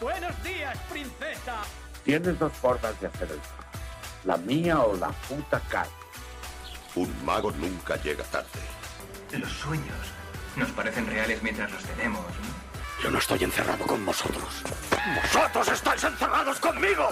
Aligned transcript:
Buenos 0.00 0.42
días, 0.44 0.78
princesa. 0.90 1.62
Tienes 2.04 2.38
dos 2.38 2.52
formas 2.52 3.00
de 3.00 3.08
hacer 3.08 3.30
el 3.32 3.38
trabajo. 3.40 3.68
La 4.24 4.36
mía 4.36 4.80
o 4.80 4.96
la 4.96 5.08
puta 5.08 5.60
calle. 5.68 5.90
Un 6.94 7.24
mago 7.24 7.50
nunca 7.52 7.96
llega 7.96 8.24
tarde. 8.24 8.48
Los 9.32 9.50
sueños 9.50 10.12
nos 10.56 10.70
parecen 10.70 11.06
reales 11.06 11.42
mientras 11.42 11.70
los 11.72 11.82
tenemos, 11.84 12.24
¿no? 12.24 13.02
Yo 13.02 13.10
no 13.10 13.18
estoy 13.18 13.44
encerrado 13.44 13.86
con 13.86 14.04
vosotros. 14.04 14.62
¡Vosotros 15.22 15.68
estáis 15.68 16.02
encerrados 16.02 16.58
conmigo! 16.58 17.08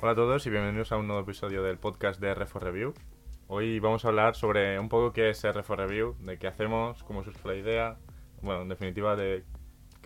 Hola 0.00 0.12
a 0.12 0.14
todos 0.14 0.46
y 0.46 0.50
bienvenidos 0.50 0.92
a 0.92 0.96
un 0.96 1.08
nuevo 1.08 1.22
episodio 1.22 1.62
del 1.62 1.78
podcast 1.78 2.20
de 2.20 2.36
R4 2.36 2.60
Review. 2.60 2.94
Hoy 3.50 3.80
vamos 3.80 4.04
a 4.04 4.08
hablar 4.08 4.36
sobre 4.36 4.78
un 4.78 4.90
poco 4.90 5.14
qué 5.14 5.30
es 5.30 5.42
R4 5.42 5.74
Review, 5.74 6.14
de 6.20 6.38
qué 6.38 6.48
hacemos, 6.48 7.02
cómo 7.04 7.24
surge 7.24 7.48
la 7.48 7.54
idea, 7.54 7.96
bueno, 8.42 8.60
en 8.60 8.68
definitiva 8.68 9.16
de 9.16 9.42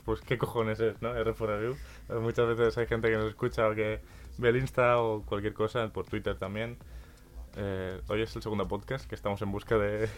pues 0.04 0.20
qué 0.20 0.38
cojones 0.38 0.78
es, 0.78 1.02
¿no? 1.02 1.12
R4 1.12 1.46
Review. 1.46 1.76
Muchas 2.20 2.46
veces 2.46 2.78
hay 2.78 2.86
gente 2.86 3.10
que 3.10 3.16
nos 3.16 3.26
escucha 3.26 3.66
o 3.66 3.74
que 3.74 4.00
ve 4.38 4.48
el 4.48 4.58
Insta 4.58 5.00
o 5.00 5.22
cualquier 5.22 5.54
cosa, 5.54 5.92
por 5.92 6.06
Twitter 6.06 6.38
también. 6.38 6.78
Eh, 7.56 8.00
hoy 8.06 8.22
es 8.22 8.36
el 8.36 8.42
segundo 8.42 8.68
podcast 8.68 9.08
que 9.08 9.16
estamos 9.16 9.42
en 9.42 9.50
busca 9.50 9.76
de 9.76 10.08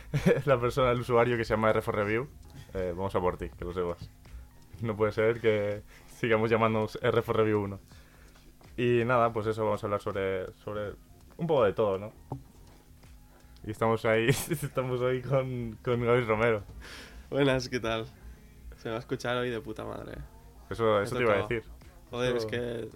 la 0.44 0.60
persona, 0.60 0.90
el 0.90 0.98
usuario 0.98 1.36
que 1.36 1.44
se 1.44 1.54
llama 1.54 1.72
R4 1.72 1.92
Review. 1.92 2.28
Eh, 2.74 2.94
vamos 2.96 3.14
a 3.14 3.20
por 3.20 3.36
ti, 3.36 3.48
que 3.56 3.64
lo 3.64 3.72
sepas. 3.72 4.10
No 4.80 4.96
puede 4.96 5.12
ser 5.12 5.40
que 5.40 5.84
sigamos 6.16 6.50
llamándonos 6.50 7.00
R4 7.00 7.32
Review 7.32 7.62
1. 7.62 7.80
Y 8.76 9.04
nada, 9.04 9.32
pues 9.32 9.46
eso, 9.46 9.64
vamos 9.64 9.84
a 9.84 9.86
hablar 9.86 10.00
sobre, 10.00 10.52
sobre 10.54 10.94
un 11.36 11.46
poco 11.46 11.62
de 11.62 11.74
todo, 11.74 11.96
¿no? 11.96 12.12
Y 13.64 13.70
estamos 13.70 14.04
ahí, 14.04 14.28
estamos 14.50 15.00
hoy 15.00 15.22
con, 15.22 15.78
con 15.82 16.04
Gaby 16.04 16.22
Romero. 16.22 16.62
Buenas, 17.30 17.68
¿qué 17.68 17.80
tal? 17.80 18.06
Se 18.78 18.90
va 18.90 18.96
a 18.96 18.98
escuchar 18.98 19.36
hoy 19.36 19.50
de 19.50 19.60
puta 19.60 19.84
madre. 19.84 20.18
Eso, 20.68 21.00
eso 21.00 21.16
te 21.16 21.22
iba 21.22 21.34
a 21.34 21.42
decir. 21.42 21.62
Joder, 22.10 22.36
es 22.36 22.46
que 22.46 22.88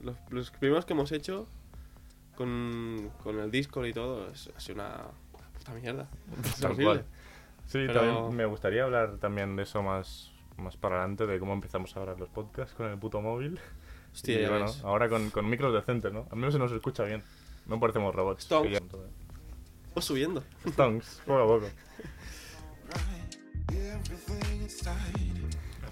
los, 0.00 0.16
los 0.30 0.50
primeros 0.50 0.84
que 0.84 0.92
hemos 0.92 1.10
hecho 1.12 1.48
con, 2.36 3.10
con 3.22 3.38
el 3.40 3.50
Discord 3.50 3.86
y 3.86 3.92
todo 3.92 4.28
es, 4.30 4.50
ha 4.54 4.60
sido 4.60 4.76
una 4.76 4.98
puta 5.58 5.72
mierda. 5.72 6.08
Es 6.44 6.60
Tal 6.60 6.72
horrible. 6.72 6.84
cual. 6.84 7.04
Sí, 7.66 7.84
Pero- 7.86 7.94
también 8.00 8.36
me 8.36 8.44
gustaría 8.46 8.84
hablar 8.84 9.16
también 9.18 9.56
de 9.56 9.62
eso 9.62 9.82
más, 9.82 10.32
más 10.56 10.76
para 10.76 10.98
adelante, 10.98 11.26
de 11.26 11.38
cómo 11.38 11.52
empezamos 11.54 11.96
a 11.96 12.00
grabar 12.00 12.20
los 12.20 12.28
podcasts 12.28 12.74
con 12.74 12.86
el 12.90 12.98
puto 12.98 13.20
móvil. 13.20 13.58
Hostia, 14.12 14.38
y 14.38 14.42
ya 14.42 14.50
bueno, 14.50 14.66
ves. 14.66 14.84
ahora 14.84 15.08
con, 15.08 15.30
con 15.30 15.48
micros 15.48 15.72
decentes, 15.72 16.12
¿no? 16.12 16.26
Al 16.30 16.36
menos 16.36 16.52
se 16.52 16.58
nos 16.58 16.72
escucha 16.72 17.04
bien. 17.04 17.22
No 17.66 17.78
parecemos 17.80 18.14
robots. 18.14 18.48
Vamos 19.98 20.06
subiendo. 20.06 20.44
Stonks, 20.64 21.22
poco 21.26 21.40
a 21.40 21.46
poco. 21.46 21.66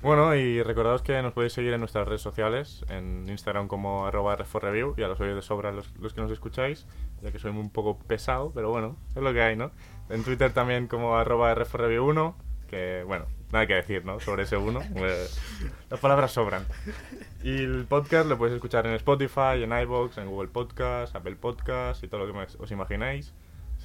Bueno, 0.00 0.32
y 0.36 0.62
recordaos 0.62 1.02
que 1.02 1.20
nos 1.22 1.32
podéis 1.32 1.54
seguir 1.54 1.72
en 1.72 1.80
nuestras 1.80 2.06
redes 2.06 2.20
sociales, 2.20 2.84
en 2.88 3.28
Instagram 3.28 3.66
como 3.66 4.06
arroba 4.06 4.38
R4Review, 4.38 4.94
ya 4.96 5.08
lo 5.08 5.16
sois 5.16 5.34
de 5.34 5.42
sobra 5.42 5.72
los, 5.72 5.92
los 5.96 6.14
que 6.14 6.20
nos 6.20 6.30
escucháis, 6.30 6.86
ya 7.20 7.32
que 7.32 7.40
soy 7.40 7.50
un 7.50 7.68
poco 7.68 7.98
pesado, 7.98 8.52
pero 8.54 8.70
bueno, 8.70 8.96
es 9.16 9.20
lo 9.20 9.32
que 9.32 9.42
hay, 9.42 9.56
¿no? 9.56 9.72
En 10.08 10.22
Twitter 10.22 10.52
también 10.52 10.86
como 10.86 11.16
arroba 11.16 11.52
R4Review1, 11.56 12.34
que 12.68 13.02
bueno, 13.08 13.26
nada 13.50 13.66
que 13.66 13.74
decir, 13.74 14.04
¿no? 14.04 14.20
Sobre 14.20 14.44
ese 14.44 14.56
1, 14.56 14.82
las 15.90 16.00
palabras 16.00 16.30
sobran. 16.30 16.64
Y 17.42 17.56
el 17.64 17.86
podcast 17.88 18.28
lo 18.28 18.38
podéis 18.38 18.54
escuchar 18.54 18.86
en 18.86 18.92
Spotify, 18.92 19.64
en 19.64 19.72
iVoox, 19.76 20.18
en 20.18 20.28
Google 20.28 20.46
Podcast, 20.46 21.16
Apple 21.16 21.34
Podcast 21.34 22.04
y 22.04 22.06
todo 22.06 22.24
lo 22.24 22.32
que 22.32 22.56
os 22.56 22.70
imagináis. 22.70 23.34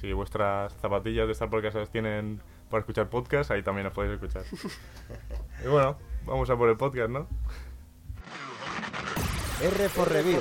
Si 0.02 0.12
vuestras 0.12 0.74
zapatillas 0.80 1.26
de 1.28 1.32
Star 1.32 1.48
Podcast 1.48 1.76
las 1.76 1.88
tienen 1.90 2.40
para 2.68 2.80
escuchar 2.80 3.08
podcast, 3.08 3.52
ahí 3.52 3.62
también 3.62 3.86
os 3.86 3.92
podéis 3.94 4.14
escuchar. 4.14 4.42
y 5.64 5.68
bueno, 5.68 5.96
vamos 6.26 6.50
a 6.50 6.56
por 6.56 6.68
el 6.68 6.76
podcast, 6.76 7.08
¿no? 7.08 7.28
R 9.62 9.88
for 9.88 10.10
Review. 10.10 10.40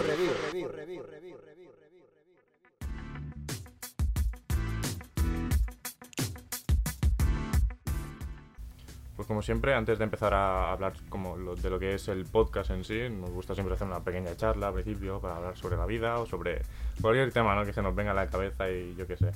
Pues 9.16 9.28
como 9.28 9.42
siempre, 9.44 9.76
antes 9.76 10.00
de 10.00 10.04
empezar 10.06 10.34
a 10.34 10.72
hablar 10.72 10.94
como 11.10 11.38
lo- 11.38 11.56
de 11.56 11.70
lo 11.70 11.78
que 11.78 11.94
es 11.94 12.08
el 12.08 12.26
podcast 12.26 12.72
en 12.72 12.84
sí, 12.84 13.08
nos 13.10 13.30
gusta 13.30 13.54
siempre 13.54 13.76
hacer 13.76 13.88
una 13.88 14.04
pequeña 14.04 14.36
charla 14.36 14.70
al 14.70 14.74
principio 14.74 15.20
para 15.20 15.36
hablar 15.36 15.58
sobre 15.58 15.78
la 15.78 15.86
vida 15.86 16.18
o 16.18 16.26
sobre 16.26 16.62
cualquier 17.02 17.32
tema 17.32 17.54
¿no? 17.54 17.66
que 17.66 17.74
se 17.74 17.82
nos 17.84 17.94
venga 17.94 18.12
a 18.12 18.16
la 18.16 18.28
cabeza 18.30 18.72
y 18.72 18.96
yo 18.96 19.06
qué 19.06 19.18
sé. 19.18 19.32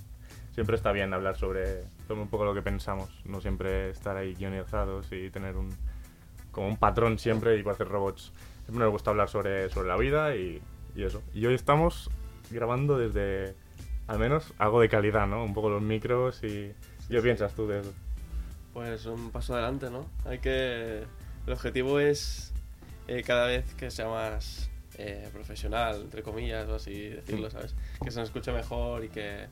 Siempre 0.56 0.78
está 0.78 0.92
bien 0.94 1.14
hablar 1.14 1.38
sobre, 1.38 1.84
sobre 2.08 2.22
un 2.22 2.30
poco 2.30 2.46
lo 2.46 2.54
que 2.54 2.62
pensamos, 2.62 3.10
no 3.26 3.42
siempre 3.42 3.90
estar 3.90 4.16
ahí 4.16 4.34
guionizados 4.36 5.12
y 5.12 5.30
tener 5.30 5.56
un 5.58 5.70
como 6.52 6.70
un 6.70 6.78
patrón 6.78 7.20
siempre 7.20 7.58
y 7.58 7.64
parecer 7.64 7.90
robots. 7.90 8.32
Siempre 8.64 8.86
nos 8.86 8.92
gusta 8.94 9.12
hablar 9.12 9.28
sobre, 9.28 9.70
sobre 9.70 9.90
la 9.90 9.98
vida 9.98 10.34
y, 10.38 10.62
y 10.96 11.04
eso. 11.04 11.22
Y 11.34 11.46
hoy 11.46 11.54
estamos 11.56 12.10
grabando 12.50 12.98
desde 12.98 13.54
al 14.08 14.18
menos 14.20 14.54
algo 14.58 14.80
de 14.80 14.88
calidad, 14.88 15.28
¿no? 15.28 15.44
Un 15.44 15.54
poco 15.54 15.70
los 15.70 15.82
micros 15.82 16.42
y... 16.44 16.72
¿Qué 17.10 17.22
piensas 17.22 17.54
tú 17.54 17.68
de 17.68 17.82
eso? 17.82 17.94
Pues 18.74 19.06
un 19.06 19.32
paso 19.32 19.54
adelante, 19.54 19.90
¿no? 19.90 20.06
Hay 20.24 20.40
que... 20.40 21.04
El 21.46 21.54
objetivo 21.54 22.00
es 22.00 22.54
eh, 23.08 23.22
cada 23.24 23.48
vez 23.48 23.74
que 23.76 23.92
sea 23.92 24.08
más 24.08 24.70
eh, 24.98 25.28
profesional, 25.34 26.04
entre 26.04 26.24
comillas, 26.24 26.70
o 26.70 26.76
así 26.76 27.10
decirlo, 27.10 27.50
Mm. 27.50 27.52
¿sabes? 27.52 27.76
Que 28.02 28.12
se 28.12 28.20
nos 28.20 28.30
escuche 28.30 28.54
mejor 28.54 29.04
y 29.04 29.10
que... 29.10 29.48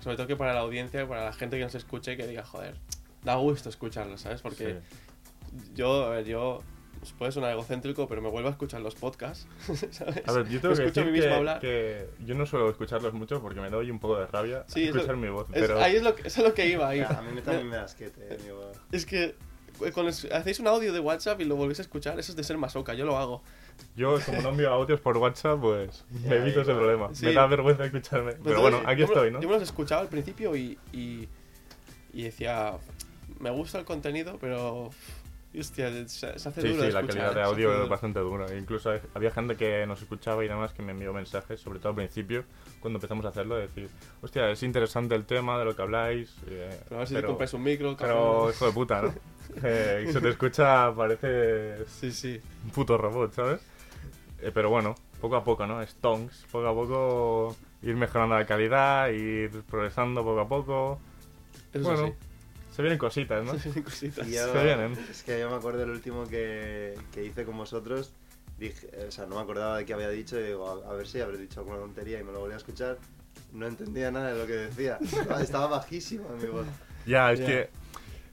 Sobre 0.00 0.16
todo 0.16 0.26
que 0.26 0.36
para 0.36 0.54
la 0.54 0.60
audiencia, 0.60 1.06
para 1.06 1.24
la 1.26 1.32
gente 1.32 1.56
que 1.58 1.64
nos 1.64 1.74
escuche, 1.74 2.16
que 2.16 2.26
diga, 2.26 2.44
joder, 2.44 2.74
da 3.22 3.34
gusto 3.36 3.68
escucharlo, 3.68 4.16
¿sabes? 4.18 4.40
Porque 4.42 4.80
yo, 5.74 6.04
a 6.06 6.10
ver, 6.10 6.24
yo... 6.24 6.62
pues 7.00 7.12
puede 7.12 7.32
sonar 7.32 7.52
egocéntrico, 7.52 8.06
pero 8.08 8.20
me 8.22 8.28
vuelvo 8.28 8.48
a 8.48 8.52
escuchar 8.52 8.80
los 8.80 8.94
podcasts, 8.94 9.46
¿sabes? 9.90 10.22
A 10.26 10.32
ver, 10.32 10.48
yo 10.48 10.60
tengo 10.60 10.74
Me 10.74 10.80
que 10.80 10.86
escucho 10.86 11.00
a 11.00 11.04
decir 11.04 11.06
mí 11.06 11.12
mismo 11.12 11.28
que, 11.30 11.34
hablar. 11.36 11.60
que 11.60 12.08
yo 12.24 12.34
no 12.34 12.46
suelo 12.46 12.68
escucharlos 12.70 13.12
mucho 13.14 13.40
porque 13.42 13.60
me 13.60 13.68
doy 13.70 13.90
un 13.90 13.98
poco 13.98 14.18
de 14.18 14.26
rabia 14.26 14.64
Sí, 14.68 14.84
escuchar 14.84 15.16
mi 15.16 15.28
voz, 15.28 15.46
Es- 15.52 15.60
pero 15.66 15.80
Ahí 15.80 15.96
es 15.96 16.02
lo 16.02 16.14
que, 16.14 16.28
eso 16.28 16.40
es 16.42 16.48
lo 16.48 16.54
que 16.54 16.66
iba. 16.68 16.88
ahí. 16.88 17.00
Ya, 17.00 17.08
a 17.08 17.22
mí 17.22 17.32
me- 17.34 17.42
también 17.42 17.68
me 17.68 17.76
da 17.76 17.84
asquete, 17.84 18.34
amigo. 18.40 18.70
Es 18.92 19.06
que 19.06 19.34
eh, 19.84 19.92
es- 20.08 20.24
hacéis 20.32 20.60
un 20.60 20.66
audio 20.68 20.92
de 20.92 21.00
WhatsApp 21.00 21.40
y 21.40 21.44
lo 21.44 21.56
volvéis 21.56 21.78
a 21.78 21.82
escuchar, 21.82 22.18
eso 22.18 22.32
es 22.32 22.36
de 22.36 22.44
ser 22.44 22.58
masoca, 22.58 22.94
yo 22.94 23.04
lo 23.06 23.16
hago. 23.16 23.42
yo 23.96 24.18
como 24.26 24.40
no 24.42 24.48
envío 24.50 24.70
audios 24.70 25.00
por 25.00 25.16
WhatsApp, 25.16 25.60
pues 25.60 26.04
me 26.26 26.36
evito 26.36 26.60
ese 26.62 26.72
problema. 26.74 27.14
Sí. 27.14 27.26
Me 27.26 27.32
da 27.32 27.46
vergüenza 27.46 27.84
escucharme. 27.84 28.32
Pero 28.32 28.38
Entonces, 28.56 28.60
bueno, 28.62 28.88
aquí 28.88 29.00
yo 29.00 29.06
estoy, 29.06 29.30
¿no? 29.30 29.40
Yo 29.40 29.48
me 29.48 29.54
los 29.54 29.62
escuchaba 29.62 30.00
al 30.02 30.08
principio 30.08 30.54
y, 30.56 30.78
y, 30.92 31.28
y 32.12 32.22
decía, 32.22 32.74
me 33.38 33.50
gusta 33.50 33.78
el 33.78 33.84
contenido, 33.84 34.36
pero 34.40 34.90
hostia, 35.58 35.90
se, 36.08 36.38
se 36.38 36.48
hace 36.48 36.60
Sí, 36.60 36.68
duro 36.68 36.74
sí, 36.74 36.86
de 36.86 36.92
la 36.92 37.00
escuchar, 37.00 37.08
calidad 37.08 37.34
de 37.34 37.42
audio 37.42 37.82
es 37.84 37.88
bastante 37.88 38.20
dura. 38.20 38.54
Incluso 38.56 38.90
hay- 38.90 39.00
había 39.14 39.30
gente 39.30 39.56
que 39.56 39.84
nos 39.86 40.00
escuchaba 40.00 40.44
y 40.44 40.48
demás 40.48 40.72
que 40.72 40.82
me 40.82 40.92
envió 40.92 41.12
mensajes, 41.12 41.60
sobre 41.60 41.78
todo 41.78 41.90
al 41.90 41.94
principio, 41.96 42.44
cuando 42.80 42.98
empezamos 42.98 43.24
a 43.24 43.28
hacerlo, 43.30 43.56
de 43.56 43.62
decir, 43.62 43.88
hostia, 44.22 44.50
es 44.50 44.62
interesante 44.62 45.14
el 45.14 45.24
tema 45.24 45.58
de 45.58 45.64
lo 45.64 45.74
que 45.74 45.82
habláis. 45.82 46.32
eh, 46.46 46.78
Pero 46.84 46.96
a 46.96 46.98
ver 47.00 47.08
si 47.08 47.14
te 47.14 47.24
compras 47.24 47.54
un 47.54 47.62
micro, 47.62 47.96
pero, 47.98 48.50
hijo 48.50 48.66
de 48.66 48.72
puta, 48.72 49.02
¿no? 49.02 49.14
Eh, 49.64 50.06
se 50.12 50.20
te 50.20 50.28
escucha, 50.28 50.94
parece 50.94 51.84
Sí, 51.86 52.12
sí. 52.12 52.40
un 52.64 52.70
puto 52.70 52.96
robot, 52.96 53.32
¿sabes? 53.34 53.60
Eh, 54.42 54.50
pero 54.54 54.70
bueno, 54.70 54.94
poco 55.20 55.36
a 55.36 55.44
poco, 55.44 55.66
¿no? 55.66 55.84
Stonks, 55.84 56.44
poco 56.52 56.68
a 56.68 56.74
poco 56.74 57.56
ir 57.82 57.96
mejorando 57.96 58.38
la 58.38 58.46
calidad, 58.46 59.08
ir 59.10 59.50
progresando 59.68 60.22
poco 60.22 60.40
a 60.40 60.48
poco. 60.48 61.00
Eso 61.74 61.82
bueno, 61.84 62.06
sí. 62.06 62.12
Se 62.80 62.82
vienen 62.82 62.98
cositas, 62.98 63.44
¿no? 63.44 63.52
Se 63.58 63.64
vienen 63.64 63.82
cositas. 63.84 64.26
Yo- 64.26 64.52
Se 64.52 64.64
vienen. 64.64 64.92
Es 65.10 65.22
que 65.22 65.38
yo 65.40 65.50
me 65.50 65.56
acuerdo 65.56 65.82
el 65.82 65.90
último 65.90 66.26
que, 66.26 66.94
que 67.12 67.24
hice 67.24 67.44
con 67.44 67.56
vosotros. 67.56 68.12
Dije, 68.58 68.88
o 69.08 69.10
sea, 69.10 69.26
no 69.26 69.36
me 69.36 69.40
acordaba 69.42 69.78
de 69.78 69.84
qué 69.86 69.94
había 69.94 70.10
dicho. 70.10 70.38
Y 70.38 70.42
digo, 70.44 70.68
a, 70.86 70.90
a 70.90 70.94
ver 70.94 71.06
si 71.06 71.20
habré 71.20 71.38
dicho 71.38 71.60
alguna 71.60 71.78
tontería 71.78 72.20
y 72.20 72.24
me 72.24 72.32
lo 72.32 72.40
volví 72.40 72.54
a 72.54 72.58
escuchar. 72.58 72.98
No 73.52 73.66
entendía 73.66 74.10
nada 74.10 74.32
de 74.32 74.38
lo 74.38 74.46
que 74.46 74.52
decía. 74.52 74.98
Estaba, 75.00 75.40
estaba 75.42 75.66
bajísimo 75.68 76.28
mi 76.40 76.46
voz. 76.48 76.66
Ya, 77.06 77.32
es 77.32 77.40
Ya. 77.40 77.46
que 77.46 77.70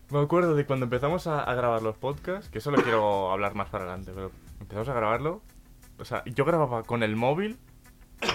me 0.10 0.20
acuerdo 0.20 0.56
de 0.56 0.66
cuando 0.66 0.86
empezamos 0.86 1.28
a, 1.28 1.44
a 1.44 1.54
grabar 1.56 1.82
los 1.82 1.96
podcasts, 1.98 2.50
que 2.50 2.58
eso 2.60 2.72
lo 2.72 2.82
quiero 2.84 3.32
hablar 3.34 3.56
más 3.56 3.70
para 3.70 3.86
adelante, 3.86 4.12
pero 4.14 4.32
empezamos 4.60 4.90
a 4.90 4.94
grabarlo. 4.94 5.42
O 6.00 6.06
sea, 6.06 6.24
yo 6.26 6.46
grababa 6.46 6.84
con 6.84 7.04
el 7.04 7.16
móvil 7.16 7.58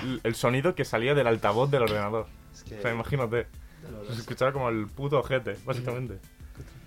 el, 0.02 0.20
el 0.24 0.34
sonido 0.34 0.74
que 0.74 0.84
salía 0.84 1.14
del 1.14 1.26
altavoz 1.26 1.70
del 1.70 1.82
ordenador. 1.82 2.26
Es 2.54 2.64
que, 2.64 2.78
O 2.78 2.82
sea, 2.82 2.92
imagínate. 2.92 3.46
Se 4.08 4.20
escuchaba 4.20 4.52
como 4.52 4.68
el 4.68 4.86
puto 4.86 5.18
ojete, 5.18 5.56
básicamente. 5.64 6.18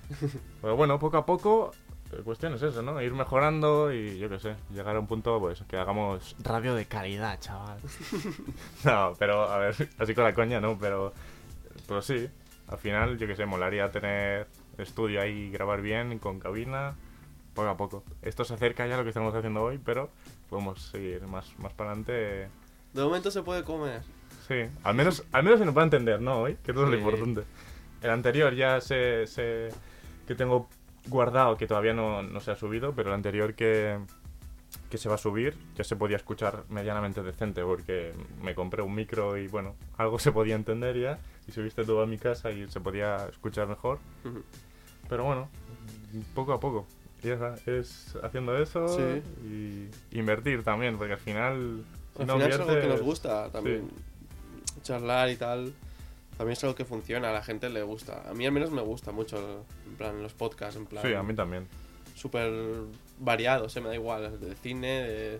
Pero 0.61 0.75
bueno, 0.75 0.99
poco 0.99 1.17
a 1.17 1.25
poco, 1.25 1.71
la 2.11 2.23
cuestión 2.23 2.53
es 2.53 2.61
eso, 2.61 2.81
¿no? 2.81 3.01
Ir 3.01 3.13
mejorando 3.13 3.91
y 3.91 4.17
yo 4.17 4.29
qué 4.29 4.39
sé, 4.39 4.55
llegar 4.73 4.95
a 4.95 4.99
un 4.99 5.07
punto, 5.07 5.39
pues, 5.39 5.63
que 5.67 5.77
hagamos 5.77 6.35
radio 6.39 6.75
de 6.75 6.85
calidad, 6.85 7.39
chaval. 7.39 7.79
no, 8.83 9.13
pero, 9.17 9.49
a 9.49 9.57
ver, 9.57 9.89
así 9.97 10.13
con 10.13 10.23
la 10.23 10.33
coña, 10.33 10.61
no, 10.61 10.77
pero, 10.77 11.13
pero 11.87 12.01
sí, 12.01 12.29
al 12.67 12.77
final, 12.77 13.17
yo 13.17 13.27
qué 13.27 13.35
sé, 13.35 13.45
molaría 13.45 13.91
tener 13.91 14.47
estudio 14.77 15.21
ahí 15.21 15.31
y 15.31 15.51
grabar 15.51 15.81
bien, 15.81 16.19
con 16.19 16.39
cabina, 16.39 16.95
poco 17.53 17.69
a 17.69 17.77
poco. 17.77 18.03
Esto 18.21 18.45
se 18.45 18.53
acerca 18.53 18.87
ya 18.87 18.95
a 18.95 18.97
lo 18.97 19.03
que 19.03 19.09
estamos 19.09 19.33
haciendo 19.33 19.63
hoy, 19.63 19.79
pero 19.79 20.09
podemos 20.49 20.81
seguir 20.81 21.25
más, 21.27 21.57
más 21.59 21.73
para 21.73 21.91
adelante. 21.91 22.49
De 22.93 23.03
momento 23.03 23.31
se 23.31 23.41
puede 23.43 23.63
comer. 23.63 24.03
Sí, 24.47 24.55
al 24.83 24.95
menos, 24.95 25.23
al 25.31 25.43
menos 25.43 25.59
se 25.59 25.65
nos 25.65 25.75
va 25.75 25.81
a 25.81 25.85
entender, 25.85 26.21
¿no? 26.21 26.41
Hoy, 26.41 26.57
que 26.63 26.71
eso 26.71 26.83
es 26.83 26.89
lo 26.89 26.95
Sí. 26.95 27.01
importante. 27.03 27.43
el 28.01 28.09
anterior 28.11 28.53
ya 28.53 28.79
se, 28.81 29.25
se- 29.25 29.69
que 30.27 30.35
tengo 30.35 30.69
guardado, 31.07 31.57
que 31.57 31.65
todavía 31.65 31.93
no, 31.93 32.21
no 32.21 32.39
se 32.39 32.51
ha 32.51 32.55
subido, 32.55 32.93
pero 32.93 33.09
el 33.09 33.15
anterior 33.15 33.55
que, 33.55 33.97
que 34.91 34.97
se 34.99 35.09
va 35.09 35.15
a 35.15 35.17
subir 35.17 35.55
ya 35.75 35.83
se 35.83 35.95
podía 35.95 36.17
escuchar 36.17 36.65
medianamente 36.69 37.23
decente, 37.23 37.63
porque 37.63 38.13
me 38.43 38.53
compré 38.53 38.83
un 38.83 38.93
micro 38.93 39.37
y 39.37 39.47
bueno, 39.47 39.75
algo 39.97 40.19
se 40.19 40.31
podía 40.31 40.53
entender 40.55 40.99
ya, 40.99 41.17
y 41.47 41.51
subiste 41.51 41.83
todo 41.83 42.03
a 42.03 42.05
mi 42.05 42.19
casa 42.19 42.51
y 42.51 42.67
se 42.69 42.79
podía 42.79 43.25
escuchar 43.27 43.67
mejor. 43.67 43.97
Ujú. 44.23 44.43
Pero 45.09 45.23
bueno, 45.23 45.49
poco 46.35 46.53
a 46.53 46.59
poco. 46.59 46.85
Y 47.23 47.29
está, 47.29 47.55
es 47.65 48.15
haciendo 48.21 48.55
eso 48.57 48.87
Sí. 48.87 49.89
y 50.11 50.19
invertir 50.19 50.63
también, 50.63 50.97
porque 50.97 51.13
al 51.13 51.19
final... 51.19 51.83
si 52.15 52.21
Al 52.21 52.27
no 52.27 52.33
final 52.35 52.49
es 52.51 52.55
algo 52.59 52.67
que 52.67 52.73
nos 52.75 52.83
inviertes- 52.83 53.01
gusta 53.03 53.49
también. 53.51 53.89
Charlar 54.83 55.29
y 55.29 55.35
tal. 55.35 55.73
También 56.37 56.53
es 56.53 56.63
algo 56.63 56.75
que 56.75 56.83
funciona, 56.85 57.29
a 57.29 57.33
la 57.33 57.41
gente 57.43 57.69
le 57.69 57.81
gusta. 57.83 58.29
A 58.29 58.33
mí 58.33 58.45
al 58.45 58.51
menos 58.51 58.69
me 58.71 58.81
gusta 58.81 59.11
mucho, 59.11 59.65
en 59.87 59.95
plan, 59.95 60.21
los 60.21 60.33
podcasts, 60.33 60.75
en 60.75 60.85
plan... 60.85 61.03
Sí, 61.05 61.13
a 61.13 61.23
mí 61.23 61.33
también. 61.33 61.67
Súper 62.13 62.51
variados, 63.19 63.75
¿eh? 63.77 63.81
me 63.81 63.87
da 63.87 63.95
igual. 63.95 64.39
De 64.39 64.53
cine, 64.55 64.87
de, 65.03 65.39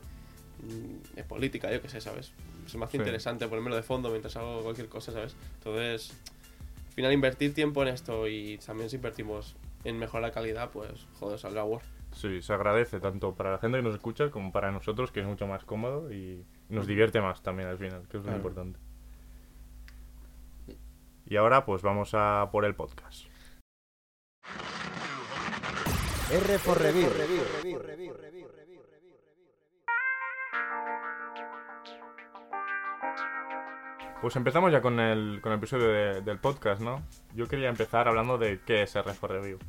de 1.16 1.24
política, 1.26 1.72
yo 1.72 1.82
qué 1.82 1.90
sé, 1.90 2.00
¿sabes? 2.00 2.32
Se 2.68 2.78
me 2.78 2.86
hace 2.86 2.94
Sí. 2.94 2.98
interesante 2.98 3.48
ponérmelo 3.48 3.76
de 3.76 3.84
fondo 3.84 4.10
mientras 4.10 4.36
hago 4.38 4.62
cualquier 4.64 4.88
cosa, 4.88 5.12
¿sabes? 5.12 5.36
Entonces, 5.58 6.12
al 6.88 6.94
final 6.94 7.12
invertir 7.12 7.54
tiempo 7.54 7.82
en 7.84 7.90
esto 7.90 8.28
y 8.28 8.58
también 8.66 8.90
si 8.90 8.96
invertimos 8.96 9.56
en 9.84 10.00
mejorar 10.00 10.30
la 10.30 10.32
calidad, 10.34 10.70
pues, 10.72 10.92
joder, 11.20 11.38
saldrá 11.38 11.64
Word. 11.66 11.84
Sí, 12.14 12.42
se 12.42 12.54
agradece 12.54 13.02
tanto 13.02 13.36
para 13.36 13.52
la 13.52 13.58
gente 13.58 13.78
que 13.80 13.84
nos 13.84 13.94
escucha 13.96 14.32
como 14.32 14.54
para 14.54 14.72
nosotros, 14.72 15.12
que 15.12 15.20
es 15.20 15.26
mucho 15.26 15.46
más 15.46 15.66
cómodo 15.66 16.12
y 16.12 16.44
nos 16.70 16.88
divierte 16.88 17.20
más 17.20 17.44
también 17.44 17.68
al 17.68 17.78
final, 17.78 18.04
que 18.10 18.16
es 18.18 18.24
lo 18.24 18.30
Claro. 18.30 18.38
importante. 18.38 18.80
Y 21.26 21.38
ahora 21.38 21.66
pues 21.66 21.82
vamos 21.82 22.12
a 22.14 22.50
por 22.52 22.66
el 22.66 22.76
podcast. 22.76 23.26
R 26.32 26.60
for 26.60 26.80
Review. 26.82 27.10
Pues 34.22 34.36
empezamos 34.38 34.72
ya 34.72 34.82
con 34.82 35.00
el, 35.00 35.40
con 35.42 35.52
el 35.52 35.60
episodio 35.60 35.88
de- 35.88 36.22
del 36.22 36.40
podcast, 36.40 36.82
¿no? 36.82 37.04
Yo 37.36 37.48
quería 37.48 37.70
empezar 37.70 38.08
hablando 38.08 38.38
de 38.38 38.60
qué 38.66 38.82
es 38.84 38.96
R4 38.96 39.28
Review. 39.28 39.60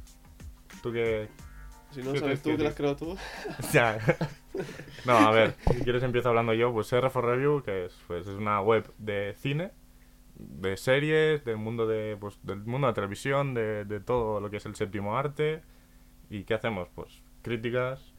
¿Tú 0.82 0.92
qué, 0.92 1.28
Si 1.90 2.02
no 2.02 2.12
¿Qué 2.12 2.20
sabes 2.20 2.42
tú 2.42 2.50
que 2.50 2.52
decía, 2.52 2.68
las 2.68 2.74
creo 2.76 2.96
tú. 2.96 3.16
Ya. 3.72 3.98
no, 5.04 5.12
a 5.16 5.30
ver, 5.30 5.54
si 5.72 5.80
quieres 5.82 6.02
empiezo 6.02 6.28
hablando 6.30 6.54
yo, 6.54 6.72
pues 6.72 6.90
R4 6.92 7.20
Review, 7.22 7.62
que 7.62 7.86
es, 7.86 7.98
pues, 8.06 8.26
es 8.26 8.34
una 8.34 8.60
web 8.60 8.90
de 8.98 9.34
cine, 9.38 9.72
de 10.38 10.76
series, 10.76 11.44
del 11.44 11.56
mundo 11.56 11.86
de, 11.86 12.16
pues, 12.18 12.38
del 12.42 12.58
mundo 12.58 12.86
de 12.86 12.90
la 12.90 12.94
televisión, 12.94 13.54
de, 13.54 13.84
de 13.84 14.00
todo 14.00 14.40
lo 14.40 14.50
que 14.50 14.58
es 14.58 14.66
el 14.66 14.74
séptimo 14.74 15.16
arte. 15.16 15.62
¿Y 16.30 16.44
qué 16.44 16.54
hacemos? 16.54 16.88
Pues 16.94 17.22
críticas, 17.42 18.12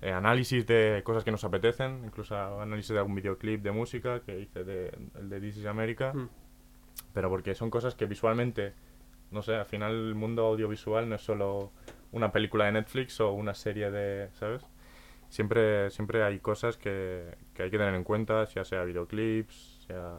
eh, 0.00 0.12
análisis 0.12 0.66
de 0.66 1.02
cosas 1.04 1.24
que 1.24 1.30
nos 1.30 1.42
apetecen, 1.44 2.04
incluso 2.04 2.36
análisis 2.60 2.92
de 2.92 2.98
algún 2.98 3.16
videoclip 3.16 3.62
de 3.62 3.72
música 3.72 4.20
que 4.20 4.38
hice 4.40 4.64
de, 4.64 4.96
el 5.16 5.28
de 5.28 5.40
This 5.40 5.58
is 5.58 5.66
America. 5.66 6.12
Mm. 6.12 6.28
Pero 7.12 7.28
porque 7.28 7.54
son 7.54 7.70
cosas 7.70 7.94
que 7.94 8.06
visualmente, 8.06 8.74
no 9.30 9.42
sé, 9.42 9.54
al 9.54 9.66
final 9.66 9.92
el 9.92 10.14
mundo 10.14 10.46
audiovisual 10.46 11.08
no 11.08 11.16
es 11.16 11.22
solo 11.22 11.72
una 12.12 12.32
película 12.32 12.66
de 12.66 12.72
Netflix 12.72 13.20
o 13.20 13.32
una 13.32 13.54
serie 13.54 13.90
de, 13.90 14.30
¿sabes? 14.34 14.64
Siempre, 15.28 15.90
siempre 15.90 16.22
hay 16.22 16.38
cosas 16.38 16.78
que, 16.78 17.36
que 17.54 17.64
hay 17.64 17.70
que 17.70 17.78
tener 17.78 17.94
en 17.94 18.04
cuenta, 18.04 18.44
ya 18.44 18.64
sea 18.64 18.84
videoclips, 18.84 19.84
sea 19.86 20.18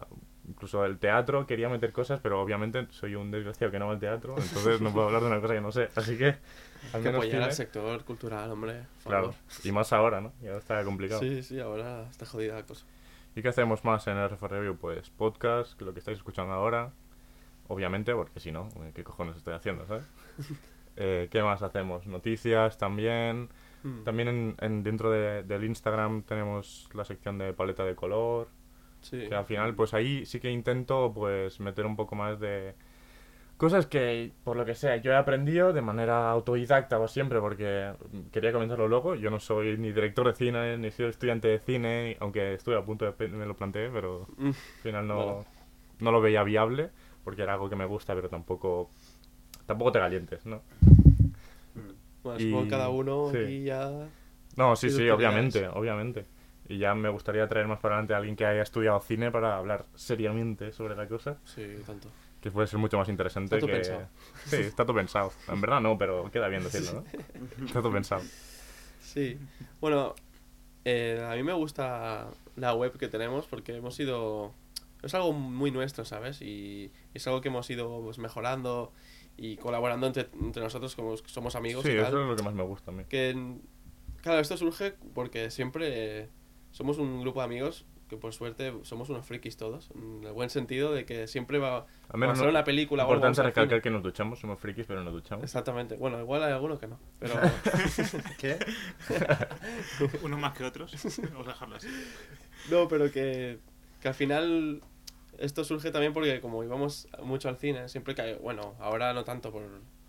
incluso 0.49 0.83
el 0.85 0.97
teatro, 0.99 1.45
quería 1.47 1.69
meter 1.69 1.91
cosas, 1.93 2.19
pero 2.21 2.41
obviamente 2.41 2.87
soy 2.91 3.15
un 3.15 3.31
desgraciado 3.31 3.71
que 3.71 3.79
no 3.79 3.87
va 3.87 3.93
al 3.93 3.99
teatro, 3.99 4.35
entonces 4.37 4.81
no 4.81 4.91
puedo 4.91 5.07
hablar 5.07 5.21
de 5.21 5.27
una 5.27 5.39
cosa 5.39 5.53
que 5.53 5.61
no 5.61 5.71
sé. 5.71 5.89
Así 5.95 6.17
que, 6.17 6.35
al 6.93 7.01
que 7.03 7.09
apoyar 7.09 7.43
al 7.43 7.53
sector 7.53 8.03
cultural, 8.03 8.51
hombre. 8.51 8.83
por 9.03 9.11
claro. 9.11 9.31
favor. 9.31 9.37
Y 9.63 9.71
más 9.71 9.93
ahora, 9.93 10.19
¿no? 10.21 10.33
Ya 10.41 10.57
está 10.57 10.83
complicado. 10.83 11.21
Sí, 11.21 11.43
sí, 11.43 11.59
ahora 11.59 12.03
está 12.09 12.25
jodida 12.25 12.55
la 12.55 12.63
cosa. 12.63 12.85
¿Y 13.35 13.41
qué 13.41 13.47
hacemos 13.49 13.85
más 13.85 14.05
en 14.07 14.17
RF 14.17 14.41
Review? 14.41 14.75
Pues 14.77 15.09
podcast, 15.11 15.79
lo 15.81 15.93
que 15.93 15.99
estáis 15.99 16.17
escuchando 16.17 16.51
ahora, 16.53 16.91
obviamente, 17.67 18.13
porque 18.15 18.39
si 18.39 18.51
no, 18.51 18.69
eh, 18.77 18.91
¿qué 18.93 19.03
cojones 19.03 19.37
estoy 19.37 19.53
haciendo, 19.53 19.85
sabes? 19.85 20.05
Eh, 21.01 21.29
¿Qué 21.31 21.41
más 21.41 21.61
hacemos? 21.61 22.07
Noticias 22.07 22.77
también. 22.77 23.47
Mm. 23.83 24.03
También 24.03 24.27
en, 24.27 24.55
en- 24.59 24.83
dentro 24.83 25.09
de- 25.09 25.43
del 25.43 25.63
Instagram 25.63 26.23
tenemos 26.23 26.89
la 26.93 27.05
sección 27.05 27.37
de 27.37 27.53
paleta 27.53 27.85
de 27.85 27.95
color, 27.95 28.49
Sí. 29.01 29.25
que 29.27 29.35
al 29.35 29.45
final, 29.45 29.75
pues 29.75 29.93
ahí 29.93 30.25
sí 30.25 30.39
que 30.39 30.51
intento 30.51 31.11
pues 31.13 31.59
meter 31.59 31.85
un 31.85 31.95
poco 31.95 32.15
más 32.15 32.39
de 32.39 32.75
cosas 33.57 33.87
que, 33.87 34.31
por 34.43 34.55
lo 34.57 34.65
que 34.65 34.75
sea, 34.75 34.97
yo 34.97 35.11
he 35.11 35.15
aprendido 35.15 35.73
de 35.73 35.81
manera 35.81 36.29
autodidacta 36.31 36.97
o 36.99 37.07
siempre, 37.07 37.39
porque 37.39 37.91
quería 38.31 38.51
comentarlo 38.53 38.87
luego. 38.87 39.15
Yo 39.15 39.29
no 39.29 39.39
soy 39.39 39.77
ni 39.77 39.91
director 39.91 40.27
de 40.27 40.33
cine, 40.33 40.77
ni 40.77 40.91
soy 40.91 41.07
estudiante 41.07 41.47
de 41.49 41.59
cine, 41.59 42.15
aunque 42.19 42.53
estuve 42.53 42.77
a 42.77 42.83
punto 42.85 43.09
de 43.11 43.27
me 43.27 43.45
lo 43.45 43.55
planteé, 43.55 43.89
pero 43.89 44.27
Mm. 44.37 44.47
al 44.47 44.53
final 44.81 45.07
no, 45.07 45.25
Vale. 45.35 45.47
no 45.99 46.11
lo 46.11 46.21
veía 46.21 46.43
viable, 46.43 46.89
porque 47.23 47.41
era 47.41 47.53
algo 47.53 47.69
que 47.69 47.75
me 47.75 47.85
gusta, 47.85 48.15
pero 48.15 48.29
tampoco 48.29 48.89
tampoco 49.65 49.91
te 49.91 49.99
calientes, 49.99 50.45
¿no? 50.45 50.61
Bueno, 52.23 52.39
Y- 52.39 52.43
supongo 52.43 52.63
que 52.63 52.69
cada 52.69 52.89
uno 52.89 53.29
sí. 53.31 53.37
aquí 53.37 53.63
ya. 53.63 54.07
No, 54.57 54.75
sí, 54.75 54.89
Sí, 54.89 55.09
obviamente, 55.09 55.67
obviamente. 55.67 56.25
Y 56.69 56.77
ya 56.77 56.93
me 56.95 57.09
gustaría 57.09 57.45
traer 57.47 57.67
más 57.67 57.79
para 57.79 57.95
adelante 57.95 58.13
a 58.13 58.17
alguien 58.17 58.35
que 58.37 58.45
haya 58.45 58.61
estudiado 58.61 58.99
cine 59.01 59.31
para 59.31 59.57
hablar 59.57 59.85
seriamente 59.95 60.71
sobre 60.71 60.95
la 60.95 61.07
cosa, 61.07 61.37
Sí, 61.43 61.65
tanto. 61.85 62.09
que 62.41 62.51
puede 62.51 62.67
ser 62.67 62.77
mucho 62.79 62.97
más 62.97 63.09
interesante 63.09 63.55
Está 63.55 63.65
todo 63.67 63.75
que... 63.75 63.81
pensado. 63.81 64.07
Sí, 64.45 64.55
está 64.57 64.85
todo 64.85 64.95
pensado. 64.95 65.33
En 65.47 65.59
verdad 65.61 65.81
no, 65.81 65.97
pero 65.97 66.29
queda 66.31 66.47
bien 66.47 66.63
decirlo, 66.63 67.03
¿no? 67.59 67.65
Está 67.65 67.81
todo 67.81 67.91
pensado. 67.91 68.21
Sí. 69.01 69.37
Bueno, 69.81 70.13
eh, 70.85 71.25
a 71.29 71.35
mí 71.35 71.41
me 71.43 71.53
gusta 71.53 72.27
la 72.55 72.73
web 72.75 72.95
que 72.97 73.07
tenemos 73.07 73.47
porque 73.47 73.75
hemos 73.75 73.99
ido. 73.99 74.53
Es 75.01 75.13
algo 75.15 75.33
muy 75.33 75.71
nuestro, 75.71 76.05
¿sabes? 76.05 76.41
Y 76.41 76.91
es 77.15 77.25
algo 77.27 77.41
que 77.41 77.47
hemos 77.47 77.67
ido 77.69 78.01
pues, 78.03 78.19
mejorando 78.19 78.91
y 79.37 79.55
colaborando 79.57 80.05
entre, 80.05 80.27
entre 80.39 80.61
nosotros 80.61 80.95
como 80.95 81.15
somos 81.17 81.55
amigos 81.55 81.83
Sí, 81.83 81.91
y 81.91 81.95
tal. 81.95 82.07
eso 82.07 82.21
es 82.21 82.27
lo 82.27 82.35
que 82.35 82.43
más 82.43 82.53
me 82.53 82.63
gusta 82.63 82.91
a 82.91 82.93
mí. 82.93 83.05
Que, 83.09 83.55
claro, 84.21 84.39
esto 84.39 84.55
surge 84.57 84.93
porque 85.15 85.49
siempre 85.49 86.29
somos 86.71 86.97
un 86.97 87.21
grupo 87.21 87.39
de 87.39 87.45
amigos 87.45 87.85
que 88.09 88.17
por 88.17 88.33
suerte 88.33 88.73
somos 88.81 89.09
unos 89.09 89.23
frikis 89.25 89.55
todos, 89.55 89.91
en 89.93 90.23
el 90.23 90.33
buen 90.33 90.49
sentido 90.49 90.91
de 90.91 91.05
que 91.05 91.27
siempre 91.27 91.59
va 91.59 91.85
a 92.09 92.35
ser 92.35 92.45
no- 92.45 92.49
una 92.49 92.63
película 92.63 93.03
o 93.03 93.05
algo, 93.05 93.17
Importante 93.17 93.43
recalcar 93.43 93.81
que 93.83 93.91
nos 93.91 94.01
duchamos, 94.01 94.39
somos 94.39 94.59
frikis, 94.59 94.87
pero 94.87 95.03
nos 95.03 95.13
duchamos. 95.13 95.43
Exactamente. 95.43 95.95
Bueno, 95.95 96.19
igual 96.19 96.41
hay 96.43 96.51
algunos 96.51 96.79
que 96.79 96.87
no, 96.87 96.97
pero 97.19 97.35
¿Qué? 98.39 98.57
Unos 100.23 100.39
más 100.39 100.53
que 100.57 100.63
otros. 100.63 100.91
Vamos 101.31 101.47
a 101.47 101.51
dejarlo 101.51 101.75
así. 101.75 101.87
no, 102.71 102.87
pero 102.87 103.11
que, 103.11 103.59
que 104.01 104.07
al 104.07 104.13
final 104.15 104.81
esto 105.37 105.63
surge 105.63 105.91
también 105.91 106.13
porque 106.13 106.41
como 106.41 106.63
íbamos 106.63 107.07
mucho 107.23 107.47
al 107.49 107.57
cine, 107.57 107.87
siempre 107.89 108.15
que 108.15 108.21
hay- 108.23 108.35
bueno, 108.35 108.73
ahora 108.79 109.13
no 109.13 109.23
tanto 109.23 109.51
por 109.51 109.63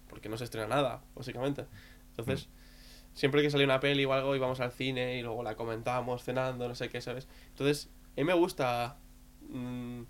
porque 0.09 0.29
no 0.29 0.37
se 0.37 0.45
estrena 0.45 0.67
nada, 0.67 1.03
básicamente. 1.15 1.67
Entonces, 2.11 2.49
siempre 3.21 3.43
que 3.43 3.51
salía 3.51 3.67
una 3.67 3.81
peli 3.81 4.05
o 4.07 4.13
algo 4.15 4.35
íbamos 4.35 4.61
al 4.61 4.73
cine 4.73 5.19
y 5.19 5.23
luego 5.23 5.43
la 5.43 5.55
comentábamos 5.55 6.25
cenando, 6.25 6.67
no 6.67 6.75
sé 6.75 6.89
qué, 6.89 7.01
¿sabes? 7.03 7.29
Entonces, 7.51 7.91
a 8.17 8.21
mí 8.21 8.25
me 8.25 8.33
gusta 8.33 8.97
mm, 9.49 10.03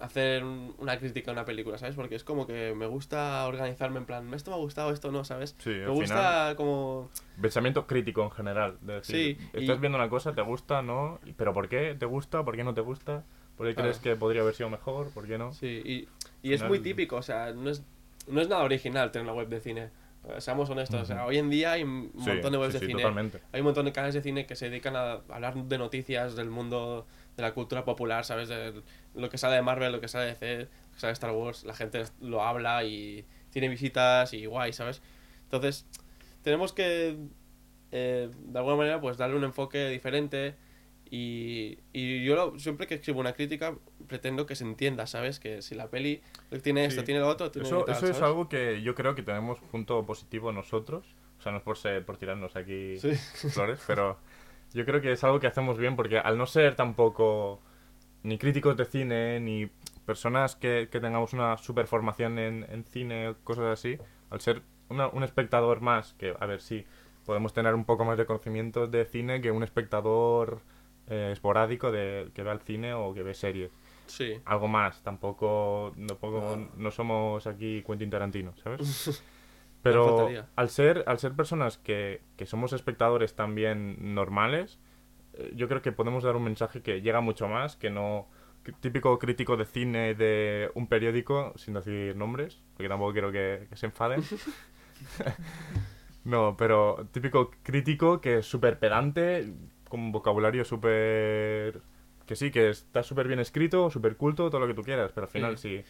hacer 0.00 0.44
un- 0.44 0.74
una 0.78 0.98
crítica 0.98 1.30
a 1.30 1.32
una 1.34 1.44
película, 1.44 1.78
¿sabes? 1.78 1.94
Porque 1.94 2.14
es 2.14 2.24
como 2.24 2.46
que 2.46 2.74
me 2.74 2.86
gusta 2.86 3.46
organizarme 3.46 3.98
en 3.98 4.06
plan, 4.06 4.32
esto 4.34 4.50
me 4.50 4.56
ha 4.56 4.60
gustado, 4.60 4.90
esto 4.92 5.10
no, 5.12 5.24
¿sabes? 5.24 5.54
Sí, 5.58 5.70
me 5.70 5.88
gusta 5.88 6.14
final- 6.14 6.56
como... 6.56 7.10
Pensamiento 7.40 7.86
crítico 7.86 8.22
en 8.24 8.30
general. 8.30 8.78
De 8.82 8.94
decir, 8.94 9.36
Sí, 9.38 9.48
estás 9.52 9.76
y- 9.76 9.80
viendo 9.80 9.98
una 9.98 10.08
cosa, 10.08 10.34
te 10.34 10.42
gusta, 10.42 10.82
¿no? 10.82 11.20
¿Pero 11.36 11.52
por 11.54 11.68
qué 11.68 11.94
te 11.98 12.06
gusta? 12.06 12.44
¿Por 12.44 12.56
qué 12.56 12.64
no 12.64 12.74
te 12.74 12.80
gusta? 12.82 13.24
¿Por 13.56 13.66
qué 13.66 13.74
Claro. 13.74 13.88
crees 13.90 13.98
que 14.02 14.16
podría 14.16 14.42
haber 14.42 14.54
sido 14.54 14.70
mejor? 14.70 15.10
¿Por 15.12 15.26
qué 15.26 15.36
no? 15.38 15.52
Sí, 15.52 15.82
y, 15.84 16.08
y 16.42 16.52
es 16.54 16.60
Final- 16.60 16.68
muy 16.70 16.78
típico, 16.80 17.16
o 17.16 17.22
sea, 17.22 17.52
no 17.52 17.68
es, 17.70 17.82
no 18.26 18.40
es 18.40 18.48
nada 18.48 18.62
original 18.64 19.10
tener 19.12 19.24
una 19.26 19.34
web 19.34 19.48
de 19.48 19.60
cine. 19.60 19.90
Seamos 20.38 20.68
honestos, 20.68 21.00
o 21.00 21.04
sea, 21.06 21.24
hoy 21.24 21.38
en 21.38 21.48
día 21.48 21.72
hay 21.72 21.82
un 21.82 22.12
Sí, 22.18 22.28
montón 22.30 22.52
de 22.52 22.58
webs 22.58 22.72
sí, 22.72 22.78
de 22.78 22.80
sí, 22.80 22.86
cine. 22.86 23.02
totalmente. 23.02 23.40
Hay 23.52 23.60
un 23.60 23.64
montón 23.66 23.86
de 23.86 23.92
canales 23.92 24.14
de 24.14 24.22
cine 24.22 24.46
que 24.46 24.54
se 24.54 24.68
dedican 24.68 24.94
a 24.94 25.12
hablar 25.30 25.54
de 25.54 25.78
noticias 25.78 26.36
del 26.36 26.50
mundo 26.50 27.06
de 27.36 27.42
la 27.42 27.52
cultura 27.54 27.84
popular, 27.84 28.24
¿sabes? 28.24 28.48
De 28.48 28.82
lo 29.14 29.30
que 29.30 29.38
sale 29.38 29.56
de 29.56 29.62
Marvel, 29.62 29.92
lo 29.92 30.00
que 30.00 30.08
sale 30.08 30.26
de 30.26 30.30
DC, 30.32 30.58
lo 30.58 30.94
que 30.94 31.00
sale 31.00 31.08
de 31.10 31.12
Star 31.14 31.30
Wars, 31.32 31.64
la 31.64 31.74
gente 31.74 32.04
lo 32.20 32.42
habla 32.44 32.84
y 32.84 33.24
tiene 33.50 33.68
visitas 33.68 34.32
y 34.34 34.44
guay, 34.46 34.72
¿sabes? 34.74 35.00
Entonces, 35.44 35.86
tenemos 36.42 36.72
que, 36.74 37.16
eh, 37.90 38.30
de 38.38 38.58
alguna 38.58 38.76
manera, 38.76 39.00
pues 39.00 39.16
darle 39.16 39.36
un 39.36 39.44
enfoque 39.44 39.88
diferente 39.88 40.54
y, 41.10 41.78
y 41.92 42.24
yo 42.24 42.36
lo- 42.36 42.58
siempre 42.58 42.86
que 42.86 42.94
escribo 42.94 43.18
una 43.20 43.32
crítica 43.32 43.74
pretendo 44.06 44.46
que 44.46 44.54
se 44.54 44.64
entienda, 44.64 45.06
¿sabes? 45.06 45.40
Que 45.40 45.60
si 45.62 45.74
la 45.74 45.88
peli 45.88 46.22
tiene 46.62 46.84
esto, 46.84 47.00
Sí. 47.00 47.06
tiene 47.06 47.20
lo 47.20 47.28
otro, 47.28 47.50
tiene 47.50 47.66
Eso, 47.66 47.84
tal, 47.84 47.96
eso 47.96 48.06
es 48.06 48.22
algo 48.22 48.48
que 48.48 48.80
yo 48.82 48.94
creo 48.94 49.14
que 49.14 49.22
tenemos 49.22 49.58
punto 49.60 50.04
positivo 50.06 50.52
nosotros. 50.52 51.04
O 51.38 51.42
sea, 51.42 51.52
no 51.52 51.58
es 51.58 51.64
por, 51.64 51.76
ser, 51.78 52.04
por 52.04 52.16
tirarnos 52.16 52.54
aquí 52.56 52.96
Sí. 52.98 53.14
flores, 53.50 53.80
pero 53.86 54.18
yo 54.72 54.84
creo 54.84 55.00
que 55.00 55.10
es 55.12 55.24
algo 55.24 55.40
que 55.40 55.46
hacemos 55.46 55.78
bien 55.78 55.96
porque 55.96 56.18
al 56.18 56.38
no 56.38 56.46
ser 56.46 56.76
tampoco 56.76 57.60
ni 58.22 58.36
críticos 58.38 58.76
de 58.76 58.84
cine, 58.84 59.40
ni 59.40 59.66
personas 60.04 60.54
que, 60.54 60.88
que 60.92 61.00
tengamos 61.00 61.32
una 61.32 61.56
super 61.56 61.86
formación 61.86 62.38
en, 62.38 62.66
en 62.70 62.84
cine, 62.84 63.34
cosas 63.44 63.64
así, 63.66 63.96
al 64.30 64.40
ser 64.40 64.62
una- 64.90 65.08
un 65.08 65.24
espectador 65.24 65.80
más, 65.80 66.14
que 66.18 66.34
a 66.38 66.46
ver 66.46 66.60
si 66.60 66.84
podemos 67.24 67.52
tener 67.52 67.74
un 67.74 67.84
poco 67.84 68.04
más 68.04 68.18
de 68.18 68.26
conocimiento 68.26 68.86
de 68.86 69.04
cine 69.06 69.40
que 69.40 69.50
un 69.50 69.62
espectador 69.62 70.60
eh, 71.10 71.30
esporádico 71.32 71.92
de 71.92 72.30
que 72.34 72.42
ve 72.42 72.52
el 72.52 72.60
cine 72.60 72.94
o 72.94 73.12
que 73.12 73.22
ve 73.22 73.34
series. 73.34 73.70
Sí. 74.06 74.40
Algo 74.44 74.68
más, 74.68 75.02
tampoco, 75.02 75.92
tampoco 76.06 76.68
no 76.76 76.90
somos 76.90 77.46
aquí 77.46 77.82
Quentin 77.86 78.10
Tarantino, 78.10 78.54
¿sabes? 78.56 79.22
Pero 79.82 80.28
al 80.56 80.68
ser, 80.68 81.04
al 81.06 81.18
ser 81.18 81.32
personas 81.32 81.78
que, 81.78 82.20
que 82.36 82.44
somos 82.44 82.72
espectadores 82.72 83.34
también 83.34 84.14
normales, 84.14 84.78
eh, 85.34 85.52
yo 85.54 85.68
creo 85.68 85.80
que 85.80 85.92
podemos 85.92 86.22
dar 86.24 86.36
un 86.36 86.44
mensaje 86.44 86.82
que 86.82 87.00
llega 87.00 87.20
mucho 87.20 87.48
más, 87.48 87.76
que 87.76 87.90
no 87.90 88.28
típico 88.80 89.18
crítico 89.18 89.56
de 89.56 89.64
cine 89.64 90.14
de 90.14 90.70
un 90.74 90.86
periódico, 90.86 91.54
sin 91.56 91.74
decir 91.74 92.14
nombres, 92.14 92.62
porque 92.74 92.88
tampoco 92.88 93.12
quiero 93.12 93.32
que, 93.32 93.66
que 93.68 93.76
se 93.76 93.86
enfaden. 93.86 94.22
no, 96.24 96.56
pero 96.56 97.08
típico 97.10 97.50
crítico 97.62 98.20
que 98.20 98.38
es 98.38 98.46
súper 98.46 98.78
pedante, 98.78 99.52
con 99.90 100.00
un 100.00 100.12
vocabulario 100.12 100.64
súper... 100.64 101.82
Que 102.26 102.36
sí, 102.36 102.50
que 102.50 102.70
está 102.70 103.02
súper 103.02 103.26
bien 103.28 103.40
escrito, 103.40 103.90
súper 103.90 104.16
culto, 104.16 104.48
todo 104.48 104.60
lo 104.60 104.66
que 104.66 104.72
tú 104.74 104.82
quieras, 104.82 105.10
pero 105.14 105.26
al 105.26 105.30
final 105.30 105.58
Sí. 105.58 105.82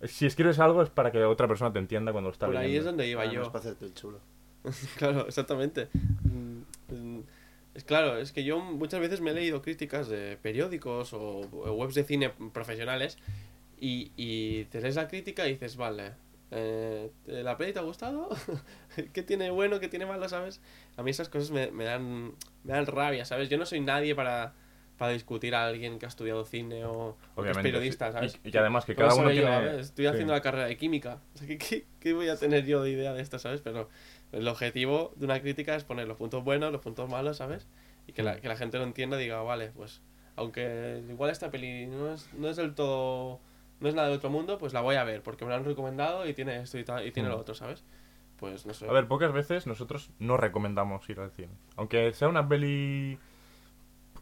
si, 0.00 0.08
si 0.08 0.24
escribes 0.26 0.58
algo 0.58 0.82
es 0.82 0.88
para 0.88 1.10
que 1.12 1.22
otra 1.24 1.46
persona 1.48 1.70
te 1.72 1.78
entienda 1.80 2.12
cuando 2.12 2.30
lo 2.30 2.32
está 2.32 2.46
Por 2.46 2.56
ahí 2.56 2.66
es 2.66 2.70
leyendo. 2.70 2.90
donde 2.92 3.08
iba 3.08 3.22
Ah, 3.22 3.26
no 3.26 3.32
yo. 3.32 3.42
es 3.42 3.48
para 3.48 3.58
hacerte 3.58 3.84
el 3.84 3.92
chulo. 3.94 4.18
Claro, 4.96 5.26
exactamente. 5.26 5.88
Mm, 6.22 7.20
Es 7.74 7.84
claro, 7.84 8.16
es 8.18 8.32
que 8.32 8.42
yo 8.44 8.58
muchas 8.60 9.00
veces 9.00 9.20
me 9.20 9.30
he 9.30 9.34
leído 9.34 9.62
críticas 9.62 10.08
de 10.08 10.36
periódicos 10.42 11.12
o, 11.12 11.40
o 11.52 11.72
webs 11.72 11.94
de 11.94 12.04
cine 12.04 12.30
profesionales 12.52 13.16
y, 13.80 14.10
y 14.16 14.64
te 14.66 14.80
lees 14.80 14.96
la 14.96 15.06
crítica 15.08 15.46
y 15.48 15.52
dices, 15.52 15.76
vale, 15.76 16.12
eh, 16.50 17.10
¿la 17.26 17.56
peli 17.56 17.72
te 17.72 17.78
ha 17.78 17.82
gustado? 17.82 18.28
¿Qué 19.12 19.22
tiene 19.22 19.50
bueno, 19.50 19.80
qué 19.80 19.88
tiene 19.88 20.06
malo, 20.06 20.28
sabes? 20.28 20.60
A 20.96 21.02
mí 21.02 21.10
esas 21.10 21.28
cosas 21.28 21.50
me, 21.50 21.70
me 21.70 21.84
dan, 21.84 22.32
me 22.64 22.72
dan 22.72 22.86
rabia, 22.86 23.24
¿sabes? 23.24 23.48
Yo 23.48 23.56
no 23.58 23.66
soy 23.66 23.80
nadie 23.80 24.14
para, 24.14 24.52
para 24.98 25.12
discutir 25.12 25.54
a 25.54 25.66
alguien 25.66 25.98
que 25.98 26.06
ha 26.06 26.08
estudiado 26.08 26.44
cine 26.44 26.84
o, 26.84 26.92
o 26.92 27.14
que 27.16 27.20
es 27.20 27.36
Obviamente, 27.36 27.62
periodista. 27.62 28.12
¿sabes? 28.12 28.38
Y- 28.44 28.50
y 28.54 28.56
además 28.56 28.84
que 28.84 28.94
cada 28.94 29.14
uno 29.14 29.30
yo, 29.30 29.42
tiene- 29.42 29.60
ver, 29.60 29.80
Estoy 29.80 30.04
sí. 30.06 30.08
haciendo 30.10 30.32
la 30.32 30.40
carrera 30.42 30.66
de 30.66 30.76
química. 30.76 31.18
O 31.34 31.38
sea, 31.38 31.46
¿qué, 31.46 31.58
qué, 31.58 31.86
qué 32.00 32.12
voy 32.12 32.28
a 32.28 32.36
tener 32.36 32.66
yo 32.66 32.82
de 32.82 32.90
idea 32.90 33.12
de 33.12 33.22
esto, 33.22 33.38
sabes? 33.38 33.60
Pero 33.60 33.88
el 34.32 34.46
objetivo 34.48 35.12
de 35.16 35.24
una 35.26 35.40
crítica 35.40 35.74
es 35.76 35.84
poner 35.84 36.06
los 36.08 36.16
puntos 36.16 36.42
buenos, 36.44 36.72
los 36.72 36.80
puntos 36.80 37.08
malos, 37.08 37.36
¿sabes? 37.38 37.66
Y 38.06 38.12
que 38.12 38.22
la, 38.22 38.40
que 38.40 38.48
la 38.48 38.56
gente 38.56 38.76
lo 38.78 38.84
entienda 38.84 39.16
y 39.20 39.24
diga, 39.24 39.40
vale, 39.42 39.70
pues 39.76 40.00
aunque 40.36 41.02
igual 41.08 41.30
esta 41.30 41.50
peli 41.50 41.86
no 41.86 42.12
es, 42.14 42.28
no 42.34 42.48
es 42.48 42.56
del 42.56 42.74
todo... 42.74 43.40
No 43.80 43.88
es 43.88 43.94
nada 43.94 44.08
de 44.08 44.14
otro 44.14 44.28
mundo, 44.30 44.58
pues 44.58 44.72
la 44.72 44.80
voy 44.82 44.96
a 44.96 45.04
ver, 45.04 45.22
porque 45.22 45.44
me 45.44 45.50
lo 45.50 45.56
han 45.56 45.64
recomendado 45.64 46.26
y 46.28 46.34
tiene 46.34 46.60
esto 46.60 46.78
y, 46.78 46.84
tal, 46.84 47.06
y 47.06 47.12
tiene 47.12 47.28
Mm. 47.28 47.32
lo 47.32 47.38
otro, 47.38 47.54
¿sabes? 47.54 47.82
Pues 48.36 48.64
no 48.66 48.74
sé. 48.74 48.88
A 48.88 48.92
ver, 48.92 49.06
pocas 49.08 49.32
veces 49.32 49.66
nosotros 49.66 50.10
no 50.18 50.36
recomendamos 50.36 51.08
ir 51.10 51.20
al 51.20 51.30
cine. 51.30 51.52
Aunque 51.76 52.12
sea 52.12 52.28
una 52.28 52.46
peli 52.48 53.18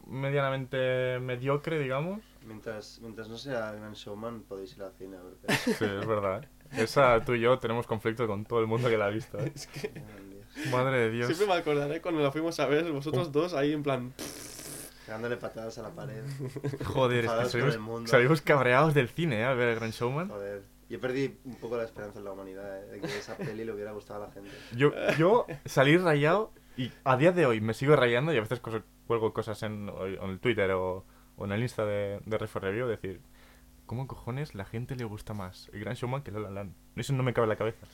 medianamente 0.07 1.19
mediocre, 1.21 1.79
digamos. 1.79 2.21
Mientras, 2.47 2.99
mientras 3.03 3.29
no 3.29 3.37
sea 3.37 3.73
Gran 3.73 3.93
Showman, 3.93 4.43
podéis 4.43 4.77
ir 4.77 4.83
al 4.83 4.93
cine 4.93 5.17
a 5.17 5.23
ver 5.23 5.35
pelis. 5.47 5.61
Sí, 5.77 5.85
es 5.85 6.07
verdad. 6.07 6.45
¿eh? 6.45 6.49
Esa, 6.83 7.25
tú 7.25 7.35
y 7.35 7.41
yo 7.41 7.59
tenemos 7.59 7.87
conflicto 7.87 8.27
con 8.27 8.45
todo 8.45 8.61
el 8.61 8.67
mundo 8.67 8.89
que 8.89 8.97
la 8.99 9.07
ha 9.07 9.11
visto. 9.11 9.39
¿eh? 9.39 9.53
es 9.55 9.67
que 9.67 10.03
Madre 10.71 10.99
de 10.99 11.11
Dios. 11.11 11.27
siempre 11.27 11.47
me 11.47 11.55
acordaré 11.61 12.01
cuando 12.01 12.23
la 12.23 12.33
fuimos 12.33 12.59
a 12.59 12.67
ver, 12.67 12.91
vosotros 12.91 13.31
dos 13.33 13.55
ahí 13.55 13.73
en 13.73 13.83
plan... 13.83 14.13
Dándole 15.09 15.37
patadas 15.37 15.79
a 15.79 15.83
la 15.83 15.91
pared. 15.91 16.23
Joder, 16.85 17.25
es 17.25 17.53
que 17.53 18.07
salimos, 18.07 18.43
cabreados 18.43 18.95
del 18.95 19.09
cine, 19.09 19.41
¿eh? 19.41 19.45
Al 19.45 19.57
ver 19.57 19.69
el 19.69 19.77
Gran 19.77 19.91
Showman. 19.91 20.29
Joder. 20.29 20.63
Yo 20.89 21.01
perdí 21.01 21.39
un 21.45 21.57
poco 21.57 21.77
la 21.77 21.85
esperanza 21.85 22.19
en 22.19 22.25
la 22.25 22.33
humanidad, 22.33 22.83
eh, 22.83 22.87
de 22.93 23.01
que 23.01 23.19
esa 23.19 23.37
peli 23.37 23.65
le 23.65 23.73
hubiera 23.73 23.93
gustado 23.93 24.25
a 24.25 24.27
la 24.29 24.33
gente. 24.33 24.51
Yo, 24.75 24.93
yo 25.19 25.47
salí 25.67 25.99
rayado 25.99 26.53
y 26.79 26.91
a 27.05 27.17
día 27.17 27.33
de 27.33 27.45
hoy 27.45 27.61
me 27.61 27.75
sigo 27.75 27.95
rayando 27.95 28.33
y 28.33 28.39
a 28.39 28.41
veces 28.41 28.61
cuelgo 29.07 29.35
cosas 29.35 29.63
en, 29.65 29.91
el 29.91 30.41
Twitter 30.41 30.71
o, 30.71 31.05
o 31.37 31.45
en 31.45 31.53
el 31.53 31.61
Insta 31.61 31.85
de, 31.85 32.21
de 32.25 32.39
Refor 32.39 32.63
Review, 32.63 32.87
decir, 32.87 33.21
¿cómo 33.85 34.07
cojones 34.07 34.55
la 34.55 34.65
gente 34.65 34.97
le 34.97 35.05
gusta 35.05 35.35
más 35.35 35.69
el 35.75 35.81
Gran 35.81 35.95
Showman 35.95 36.23
que 36.23 36.31
La 36.31 36.41
La 36.41 36.51
Land? 36.51 36.75
Eso 36.97 37.13
no 37.13 37.23
me 37.23 37.35
cabe 37.35 37.47
en 37.47 37.51
la 37.51 37.57
cabeza. 37.57 37.87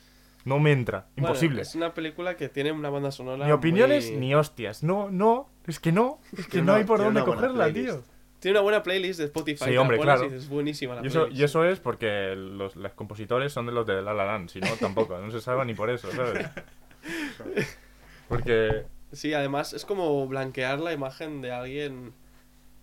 No 0.45 0.59
me 0.59 0.71
entra. 0.71 1.07
Bueno, 1.15 1.29
Imposible. 1.29 1.61
es 1.63 1.75
una 1.75 1.93
película 1.93 2.37
que 2.37 2.47
tiene 2.49 2.71
una 2.71 2.89
banda 2.89 3.11
sonora 3.11 3.45
Ni 3.45 3.51
opiniones 3.51 4.09
muy- 4.11 4.19
ni 4.19 4.35
hostias. 4.35 4.83
No, 4.83 5.09
no, 5.09 5.49
es 5.67 5.79
que 5.79 5.91
no. 5.91 6.19
Es 6.37 6.47
que 6.47 6.61
no 6.61 6.73
hay 6.73 6.83
por 6.85 6.99
dónde 6.99 7.23
cogerla, 7.23 7.73
tío. 7.73 8.03
Tiene 8.39 8.59
una 8.59 8.63
buena 8.63 8.83
playlist 8.83 9.17
de 9.19 9.25
Spotify. 9.25 9.65
Sí, 9.65 9.77
hombre, 9.77 9.97
claro. 9.99 10.21
dices, 10.23 10.47
buenísima 10.47 10.93
la 10.95 11.03
Y 11.03 11.07
eso, 11.07 11.27
y 11.29 11.41
eso 11.43 11.65
es 11.65 11.79
porque 11.79 12.35
los, 12.37 12.75
los 12.75 12.91
compositores 12.93 13.51
son 13.51 13.65
de 13.65 13.71
los 13.71 13.87
de 13.87 14.01
La 14.03 14.13
La 14.13 14.23
Land, 14.25 14.49
si 14.49 14.59
no, 14.59 14.67
tampoco. 14.79 15.17
No 15.17 15.31
se 15.31 15.41
salva 15.41 15.65
ni 15.65 15.73
por 15.73 15.89
eso, 15.89 16.11
¿sabes? 16.11 16.47
Porque 18.27 18.83
Sí, 19.11 19.33
además 19.33 19.73
es 19.73 19.85
como 19.85 20.27
blanquear 20.27 20.79
la 20.79 20.91
imagen 20.93 21.41
de 21.41 21.51
alguien 21.51 22.13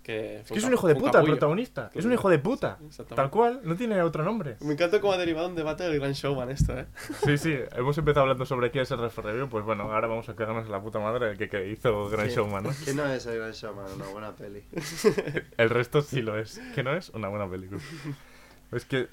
que... 0.02 0.40
es 0.40 0.48
que 0.50 0.58
es 0.58 0.64
un 0.64 0.72
hijo 0.72 0.88
de 0.88 0.94
puta 0.94 1.20
el 1.20 1.26
protagonista. 1.26 1.90
Es 1.94 2.04
un 2.04 2.12
hijo 2.12 2.28
de 2.28 2.38
puta. 2.38 2.78
Tal 3.14 3.30
cual, 3.30 3.60
no 3.64 3.76
tiene 3.76 4.00
otro 4.02 4.24
nombre. 4.24 4.56
Me 4.60 4.72
encanta 4.74 5.00
cómo 5.00 5.12
ha 5.12 5.18
derivado 5.18 5.48
un 5.48 5.54
debate 5.54 5.84
del 5.84 5.98
Gran 5.98 6.12
Showman 6.12 6.50
esto, 6.50 6.78
¿eh? 6.78 6.86
Sí, 7.24 7.38
sí, 7.38 7.56
hemos 7.76 7.96
empezado 7.98 8.22
hablando 8.22 8.44
sobre 8.46 8.70
qué 8.70 8.80
es 8.80 8.90
el 8.90 8.98
Refer 8.98 9.24
Review, 9.24 9.48
pues 9.48 9.64
bueno, 9.64 9.84
ahora 9.92 10.06
vamos 10.08 10.28
a 10.28 10.34
cagarnos 10.34 10.66
en 10.66 10.72
la 10.72 10.80
puta 10.82 10.98
madre 10.98 11.36
que, 11.36 11.48
que 11.48 11.68
hizo 11.70 12.08
Gran 12.08 12.28
Sí. 12.28 12.36
Showman, 12.36 12.64
¿no? 12.64 12.70
Que 12.84 12.94
no 12.94 13.06
es 13.06 13.24
el 13.26 13.38
Gran 13.38 13.52
Showman, 13.52 13.92
una 13.94 14.06
buena 14.08 14.32
peli. 14.34 14.64
El 15.56 15.70
resto 15.70 16.02
sí 16.02 16.22
lo 16.22 16.38
es. 16.38 16.60
Que 16.74 16.82
no 16.82 16.94
es 16.94 17.10
una 17.10 17.28
buena 17.28 17.48
película. 17.48 17.80
Es 18.72 18.84
que 18.84 19.08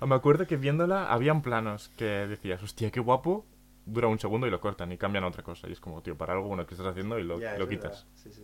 me 0.00 0.14
acuerdo 0.14 0.46
que 0.46 0.56
viéndola 0.56 1.12
habían 1.12 1.42
planos 1.42 1.90
que 1.96 2.04
decías, 2.04 2.62
hostia, 2.62 2.90
qué 2.90 3.00
guapo, 3.00 3.46
dura 3.86 4.08
un 4.08 4.18
segundo 4.18 4.46
y 4.46 4.50
lo 4.50 4.60
cortan 4.60 4.90
y 4.92 4.98
cambian 4.98 5.24
a 5.24 5.28
otra 5.28 5.42
cosa. 5.42 5.68
Y 5.68 5.72
es 5.72 5.80
como, 5.80 6.02
tío, 6.02 6.16
para 6.16 6.32
algo 6.34 6.48
bueno 6.48 6.66
que 6.66 6.74
estás 6.74 6.88
haciendo 6.88 7.18
y 7.18 7.22
lo, 7.24 7.34
es 7.34 7.40
lo 7.40 7.46
verdad. 7.46 7.68
quitas. 7.68 8.06
Sí, 8.14 8.32
sí. 8.32 8.42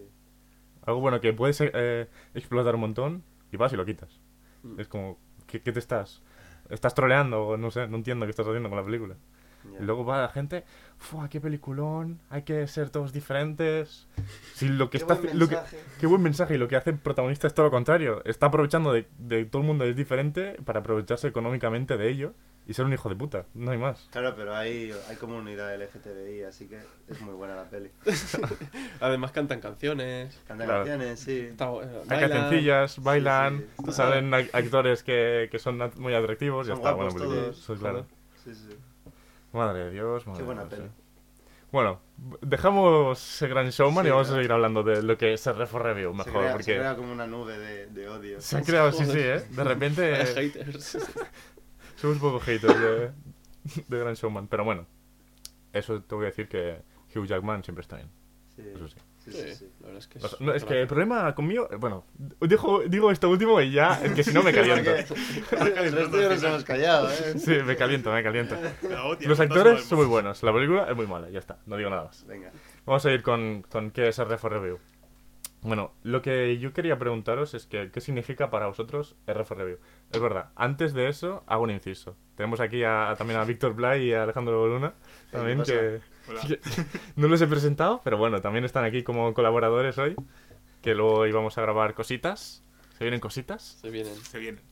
Algo 0.84 1.00
bueno 1.00 1.20
que 1.20 1.32
puedes 1.32 1.60
eh, 1.60 2.08
explotar 2.34 2.74
un 2.74 2.80
montón 2.82 3.24
y 3.52 3.56
vas 3.56 3.72
y 3.72 3.76
lo 3.76 3.84
quitas. 3.84 4.20
Mm. 4.62 4.80
Es 4.80 4.88
como, 4.88 5.18
¿qué, 5.46 5.60
qué 5.60 5.72
te 5.72 5.78
estás? 5.78 6.22
¿Estás 6.70 6.94
troleando? 6.94 7.46
O 7.46 7.56
no 7.56 7.70
sé, 7.70 7.86
no 7.88 7.96
entiendo 7.96 8.26
qué 8.26 8.30
estás 8.30 8.46
haciendo 8.46 8.68
con 8.68 8.78
la 8.78 8.84
película. 8.84 9.16
Y 9.80 9.82
luego 9.84 10.04
va 10.04 10.20
la 10.22 10.28
gente, 10.28 10.64
¡fua, 10.98 11.28
qué 11.28 11.40
peliculón! 11.40 12.20
Hay 12.30 12.42
que 12.42 12.66
ser 12.66 12.90
todos 12.90 13.12
diferentes. 13.12 14.06
Si 14.54 14.68
lo 14.68 14.90
que 14.90 14.98
Qué 14.98 15.04
está 15.04 15.14
buen 15.14 15.38
lo 15.38 15.48
que- 15.48 15.54
mensaje. 15.56 15.76
qué 16.00 16.06
buen 16.06 16.22
mensaje. 16.22 16.54
Y 16.54 16.58
lo 16.58 16.68
que 16.68 16.76
hace 16.76 16.90
el 16.90 16.98
protagonista 16.98 17.46
es 17.46 17.54
todo 17.54 17.66
lo 17.66 17.70
contrario. 17.70 18.22
Está 18.24 18.46
aprovechando 18.46 18.92
de, 18.92 19.06
de 19.18 19.44
todo 19.44 19.62
el 19.62 19.68
mundo 19.68 19.84
es 19.84 19.96
diferente 19.96 20.56
para 20.64 20.80
aprovecharse 20.80 21.28
económicamente 21.28 21.96
de 21.96 22.08
ello 22.08 22.34
y 22.66 22.74
ser 22.74 22.84
un 22.84 22.92
hijo 22.92 23.08
de 23.08 23.16
puta. 23.16 23.46
No 23.54 23.72
hay 23.72 23.78
más. 23.78 24.08
Claro, 24.12 24.34
pero 24.36 24.54
hay, 24.54 24.92
hay 25.08 25.16
comunidad 25.16 25.74
LGTBI, 25.74 26.44
así 26.44 26.68
que 26.68 26.78
es 27.08 27.20
muy 27.20 27.34
buena 27.34 27.56
la 27.56 27.64
peli. 27.64 27.90
Además 29.00 29.32
cantan 29.32 29.60
canciones. 29.60 30.38
Canta 30.46 30.64
Claro. 30.64 30.84
canciones, 30.84 31.20
sí. 31.20 31.38
está- 31.50 31.70
eh, 31.72 31.78
Hay 32.02 32.08
bailan. 32.08 32.30
cancioncillas, 32.30 33.02
bailan, 33.02 33.58
sí, 33.58 33.66
sí. 33.86 33.92
salen 33.92 34.30
ac- 34.30 34.50
actores 34.52 35.02
que, 35.02 35.48
que 35.50 35.58
son 35.58 35.78
muy 35.96 36.14
atractivos 36.14 36.66
y 36.66 36.68
ya 36.70 36.74
Son 36.76 36.82
está. 36.84 36.94
Buena 36.94 37.10
película. 37.12 37.40
todos, 37.40 37.58
Eso, 37.58 37.74
claro. 37.76 38.06
Sí, 38.44 38.54
sí. 38.54 38.76
Madre 39.52 39.84
de 39.84 39.90
Dios, 39.90 40.26
madre 40.26 40.38
Qué 40.40 40.44
buena 40.44 40.62
Dios, 40.64 40.74
peli. 40.74 40.86
eh. 40.86 40.90
Bueno, 41.70 42.00
dejamos 42.42 43.18
ese 43.18 43.48
gran 43.48 43.70
showman 43.70 44.04
Sí, 44.04 44.08
y 44.08 44.10
vamos 44.10 44.30
a 44.30 44.34
seguir 44.34 44.52
hablando 44.52 44.82
de 44.82 45.02
lo 45.02 45.16
que 45.16 45.32
es 45.32 45.46
el 45.46 45.56
Refor 45.56 45.82
Review, 45.82 46.10
Se 46.12 46.16
mejor, 46.18 46.32
crea, 46.32 46.48
se 46.50 46.52
porque 46.52 46.76
crea 46.76 46.96
como 46.96 47.12
una 47.12 47.26
nube 47.26 47.58
de, 47.58 47.86
de 47.86 48.08
odio. 48.08 48.40
se 48.40 48.56
han 48.58 48.64
creado, 48.64 48.92
sí, 48.92 49.06
sí, 49.06 49.18
¿eh? 49.18 49.40
De 49.50 49.64
repente 49.64 50.14
haters. 50.26 50.98
somos 51.96 52.16
un 52.16 52.20
poco 52.20 52.40
haters 52.40 52.78
de, 52.78 53.12
de 53.88 53.98
Gran 53.98 54.14
Showman, 54.14 54.48
pero 54.48 54.64
bueno, 54.64 54.86
eso 55.72 56.02
te 56.02 56.14
voy 56.14 56.24
a 56.24 56.28
decir 56.28 56.46
que 56.48 56.82
Hugh 57.14 57.24
Jackman 57.26 57.64
siempre 57.64 57.80
está 57.82 57.96
bien, 57.96 58.10
Sí, 58.54 58.62
eso 58.74 58.88
sí. 58.88 58.96
Sí, 59.30 59.54
Sí, 59.54 59.68
la 59.80 59.86
verdad 59.86 59.98
es 59.98 60.08
que 60.08 60.18
O 60.18 60.28
sea, 60.28 60.38
no, 60.40 60.54
es 60.54 60.64
que 60.64 60.80
el 60.80 60.86
problema 60.86 61.34
conmigo, 61.34 61.68
bueno, 61.78 62.04
digo, 62.40 62.82
digo 62.88 63.10
esto 63.10 63.30
último 63.30 63.60
y 63.60 63.72
ya, 63.72 64.00
es 64.02 64.12
que 64.12 64.24
si 64.24 64.32
no 64.32 64.42
me 64.42 64.52
caliento. 64.54 64.90
El 64.90 65.92
resto 65.92 66.20
ya 66.20 66.28
nos 66.28 66.42
hemos 66.42 66.64
callado, 66.64 67.10
¿eh? 67.10 67.38
Sí, 67.38 67.56
me 67.64 67.76
caliento, 67.76 68.12
me 68.12 68.22
caliento. 68.22 68.56
Odia, 69.04 69.28
Los 69.28 69.40
actores 69.40 69.84
son 69.84 69.98
muy 69.98 70.06
buenos, 70.06 70.42
la 70.42 70.52
película 70.52 70.86
es 70.88 70.96
muy 70.96 71.06
mala, 71.06 71.30
ya 71.30 71.38
está, 71.38 71.58
no 71.66 71.76
digo 71.76 71.90
nada 71.90 72.04
más. 72.04 72.26
Venga. 72.26 72.50
Vamos 72.84 73.04
a 73.06 73.12
ir 73.12 73.22
con, 73.22 73.62
con 73.62 73.90
qué 73.90 74.08
es 74.08 74.18
el 74.18 74.26
RF 74.26 74.44
Review. 74.44 74.78
Bueno, 75.62 75.92
lo 76.02 76.22
que 76.22 76.58
yo 76.58 76.72
quería 76.72 76.98
preguntaros 76.98 77.54
es 77.54 77.66
que, 77.66 77.90
¿qué 77.92 78.00
significa 78.00 78.50
para 78.50 78.66
vosotros 78.66 79.14
RF 79.28 79.52
Review? 79.52 79.78
Es 80.10 80.20
verdad, 80.20 80.50
antes 80.56 80.92
de 80.92 81.08
eso 81.08 81.44
hago 81.46 81.62
un 81.62 81.70
inciso. 81.70 82.16
Tenemos 82.34 82.58
aquí 82.58 82.82
a, 82.82 83.14
también 83.16 83.38
a 83.38 83.44
Víctor 83.44 83.74
Blay 83.74 84.08
y 84.08 84.12
a 84.12 84.24
Alejandro 84.24 84.66
Luna, 84.66 84.94
también 85.30 85.62
que, 85.62 86.00
Hola. 86.28 86.40
no 87.16 87.28
los 87.28 87.40
he 87.40 87.46
presentado, 87.46 88.00
pero 88.04 88.16
bueno, 88.18 88.40
también 88.40 88.64
están 88.64 88.84
aquí 88.84 89.02
como 89.02 89.32
colaboradores 89.34 89.98
hoy, 89.98 90.14
que 90.80 90.94
luego 90.94 91.26
íbamos 91.26 91.58
a 91.58 91.62
grabar 91.62 91.94
cositas. 91.94 92.62
¿Se 92.98 93.04
vienen 93.04 93.20
cositas? 93.20 93.78
Se 93.80 93.90
vienen. 93.90 94.14
Se 94.14 94.38
vienen. 94.38 94.62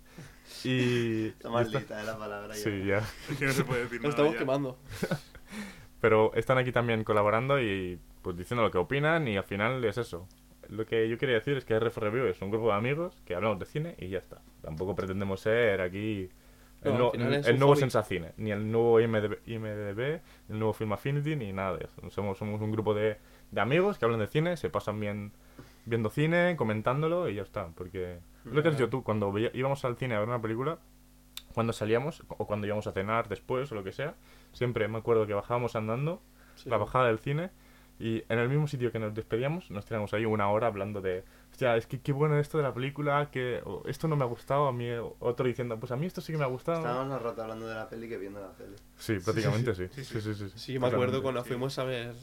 Y... 0.64 1.33
Maldita 1.49 1.78
está- 1.78 2.00
eh, 2.02 2.04
la 2.04 2.19
palabra. 2.19 2.54
ya. 2.54 2.61
Sí, 2.62 2.85
ya. 2.85 2.99
Es 3.30 3.38
que 3.38 3.47
no 3.47 3.52
se 3.52 3.64
puede 3.64 3.83
decir 3.85 4.00
Nos 4.00 4.11
nada 4.16 4.28
estamos 4.28 4.33
ya. 4.35 4.38
quemando. 4.38 4.78
Pero 6.00 6.33
están 6.35 6.59
aquí 6.59 6.73
también 6.73 7.04
colaborando 7.04 7.61
y 7.61 7.99
pues 8.23 8.37
diciendo 8.37 8.62
lo 8.62 8.71
que 8.71 8.78
opinan 8.78 9.28
y 9.28 9.37
al 9.37 9.45
final 9.45 9.85
es 9.85 9.99
eso. 9.99 10.26
lo 10.69 10.87
que 10.87 11.09
yo 11.09 11.19
quería 11.19 11.35
decir 11.37 11.57
es 11.57 11.64
que 11.64 11.78
RF 11.78 11.97
Review 11.99 12.26
es 12.26 12.40
un 12.42 12.50
grupo 12.50 12.69
de 12.69 12.75
amigos 12.75 13.21
que 13.26 13.35
hablamos 13.35 13.59
de 13.59 13.66
cine 13.66 13.95
y 13.99 14.09
ya 14.09 14.19
está. 14.19 14.40
Tampoco 14.62 14.95
pretendemos 14.95 15.40
ser 15.40 15.80
aquí 15.80 16.28
el, 16.83 16.93
No, 16.93 17.13
nuevo- 17.59 17.73
el. 17.75 17.79
Sensacine, 17.79 18.33
ni 18.37 18.51
el 18.53 18.71
nuevo 18.71 19.01
IMDb, 19.01 19.39
IMDb, 19.47 20.21
el 20.49 20.59
nuevo 20.59 20.73
Film 20.73 20.93
Affinity, 20.93 21.37
ni 21.37 21.53
nada 21.53 21.77
de 21.77 21.85
eso. 21.85 22.11
Somos, 22.11 22.39
somos 22.39 22.61
un 22.61 22.73
grupo 22.73 22.95
de, 22.95 23.19
de 23.51 23.61
amigos 23.61 23.99
que 23.99 24.05
hablan 24.07 24.21
de 24.21 24.27
cine, 24.27 24.57
se 24.57 24.71
pasan 24.71 24.99
bien 25.01 25.33
viendo 25.87 26.11
cine, 26.11 26.55
comentándolo 26.57 27.29
y 27.29 27.35
ya 27.37 27.43
está. 27.43 27.69
Porque 27.69 28.19
lo 28.45 28.63
que 28.63 28.69
has 28.69 28.77
dicho 28.77 28.89
tú, 28.91 29.03
cuando 29.03 29.33
íbamos 29.53 29.85
al 29.85 29.97
cine 29.97 30.15
a 30.15 30.21
ver 30.21 30.29
una 30.29 30.41
película, 30.41 30.79
cuando 31.55 31.73
salíamos 31.73 32.23
o 32.29 32.47
cuando 32.47 32.67
íbamos 32.67 32.87
a 32.87 32.93
cenar 32.93 33.29
después 33.29 33.71
o 33.73 33.75
lo 33.75 33.83
que 33.85 33.93
sea, 33.93 34.15
siempre 34.53 34.87
me 34.89 34.99
acuerdo 34.99 35.27
que 35.27 35.35
bajábamos 35.35 35.75
andando 35.77 36.23
Sí. 36.55 36.69
la 36.69 36.77
bajada 36.77 37.07
del 37.07 37.19
cine 37.19 37.51
y 37.99 38.23
en 38.29 38.39
el 38.39 38.49
mismo 38.49 38.67
sitio 38.69 38.93
que 38.93 38.99
nos 38.99 39.15
despedíamos 39.15 39.71
nos 39.71 39.85
tiramos 39.87 40.13
ahí 40.15 40.25
una 40.27 40.49
hora 40.51 40.67
hablando 40.67 41.01
de 41.01 41.25
hostia, 41.61 41.76
es 41.76 41.87
que 41.87 42.00
qué 42.00 42.12
bueno 42.12 42.38
esto 42.38 42.57
de 42.59 42.64
la 42.64 42.73
película, 42.73 43.31
que 43.31 43.61
o, 43.64 43.83
esto 43.87 44.09
no 44.09 44.17
me 44.17 44.25
ha 44.25 44.26
gustado, 44.26 44.67
a 44.67 44.73
mí 44.73 44.88
otro 45.19 45.47
diciendo, 45.47 45.79
pues 45.79 45.93
a 45.93 45.97
mí 45.97 46.07
esto 46.07 46.21
sí 46.21 46.33
que 46.33 46.38
me 46.38 46.45
ha 46.45 46.49
gustado. 46.49 46.79
Estábamos 46.79 47.09
más 47.09 47.23
rato 47.23 47.43
hablando 47.43 47.67
de 47.67 47.75
la 47.75 47.88
peli 47.88 48.09
que 48.09 48.17
viendo 48.17 48.40
la 48.40 48.52
peli. 48.52 48.75
Sí, 48.97 49.19
prácticamente 49.19 49.75
sí. 49.75 49.88
Sí, 49.93 50.05
sí, 50.05 50.21
sí. 50.21 50.35
sí, 50.35 50.50
Sí, 50.57 50.79
me 50.79 50.87
acuerdo 50.87 51.23
cuando 51.23 51.45
fuimos 51.45 51.79
a 51.79 51.85
ver 51.85 52.14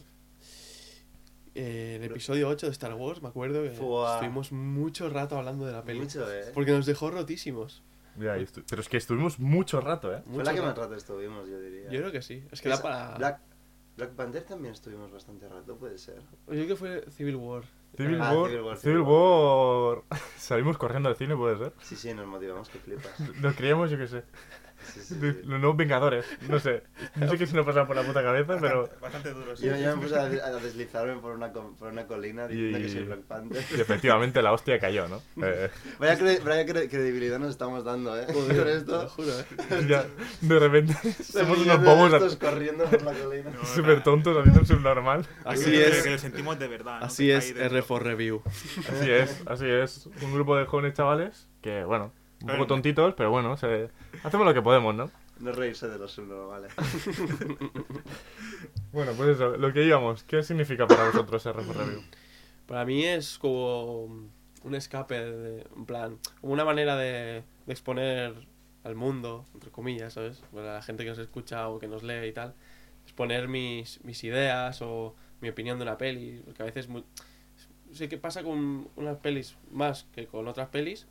eh, 1.53 1.97
el 1.97 2.03
episodio 2.03 2.49
8 2.49 2.65
de 2.65 2.71
Star 2.71 2.93
Wars, 2.95 3.21
me 3.21 3.29
acuerdo 3.29 3.63
que 3.63 3.71
Fua. 3.71 4.15
estuvimos 4.15 4.51
mucho 4.51 5.09
rato 5.09 5.37
hablando 5.37 5.65
de 5.65 5.73
la 5.73 5.83
peli. 5.83 5.99
Mucho, 5.99 6.31
¿eh? 6.31 6.51
Porque 6.53 6.71
nos 6.71 6.85
dejó 6.85 7.11
rotísimos. 7.11 7.83
Ya, 8.19 8.35
pero 8.67 8.81
es 8.81 8.89
que 8.89 8.97
estuvimos 8.97 9.37
mucho 9.37 9.79
rato, 9.79 10.11
¿eh? 10.11 10.21
Fue 10.23 10.31
Mucho 10.33 10.45
la 10.45 10.53
que 10.55 10.61
más 10.61 10.69
rato. 10.69 10.81
rato 10.81 10.95
estuvimos, 10.95 11.47
yo 11.47 11.59
diría. 11.59 11.91
Yo 11.91 11.99
creo 11.99 12.11
que 12.11 12.23
sí. 12.23 12.43
Es 12.51 12.61
que 12.61 12.69
da 12.69 12.81
para... 12.81 13.15
Black, 13.15 13.41
Black 13.97 14.11
Panther 14.11 14.43
también 14.43 14.73
estuvimos 14.73 15.11
bastante 15.11 15.49
rato, 15.49 15.75
puede 15.75 15.97
ser. 15.97 16.17
Yo 16.47 16.53
creo 16.53 16.67
que 16.67 16.75
fue 16.75 17.05
Civil 17.11 17.35
War. 17.35 17.63
Civil 17.95 18.19
Ah, 18.21 18.31
War, 18.35 18.49
Civil 18.49 18.61
War, 18.63 18.77
Civil 18.77 18.97
Civil 18.97 19.01
War. 19.01 20.03
Salimos 20.37 20.77
corriendo 20.77 21.09
al 21.09 21.15
cine, 21.15 21.35
puede 21.35 21.57
ser. 21.57 21.73
Sí, 21.81 21.95
sí, 21.95 22.13
nos 22.13 22.27
motivamos 22.27 22.69
que 22.69 22.77
flipas. 22.77 23.19
Nos 23.41 23.55
creíamos, 23.55 23.89
yo 23.89 23.97
qué 23.97 24.07
sé, 24.07 24.23
Sí, 24.93 24.99
sí, 25.01 25.15
los 25.43 25.59
nuevos 25.59 25.75
Vengadores. 25.77 26.25
No 26.47 26.59
sé. 26.59 26.83
No 27.15 27.27
sé 27.29 27.37
qué 27.37 27.45
se 27.47 27.55
nos 27.55 27.65
pasaba 27.65 27.87
por 27.87 27.95
la 27.95 28.03
puta 28.03 28.21
cabeza, 28.23 28.57
pero. 28.61 28.89
Bastante 29.01 29.31
duro, 29.33 29.55
sí. 29.55 29.65
Yo, 29.65 29.75
yo 29.75 29.95
me 29.97 30.03
puse 30.03 30.15
a, 30.15 30.21
a 30.21 30.51
deslizarme 30.51 31.15
por 31.21 31.33
una, 31.33 31.51
co- 31.51 31.75
por 31.77 31.91
una 31.91 32.05
colina 32.07 32.47
diciendo 32.47 32.77
Y- 32.77 32.81
que 32.83 32.89
soy 32.89 33.03
Black 33.03 33.21
Panther. 33.21 33.63
Y 33.77 33.81
efectivamente 33.81 34.41
la 34.41 34.53
hostia 34.53 34.79
cayó, 34.79 35.07
¿no? 35.07 35.21
Eh, 35.43 35.69
Vaya, 35.99 36.17
cre- 36.17 36.43
vaya 36.43 36.65
cre- 36.65 36.89
credibilidad 36.89 37.39
nos 37.39 37.49
estamos 37.49 37.83
dando, 37.83 38.17
¿eh? 38.19 38.25
Con 38.31 38.47
Te 38.47 38.53
lo 38.53 38.69
esto. 38.69 39.09
juro, 39.09 39.29
eh. 39.39 39.85
ya, 39.89 40.05
de 40.41 40.59
repente 40.59 40.93
somos 41.23 41.57
unos 41.59 41.83
bobos 41.83 42.13
estos 42.13 42.35
corriendo 42.37 42.85
por 42.85 43.01
la 43.01 43.13
colina. 43.13 43.49
No, 43.51 43.65
súper 43.65 44.03
tontos 44.03 44.37
haciendo 44.37 44.61
un 44.61 44.67
subnormal. 44.67 45.25
Así 45.43 45.75
es. 45.75 46.03
Que 46.03 46.11
lo 46.11 46.17
sentimos 46.17 46.57
de 46.59 46.67
verdad. 46.67 46.99
¿no? 46.99 47.05
Así 47.05 47.29
es 47.31 47.47
está 47.47 47.63
ahí 47.63 47.69
dentro. 47.69 47.97
R4 47.97 48.01
Review. 48.01 48.41
Así 48.89 49.09
es, 49.11 49.41
así 49.47 49.65
es. 49.67 50.05
Un 50.21 50.33
grupo 50.33 50.55
de 50.55 50.65
jóvenes 50.65 50.93
chavales 50.93 51.47
que, 51.61 51.83
bueno, 51.83 52.13
un 52.41 52.47
Pero- 52.47 52.57
poco 52.59 52.67
tontitos, 52.67 53.13
pero 53.15 53.29
bueno, 53.31 53.57
se... 53.57 53.89
hacemos 54.23 54.45
lo 54.45 54.53
que 54.53 54.61
podemos, 54.61 54.93
¿no? 54.95 55.09
No 55.39 55.51
reírse 55.51 55.87
de 55.87 55.97
los 55.99 56.11
subnormales. 56.11 56.71
Bueno, 58.91 59.11
pues 59.15 59.29
eso, 59.29 59.57
lo 59.57 59.71
que 59.73 59.83
íbamos. 59.85 60.23
¿Qué 60.23 60.41
significa 60.43 60.87
para 60.87 61.05
vosotros 61.07 61.43
RF 61.45 61.67
Review? 61.77 62.01
Para 62.65 62.85
mí 62.85 63.03
es 63.05 63.37
como 63.37 64.05
un 64.63 64.75
escape, 64.75 65.19
de, 65.23 65.67
en 65.75 65.85
plan, 65.85 66.17
como 66.41 66.53
una 66.53 66.65
manera 66.65 66.95
de, 66.95 67.43
de 67.65 67.73
exponer 67.73 68.33
al 68.83 68.95
mundo, 68.95 69.45
entre 69.53 69.69
comillas, 69.69 70.13
¿sabes? 70.13 70.41
Para 70.53 70.75
la 70.75 70.81
gente 70.81 71.03
que 71.03 71.09
nos 71.11 71.19
escucha 71.19 71.67
o 71.69 71.79
que 71.79 71.87
nos 71.87 72.03
lee 72.03 72.27
y 72.27 72.31
tal, 72.33 72.55
exponer 73.03 73.47
mis, 73.47 74.03
mis 74.03 74.23
ideas 74.23 74.81
o 74.81 75.15
mi 75.41 75.49
opinión 75.49 75.77
de 75.77 75.83
una 75.83 75.97
peli, 75.97 76.41
porque 76.45 76.63
a 76.63 76.65
veces 76.65 76.87
mu- 76.87 77.03
sé 77.93 78.09
que 78.09 78.17
pasa 78.17 78.43
con 78.43 78.89
unas 78.95 79.17
pelis 79.17 79.55
más 79.71 80.07
que 80.13 80.25
con 80.25 80.47
otras 80.47 80.69
pelis, 80.69 81.07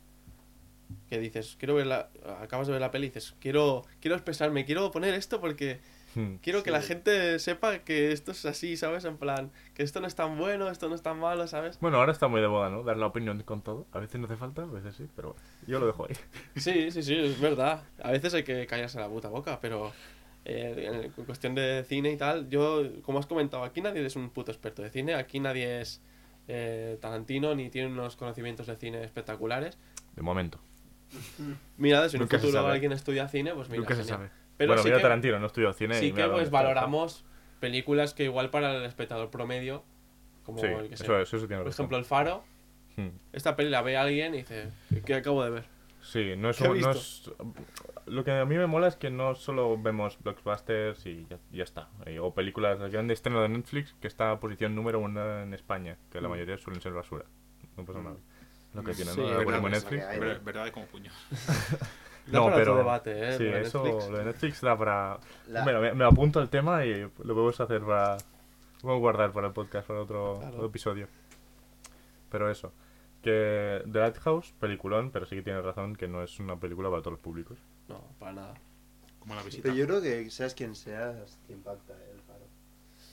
que 1.09 1.19
dices, 1.19 1.55
quiero 1.59 1.75
ver 1.75 1.87
la, 1.87 2.09
acabas 2.41 2.67
de 2.67 2.73
ver 2.73 2.81
la 2.81 2.91
peli 2.91 3.07
y 3.07 3.09
dices, 3.09 3.35
quiero, 3.39 3.85
quiero 3.99 4.15
expresarme, 4.15 4.65
quiero 4.65 4.91
poner 4.91 5.13
esto 5.13 5.39
porque 5.39 5.79
Hmm. 6.17 6.37
Quiero 6.41 6.63
que 6.63 6.71
la 6.71 6.81
gente 6.81 7.37
sepa 7.37 7.79
que 7.79 8.11
esto 8.11 8.31
es 8.31 8.43
así, 8.45 8.75
¿sabes? 8.75 9.05
En 9.05 9.17
plan, 9.17 9.51
que 9.75 9.83
esto 9.83 9.99
no 10.01 10.07
es 10.07 10.15
tan 10.15 10.37
bueno, 10.37 10.67
esto 10.69 10.89
no 10.89 10.95
es 10.95 11.03
tan 11.03 11.19
malo, 11.19 11.47
¿sabes? 11.47 11.79
Bueno, 11.79 11.97
ahora 11.97 12.11
está 12.11 12.27
muy 12.27 12.41
de 12.41 12.47
moda, 12.47 12.71
¿no? 12.71 12.81
Dar 12.81 12.97
la 12.97 13.05
opinión 13.05 13.41
con 13.43 13.61
todo. 13.61 13.85
A 13.91 13.99
veces 13.99 14.19
no 14.19 14.25
hace 14.25 14.35
falta, 14.35 14.63
a 14.63 14.65
veces 14.65 14.95
sí, 14.95 15.07
pero 15.15 15.33
bueno, 15.33 15.43
yo 15.67 15.79
lo 15.79 15.85
dejo 15.85 16.07
ahí. 16.07 16.15
Sí, 16.55 16.89
sí, 16.89 17.03
sí, 17.03 17.15
es 17.15 17.39
verdad. 17.39 17.83
A 18.01 18.11
veces 18.11 18.33
hay 18.33 18.43
que 18.43 18.65
callarse 18.65 18.99
la 18.99 19.07
puta 19.07 19.29
boca, 19.29 19.59
pero 19.61 19.93
eh, 20.43 21.11
en 21.15 21.25
cuestión 21.25 21.53
de 21.53 21.85
cine 21.87 22.11
y 22.11 22.17
tal, 22.17 22.49
yo, 22.49 22.83
como 23.03 23.19
has 23.19 23.27
comentado, 23.27 23.63
aquí 23.63 23.81
nadie 23.81 24.03
es 24.03 24.15
un 24.15 24.31
puto 24.31 24.51
experto 24.51 24.81
de 24.81 24.89
cine, 24.89 25.13
aquí 25.13 25.39
nadie 25.39 25.81
es 25.81 26.01
eh, 26.47 26.97
Tarantino 26.99 27.53
ni 27.53 27.69
tiene 27.69 27.89
unos 27.89 28.15
conocimientos 28.15 28.65
de 28.65 28.75
cine 28.75 29.03
espectaculares. 29.03 29.77
De 30.15 30.23
momento. 30.23 30.59
Mira, 31.77 32.09
si 32.09 32.15
en 32.17 32.21
un 32.21 32.25
Nunca 32.25 32.37
se 32.39 32.45
futuro 32.45 32.61
sabe. 32.63 32.73
alguien 32.73 32.91
estudia 32.91 33.27
cine, 33.27 33.53
pues 33.53 33.69
mira, 33.69 33.81
Nunca 33.81 33.95
se 33.95 34.01
genial. 34.01 34.17
sabe. 34.17 34.29
Pero 34.57 34.69
bueno, 34.69 34.81
sí 34.83 34.87
mira 34.87 34.97
que- 34.97 35.03
Tarantino, 35.03 35.39
no 35.39 35.45
estudió 35.47 35.73
cine. 35.73 35.95
y 35.95 35.99
Sí 35.99 36.05
mira 36.07 36.15
que 36.15 36.21
dónde 36.23 36.35
pues 36.35 36.45
está. 36.47 36.57
valoramos 36.61 37.25
películas 37.59 38.13
que 38.13 38.23
igual 38.23 38.49
para 38.49 38.75
el 38.75 38.83
espectador 38.85 39.29
promedio, 39.29 39.83
como 40.43 40.59
Sí, 40.59 40.65
el 40.67 40.89
que 40.89 40.97
sé, 40.97 41.03
eso, 41.03 41.19
eso 41.19 41.39
sí 41.39 41.47
tiene 41.47 41.57
por 41.63 41.67
razón. 41.67 41.83
ejemplo 41.85 41.97
El 41.97 42.05
Faro, 42.05 42.43
Hmm. 42.97 43.09
esta 43.33 43.55
peli 43.55 43.69
la 43.69 43.81
ve 43.83 43.95
alguien 43.97 44.33
y 44.33 44.37
dice, 44.39 44.69
¿qué, 44.89 45.01
qué 45.01 45.13
acabo 45.15 45.43
de 45.43 45.51
ver? 45.51 45.63
Sí, 46.01 46.35
no 46.37 46.49
es, 46.49 46.57
¿Qué 46.57 46.65
ha 46.65 46.71
un- 46.71 46.79
no 46.81 46.91
es- 46.91 47.29
Lo 48.05 48.23
que 48.23 48.31
a 48.31 48.45
mí 48.45 48.55
me 48.55 48.65
mola 48.65 48.87
es 48.87 48.95
que 48.95 49.09
no 49.11 49.35
solo 49.35 49.77
vemos 49.77 50.17
blockbusters 50.23 51.05
y 51.05 51.25
ya, 51.29 51.37
ya 51.51 51.63
está. 51.63 51.89
eh, 52.05 52.19
o 52.19 52.33
películas 52.33 52.79
de 52.79 52.89
gran 52.89 53.11
estreno 53.11 53.41
de 53.41 53.49
Netflix 53.49 53.93
que 54.01 54.07
está 54.07 54.31
a 54.31 54.39
posición 54.39 54.73
número 54.73 54.99
uno 54.99 55.41
en 55.41 55.53
España, 55.53 55.97
que 56.09 56.21
la 56.21 56.29
mayoría 56.29 56.57
suelen 56.57 56.81
ser 56.81 56.93
basura. 56.93 57.25
No 57.75 57.83
pasa 57.85 57.99
nada. 58.01 58.15
Lo 58.73 58.83
que 58.83 58.93
tiene, 58.93 59.11
Sí, 59.11 59.21
¿no? 59.21 59.27
Netflix. 59.69 59.73
es 59.77 59.83
lo 59.83 59.89
que 59.89 60.01
hay. 60.03 60.19
Verdad, 60.19 60.41
verdad, 60.43 60.71
como 60.71 60.85
puño. 60.87 61.11
No, 62.27 62.43
para 62.43 62.55
pero. 62.57 62.75
debate, 62.75 63.29
¿eh? 63.29 63.37
Sí, 63.37 63.45
eso, 63.45 63.81
Netflix. 63.85 64.09
lo 64.09 64.17
de 64.17 64.25
Netflix 64.25 64.59
da 64.61 64.77
para. 64.77 65.17
La- 65.47 65.63
Bueno, 65.63 65.79
me, 65.79 65.93
me 65.93 66.03
apunto 66.03 66.41
al 66.41 66.49
tema 66.49 66.83
y 66.85 66.99
lo 67.01 67.09
podemos 67.17 67.57
hacer 67.61 67.81
para. 67.81 68.17
Podemos 68.81 68.99
guardar 68.99 69.31
para 69.31 69.47
el 69.47 69.53
podcast, 69.53 69.87
para 69.87 70.01
otro, 70.01 70.39
Claro. 70.39 70.55
otro 70.55 70.67
episodio. 70.67 71.07
Pero 72.29 72.51
eso. 72.51 72.73
Que 73.21 73.81
The 73.89 73.99
Lighthouse, 73.99 74.53
peliculón, 74.59 75.09
pero 75.11 75.25
sí 75.25 75.37
que 75.37 75.41
tienes 75.41 75.63
razón 75.63 75.95
que 75.95 76.09
no 76.09 76.21
es 76.21 76.37
una 76.39 76.59
película 76.59 76.89
para 76.89 77.01
todos 77.01 77.13
los 77.13 77.21
públicos. 77.21 77.57
No, 77.87 78.01
para 78.19 78.33
nada. 78.33 78.53
Como 79.19 79.33
la 79.35 79.43
visita. 79.43 79.63
Pero 79.63 79.75
yo 79.75 79.87
creo 79.87 80.01
que 80.01 80.29
seas 80.29 80.53
quien 80.53 80.75
seas, 80.75 81.39
te 81.47 81.53
impacta 81.53 81.93
eh, 81.93 82.11
el 82.13 82.21
faro. 82.21 82.45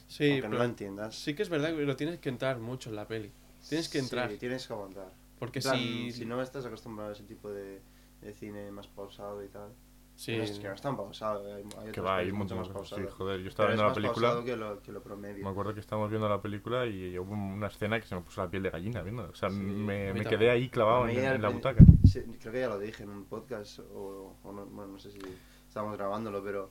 Sí, 0.09 0.25
Aunque 0.33 0.43
no 0.43 0.49
pero 0.51 0.59
lo 0.59 0.64
entiendas. 0.64 1.14
sí 1.14 1.35
que 1.35 1.43
es 1.45 1.49
verdad 1.49 1.69
que 1.69 1.83
lo 1.83 1.95
tienes 1.97 2.19
que 2.19 2.29
entrar 2.29 2.59
mucho 2.59 2.90
en 2.90 2.97
la 2.97 3.07
peli. 3.07 3.33
Tienes 3.69 3.88
que 3.88 3.99
entrar. 4.01 4.29
Sí, 4.31 4.38
tienes 4.38 4.67
que 4.67 4.73
aguantar. 4.73 5.07
Porque 5.38 5.61
plan, 5.61 5.77
si... 5.77 6.12
si 6.12 6.25
no 6.27 6.40
estás 6.42 6.64
acostumbrado 6.66 7.11
a 7.11 7.12
ese 7.14 7.25
tipo 7.25 7.51
de, 7.51 7.81
de 8.20 8.33
cine 8.35 8.70
más 8.70 8.87
pausado 8.88 9.42
y 9.44 9.49
tal. 9.49 9.73
Sí, 10.16 10.31
Bueno, 10.37 10.44
es 10.44 10.59
que 10.61 10.68
no 10.68 10.75
es 10.75 10.81
tan 10.81 10.97
pausado, 10.97 11.55
hay, 11.57 11.64
hay 11.77 11.90
Que 11.90 12.01
va, 12.01 12.18
hay 12.18 12.31
un 12.31 12.38
mucho 12.38 12.55
montón 12.55 12.59
más 12.77 12.88
cosas. 12.88 13.01
Sí, 13.01 13.05
joder, 13.18 13.40
yo 13.40 13.49
estaba 13.49 13.68
Pero 13.70 13.77
viendo 13.77 13.83
la 13.83 13.88
es 13.88 13.90
más 13.90 13.94
película. 13.97 14.29
pausado 14.29 14.44
que 14.44 14.57
lo, 14.57 14.81
que 14.83 14.92
lo 14.92 15.03
promedio. 15.03 15.44
Me 15.44 15.51
acuerdo 15.51 15.75
que 15.75 15.81
estábamos 15.81 16.09
viendo 16.11 16.29
la 16.29 16.40
película 16.40 16.87
y 16.87 17.18
hubo 17.18 17.33
una 17.35 17.66
escena 17.66 18.01
que 18.01 18.07
se 18.07 18.14
me 18.14 18.20
puso 18.20 18.40
la 18.42 18.49
piel 18.49 18.62
de 18.62 18.70
gallina 18.70 19.03
viendo. 19.03 19.25
O 19.25 19.35
sea, 19.35 19.51
Sí, 19.51 19.57
me, 19.57 20.12
me 20.14 20.25
quedé 20.25 20.51
ahí 20.51 20.68
clavado 20.68 21.09
en, 21.09 21.18
en 21.18 21.42
la 21.42 21.49
butaca. 21.49 21.85
sí, 22.05 22.23
creo 22.40 22.53
que 22.53 22.61
ya 22.61 22.68
lo 22.68 22.79
dije 22.79 23.03
en 23.03 23.11
un 23.11 23.25
podcast 23.25 23.81
o, 23.81 24.37
o 24.44 24.53
no, 24.53 24.66
bueno, 24.66 24.92
no 24.92 24.99
sé 25.01 25.11
si 25.11 25.18
estábamos 25.66 25.97
grabándolo, 25.99 26.44
pero 26.44 26.70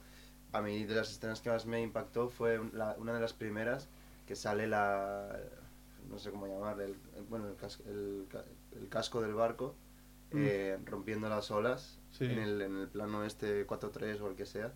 a 0.53 0.61
mí 0.61 0.85
de 0.85 0.95
las 0.95 1.11
escenas 1.11 1.41
que 1.41 1.49
más 1.49 1.65
me 1.65 1.81
impactó 1.81 2.29
fue 2.29 2.61
la- 2.71 2.95
una 2.97 3.13
de 3.13 3.19
las 3.19 3.33
primeras 3.33 3.89
que 4.25 4.37
sale 4.37 4.67
la 4.67 5.37
no 6.09 6.17
sé 6.19 6.31
cómo 6.31 6.47
llamarle, 6.47 6.85
el, 6.85 6.95
el- 7.15 7.23
bueno, 7.29 7.47
el, 7.47 7.55
cas- 7.55 7.81
el 7.87 8.25
ca- 8.29 8.45
el 8.79 8.87
casco 8.89 9.21
del 9.21 9.33
barco 9.33 9.75
eh, 10.31 10.77
rompiendo 10.85 11.29
las 11.29 11.51
olas 11.51 11.99
Mm. 11.99 12.15
Sí. 12.15 12.25
en, 12.25 12.37
el, 12.39 12.61
en 12.61 12.77
el 12.77 12.87
plano 12.89 13.23
este 13.25 13.65
4-3 13.65 14.21
o 14.21 14.27
el 14.29 14.35
que 14.35 14.45
sea. 14.45 14.71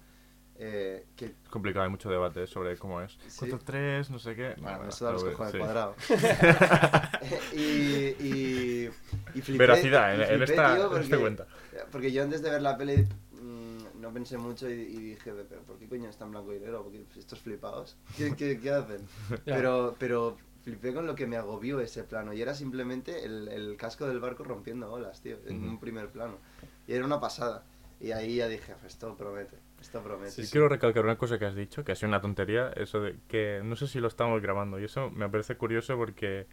eh, 0.56 1.06
que 1.16 1.26
Es 1.26 1.50
complicado, 1.52 1.84
hay 1.86 1.92
mucho 1.92 2.10
debate 2.10 2.48
sobre 2.48 2.76
cómo 2.78 3.00
es. 3.02 3.16
Sí. 3.28 3.46
4-3, 3.46 4.10
no 4.10 4.18
sé 4.18 4.36
qué. 4.36 4.56
Bueno, 4.58 4.78
Nada, 4.80 4.90
eso 4.90 5.06
da 5.06 5.12
los 5.12 5.24
cojones 5.24 5.52
sí. 5.52 5.58
cuadrado. 5.60 5.96
y, 7.54 7.60
y, 7.60 8.90
y 9.36 9.42
flipé. 9.42 9.58
Veracidad, 9.60 10.14
en, 10.16 10.20
y 10.22 10.24
en 10.24 10.28
flipé, 10.30 10.44
esta, 10.46 10.74
tío, 10.76 10.84
en 10.84 10.90
porque, 10.90 11.04
este 11.04 11.18
cuenta. 11.18 11.48
porque 11.92 12.12
yo 12.12 12.24
antes 12.24 12.42
de 12.42 12.50
ver 12.50 12.62
la 12.62 12.78
peli 12.78 13.06
mm, 13.34 14.02
no 14.02 14.12
pensé 14.14 14.38
mucho 14.38 14.70
y, 14.70 14.74
y 14.74 14.98
dije, 15.12 15.32
pero 15.48 15.62
¿por 15.62 15.78
qué 15.78 15.88
coño 15.88 16.10
está 16.10 16.26
en 16.26 16.32
blanco 16.32 16.54
y 16.56 16.60
negro? 16.60 16.84
Porque 16.84 17.06
estos 17.18 17.40
flipados, 17.40 17.98
¿qué, 18.18 18.36
qué, 18.36 18.60
qué 18.60 18.72
hacen? 18.72 19.02
Pero, 19.46 19.96
pero 20.00 20.38
flipé 20.68 20.94
con 20.94 21.08
lo 21.08 21.16
que 21.16 21.28
me 21.28 21.38
agobió 21.38 21.80
ese 21.80 22.04
plano 22.04 22.34
y 22.34 22.42
era 22.42 22.54
simplemente 22.54 23.24
el, 23.24 23.48
el 23.48 23.78
casco 23.78 24.06
del 24.06 24.20
barco 24.20 24.44
rompiendo 24.44 24.92
olas, 24.92 25.22
tío, 25.22 25.38
en 25.48 25.60
Ujú. 25.62 25.70
un 25.70 25.80
primer 25.80 26.10
plano. 26.10 26.40
Y 26.86 26.92
era 26.94 27.06
una 27.06 27.22
pasada. 27.22 27.64
Y 28.02 28.12
ahí 28.12 28.36
ya 28.36 28.50
dije, 28.50 28.74
"Pues 28.82 28.92
esto 28.94 29.16
promete, 29.16 29.56
esto 29.80 30.02
promete. 30.04 30.42
Y 30.42 30.48
quiero 30.48 30.68
recalcar 30.68 31.06
una 31.06 31.18
cosa 31.18 31.40
que 31.40 31.46
has 31.46 31.56
dicho, 31.56 31.86
que 31.86 31.94
ha 31.94 31.96
sido 31.96 32.10
una 32.10 32.20
tontería, 32.20 32.70
eso 32.76 33.00
de 33.00 33.16
que 33.30 33.62
no 33.64 33.78
sé 33.78 33.88
si 33.88 34.02
lo 34.02 34.10
estamos 34.10 34.42
grabando, 34.42 34.78
y 34.78 34.84
eso 34.84 35.10
me 35.10 35.30
parece 35.30 35.56
curioso 35.56 35.96
porque 35.96 36.48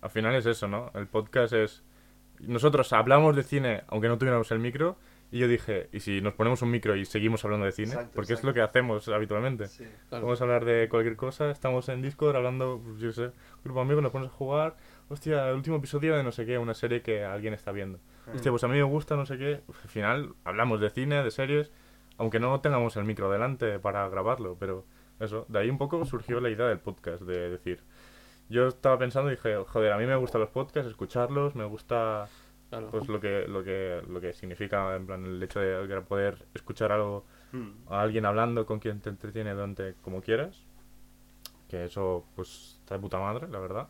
al 0.00 0.08
final 0.10 0.34
es 0.34 0.46
eso, 0.46 0.66
¿no? 0.66 0.90
El 0.94 1.06
podcast 1.06 1.52
es... 1.52 1.82
Nosotros 2.40 2.90
hablamos 2.94 3.36
de 3.36 3.42
cine 3.42 3.82
aunque 3.88 4.08
no 4.08 4.16
tuviéramos 4.16 4.50
el 4.50 4.60
micro, 4.60 4.96
y 5.30 5.38
yo 5.38 5.48
dije, 5.48 5.88
¿y 5.92 6.00
si 6.00 6.20
nos 6.20 6.34
ponemos 6.34 6.62
un 6.62 6.70
micro 6.70 6.96
y 6.96 7.04
seguimos 7.04 7.44
hablando 7.44 7.66
de 7.66 7.72
cine? 7.72 7.88
Exacto, 7.88 8.12
porque 8.14 8.32
es 8.32 8.42
lo 8.44 8.54
que 8.54 8.62
hacemos 8.62 9.06
habitualmente. 9.08 9.68
Sí. 9.68 9.84
Claro. 10.08 10.24
Vamos 10.24 10.40
a 10.40 10.44
hablar 10.44 10.64
de 10.64 10.88
cualquier 10.88 11.16
cosa, 11.16 11.50
estamos 11.50 11.88
en 11.90 12.00
Discord 12.00 12.36
hablando, 12.36 12.80
pues, 12.82 12.98
yo 12.98 13.12
sé, 13.12 13.32
grupo 13.62 13.80
de 13.80 13.84
amigos, 13.84 14.02
nos 14.02 14.12
ponemos 14.12 14.32
a 14.32 14.36
jugar, 14.36 14.76
hostia, 15.08 15.50
el 15.50 15.56
último 15.56 15.76
episodio 15.76 16.16
de 16.16 16.22
no 16.22 16.32
sé 16.32 16.46
qué, 16.46 16.56
una 16.56 16.74
serie 16.74 17.02
que 17.02 17.24
alguien 17.24 17.52
está 17.52 17.72
viendo. 17.72 17.98
Ah. 18.26 18.32
Hostia, 18.34 18.50
pues 18.50 18.64
a 18.64 18.68
mí 18.68 18.74
me 18.74 18.82
gusta 18.84 19.16
no 19.16 19.26
sé 19.26 19.36
qué. 19.36 19.60
Al 19.68 19.88
final 19.90 20.34
hablamos 20.44 20.80
de 20.80 20.88
cine, 20.90 21.22
de 21.22 21.30
series, 21.30 21.70
aunque 22.16 22.40
no 22.40 22.60
tengamos 22.60 22.96
el 22.96 23.04
micro 23.04 23.30
delante 23.30 23.78
para 23.78 24.08
grabarlo, 24.08 24.56
pero 24.58 24.86
eso, 25.20 25.44
de 25.48 25.58
ahí 25.58 25.68
un 25.68 25.78
poco 25.78 26.04
surgió 26.06 26.40
la 26.40 26.48
idea 26.48 26.66
del 26.66 26.78
podcast, 26.78 27.22
de 27.22 27.50
decir, 27.50 27.82
yo 28.48 28.68
estaba 28.68 28.98
pensando 28.98 29.30
y 29.30 29.36
dije, 29.36 29.56
joder, 29.66 29.92
a 29.92 29.98
mí 29.98 30.06
me 30.06 30.16
gustan 30.16 30.40
los 30.40 30.50
podcasts, 30.50 30.90
escucharlos, 30.90 31.54
me 31.54 31.64
gusta 31.64 32.28
Claro. 32.70 32.90
pues 32.90 33.08
lo 33.08 33.18
que 33.20 33.46
lo 33.48 33.64
que 33.64 34.02
lo 34.08 34.20
que 34.20 34.32
significa 34.34 34.94
en 34.94 35.06
plan 35.06 35.24
el 35.24 35.42
hecho 35.42 35.58
de 35.60 36.00
poder 36.02 36.46
escuchar 36.54 36.92
algo 36.92 37.24
Hmm. 37.50 37.70
a 37.88 38.02
alguien 38.02 38.26
hablando 38.26 38.66
con 38.66 38.78
quien 38.78 39.00
te 39.00 39.08
entretiene 39.08 39.54
durante 39.54 39.94
como 40.02 40.20
quieras 40.20 40.62
que 41.70 41.86
eso 41.86 42.26
pues 42.36 42.76
está 42.80 42.96
de 42.96 43.00
puta 43.00 43.18
madre 43.18 43.48
la 43.48 43.58
verdad 43.58 43.88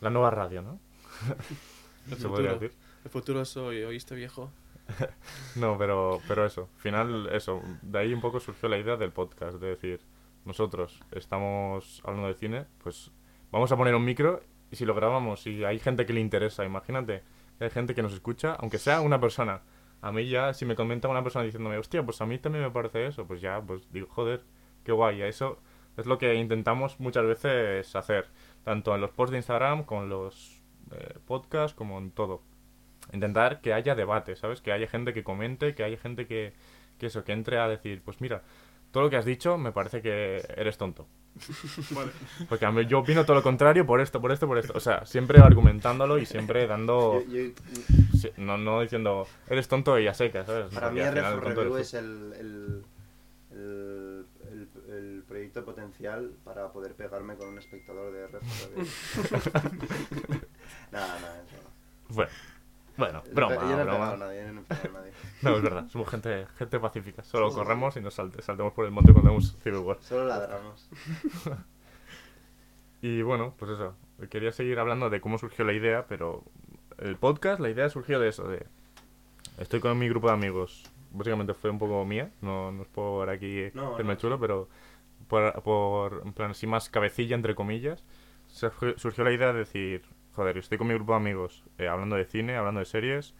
la 0.00 0.10
nueva 0.10 0.30
radio 0.30 0.60
no 0.62 0.80
el, 2.10 2.16
se 2.16 2.28
podría 2.28 2.50
futuro, 2.50 2.58
decir 2.58 2.72
el 3.04 3.10
futuro 3.10 3.44
soy, 3.44 3.82
¿oíste 3.84 4.16
viejo? 4.16 4.50
no 5.56 5.78
pero 5.78 6.20
pero 6.26 6.44
eso 6.44 6.68
al 6.74 6.80
final 6.80 7.28
eso 7.32 7.62
de 7.82 7.98
ahí 8.00 8.12
un 8.12 8.20
poco 8.20 8.40
surgió 8.40 8.68
la 8.68 8.78
idea 8.78 8.96
del 8.96 9.12
podcast 9.12 9.58
de 9.58 9.68
decir 9.68 10.00
nosotros 10.44 11.00
estamos 11.12 12.02
hablando 12.04 12.26
de 12.26 12.34
cine 12.34 12.66
pues 12.82 13.12
vamos 13.52 13.70
a 13.70 13.76
poner 13.76 13.94
un 13.94 14.04
micro 14.04 14.40
y 14.72 14.76
si 14.76 14.84
lo 14.84 14.94
grabamos 14.96 15.46
y 15.46 15.62
hay 15.64 15.78
gente 15.78 16.04
que 16.04 16.12
le 16.12 16.20
interesa 16.20 16.64
imagínate 16.64 17.22
hay 17.60 17.70
gente 17.70 17.94
que 17.94 18.02
nos 18.02 18.12
escucha 18.12 18.54
aunque 18.58 18.78
sea 18.78 19.00
una 19.00 19.20
persona 19.20 19.62
a 20.02 20.12
mí 20.12 20.28
ya 20.28 20.54
si 20.54 20.64
me 20.64 20.74
comenta 20.74 21.08
una 21.08 21.22
persona 21.22 21.44
diciéndome 21.44 21.78
hostia 21.78 22.02
pues 22.02 22.20
a 22.20 22.26
mí 22.26 22.38
también 22.38 22.64
me 22.64 22.70
parece 22.70 23.06
eso 23.06 23.26
pues 23.26 23.40
ya 23.40 23.60
pues 23.60 23.90
digo 23.92 24.08
joder 24.10 24.42
qué 24.84 24.92
guay 24.92 25.22
eso 25.22 25.58
es 25.96 26.06
lo 26.06 26.18
que 26.18 26.34
intentamos 26.34 26.98
muchas 27.00 27.24
veces 27.24 27.94
hacer 27.94 28.26
tanto 28.64 28.94
en 28.94 29.00
los 29.00 29.10
posts 29.10 29.32
de 29.32 29.38
Instagram 29.38 29.84
con 29.84 30.08
los 30.08 30.62
eh, 30.92 31.18
podcasts 31.26 31.74
como 31.74 31.98
en 31.98 32.10
todo 32.10 32.42
intentar 33.12 33.60
que 33.60 33.72
haya 33.72 33.94
debate, 33.94 34.36
¿sabes? 34.36 34.60
Que 34.60 34.72
haya 34.72 34.86
gente 34.86 35.12
que 35.12 35.24
comente, 35.24 35.74
que 35.74 35.84
haya 35.84 35.96
gente 35.96 36.26
que, 36.26 36.52
que 36.98 37.06
eso, 37.06 37.24
que 37.24 37.32
entre 37.32 37.58
a 37.58 37.68
decir, 37.68 38.02
pues 38.04 38.20
mira, 38.20 38.42
todo 38.90 39.04
lo 39.04 39.10
que 39.10 39.16
has 39.16 39.24
dicho 39.24 39.58
me 39.58 39.72
parece 39.72 40.02
que 40.02 40.42
eres 40.56 40.78
tonto. 40.78 41.06
Vale. 41.90 42.10
Porque 42.48 42.64
a 42.66 42.72
mí, 42.72 42.84
yo 42.86 42.98
opino 42.98 43.24
todo 43.24 43.36
lo 43.36 43.42
contrario 43.42 43.86
por 43.86 44.00
esto, 44.00 44.20
por 44.20 44.32
esto, 44.32 44.46
por 44.46 44.58
esto. 44.58 44.72
O 44.76 44.80
sea, 44.80 45.06
siempre 45.06 45.40
argumentándolo 45.40 46.18
y 46.18 46.26
siempre 46.26 46.66
dando... 46.68 47.22
Yo- 47.28 47.36
yo- 47.36 47.52
sí, 48.18 48.30
no, 48.36 48.58
no 48.58 48.80
diciendo, 48.82 49.26
eres 49.48 49.68
tonto 49.68 49.98
y 49.98 50.06
a 50.06 50.14
secas, 50.14 50.46
¿sabes? 50.46 50.72
para 50.74 50.88
Porque 50.88 51.02
mí 51.02 51.06
el 51.08 51.40
Review 51.40 51.76
es 51.76 51.94
el, 51.94 52.32
el, 52.38 52.84
el, 53.52 54.26
el- 54.50 54.68
el 54.94 55.22
proyecto 55.26 55.64
potencial 55.64 56.32
para 56.44 56.72
poder 56.72 56.94
pegarme 56.94 57.36
con 57.36 57.48
un 57.48 57.58
espectador 57.58 58.12
de 58.12 58.24
RF 58.26 58.68
Review. 58.74 58.86
nada, 60.92 61.20
nada, 61.20 61.42
eso 61.46 61.56
no. 61.62 62.14
Bueno, 62.14 62.30
bueno, 63.00 63.22
broma, 63.34 63.54
yo 63.56 63.60
no 63.62 63.80
he 63.80 63.84
broma. 63.84 64.10
a 64.12 64.16
nadie, 64.16 64.46
yo 64.46 64.52
no 64.52 64.60
he 64.60 64.64
pegado 64.64 64.88
a 64.88 65.00
nadie. 65.00 65.12
No, 65.42 65.56
es 65.56 65.62
verdad, 65.62 65.88
somos 65.88 66.08
gente, 66.08 66.46
gente 66.58 66.78
pacífica. 66.78 67.24
Solo 67.24 67.48
Sí, 67.48 67.54
sí, 67.54 67.58
corremos 67.60 67.96
y 67.96 68.00
nos 68.00 68.16
salte- 68.18 68.42
saltemos 68.42 68.72
por 68.74 68.84
el 68.84 68.90
monte 68.92 69.12
cuando 69.12 69.30
hemos 69.30 69.56
Civil 69.62 69.78
War. 69.80 69.96
Solo 70.00 70.26
ladramos. 70.26 70.88
Y 73.02 73.22
bueno, 73.22 73.54
pues 73.58 73.70
eso. 73.72 73.94
Quería 74.28 74.52
seguir 74.52 74.78
hablando 74.78 75.08
de 75.08 75.20
cómo 75.20 75.38
surgió 75.38 75.64
la 75.64 75.72
idea, 75.72 76.04
pero 76.06 76.44
el 76.98 77.16
podcast, 77.16 77.60
la 77.60 77.70
idea 77.70 77.88
surgió 77.88 78.20
de 78.20 78.28
eso, 78.28 78.46
de... 78.46 78.66
Estoy 79.58 79.80
con 79.80 79.98
mi 79.98 80.08
grupo 80.08 80.26
de 80.28 80.34
amigos. 80.34 80.84
Básicamente 81.10 81.54
fue 81.54 81.70
un 81.70 81.78
poco 81.78 82.04
mía, 82.04 82.30
no, 82.42 82.70
no 82.70 82.82
es 82.82 82.88
por 82.88 83.30
aquí 83.30 83.64
No, 83.74 83.94
hacerme 83.94 84.16
chulo, 84.16 84.38
pero 84.38 84.68
por, 85.28 85.62
por, 85.62 86.22
en 86.24 86.32
plan, 86.34 86.50
así 86.50 86.66
más 86.66 86.88
cabecilla, 86.90 87.34
entre 87.34 87.54
comillas, 87.54 88.04
surgió 88.48 89.24
la 89.24 89.32
idea 89.32 89.52
de 89.52 89.60
decir, 89.60 90.02
joder, 90.40 90.56
estoy 90.56 90.78
con 90.78 90.86
mi 90.88 90.94
grupo 90.94 91.12
de 91.12 91.16
amigos 91.18 91.64
eh, 91.76 91.86
hablando 91.86 92.16
de 92.16 92.24
cine, 92.24 92.56
hablando 92.56 92.80
de 92.80 92.86
series, 92.86 93.34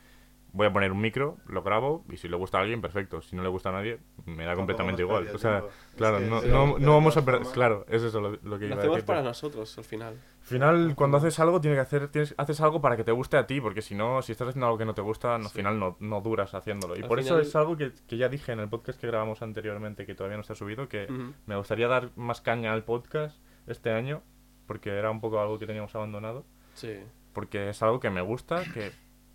voy 0.52 0.66
a 0.66 0.72
poner 0.72 0.92
un 0.92 1.00
micro, 1.00 1.38
lo 1.46 1.62
grabo, 1.62 2.04
y 2.10 2.16
si 2.18 2.28
le 2.28 2.36
gusta 2.36 2.58
a 2.58 2.60
alguien, 2.60 2.80
perfecto. 2.82 3.22
Si 3.22 3.34
no 3.36 3.42
le 3.42 3.48
gusta 3.48 3.70
a 3.70 3.72
nadie, 3.72 4.00
me 4.26 4.44
da 4.44 4.54
completamente 4.56 5.00
igual. 5.00 5.22
perdido 5.24 5.36
O 5.36 5.38
sea, 5.38 5.60
tiempo. 5.60 5.68
Es 5.90 5.96
claro, 5.96 6.18
que 6.18 6.24
no, 6.26 6.40
sí, 6.42 6.48
no, 6.48 6.78
no 6.78 6.92
vamos 6.94 7.16
a 7.16 7.24
perder... 7.24 7.46
Claro, 7.52 7.86
es 7.88 8.02
eso 8.02 8.20
lo, 8.20 8.30
lo 8.32 8.58
que 8.58 8.66
Lo 8.66 8.66
iba 8.66 8.74
a 8.74 8.78
hacemos 8.80 8.96
decir. 8.96 9.06
para 9.06 9.22
nosotros, 9.22 9.78
al 9.78 9.84
final. 9.84 10.14
Al 10.40 10.46
final, 10.46 10.94
cuando 10.96 11.16
haces 11.16 11.38
algo, 11.40 11.60
tiene 11.60 11.76
que 11.76 11.80
hacer, 11.80 12.08
tienes, 12.08 12.34
haces 12.36 12.60
algo 12.60 12.80
para 12.82 12.96
que 12.98 13.04
te 13.04 13.12
guste 13.12 13.36
a 13.38 13.46
ti, 13.46 13.60
porque 13.62 13.80
si 13.80 13.94
no, 13.94 14.20
si 14.22 14.32
estás 14.32 14.48
haciendo 14.48 14.66
algo 14.66 14.76
que 14.76 14.84
no 14.84 14.92
te 14.94 15.02
gusta, 15.02 15.36
al 15.36 15.44
Sí. 15.44 15.50
final 15.50 15.78
no, 15.78 15.96
no 16.00 16.20
duras 16.20 16.52
haciéndolo. 16.52 16.96
Y 16.98 17.02
Al 17.02 17.08
por 17.08 17.20
eso 17.20 17.28
final- 17.30 17.42
es 17.42 17.56
algo 17.56 17.76
que, 17.76 17.92
que 18.08 18.16
ya 18.18 18.28
dije 18.28 18.50
en 18.52 18.58
el 18.60 18.68
podcast 18.68 19.00
que 19.00 19.06
grabamos 19.06 19.40
anteriormente, 19.42 20.04
que 20.04 20.14
todavía 20.16 20.36
no 20.36 20.42
está 20.42 20.54
subido, 20.56 20.88
que 20.88 21.04
Ujú. 21.04 21.32
me 21.46 21.56
gustaría 21.56 21.86
dar 21.88 22.10
más 22.16 22.40
caña 22.40 22.72
al 22.72 22.82
podcast 22.84 23.40
este 23.68 23.90
año, 23.92 24.22
porque 24.66 24.90
era 24.90 25.10
un 25.12 25.20
poco 25.20 25.40
algo 25.40 25.58
que 25.60 25.66
teníamos 25.66 25.94
abandonado, 25.94 26.44
Sí. 26.74 26.98
porque 27.32 27.70
es 27.70 27.82
algo 27.82 28.00
que 28.00 28.10
me 28.10 28.20
gusta, 28.22 28.62
que, 28.72 28.92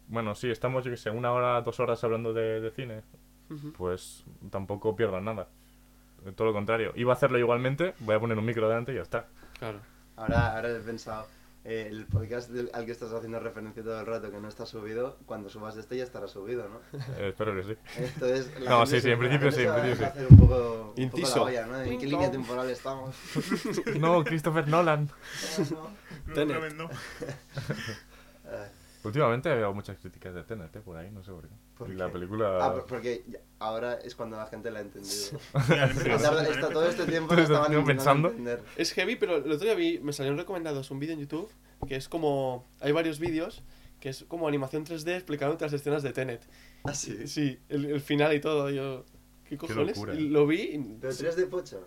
bueno, 0.07 0.35
sí, 0.35 0.49
estamos, 0.49 0.83
yo 0.85 0.91
que 0.91 0.97
sé, 0.97 1.09
una 1.09 1.31
hora, 1.31 1.61
dos 1.61 1.79
horas 1.79 2.03
hablando 2.03 2.33
de, 2.33 2.59
de 2.61 2.71
cine, 2.71 3.01
pues 3.77 4.23
tampoco 4.49 4.95
pierdo 4.95 5.19
nada. 5.21 5.47
Todo 6.35 6.47
lo 6.47 6.53
contrario. 6.53 6.91
Iba 6.95 7.13
a 7.13 7.15
hacerlo 7.15 7.37
igualmente, 7.37 7.93
voy 7.99 8.15
a 8.15 8.19
poner 8.19 8.37
un 8.37 8.45
micro 8.45 8.67
delante 8.67 8.91
y 8.91 8.95
ya 8.95 9.01
está. 9.03 9.27
Claro. 9.59 9.79
Ahora, 10.17 10.55
ahora 10.55 10.69
he 10.71 10.79
pensado, 10.79 11.27
eh, 11.63 11.87
el 11.91 12.05
podcast 12.07 12.49
del- 12.49 12.71
al 12.73 12.85
que 12.85 12.91
estás 12.93 13.11
haciendo 13.13 13.39
referencia 13.39 13.83
todo 13.83 13.99
el 13.99 14.05
rato 14.07 14.31
que 14.31 14.39
no 14.39 14.47
está 14.47 14.65
subido, 14.65 15.17
cuando 15.27 15.49
subas 15.49 15.77
este 15.77 15.97
ya 15.97 16.03
estará 16.03 16.27
subido, 16.27 16.67
¿no? 16.67 16.79
Eh, 17.19 17.29
espero 17.29 17.53
que 17.55 17.63
sí. 17.63 17.77
Entonces, 17.97 18.59
la 18.59 18.69
No, 18.71 18.85
sí, 18.87 18.99
sí, 19.01 19.11
en 19.11 19.19
principio 19.19 19.51
sí, 19.51 19.61
en 19.63 19.73
principio 19.75 20.07
hacer 20.07 20.27
un 20.29 20.37
poco, 20.37 20.55
un 20.55 20.87
poco 20.87 21.01
Inciso. 21.01 21.35
la 21.37 21.43
olla, 21.43 21.65
¿no? 21.67 21.81
¿En 21.81 21.99
qué 21.99 22.05
línea 22.07 22.31
temporal 22.31 22.69
estamos? 22.71 23.15
No, 23.99 24.23
Christopher 24.23 24.67
Nolan. 24.67 25.09
No, 25.71 25.89
Tenet. 26.33 26.73
no, 26.75 26.89
Últimamente 29.03 29.49
ha 29.49 29.53
habido 29.53 29.71
muchas 29.71 29.99
críticas 29.99 30.33
de 30.33 30.43
Tenet, 30.43 30.75
¿eh? 30.75 30.81
por 30.83 30.97
ahí, 30.97 31.11
no 31.11 31.23
sé 31.23 31.31
por 31.31 31.47
qué. 31.47 31.53
¿Por 31.77 31.87
y 31.89 31.91
qué? 31.91 31.97
la 31.97 32.11
película... 32.11 32.57
Ah, 32.65 32.73
por- 32.73 32.87
porque 32.87 33.23
ahora 33.59 33.95
es 34.03 34.15
cuando 34.15 34.35
la 34.35 34.47
gente 34.47 34.71
la 34.71 34.79
ha 34.79 34.81
entendido. 34.81 35.13
Está- 35.53 36.69
todo 36.69 36.87
este 36.89 37.05
tiempo 37.05 37.35
la 37.35 37.41
este 37.43 37.53
estaban 37.53 37.85
pensando. 37.85 38.29
entender. 38.29 38.63
Es 38.77 38.93
heavy, 38.93 39.15
pero 39.15 39.35
el 39.35 39.51
otro 39.51 39.65
día 39.65 39.75
vi, 39.75 39.99
me 39.99 40.11
salieron 40.11 40.39
recomendados 40.39 40.89
un 40.89 40.97
vídeo 40.99 41.13
en 41.13 41.19
YouTube 41.19 41.51
que 41.87 41.95
es 41.95 42.09
como. 42.09 42.65
Hay 42.79 42.93
varios 42.93 43.19
vídeos 43.19 43.61
que 43.99 44.09
es 44.09 44.23
como 44.27 44.47
animación 44.47 44.85
3D 44.85 45.13
explicándote 45.15 45.65
las 45.65 45.73
escenas 45.73 46.01
de 46.01 46.11
Tenet. 46.11 46.41
Ah, 46.83 46.95
sí. 46.95 47.27
Sí, 47.27 47.59
el, 47.69 47.85
el 47.85 48.01
final 48.01 48.33
y 48.33 48.39
todo. 48.41 48.71
Yo. 48.71 49.05
¿Qué 49.47 49.55
cojones? 49.57 49.95
locura. 49.97 50.15
Lo 50.15 50.47
vi. 50.47 50.61
y- 50.61 50.97
¿Pero 50.99 51.13
3D 51.13 51.47
pocho? 51.47 51.85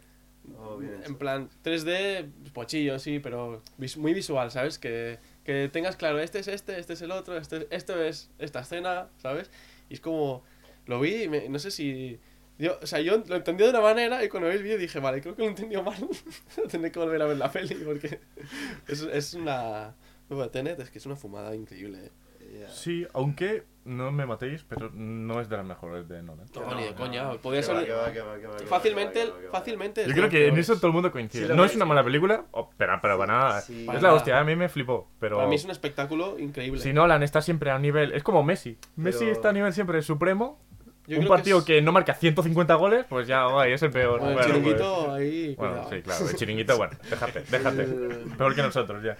¿O 0.56 0.76
bien 0.78 0.94
hecho? 0.94 1.06
En 1.08 1.16
plan, 1.16 1.48
3D, 1.64 2.30
pochillo, 2.52 2.98
sí, 2.98 3.18
pero 3.18 3.62
muy 3.96 4.14
visual, 4.14 4.50
¿sabes? 4.50 4.78
Que, 4.78 5.18
que 5.44 5.68
tengas 5.72 5.96
claro, 5.96 6.18
este 6.20 6.38
es 6.38 6.48
este, 6.48 6.78
este 6.78 6.92
es 6.94 7.02
el 7.02 7.10
otro, 7.10 7.36
este, 7.36 7.66
esto 7.70 8.00
es 8.02 8.30
esta 8.38 8.60
escena, 8.60 9.08
¿sabes? 9.18 9.50
Y 9.88 9.94
es 9.94 10.00
como, 10.00 10.42
lo 10.86 11.00
vi 11.00 11.24
y 11.24 11.28
me- 11.28 11.48
no 11.48 11.58
sé 11.58 11.70
si... 11.70 12.18
Yo, 12.58 12.76
o 12.82 12.86
sea, 12.86 13.00
yo 13.00 13.22
lo 13.28 13.36
entendí 13.36 13.62
de 13.62 13.70
una 13.70 13.80
manera 13.80 14.24
y 14.24 14.28
cuando 14.28 14.48
vi 14.48 14.56
el 14.56 14.62
vídeo 14.64 14.78
dije, 14.78 14.98
vale, 14.98 15.20
creo 15.20 15.36
que 15.36 15.42
lo 15.42 15.46
he 15.46 15.50
entendido 15.50 15.84
mal. 15.84 15.96
Tendré 16.70 16.90
que 16.90 16.98
volver 16.98 17.22
a 17.22 17.26
ver 17.26 17.36
la 17.36 17.52
peli 17.52 17.76
porque 17.76 18.18
es, 18.88 19.02
es 19.02 19.34
una... 19.34 19.94
Bueno, 20.28 20.50
Tenet 20.50 20.78
es 20.80 20.90
que 20.90 20.98
es 20.98 21.06
una 21.06 21.14
fumada 21.16 21.54
increíble. 21.54 22.06
¿eh? 22.06 22.10
Ya. 22.60 22.68
Sí, 22.68 23.06
aunque 23.12 23.64
no 23.84 24.10
me 24.12 24.26
matéis, 24.26 24.64
pero 24.68 24.90
no 24.92 25.40
es 25.40 25.48
de 25.48 25.56
las 25.56 25.64
mejores 25.66 26.08
de 26.08 26.22
Nolan. 26.22 26.46
No, 26.54 26.74
ni 26.74 26.84
de 26.84 26.90
no, 26.90 26.96
coña. 26.96 27.32
Podría 27.34 27.62
ser... 27.62 27.76
Fácilmente, 28.66 29.32
fácilmente... 29.50 30.06
Yo 30.06 30.12
creo 30.14 30.28
que 30.28 30.48
en 30.48 30.58
eso 30.58 30.76
todo 30.76 30.88
el 30.88 30.92
mundo 30.92 31.10
coincide. 31.10 31.54
No 31.54 31.64
es 31.64 31.74
una 31.74 31.84
mala 31.84 32.04
película, 32.04 32.44
oh, 32.50 32.70
pero, 32.76 33.00
para 33.00 33.26
nada. 33.26 33.60
Sí. 33.62 33.80
Es 33.80 33.86
Para 33.86 33.98
la 33.98 34.02
nada. 34.02 34.14
hostia, 34.14 34.38
a 34.38 34.44
mí 34.44 34.56
me 34.56 34.68
flipó. 34.68 35.08
Pero 35.18 35.36
Para 35.36 35.48
mí 35.48 35.56
es 35.56 35.64
un 35.64 35.70
espectáculo 35.70 36.38
increíble. 36.38 36.80
si 36.80 36.92
Nolan 36.92 37.22
está 37.22 37.40
siempre 37.40 37.70
a 37.70 37.76
un 37.76 37.82
nivel... 37.82 38.12
Es 38.12 38.22
como 38.22 38.42
Messi. 38.42 38.78
Messi 38.96 39.26
está 39.28 39.50
a 39.50 39.52
nivel 39.52 39.72
siempre 39.72 40.02
supremo. 40.02 40.60
Yo 41.06 41.18
un 41.20 41.26
partido 41.26 41.60
es- 41.60 41.64
que, 41.64 41.80
no 41.80 41.90
marca 41.90 42.12
150 42.12 42.74
goles, 42.74 43.06
pues 43.08 43.26
ya, 43.26 43.46
guay, 43.46 43.72
es 43.72 43.82
el 43.82 43.90
peor. 43.90 44.20
Bueno, 44.20 44.28
el 44.28 44.34
Bueno, 44.34 44.48
chiringuito 44.54 45.04
pues- 45.06 45.18
ahí... 45.18 45.54
Bueno, 45.54 45.72
cuidado. 45.74 45.90
sí, 45.90 46.02
claro, 46.02 46.28
el 46.28 46.36
chiringuito, 46.36 46.76
bueno, 46.76 46.92
déjate, 47.08 47.44
déjate. 47.50 47.82
El- 47.84 48.32
Peor 48.36 48.54
que 48.54 48.60
nosotros, 48.62 49.02
ya. 49.02 49.16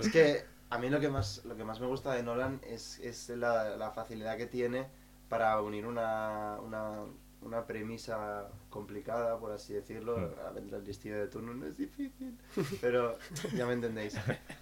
Es 0.00 0.08
que 0.10 0.44
a 0.70 0.78
mí 0.78 0.90
lo 0.90 1.00
que 1.00 1.08
más, 1.08 1.42
lo 1.44 1.56
que 1.56 1.64
más 1.64 1.80
me 1.80 1.86
gusta 1.86 2.12
de 2.12 2.22
Nolan 2.22 2.60
es, 2.66 2.98
es 3.00 3.28
la, 3.30 3.76
la 3.76 3.90
facilidad 3.90 4.36
que 4.36 4.46
tiene 4.46 4.86
para 5.28 5.60
unir 5.62 5.86
una, 5.86 6.56
una, 6.62 7.00
una 7.42 7.66
premisa 7.66 8.48
complicada, 8.70 9.38
por 9.38 9.52
así 9.52 9.72
decirlo. 9.74 10.18
Mm. 10.18 10.46
A 10.46 10.50
ver, 10.52 10.64
el 10.74 10.84
listillo 10.84 11.18
de 11.18 11.26
turno 11.28 11.54
no 11.54 11.66
es 11.66 11.76
difícil, 11.76 12.36
pero 12.80 13.18
ya 13.54 13.66
me 13.66 13.74
entendéis. 13.74 14.14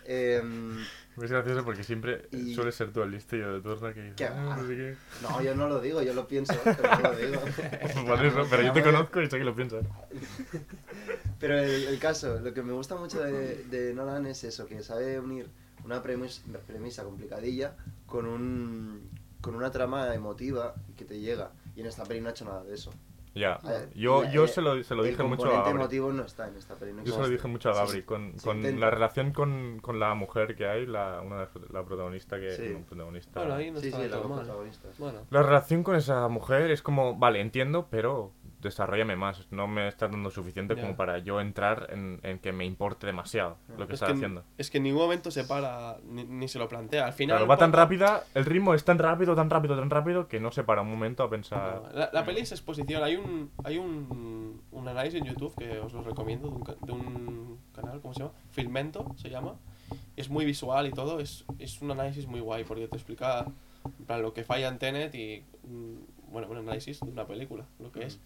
Em, 0.04 0.78
Es 1.20 1.30
gracioso 1.30 1.64
porque 1.64 1.82
siempre 1.82 2.28
Y- 2.32 2.54
suele 2.54 2.70
ser 2.72 2.92
tú 2.92 3.02
el 3.02 3.10
listillo 3.10 3.54
de 3.54 3.60
turno 3.60 3.92
que 3.94 4.00
dices, 4.02 4.16
¿Qué 4.16 4.26
"Ah, 4.26 4.56
no 4.60 4.66
sé 4.66 4.76
qué". 4.76 4.96
no, 5.22 5.40
yo 5.42 5.54
no 5.54 5.68
lo 5.68 5.80
digo, 5.80 6.02
yo 6.02 6.14
lo 6.14 6.28
pienso, 6.28 6.54
pero 6.64 6.96
no 6.96 7.00
lo 7.10 7.16
digo. 7.16 7.40
Por 8.06 8.24
eso, 8.26 8.46
pero 8.50 8.62
yo 8.62 8.72
te 8.72 8.82
conozco 8.82 9.20
y 9.22 9.30
sé 9.30 9.38
que 9.38 9.44
lo 9.44 9.54
piensas. 9.56 9.84
Pero 11.38 11.58
el, 11.58 11.84
el 11.88 11.98
caso, 11.98 12.38
lo 12.40 12.52
que 12.54 12.62
me 12.62 12.72
gusta 12.72 12.96
mucho 12.96 13.20
de, 13.22 13.64
de 13.64 13.94
Nolan 13.94 14.26
es 14.26 14.42
eso, 14.44 14.66
que 14.66 14.82
sabe 14.82 15.18
unir 15.20 15.48
una 15.86 16.02
premis- 16.02 16.42
premisa 16.66 17.02
complicadilla 17.04 17.74
con 18.06 18.26
un 18.26 19.08
con 19.40 19.54
una 19.54 19.70
trama 19.70 20.12
emotiva 20.14 20.74
que 20.96 21.04
te 21.04 21.20
llega. 21.20 21.52
Y 21.76 21.80
en 21.80 21.86
esta 21.86 22.04
peli 22.04 22.20
no 22.20 22.28
ha 22.28 22.32
hecho 22.32 22.44
nada 22.44 22.64
de 22.64 22.74
eso. 22.74 22.90
Ya. 23.34 23.60
Eh, 23.68 23.90
Yo, 23.94 24.22
la- 24.24 24.32
yo 24.32 24.44
eh, 24.44 24.48
se 24.48 24.62
lo, 24.62 24.82
se 24.82 24.94
lo 24.94 25.02
dije 25.04 25.22
mucho 25.22 25.42
a 25.42 25.50
componente 25.50 25.68
Gabri. 25.68 25.80
emotivo 25.82 26.12
no 26.12 26.22
está 26.24 26.48
en 26.48 26.56
esta 26.56 26.74
peli. 26.74 26.94
no 26.94 27.04
Yo 27.04 27.12
se 27.12 27.18
lo 27.18 27.24
existe. 27.26 27.32
dije 27.36 27.48
mucho 27.48 27.68
a 27.70 27.74
Gabri. 27.74 27.98
sí, 27.98 28.02
Con, 28.02 28.32
con 28.32 28.80
la 28.80 28.90
relación 28.90 29.32
con, 29.32 29.78
con 29.80 30.00
la 30.00 30.14
mujer 30.14 30.56
que 30.56 30.66
hay, 30.66 30.86
la, 30.86 31.20
una 31.20 31.40
de 31.40 31.48
la 31.70 31.84
protagonista 31.84 32.40
que... 32.40 32.50
Sí. 32.52 32.70
no, 32.72 32.80
protagonista. 32.86 33.40
Bueno, 33.40 33.54
ahí 33.54 33.70
no 33.70 33.78
Sí, 33.80 33.88
está 33.88 34.02
sí, 34.02 34.08
mal. 34.26 34.38
protagonistas. 34.40 34.98
Bueno, 34.98 35.20
La 35.30 35.42
relación 35.42 35.82
con 35.84 35.94
esa 35.96 36.26
mujer 36.28 36.70
es 36.70 36.80
como, 36.82 37.16
vale, 37.16 37.40
entiendo, 37.42 37.88
pero 37.90 38.32
desarrollame 38.66 39.16
más. 39.16 39.46
No 39.50 39.66
me 39.66 39.88
estás 39.88 40.10
dando 40.10 40.30
suficiente 40.30 40.74
como 40.76 40.94
para 40.96 41.18
yo 41.18 41.40
entrar 41.40 41.88
en, 41.90 42.20
en 42.22 42.38
que 42.38 42.52
me 42.52 42.64
importe 42.66 43.06
demasiado 43.06 43.56
lo 43.78 43.86
que 43.86 43.94
es 43.94 44.02
está 44.02 44.06
que, 44.06 44.12
haciendo. 44.12 44.44
es 44.58 44.70
que 44.70 44.76
en 44.76 44.84
ningún 44.84 45.02
momento 45.02 45.30
se 45.30 45.44
para 45.44 45.96
ni, 46.04 46.24
ni 46.24 46.48
se 46.48 46.58
lo 46.58 46.68
plantea. 46.68 47.06
Al 47.06 47.12
final. 47.14 47.36
Claro, 47.38 47.48
va 47.48 47.56
tan 47.56 47.72
rápida, 47.72 48.24
el 48.34 48.44
ritmo 48.44 48.74
es 48.74 48.84
tan 48.84 48.98
rápido, 48.98 49.34
tan 49.34 49.48
rápido, 49.48 49.76
tan 49.78 49.88
rápido 49.90 50.28
que 50.28 50.38
no 50.40 50.52
se 50.52 50.64
para 50.64 50.82
un 50.82 50.90
momento 50.90 51.22
a 51.22 51.30
pensar. 51.30 51.82
No, 51.82 51.98
La, 51.98 52.10
la 52.12 52.24
peli 52.24 52.40
es 52.40 52.52
exposición. 52.52 53.02
Hay 53.02 53.16
un 53.16 53.50
hay 53.64 53.78
un, 53.78 54.60
un 54.70 54.88
análisis 54.88 55.20
en 55.20 55.26
YouTube 55.26 55.54
que 55.56 55.78
os 55.80 55.92
lo 55.92 56.02
recomiendo 56.02 56.48
de 56.48 56.54
un, 56.54 56.64
de 56.86 56.92
un 56.92 57.58
canal, 57.74 58.00
¿cómo 58.02 58.12
se 58.14 58.20
llama? 58.20 58.32
Filmento 58.50 59.14
se 59.16 59.30
llama. 59.30 59.54
Es 60.16 60.28
muy 60.30 60.44
visual 60.44 60.86
y 60.86 60.90
todo. 60.92 61.20
Es, 61.20 61.44
es 61.58 61.80
un 61.80 61.90
análisis 61.90 62.26
muy 62.26 62.40
guay 62.40 62.64
porque 62.64 62.88
te 62.88 62.96
explica 62.96 63.46
en 63.84 64.04
plan, 64.04 64.20
lo 64.22 64.32
que 64.32 64.42
falla 64.44 64.68
en 64.68 64.78
Tenet 64.78 65.14
y. 65.14 65.44
mm, 65.64 66.32
Bueno, 66.32 66.48
un 66.50 66.56
análisis 66.58 66.98
de 67.00 67.10
una 67.10 67.24
película, 67.24 67.64
lo 67.78 67.92
que 67.92 68.04
es. 68.06 68.18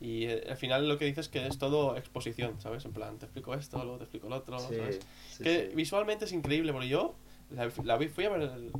Y 0.00 0.26
eh, 0.26 0.46
al 0.48 0.56
final 0.56 0.88
lo 0.88 0.96
que 0.98 1.04
dices 1.06 1.26
es 1.26 1.28
que 1.28 1.46
es 1.46 1.58
todo 1.58 1.96
exposición, 1.96 2.60
¿sabes? 2.60 2.84
En 2.84 2.92
plan, 2.92 3.18
te 3.18 3.26
explico 3.26 3.54
esto, 3.54 3.78
luego 3.82 3.98
te 3.98 4.04
explico 4.04 4.28
lo 4.28 4.36
otro, 4.36 4.58
Sí, 4.60 4.76
¿sabes? 4.76 5.00
sí, 5.30 5.42
que 5.42 5.68
sí. 5.70 5.76
visualmente 5.76 6.24
es 6.24 6.32
increíble, 6.32 6.72
porque 6.72 6.88
yo 6.88 7.14
la, 7.50 7.68
la 7.84 7.96
vi- 7.96 8.08
fui 8.08 8.24
a 8.24 8.30
ver 8.30 8.42
el- 8.42 8.72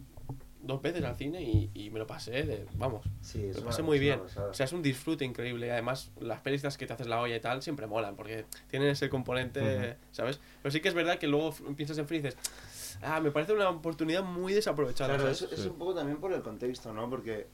dos 0.60 0.82
veces 0.82 1.02
al 1.04 1.16
cine 1.16 1.40
y, 1.42 1.70
y 1.72 1.88
me 1.90 1.98
lo 1.98 2.06
pasé 2.06 2.42
de, 2.42 2.66
vamos, 2.76 3.04
Sí, 3.22 3.46
es 3.46 3.54
lo 3.56 3.62
una- 3.62 3.70
pasé 3.70 3.82
muy 3.82 3.96
es 3.96 4.02
una 4.02 4.14
bien. 4.16 4.20
pasada. 4.28 4.50
O 4.50 4.54
sea, 4.54 4.64
es 4.66 4.72
un 4.72 4.82
disfrute 4.82 5.24
increíble 5.24 5.66
y 5.66 5.70
además 5.70 6.10
las 6.20 6.40
pelis 6.40 6.62
que 6.76 6.86
te 6.86 6.92
haces 6.92 7.06
la 7.06 7.20
olla 7.20 7.34
y 7.36 7.40
tal 7.40 7.62
siempre 7.62 7.86
molan 7.86 8.14
porque 8.16 8.44
tienen 8.68 8.88
ese 8.90 9.08
componente, 9.08 9.96
¿sabes? 10.12 10.40
Pero 10.62 10.70
sí 10.72 10.80
que 10.80 10.88
es 10.88 10.94
verdad 10.94 11.18
que 11.18 11.26
luego 11.26 11.52
piensas 11.76 11.96
en 11.98 12.06
Free 12.06 12.18
y 12.18 12.22
dices, 12.22 12.36
ah, 13.02 13.20
me 13.20 13.30
parece 13.30 13.52
una 13.54 13.70
oportunidad 13.70 14.22
muy 14.24 14.52
desaprovechada. 14.52 15.14
Claro, 15.16 15.30
es 15.30 15.38
Sí. 15.38 15.68
un 15.68 15.78
poco 15.78 15.94
también 15.94 16.18
por 16.18 16.32
el 16.32 16.42
contexto, 16.42 16.92
¿no? 16.92 17.08
Porque 17.08 17.46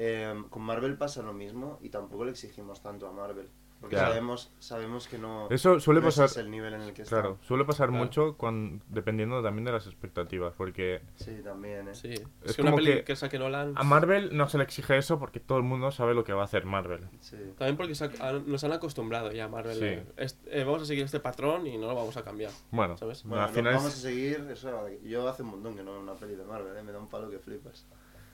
eh, 0.00 0.32
con 0.48 0.62
Marvel 0.62 0.96
pasa 0.96 1.22
lo 1.22 1.32
mismo 1.34 1.78
y 1.82 1.90
tampoco 1.90 2.24
le 2.24 2.30
exigimos 2.30 2.80
tanto 2.80 3.06
a 3.08 3.12
Marvel. 3.12 3.48
Porque 3.80 3.94
Ya. 3.94 4.08
sabemos, 4.08 4.50
sabemos 4.58 5.06
que 5.06 5.18
no, 5.18 5.48
Eso 5.50 5.78
suele 5.78 6.00
no 6.00 6.06
pasar. 6.06 6.24
es 6.26 6.36
el 6.36 6.50
nivel 6.50 6.74
en 6.74 6.80
el 6.80 6.92
que 6.92 7.02
está. 7.02 7.20
Claro, 7.20 7.38
suele 7.42 7.64
pasar 7.64 7.90
Claro. 7.90 8.02
mucho 8.04 8.36
cuando, 8.36 8.82
dependiendo 8.88 9.40
también 9.40 9.64
de 9.66 9.70
las 9.70 9.86
expectativas, 9.86 10.52
porque 10.56 11.00
Sí, 11.14 11.36
también, 11.44 11.86
¿eh? 11.86 11.94
Sí, 11.94 12.08
Es 12.12 12.26
es, 12.42 12.56
que 12.56 12.62
una 12.62 12.74
peli 12.74 12.86
que 12.94 13.04
que, 13.04 13.14
saque 13.14 13.38
Nolan... 13.38 13.74
a 13.76 13.84
Marvel 13.84 14.36
no 14.36 14.48
se 14.48 14.58
le 14.58 14.64
exige 14.64 14.98
eso 14.98 15.20
porque 15.20 15.38
todo 15.38 15.58
el 15.58 15.64
mundo 15.64 15.92
sabe 15.92 16.14
lo 16.14 16.24
que 16.24 16.32
va 16.32 16.42
a 16.42 16.46
hacer 16.46 16.64
Marvel. 16.64 17.06
Sí. 17.20 17.36
También 17.56 17.76
porque 17.76 17.92
ha- 18.20 18.32
nos 18.44 18.64
han 18.64 18.72
acostumbrado 18.72 19.30
ya 19.30 19.44
a 19.44 19.48
Marvel. 19.48 19.76
Sí. 19.78 19.84
eh, 20.16 20.26
eh, 20.46 20.64
vamos 20.64 20.82
a 20.82 20.84
seguir 20.84 21.04
este 21.04 21.20
patrón 21.20 21.64
y 21.68 21.78
no 21.78 21.86
lo 21.86 21.94
vamos 21.94 22.16
a 22.16 22.24
cambiar. 22.24 22.50
Bueno, 22.72 22.96
¿Sabes? 22.96 23.22
Bueno, 23.22 23.44
al 23.44 23.50
no, 23.50 23.54
final 23.54 23.72
es- 23.74 23.78
vamos 23.78 23.94
a 23.94 24.00
seguir. 24.00 24.44
Eso, 24.50 24.88
yo 25.04 25.28
hace 25.28 25.44
un 25.44 25.50
montón 25.50 25.76
que 25.76 25.84
no 25.84 25.92
veo 25.92 26.00
una 26.00 26.14
peli 26.14 26.34
de 26.34 26.44
Marvel, 26.44 26.76
¿eh? 26.76 26.82
Me 26.82 26.90
da 26.90 26.98
un 26.98 27.08
palo 27.08 27.30
que 27.30 27.38
flipas. 27.38 27.86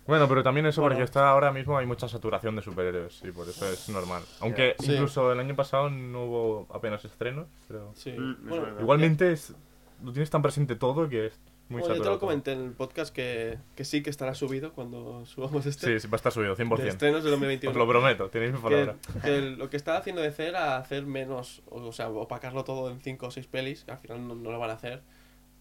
Bueno, 0.06 0.28
pero 0.28 0.42
también 0.42 0.66
eso 0.66 0.80
Bueno. 0.82 0.94
porque 0.96 1.04
está 1.04 1.30
ahora 1.30 1.50
mismo 1.52 1.78
hay 1.78 1.86
mucha 1.86 2.08
saturación 2.08 2.56
de 2.56 2.62
superhéroes 2.62 3.22
y 3.24 3.30
por 3.32 3.48
eso 3.48 3.66
es 3.70 3.88
normal. 3.88 4.22
Aunque 4.40 4.74
Sí. 4.78 4.92
incluso 4.92 5.32
el 5.32 5.40
año 5.40 5.56
pasado 5.56 5.88
no 5.90 6.24
hubo 6.24 6.66
apenas 6.74 7.04
estrenos, 7.04 7.46
pero 7.68 7.90
Sí. 7.94 8.12
Mm, 8.12 8.48
bueno, 8.48 8.66
igualmente 8.80 9.32
es, 9.32 9.54
lo 10.02 10.12
tienes 10.12 10.28
tan 10.30 10.42
presente 10.42 10.76
todo 10.76 11.08
que 11.08 11.26
es 11.26 11.40
muy 11.70 11.80
bueno, 11.80 11.86
yo 11.86 11.92
te 11.94 11.98
saturado. 12.00 12.16
lo 12.16 12.20
comenté 12.20 12.52
en 12.52 12.60
el 12.60 12.72
podcast 12.72 13.14
que, 13.14 13.56
que 13.74 13.86
sí 13.86 14.02
que 14.02 14.10
estará 14.10 14.34
subido 14.34 14.74
cuando 14.74 15.24
subamos 15.26 15.64
este. 15.64 15.94
Sí, 15.94 16.00
sí, 16.00 16.08
va 16.08 16.16
a 16.16 16.16
estar 16.16 16.30
subido, 16.32 16.54
100%. 16.54 16.82
de 16.82 16.88
estrenos 16.90 17.24
del 17.24 17.32
Os 17.32 17.40
2021. 17.40 17.78
lo 17.78 17.88
prometo, 17.88 18.28
tenéis 18.28 18.52
mi 18.52 18.58
que, 18.58 18.62
palabra. 18.62 18.96
que 19.22 19.40
lo 19.40 19.70
que 19.70 19.78
está 19.78 19.96
haciendo 19.96 20.20
DC 20.20 20.46
era 20.46 20.76
hacer 20.76 21.06
menos, 21.06 21.62
o, 21.70 21.80
o 21.80 21.92
sea, 21.92 22.10
opacarlo 22.10 22.64
todo 22.64 22.90
en 22.90 23.00
5 23.00 23.26
o 23.28 23.30
6 23.30 23.46
pelis, 23.46 23.84
que 23.84 23.92
al 23.92 23.98
final 23.98 24.28
no, 24.28 24.34
no 24.34 24.50
lo 24.52 24.58
van 24.58 24.68
a 24.68 24.74
hacer. 24.74 25.00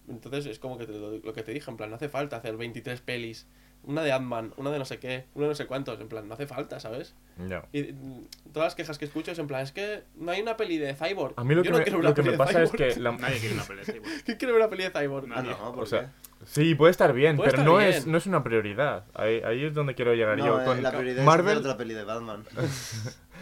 Entonces 0.06 0.44
es 0.44 0.58
como 0.58 0.76
que 0.76 0.84
te- 0.84 0.92
lo, 0.92 1.12
lo 1.16 1.32
que 1.32 1.42
te 1.42 1.52
dije, 1.52 1.70
en 1.70 1.78
plan, 1.78 1.88
no 1.88 1.96
hace 1.96 2.10
falta 2.10 2.36
hacer 2.36 2.58
23 2.58 3.00
pelis. 3.00 3.46
Una 3.86 4.02
de 4.02 4.12
Ant-Man, 4.12 4.54
una 4.56 4.70
de 4.70 4.78
no 4.78 4.84
sé 4.86 4.98
qué, 4.98 5.26
una 5.34 5.44
de 5.44 5.48
no 5.50 5.54
sé 5.54 5.66
cuántos, 5.66 6.00
en 6.00 6.08
plan, 6.08 6.26
no 6.26 6.34
hace 6.34 6.46
falta, 6.46 6.80
¿sabes? 6.80 7.14
Ya. 7.48 7.66
Y 7.72 7.82
mm, 7.92 8.26
todas 8.52 8.68
las 8.68 8.74
quejas 8.74 8.96
que 8.98 9.04
escucho 9.04 9.30
es 9.32 9.38
en 9.38 9.46
plan, 9.46 9.60
es 9.62 9.72
que 9.72 10.04
no 10.16 10.32
hay 10.32 10.40
una 10.40 10.56
peli 10.56 10.78
de 10.78 10.94
Cyborg. 10.94 11.34
A 11.36 11.44
mí 11.44 11.54
lo 11.54 11.62
Yo 11.62 11.64
que 11.64 11.70
no 11.72 11.78
me, 11.78 11.84
quiero 11.84 11.98
lo 11.98 12.04
una 12.08 12.14
que 12.14 12.22
peli 12.22 12.26
me 12.28 12.32
de 12.32 12.38
pasa 12.38 12.62
es 12.62 12.70
Cyborg. 12.70 12.94
que 12.94 13.00
la- 13.00 13.12
Nadie 13.18 13.38
quiere 13.40 13.54
una 13.54 13.64
pelea, 13.64 13.84
sí, 13.84 13.98
bueno. 13.98 14.16
¿Quién 14.24 14.38
quiere 14.38 14.52
ver 14.52 14.62
una 14.62 14.70
peli 14.70 14.84
de 14.84 14.90
Cyborg? 14.90 15.24
Ah, 15.32 15.42
Nadie. 15.42 15.50
no, 15.50 15.72
¿por 15.74 15.82
o 15.82 15.86
sea, 15.86 16.00
qué? 16.00 16.08
sí, 16.46 16.74
puede 16.74 16.90
estar 16.92 17.12
bien, 17.12 17.36
Puede 17.36 17.50
pero 17.50 17.62
estar 17.62 17.72
no 17.72 17.78
bien. 17.78 17.90
es, 17.90 18.06
no 18.06 18.16
es 18.16 18.26
una 18.26 18.42
prioridad. 18.42 19.04
Ahí, 19.14 19.42
ahí 19.44 19.64
es 19.64 19.74
donde 19.74 19.94
quiero 19.94 20.14
llegar 20.14 20.38
No, 20.38 20.46
yo. 20.46 20.62
eh, 20.62 20.64
Con 20.64 20.82
la 20.82 20.90
prioridad 20.90 21.18
es 21.18 21.24
Marvel, 21.24 21.48
hacer 21.58 21.58
otra 21.58 21.76
peli 21.76 21.92
de 21.94 22.04
Batman. 22.04 22.44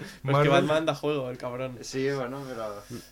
Pues 0.22 0.36
que 0.42 0.48
Batman 0.48 0.86
da 0.86 0.94
juego, 0.94 1.30
el 1.30 1.38
cabrón. 1.38 1.78
sí, 1.80 2.08
bueno, 2.10 2.40
pero... 2.48 2.66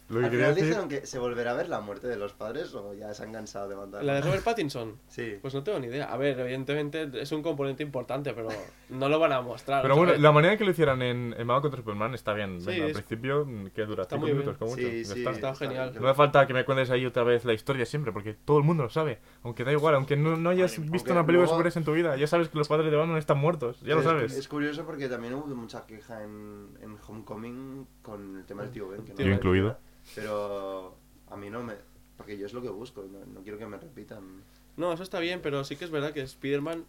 lo 0.08 0.20
que 0.20 0.24
Al 0.26 0.30
quería 0.30 0.30
final 0.30 0.54
decir... 0.54 0.68
dijeron 0.68 0.88
que 0.88 1.06
se 1.06 1.18
volverá 1.18 1.52
a 1.52 1.54
ver 1.54 1.68
la 1.68 1.80
muerte 1.80 2.06
de 2.08 2.16
los 2.16 2.32
padres 2.32 2.74
o 2.74 2.94
ya 2.94 3.12
se 3.14 3.22
han 3.22 3.32
cansado 3.32 3.68
de 3.68 3.76
matar. 3.76 4.04
La 4.04 4.14
de 4.14 4.20
Robert 4.22 4.42
Pattinson. 4.44 4.96
Sí. 5.08 5.38
Pues 5.40 5.54
no 5.54 5.62
tengo 5.62 5.78
ni 5.78 5.86
idea. 5.88 6.12
A 6.12 6.16
ver, 6.16 6.38
evidentemente 6.40 7.08
es 7.20 7.32
un 7.32 7.42
componente 7.42 7.82
importante, 7.82 8.32
pero 8.32 8.48
no 8.88 9.08
lo 9.08 9.18
van 9.18 9.32
a 9.32 9.40
mostrar. 9.40 9.82
Pero 9.82 9.96
bueno, 9.96 10.14
la 10.16 10.32
manera 10.32 10.56
que 10.56 10.64
lo 10.64 10.70
hicieran 10.70 11.02
en, 11.02 11.34
en 11.36 11.46
Batman 11.46 11.62
contra 11.62 11.80
Superman 11.80 12.14
está 12.14 12.32
bien. 12.34 12.60
Sí, 12.60 12.66
Venga, 12.66 12.84
al 12.86 12.92
principio, 12.92 13.46
que 13.74 13.84
dura 13.86 14.02
está 14.02 14.16
5 14.16 14.26
muy 14.26 14.32
minutos, 14.34 14.56
como 14.58 14.70
mucho. 14.72 14.82
Sí, 14.82 15.00
está. 15.00 15.30
Está 15.30 15.54
genial. 15.54 15.92
No 16.00 16.08
hace 16.08 16.16
falta 16.16 16.46
que 16.46 16.54
me 16.54 16.64
cuentes 16.64 16.90
ahí 16.90 17.06
otra 17.06 17.22
vez 17.24 17.44
la 17.44 17.52
historia 17.52 17.86
siempre, 17.86 18.12
porque 18.12 18.34
todo 18.34 18.58
el 18.58 18.64
mundo 18.64 18.82
lo 18.84 18.90
sabe. 18.90 19.18
Aunque 19.42 19.64
da 19.64 19.72
igual, 19.72 19.94
aunque 19.94 20.16
no, 20.16 20.36
no 20.36 20.50
hayas 20.50 20.72
visto 20.78 20.90
Aunque 20.96 21.12
una 21.12 21.26
película 21.26 21.26
de 21.26 21.32
luego- 21.32 21.46
superhéroes 21.52 21.76
en 21.76 21.84
tu 21.84 21.92
vida, 21.92 22.16
ya 22.16 22.26
sabes 22.26 22.48
que 22.48 22.58
los 22.58 22.68
padres 22.68 22.90
de 22.90 22.96
Batman 22.96 23.16
están 23.18 23.38
muertos, 23.38 23.80
ya 23.80 23.94
lo 23.94 24.00
Es- 24.00 24.06
sabes. 24.06 24.32
Es 24.36 24.48
curioso 24.48 24.84
porque 24.84 25.08
también 25.08 25.34
hubo 25.34 25.46
mucha 25.54 25.86
queja 25.86 26.22
en, 26.22 26.68
en 26.80 26.96
Homecoming 27.06 27.86
con 28.02 28.38
el 28.38 28.44
tema 28.44 28.62
del 28.62 28.70
tío 28.72 28.88
Ben. 28.88 29.02
Que 29.04 29.10
no 29.10 29.16
Tío 29.16 29.26
me 29.26 29.34
incluido. 29.34 29.68
repita, 29.70 29.80
Pero 30.14 30.96
a 31.28 31.36
mí 31.36 31.50
no 31.50 31.62
me... 31.62 31.74
Porque 32.16 32.36
yo 32.38 32.46
es 32.46 32.52
lo 32.52 32.60
que 32.62 32.68
busco, 32.68 33.02
no, 33.10 33.24
no 33.26 33.42
quiero 33.42 33.58
que 33.58 33.66
me 33.66 33.76
repitan. 33.78 34.42
No, 34.76 34.92
eso 34.92 35.02
está 35.02 35.18
bien, 35.20 35.40
pero 35.42 35.64
sí 35.64 35.76
que 35.76 35.84
es 35.84 35.90
verdad 35.90 36.12
que 36.12 36.20
Spider-Man 36.22 36.84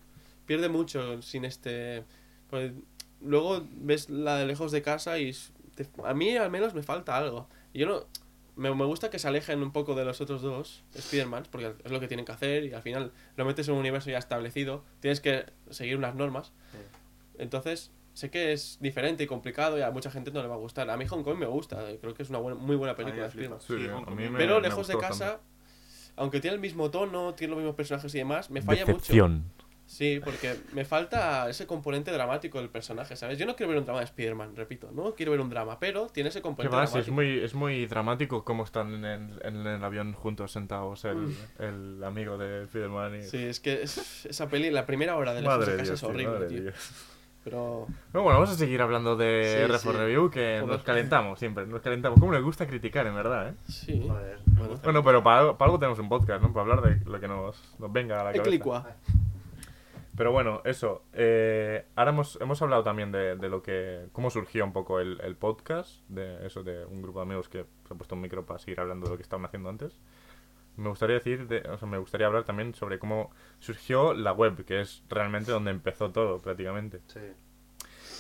pierde 0.45 0.67
mucho 0.69 1.21
sin 1.21 1.45
este. 1.45 2.04
pues, 2.49 2.73
luego 3.21 3.65
ves 3.71 4.10
la 4.10 4.36
de 4.38 4.45
lejos 4.45 4.71
de 4.73 4.82
casa 4.82 5.19
y 5.19 5.32
te- 5.75 5.88
a 6.04 6.13
mí 6.13 6.36
al 6.36 6.51
menos 6.51 6.73
me 6.73 6.84
falta 6.84 7.15
algo. 7.17 7.47
Y 7.73 7.80
yo 7.80 7.88
no. 7.88 8.06
Me, 8.58 8.75
me 8.75 8.84
gusta 8.86 9.10
que 9.10 9.17
se 9.19 9.27
alejen 9.30 9.63
un 9.63 9.71
poco 9.71 9.95
de 9.95 10.04
los 10.04 10.19
otros 10.19 10.41
dos 10.41 10.84
Spider-Man, 10.93 11.47
porque 11.49 11.73
es 11.86 11.91
lo 11.91 12.01
que 12.01 12.08
tienen 12.10 12.25
que 12.25 12.34
hacer 12.34 12.65
y 12.65 12.73
al 12.73 12.82
final 12.82 13.13
lo 13.38 13.45
metes 13.45 13.67
en 13.69 13.73
un 13.75 13.80
universo 13.80 14.10
ya 14.10 14.17
establecido. 14.17 14.84
Tienes 14.99 15.21
que 15.21 15.45
seguir 15.69 15.95
unas 15.97 16.13
normas. 16.15 16.51
Entonces, 17.38 17.89
sé 18.13 18.30
que 18.30 18.52
es 18.54 18.78
diferente 18.82 19.24
y 19.24 19.28
complicado 19.28 19.78
y 19.78 19.82
a 19.82 19.91
mucha 19.91 20.12
gente 20.12 20.32
no 20.32 20.41
le 20.41 20.47
va 20.47 20.56
a 20.56 20.60
gustar. 20.60 20.89
A 20.89 20.97
mí 20.97 21.06
Hong 21.08 21.24
Kong 21.24 21.38
me 21.38 21.45
gusta, 21.45 21.89
eh, 21.89 21.97
creo 22.00 22.13
que 22.13 22.24
es 22.24 22.30
una 22.30 22.39
buena- 22.39 22.60
muy 22.60 22.76
buena 22.76 22.95
película 22.95 23.24
de 23.24 23.30
flipa. 23.30 23.56
Spider-Man. 23.58 24.06
Sí, 24.06 24.08
Sí, 24.24 24.30
me- 24.32 24.38
Pero 24.38 24.56
me 24.56 24.62
lejos 24.67 24.88
de 24.88 24.97
casa, 24.97 25.39
aunque 26.15 26.39
tiene 26.41 26.56
el 26.56 26.62
mismo 26.62 26.91
tono, 26.91 27.34
tiene 27.36 27.52
los 27.52 27.60
mismos 27.60 27.76
personajes 27.76 28.13
y 28.15 28.17
demás, 28.17 28.50
me 28.50 28.62
falla 28.62 28.82
mucho. 28.86 28.97
Decepción. 28.97 29.45
Sí, 29.88 30.21
porque 30.24 30.56
me 30.71 30.86
falta 30.86 31.50
ese 31.50 31.67
componente 31.67 32.12
dramático 32.12 32.60
del 32.60 32.69
personaje, 32.69 33.17
¿sabes? 33.17 33.38
Yo 33.38 33.45
no 33.45 33.58
quiero 33.58 33.71
ver 33.71 33.80
un 33.80 33.84
drama 33.84 34.00
de 34.00 34.06
Spider-Man, 34.06 34.56
repito, 34.56 34.89
no 34.93 35.13
quiero 35.15 35.34
ver 35.34 35.41
un 35.41 35.50
drama, 35.50 35.80
pero 35.82 36.08
tiene 36.08 36.30
ese 36.30 36.39
¿Qué 36.39 36.43
componente 36.43 36.74
más? 36.78 36.86
Es 36.86 36.93
dramático. 37.08 37.13
muy, 37.15 37.39
es 37.43 37.54
muy 37.54 37.86
dramático 37.88 38.45
cómo 38.45 38.63
están 38.63 38.93
en 38.93 39.04
el, 39.04 39.41
en 39.43 39.67
el 39.67 39.84
avión 39.84 40.13
juntos 40.13 40.54
sentados 40.54 41.04
el, 41.04 41.36
el 41.60 42.02
amigo 42.06 42.38
de 42.38 42.67
Spiderman 42.67 43.19
y... 43.19 43.24
Sí, 43.24 43.38
es 43.43 43.60
que 43.60 43.82
es- 43.84 44.26
esa 44.28 44.47
peli, 44.47 44.69
la 44.69 44.86
primera 44.86 45.17
hora 45.17 45.34
de 45.34 45.41
lejos 45.41 45.58
Madre 45.60 45.76
Dios, 45.76 45.89
es 45.89 46.00
tío, 46.00 46.10
horrible, 46.10 46.34
madre 46.36 46.47
tío. 46.47 46.58
de 46.58 46.63
Dios. 46.63 46.93
Pero 47.43 47.88
Pero 48.12 48.23
bueno, 48.23 48.39
vamos 48.39 48.54
a 48.54 48.58
seguir 48.58 48.82
hablando 48.82 49.15
de 49.15 49.43
Sí, 49.58 49.63
R 49.63 49.77
sí. 49.80 49.86
for 49.88 49.95
Review, 49.95 50.30
que 50.30 50.60
Joder. 50.62 50.75
nos 50.75 50.84
calentamos 50.84 51.39
siempre, 51.39 51.65
nos 51.65 51.82
calentamos. 51.82 52.19
¿Cómo 52.19 52.32
nos 52.32 52.43
gusta 52.43 52.67
criticar, 52.67 53.08
en 53.08 53.15
verdad, 53.15 53.49
eh? 53.49 53.54
sí. 53.67 54.06
Joder. 54.08 54.38
Bueno, 54.45 54.75
Bueno, 54.84 55.04
pero 55.04 55.23
para, 55.23 55.39
algo- 55.39 55.58
para 55.58 55.67
algo 55.69 55.80
tenemos 55.80 55.97
un 55.99 56.08
podcast, 56.10 56.43
¿no? 56.43 56.54
Para 56.54 56.62
hablar 56.71 56.82
de 56.99 57.04
lo 57.10 57.19
que 57.19 57.27
nos, 57.27 57.75
nos 57.80 57.91
venga 57.91 58.15
a 58.21 58.23
la 58.25 58.32
cabeza. 58.32 58.43
Eclicua. 58.43 58.88
Pero 60.15 60.32
bueno, 60.34 60.62
eso. 60.65 61.04
eh, 61.13 61.86
ahora 61.95 62.12
hemos, 62.12 62.38
hemos 62.41 62.62
hablado 62.62 62.84
también 62.84 63.12
de, 63.12 63.36
de 63.38 63.49
lo 63.49 63.63
que. 63.63 64.08
cómo 64.12 64.30
surgió 64.30 64.63
un 64.65 64.73
poco 64.73 64.99
el, 64.99 65.19
el 65.21 65.36
podcast. 65.36 66.01
De 66.10 66.45
eso, 66.45 66.63
de 66.63 66.86
un 66.86 67.01
grupo 67.01 67.19
de 67.19 67.23
amigos 67.25 67.49
que 67.49 67.65
se 67.88 67.93
ha 67.93 67.97
puesto 67.97 68.13
un 68.15 68.21
micro 68.21 68.45
para 68.45 68.60
seguir 68.60 68.80
hablando 68.82 69.06
de 69.06 69.12
lo 69.12 69.17
que 69.17 69.23
estaban 69.23 69.45
haciendo 69.45 69.69
antes. 69.69 69.97
Me 70.77 70.89
gustaría 70.89 71.15
decir, 71.15 71.47
de- 71.47 71.62
o 71.69 71.77
sea, 71.77 71.88
me 71.88 71.97
gustaría 71.97 72.27
hablar 72.27 72.43
también 72.45 72.73
sobre 72.73 72.97
cómo 72.99 73.31
surgió 73.60 74.13
la 74.13 74.31
web, 74.34 74.63
que 74.65 74.81
es 74.81 75.03
realmente 75.10 75.51
donde 75.51 75.71
empezó 75.71 76.12
todo, 76.12 76.39
prácticamente. 76.39 77.01
Sí. 77.07 77.19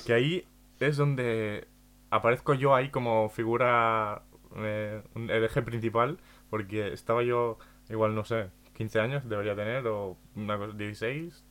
Que 0.05 0.13
ahí 0.13 0.47
es 0.79 0.97
donde 0.97 1.67
aparezco 2.09 2.53
yo 2.53 2.75
ahí 2.75 2.89
como 2.89 3.29
figura, 3.29 4.23
eh, 4.57 5.01
un- 5.15 5.29
el 5.29 5.43
eje 5.43 5.61
principal, 5.61 6.17
porque 6.49 6.91
estaba 6.91 7.23
yo, 7.23 7.57
igual 7.89 8.13
no 8.15 8.25
sé, 8.25 8.49
15 8.75 8.99
años 8.99 9.27
debería 9.29 9.55
tener, 9.55 9.87
o 9.87 10.17
una 10.35 10.57
cosa, 10.57 10.75
16, 10.75 11.43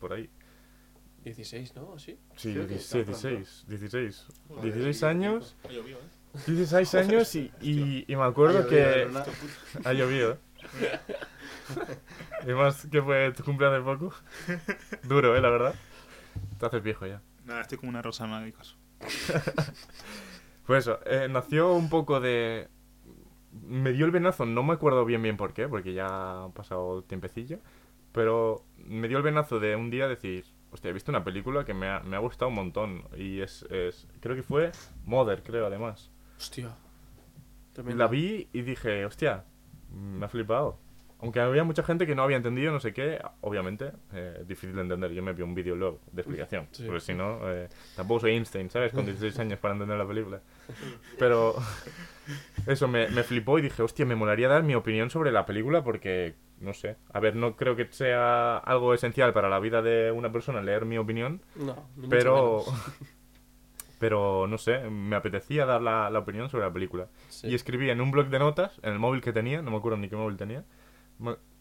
por 0.00 0.12
ahí. 0.12 0.28
16, 1.24 1.74
¿no? 1.76 1.98
¿Sí? 1.98 2.18
Sí, 2.36 2.52
Creo 2.52 2.66
que 2.66 2.74
16, 2.74 3.08
está 3.08 3.28
16, 3.28 3.64
16. 3.68 4.26
Joder, 4.48 4.64
16 4.64 5.02
y- 5.02 5.04
años, 5.04 5.56
Ha 5.64 5.68
llovido, 5.72 5.98
¿eh? 5.98 6.38
16 6.46 6.94
años 6.94 7.34
y, 7.36 7.52
y, 7.60 8.04
y 8.10 8.16
me 8.16 8.22
acuerdo 8.24 8.58
Ha 8.58 8.62
llovido, 8.62 8.70
que 8.70 9.08
ha 9.88 9.92
llovido. 9.92 10.38
y 12.46 12.52
más 12.52 12.86
que 12.86 13.02
fue 13.02 13.32
tu 13.32 13.44
cumpleaños 13.44 13.84
poco. 13.84 14.14
Duro, 15.04 15.36
eh, 15.36 15.40
la 15.40 15.50
verdad. 15.50 15.74
Te 16.58 16.66
haces 16.66 16.82
viejo 16.82 17.06
ya. 17.06 17.20
Nada, 17.44 17.62
estoy 17.62 17.78
como 17.78 17.90
una 17.90 18.02
rosa 18.02 18.26
mágicos. 18.26 18.76
pues 20.66 20.84
eso, 20.84 21.00
eh, 21.06 21.28
nació 21.30 21.72
un 21.74 21.88
poco 21.88 22.20
de... 22.20 22.68
Me 23.52 23.92
dio 23.92 24.04
el 24.04 24.12
venazo, 24.12 24.44
no 24.44 24.62
me 24.62 24.74
acuerdo 24.74 25.04
bien 25.04 25.22
bien 25.22 25.36
por 25.36 25.54
qué, 25.54 25.68
porque 25.68 25.94
ya 25.94 26.44
ha 26.44 26.48
pasado 26.50 27.02
tiempecillo, 27.02 27.58
pero 28.12 28.64
me 28.76 29.08
dio 29.08 29.16
el 29.16 29.24
venazo 29.24 29.58
de 29.58 29.74
un 29.74 29.90
día 29.90 30.06
decir, 30.06 30.44
hostia, 30.70 30.90
he 30.90 30.92
visto 30.92 31.10
una 31.10 31.24
película 31.24 31.64
que 31.64 31.72
me 31.74 31.88
ha, 31.88 32.00
me 32.00 32.16
ha 32.16 32.18
gustado 32.18 32.50
un 32.50 32.54
montón, 32.54 33.04
y 33.16 33.40
es, 33.40 33.62
es... 33.70 34.06
Creo 34.20 34.36
que 34.36 34.42
fue 34.42 34.70
Mother, 35.06 35.42
creo, 35.42 35.66
además. 35.66 36.10
Hostia. 36.36 36.76
La 37.84 38.06
vi 38.08 38.48
y 38.52 38.62
dije, 38.62 39.06
hostia, 39.06 39.44
me 39.92 40.24
ha 40.24 40.28
flipado. 40.28 40.78
Aunque 41.20 41.40
había 41.40 41.64
mucha 41.64 41.82
gente 41.82 42.06
que 42.06 42.14
no 42.14 42.22
había 42.22 42.36
entendido, 42.36 42.70
no 42.70 42.78
sé 42.78 42.92
qué, 42.92 43.18
obviamente, 43.40 43.90
eh, 44.12 44.44
difícil 44.46 44.76
de 44.76 44.82
entender. 44.82 45.10
Yo 45.10 45.20
me 45.20 45.32
vi 45.32 45.42
un 45.42 45.52
vídeo 45.52 45.74
luego 45.74 45.98
de 46.12 46.22
explicación. 46.22 46.68
Sí. 46.70 46.84
Porque 46.86 47.00
si 47.00 47.12
no, 47.12 47.40
eh, 47.50 47.68
tampoco 47.96 48.20
soy 48.20 48.34
Einstein, 48.34 48.70
¿sabes? 48.70 48.92
Con 48.92 49.04
16 49.04 49.36
años 49.40 49.58
para 49.58 49.74
entender 49.74 49.98
la 49.98 50.06
película. 50.06 50.40
Pero 51.18 51.56
eso 52.68 52.86
me, 52.86 53.08
me 53.08 53.24
flipó 53.24 53.58
y 53.58 53.62
dije, 53.62 53.82
hostia, 53.82 54.06
me 54.06 54.14
molaría 54.14 54.46
dar 54.46 54.62
mi 54.62 54.76
opinión 54.76 55.10
sobre 55.10 55.32
la 55.32 55.44
película 55.44 55.82
porque, 55.82 56.36
no 56.60 56.72
sé. 56.72 56.94
A 57.12 57.18
ver, 57.18 57.34
no 57.34 57.56
creo 57.56 57.74
que 57.74 57.86
sea 57.90 58.58
algo 58.58 58.94
esencial 58.94 59.32
para 59.32 59.48
la 59.48 59.58
vida 59.58 59.82
de 59.82 60.12
una 60.12 60.30
persona 60.30 60.62
leer 60.62 60.84
mi 60.84 60.98
opinión, 60.98 61.42
No, 61.56 61.88
ni 61.96 62.02
mucho 62.06 62.08
pero. 62.10 62.34
menos. 62.64 63.08
Pero 63.98 64.46
no 64.46 64.58
sé, 64.58 64.88
me 64.90 65.16
apetecía 65.16 65.66
dar 65.66 65.82
la, 65.82 66.08
la 66.10 66.18
opinión 66.20 66.48
sobre 66.50 66.64
la 66.66 66.72
película. 66.72 67.08
Sí. 67.28 67.48
Y 67.48 67.54
escribí 67.54 67.90
en 67.90 68.00
un 68.00 68.10
blog 68.10 68.28
de 68.28 68.38
notas, 68.38 68.78
en 68.82 68.92
el 68.92 68.98
móvil 68.98 69.20
que 69.20 69.32
tenía, 69.32 69.60
no 69.62 69.70
me 69.72 69.76
acuerdo 69.76 69.98
ni 69.98 70.08
qué 70.08 70.16
móvil 70.16 70.36
tenía. 70.36 70.64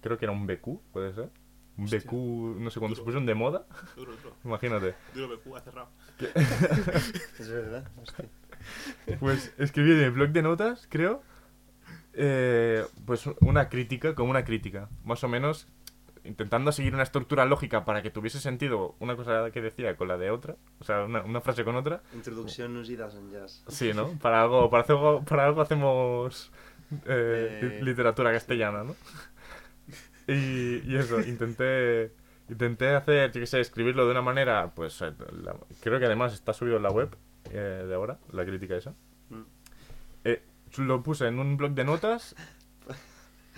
Creo 0.01 0.17
que 0.17 0.25
era 0.25 0.31
un 0.31 0.45
BQ, 0.45 0.81
puede 0.93 1.13
ser. 1.13 1.29
Un 1.77 1.85
Hostia. 1.85 1.99
BQ, 1.99 2.11
no 2.59 2.69
sé, 2.69 2.79
cuando 2.79 2.95
se 2.95 3.01
Duro. 3.01 3.05
pusieron 3.05 3.25
de 3.25 3.35
moda. 3.35 3.65
Duro, 3.95 4.11
duro. 4.15 4.35
Imagínate. 4.43 4.95
Duro 5.13 5.35
BQ 5.37 5.55
ha 5.55 5.61
cerrado. 5.61 5.89
Es 7.39 7.49
verdad. 7.49 7.89
hostia. 8.01 8.25
Pues 9.19 9.53
escribí 9.57 9.91
en 9.91 9.99
el 10.01 10.11
blog 10.11 10.29
de 10.29 10.41
notas, 10.41 10.87
creo, 10.89 11.21
eh, 12.13 12.83
pues 13.05 13.25
una 13.41 13.69
crítica, 13.69 14.15
como 14.15 14.29
una 14.31 14.43
crítica. 14.43 14.89
Más 15.03 15.23
o 15.23 15.27
menos 15.27 15.67
intentando 16.27 16.71
seguir 16.71 16.93
una 16.93 17.03
estructura 17.03 17.45
lógica 17.45 17.85
para 17.85 18.01
que 18.01 18.09
tuviese 18.11 18.39
sentido 18.39 18.95
una 18.99 19.15
cosa 19.15 19.49
que 19.51 19.61
decía 19.61 19.95
con 19.97 20.07
la 20.07 20.17
de 20.17 20.29
otra. 20.31 20.55
O 20.79 20.83
sea, 20.83 21.03
una, 21.05 21.21
una 21.23 21.41
frase 21.41 21.63
con 21.63 21.75
otra. 21.75 22.01
Introducción 22.13 22.73
nos 22.73 22.89
idas 22.89 23.15
en 23.15 23.31
jazz. 23.31 23.63
Sí, 23.67 23.93
¿no? 23.93 24.09
Para 24.19 24.41
algo, 24.43 24.69
para 24.69 24.83
hacer 24.83 24.95
algo, 24.95 25.23
para 25.25 25.45
algo 25.45 25.61
hacemos 25.61 26.51
eh, 27.05 27.59
Eh, 27.61 27.77
li- 27.79 27.85
literatura 27.85 28.31
castellana, 28.31 28.83
¿no? 28.83 28.95
Y, 30.27 30.81
y 30.85 30.95
eso, 30.97 31.19
intenté 31.21 32.11
intenté 32.49 32.89
hacer, 32.95 33.31
yo 33.31 33.41
qué 33.41 33.45
sé, 33.47 33.59
escribirlo 33.59 34.05
de 34.05 34.11
una 34.11 34.21
manera, 34.21 34.71
pues 34.75 35.01
eh, 35.01 35.11
la- 35.43 35.55
creo 35.81 35.99
que 35.99 36.05
además 36.05 36.33
está 36.33 36.53
subido 36.53 36.77
en 36.77 36.83
la 36.83 36.91
web 36.91 37.15
eh, 37.51 37.85
de 37.87 37.93
ahora, 37.95 38.19
la 38.31 38.45
crítica 38.45 38.75
esa. 38.75 38.91
Mm. 39.29 39.43
Lo 40.81 41.01
puse 41.01 41.27
en 41.27 41.39
un 41.39 41.55
blog 41.57 41.71
de 41.71 41.85
notas 41.85 42.35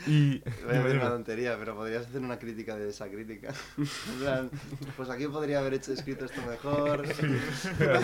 y... 0.07 0.39
Voy 0.39 0.75
a 0.75 0.77
dime. 0.79 0.91
una 0.93 1.09
tontería, 1.09 1.55
pero 1.59 1.75
podrías 1.75 2.05
hacer 2.05 2.21
una 2.21 2.38
crítica 2.38 2.75
de 2.75 2.89
esa 2.89 3.07
crítica. 3.07 3.53
En 4.09 4.19
plan, 4.19 4.49
pues 4.97 5.09
aquí 5.09 5.27
podría 5.27 5.59
haber 5.59 5.75
hecho 5.75 5.93
escrito 5.93 6.25
esto 6.25 6.41
mejor. 6.47 7.03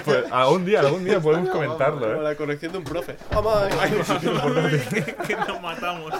Pues, 0.05 0.31
algún 0.31 0.65
día, 0.65 0.81
algún 0.81 1.03
día 1.03 1.19
podemos 1.19 1.49
comentarlo, 1.49 2.15
¿eh? 2.15 2.23
la 2.23 2.35
corrección 2.35 2.71
de 2.71 2.77
un 2.79 2.83
profe. 2.83 3.17
¡Mamá! 3.33 3.67
que 5.27 5.35
nos 5.35 5.61
matamos. 5.61 6.13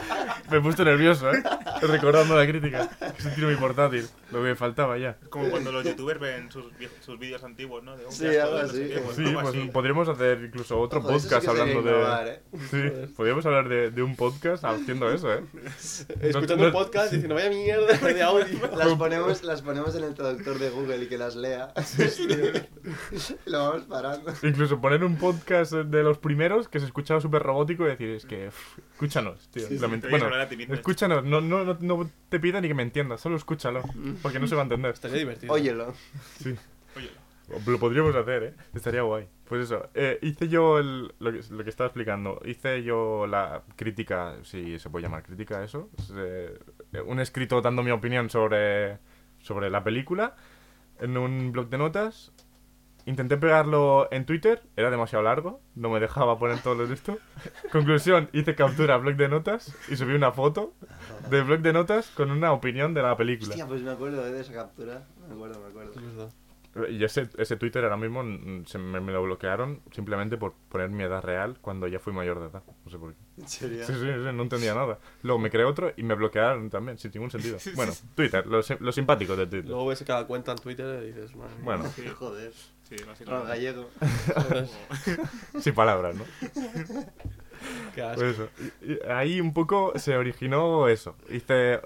Me 0.50 0.58
he 0.58 0.62
puesto 0.62 0.84
nervioso, 0.84 1.32
¿eh? 1.32 1.44
Recordando 1.82 2.36
la 2.38 2.46
crítica. 2.48 2.90
Que 3.22 3.30
tiro 3.32 3.48
mi 3.48 3.56
portátil. 3.56 4.08
Lo 4.32 4.40
que 4.40 4.46
me 4.50 4.56
faltaba 4.56 4.98
ya. 4.98 5.18
Como 5.30 5.50
cuando 5.50 5.72
los 5.72 5.84
youtubers 5.86 6.20
ven 6.20 6.52
sus, 6.52 6.66
sus 7.02 7.18
vídeos 7.20 7.44
antiguos, 7.44 7.84
¿no? 7.84 7.96
De 7.98 8.06
un 8.06 8.12
Sí, 8.12 8.28
algo 8.38 8.58
así. 8.58 8.92
pues 9.04 9.16
Sí, 9.16 9.24
pues 9.34 9.48
así. 9.48 9.70
podríamos 9.72 10.10
hacer 10.10 10.42
incluso 10.44 10.80
otro 10.80 11.00
Ojo, 11.00 11.10
eso 11.12 11.20
sí 11.20 11.26
podcast 11.26 11.48
hablando 11.48 11.80
innovar, 11.82 12.26
de... 12.26 12.32
¿eh? 12.32 12.40
Sí, 12.72 13.14
podríamos 13.16 13.46
hablar 13.46 13.70
de, 13.70 13.92
de 13.92 14.04
un 14.04 14.16
podcast 14.16 14.64
haciendo 14.66 15.12
eso, 15.12 15.34
¿eh? 15.34 15.44
Escuchando 16.22 16.58
No- 16.58 16.66
un 16.66 16.72
podcast 16.72 17.12
diciendo, 17.12 17.36
vaya 17.36 17.50
mierda 17.50 17.98
de 18.14 18.22
audio. 18.24 18.46
Las 18.76 18.94
ponemos, 18.96 19.44
las 19.44 19.62
ponemos 19.62 19.96
en 19.96 20.04
el 20.04 20.14
traductor 20.14 20.58
de 20.60 20.70
Google 20.70 21.04
y 21.04 21.08
que 21.08 21.18
las 21.18 21.36
lea. 21.36 21.74
Lo 23.46 23.60
vamos 23.70 23.84
parando. 23.84 24.34
Incluso 24.44 24.80
poner 24.82 25.04
un 25.04 25.18
podcast 25.18 25.74
de 25.74 26.04
los 26.04 26.18
primeros 26.18 26.68
que 26.68 26.80
se 26.80 26.86
escuchaba 26.86 27.22
súper 27.22 27.44
robótico 27.44 27.84
y 27.86 27.90
decir, 27.90 28.10
es 28.10 28.26
que, 28.26 28.48
pff, 28.48 28.80
escúchanos, 28.94 29.48
tío. 29.50 29.64
Bueno, 30.10 30.30
escúchanos, 30.74 31.24
no, 31.24 31.42
no, 31.42 31.65
no, 31.66 31.78
no 31.82 32.10
te 32.30 32.40
pida 32.40 32.62
ni 32.62 32.68
que 32.68 32.74
me 32.74 32.84
entiendas, 32.84 33.20
solo 33.22 33.36
escúchalo, 33.36 33.82
porque 34.22 34.40
no 34.40 34.48
se 34.48 34.56
va 34.56 34.62
a 34.62 34.64
entender. 34.64 34.94
Estaría 34.94 35.18
divertido. 35.18 35.54
Óyelo. 35.54 35.94
Sí. 36.40 36.56
Oye, 36.96 37.10
Lo 37.68 37.78
podríamos 37.80 38.16
hacer, 38.16 38.44
¿eh? 38.44 38.54
Estaría 38.74 39.02
guay. 39.04 39.28
Pues 39.48 39.66
eso, 39.66 39.90
eh, 39.94 40.18
hice 40.24 40.48
yo 40.48 40.80
el- 40.80 41.14
lo, 41.20 41.32
que, 41.32 41.42
lo 41.52 41.64
que 41.64 41.70
estaba 41.70 41.88
explicando. 41.88 42.42
Hice 42.46 42.82
yo 42.84 43.28
la 43.28 43.62
crítica, 43.76 44.36
si 44.44 44.80
se 44.80 44.90
puede 44.90 45.04
llamar 45.04 45.22
crítica 45.24 45.64
eso. 45.64 45.90
es, 46.00 46.12
eh, 46.16 46.58
un 47.06 47.20
escrito 47.20 47.62
dando 47.62 47.84
mi 47.84 47.92
opinión 47.92 48.30
sobre, 48.32 48.98
sobre 49.40 49.70
la 49.70 49.84
película 49.84 50.36
en 51.00 51.18
un 51.18 51.52
blog 51.52 51.70
de 51.70 51.78
notas. 51.78 52.32
Intenté 53.08 53.38
pegarlo 53.38 54.08
en 54.12 54.26
Twitter, 54.26 54.64
era 54.76 54.90
demasiado 54.90 55.24
largo, 55.24 55.62
no 55.76 55.90
me 55.90 56.00
dejaba 56.00 56.40
poner 56.40 56.60
todo 56.62 56.74
lo 56.74 56.88
de 56.88 56.96
esto. 56.96 57.20
Conclusión, 57.72 58.30
hice 58.34 58.56
captura 58.56 58.96
a 58.96 58.98
blog 58.98 59.16
de 59.16 59.30
notas 59.30 59.76
y 59.90 59.96
subí 59.96 60.16
una 60.16 60.32
foto 60.32 60.74
de 61.30 61.44
blog 61.44 61.60
de 61.60 61.72
notas 61.72 62.10
con 62.10 62.32
una 62.32 62.52
opinión 62.52 62.96
de 62.96 63.04
la 63.04 63.16
película. 63.16 63.50
Hostia, 63.50 63.68
pues 63.68 63.82
me 63.84 63.92
acuerdo 63.92 64.24
de 64.24 64.42
esa 64.42 64.54
captura. 64.54 65.04
Me 65.28 65.36
acuerdo, 65.36 65.60
me 65.62 65.68
acuerdo. 65.68 65.92
Es 65.92 66.16
verdad. 66.16 66.34
Y 66.90 67.02
ese, 67.06 67.30
ese 67.38 67.56
Twitter 67.56 67.84
ahora 67.86 67.96
mismo 67.96 68.22
mm, 68.22 68.66
se 68.66 68.78
me, 68.78 69.00
me 69.00 69.14
lo 69.14 69.24
bloquearon 69.24 69.82
simplemente 69.92 70.36
por 70.36 70.56
poner 70.68 70.90
mi 70.90 71.04
edad 71.04 71.24
real 71.24 71.58
cuando 71.62 71.88
ya 71.88 72.00
fui 72.00 72.12
mayor 72.12 72.40
de 72.42 72.48
edad. 72.48 72.64
No 72.84 72.92
sé 72.92 72.98
por 72.98 73.14
qué. 73.14 73.20
¿En 73.38 73.48
serio? 73.48 73.86
Sí, 73.86 73.94
sí, 73.94 74.00
sí, 74.00 74.34
no 74.34 74.44
entendía 74.44 74.74
nada. 74.74 75.00
Luego 75.22 75.40
me 75.40 75.50
creé 75.50 75.64
otro 75.64 75.94
y 75.96 76.04
me 76.04 76.16
bloquearon 76.16 76.70
también, 76.70 76.98
sin 76.98 77.12
ningún 77.14 77.32
sentido. 77.32 77.58
Bueno, 77.76 77.94
Twitter, 78.16 78.46
lo, 78.46 78.60
lo 78.80 78.92
simpático 78.92 79.38
de 79.38 79.48
Twitter. 79.48 79.70
Luego 79.70 79.86
ves 79.88 80.04
cada 80.06 80.28
cuenta 80.28 80.52
en 80.52 80.58
Twitter 80.58 81.04
y 81.04 81.08
dices. 81.08 81.32
Bueno, 81.64 81.86
sí, 81.96 82.08
Joder. 82.10 82.52
Sí, 82.90 82.96
básicamente. 83.06 83.48
gallego. 83.48 83.90
Joder, 84.36 84.68
sin 85.60 85.74
palabras, 85.74 86.16
¿no? 86.16 86.24
qué 87.94 88.02
asco. 88.02 88.16
Pues 88.22 88.34
eso. 88.40 88.50
Y- 88.82 88.94
y 88.94 89.00
ahí 89.10 89.42
un 89.42 89.54
poco 89.54 89.94
se 89.98 90.16
originó 90.18 90.88
eso. 90.88 91.16
Hice 91.30 91.82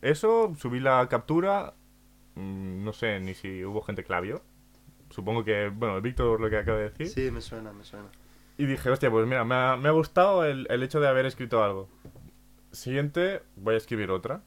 eso, 0.00 0.52
subí 0.58 0.80
la 0.80 1.08
captura. 1.08 1.74
mm, 2.34 2.84
No 2.84 2.92
sé 2.92 3.20
ni 3.20 3.34
si 3.34 3.64
hubo 3.64 3.82
gente 3.82 4.04
que 4.04 4.12
la 4.12 4.20
vio. 4.20 4.42
Supongo 5.10 5.44
que, 5.44 5.68
bueno, 5.68 6.00
Víctor 6.00 6.40
lo 6.40 6.48
que 6.48 6.56
acaba 6.58 6.78
de 6.78 6.90
decir. 6.90 7.08
Sí, 7.08 7.30
me 7.30 7.40
suena, 7.40 7.72
me 7.72 7.84
suena. 7.84 8.06
Y 8.58 8.66
dije, 8.66 8.90
hostia, 8.90 9.10
pues 9.10 9.26
mira, 9.26 9.44
me 9.44 9.54
ha, 9.54 9.76
me 9.76 9.88
ha 9.88 9.92
gustado 9.92 10.44
el, 10.44 10.66
el 10.70 10.82
hecho 10.82 11.00
de 11.00 11.08
haber 11.08 11.26
escrito 11.26 11.62
algo. 11.62 11.88
Siguiente, 12.70 13.42
voy 13.56 13.74
a 13.74 13.78
escribir 13.78 14.10
otra. 14.10 14.42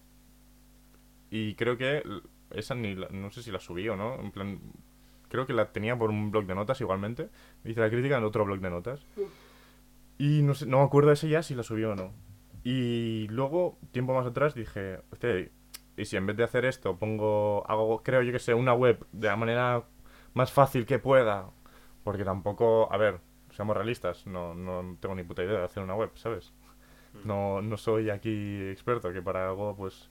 Y 1.30 1.56
creo 1.56 1.78
que 1.78 2.04
esa 2.52 2.76
ni 2.76 2.96
la- 2.96 3.10
no 3.10 3.30
sé 3.32 3.44
si 3.44 3.52
la 3.52 3.60
subí 3.60 3.88
o 3.90 3.96
no. 3.96 4.16
En 4.20 4.32
plan, 4.32 4.60
creo 5.30 5.46
que 5.46 5.54
la 5.54 5.72
tenía 5.72 5.98
por 5.98 6.10
un 6.10 6.32
blog 6.32 6.46
de 6.46 6.56
notas 6.56 6.82
igualmente. 6.82 7.30
Hice 7.64 7.82
la 7.82 7.90
crítica 7.90 8.18
en 8.18 8.24
otro 8.24 8.46
blog 8.46 8.60
de 8.60 8.70
notas. 8.70 9.06
Y 10.18 10.42
no, 10.42 10.54
sé, 10.54 10.66
no 10.66 10.80
me 10.80 10.84
acuerdo 10.84 11.12
ese 11.12 11.30
ya 11.30 11.44
si 11.44 11.56
la 11.56 11.64
subí 11.64 11.84
o 11.84 11.96
no. 11.96 12.14
Y 12.64 13.28
luego, 13.30 13.78
tiempo 13.92 14.14
más 14.14 14.26
atrás, 14.26 14.56
dije, 14.56 15.00
hostia, 15.12 15.50
y 15.98 16.06
si 16.06 16.18
en 16.18 16.26
vez 16.26 16.36
de 16.36 16.44
hacer 16.44 16.66
esto 16.66 16.98
pongo, 16.98 17.64
hago, 17.70 18.02
creo 18.04 18.22
yo 18.22 18.32
que 18.32 18.40
sé, 18.40 18.54
una 18.54 18.74
web 18.74 19.06
de 19.12 19.28
la 19.28 19.36
manera 19.36 19.84
más 20.34 20.52
fácil 20.52 20.86
que 20.86 21.00
pueda. 21.00 21.50
Porque 22.04 22.24
tampoco, 22.24 22.92
a 22.92 22.98
ver, 22.98 23.20
seamos 23.52 23.76
realistas, 23.76 24.28
no, 24.28 24.54
no 24.54 24.98
tengo 25.00 25.16
ni 25.16 25.24
puta 25.24 25.44
idea 25.44 25.60
de 25.60 25.66
hacer 25.66 25.84
una 25.84 25.96
web, 25.96 26.12
¿sabes? 26.16 26.54
No, 27.24 27.62
no 27.62 27.78
soy 27.78 28.10
aquí 28.10 28.62
experto, 28.70 29.14
que 29.14 29.22
para 29.22 29.48
algo, 29.48 29.76
pues, 29.76 30.10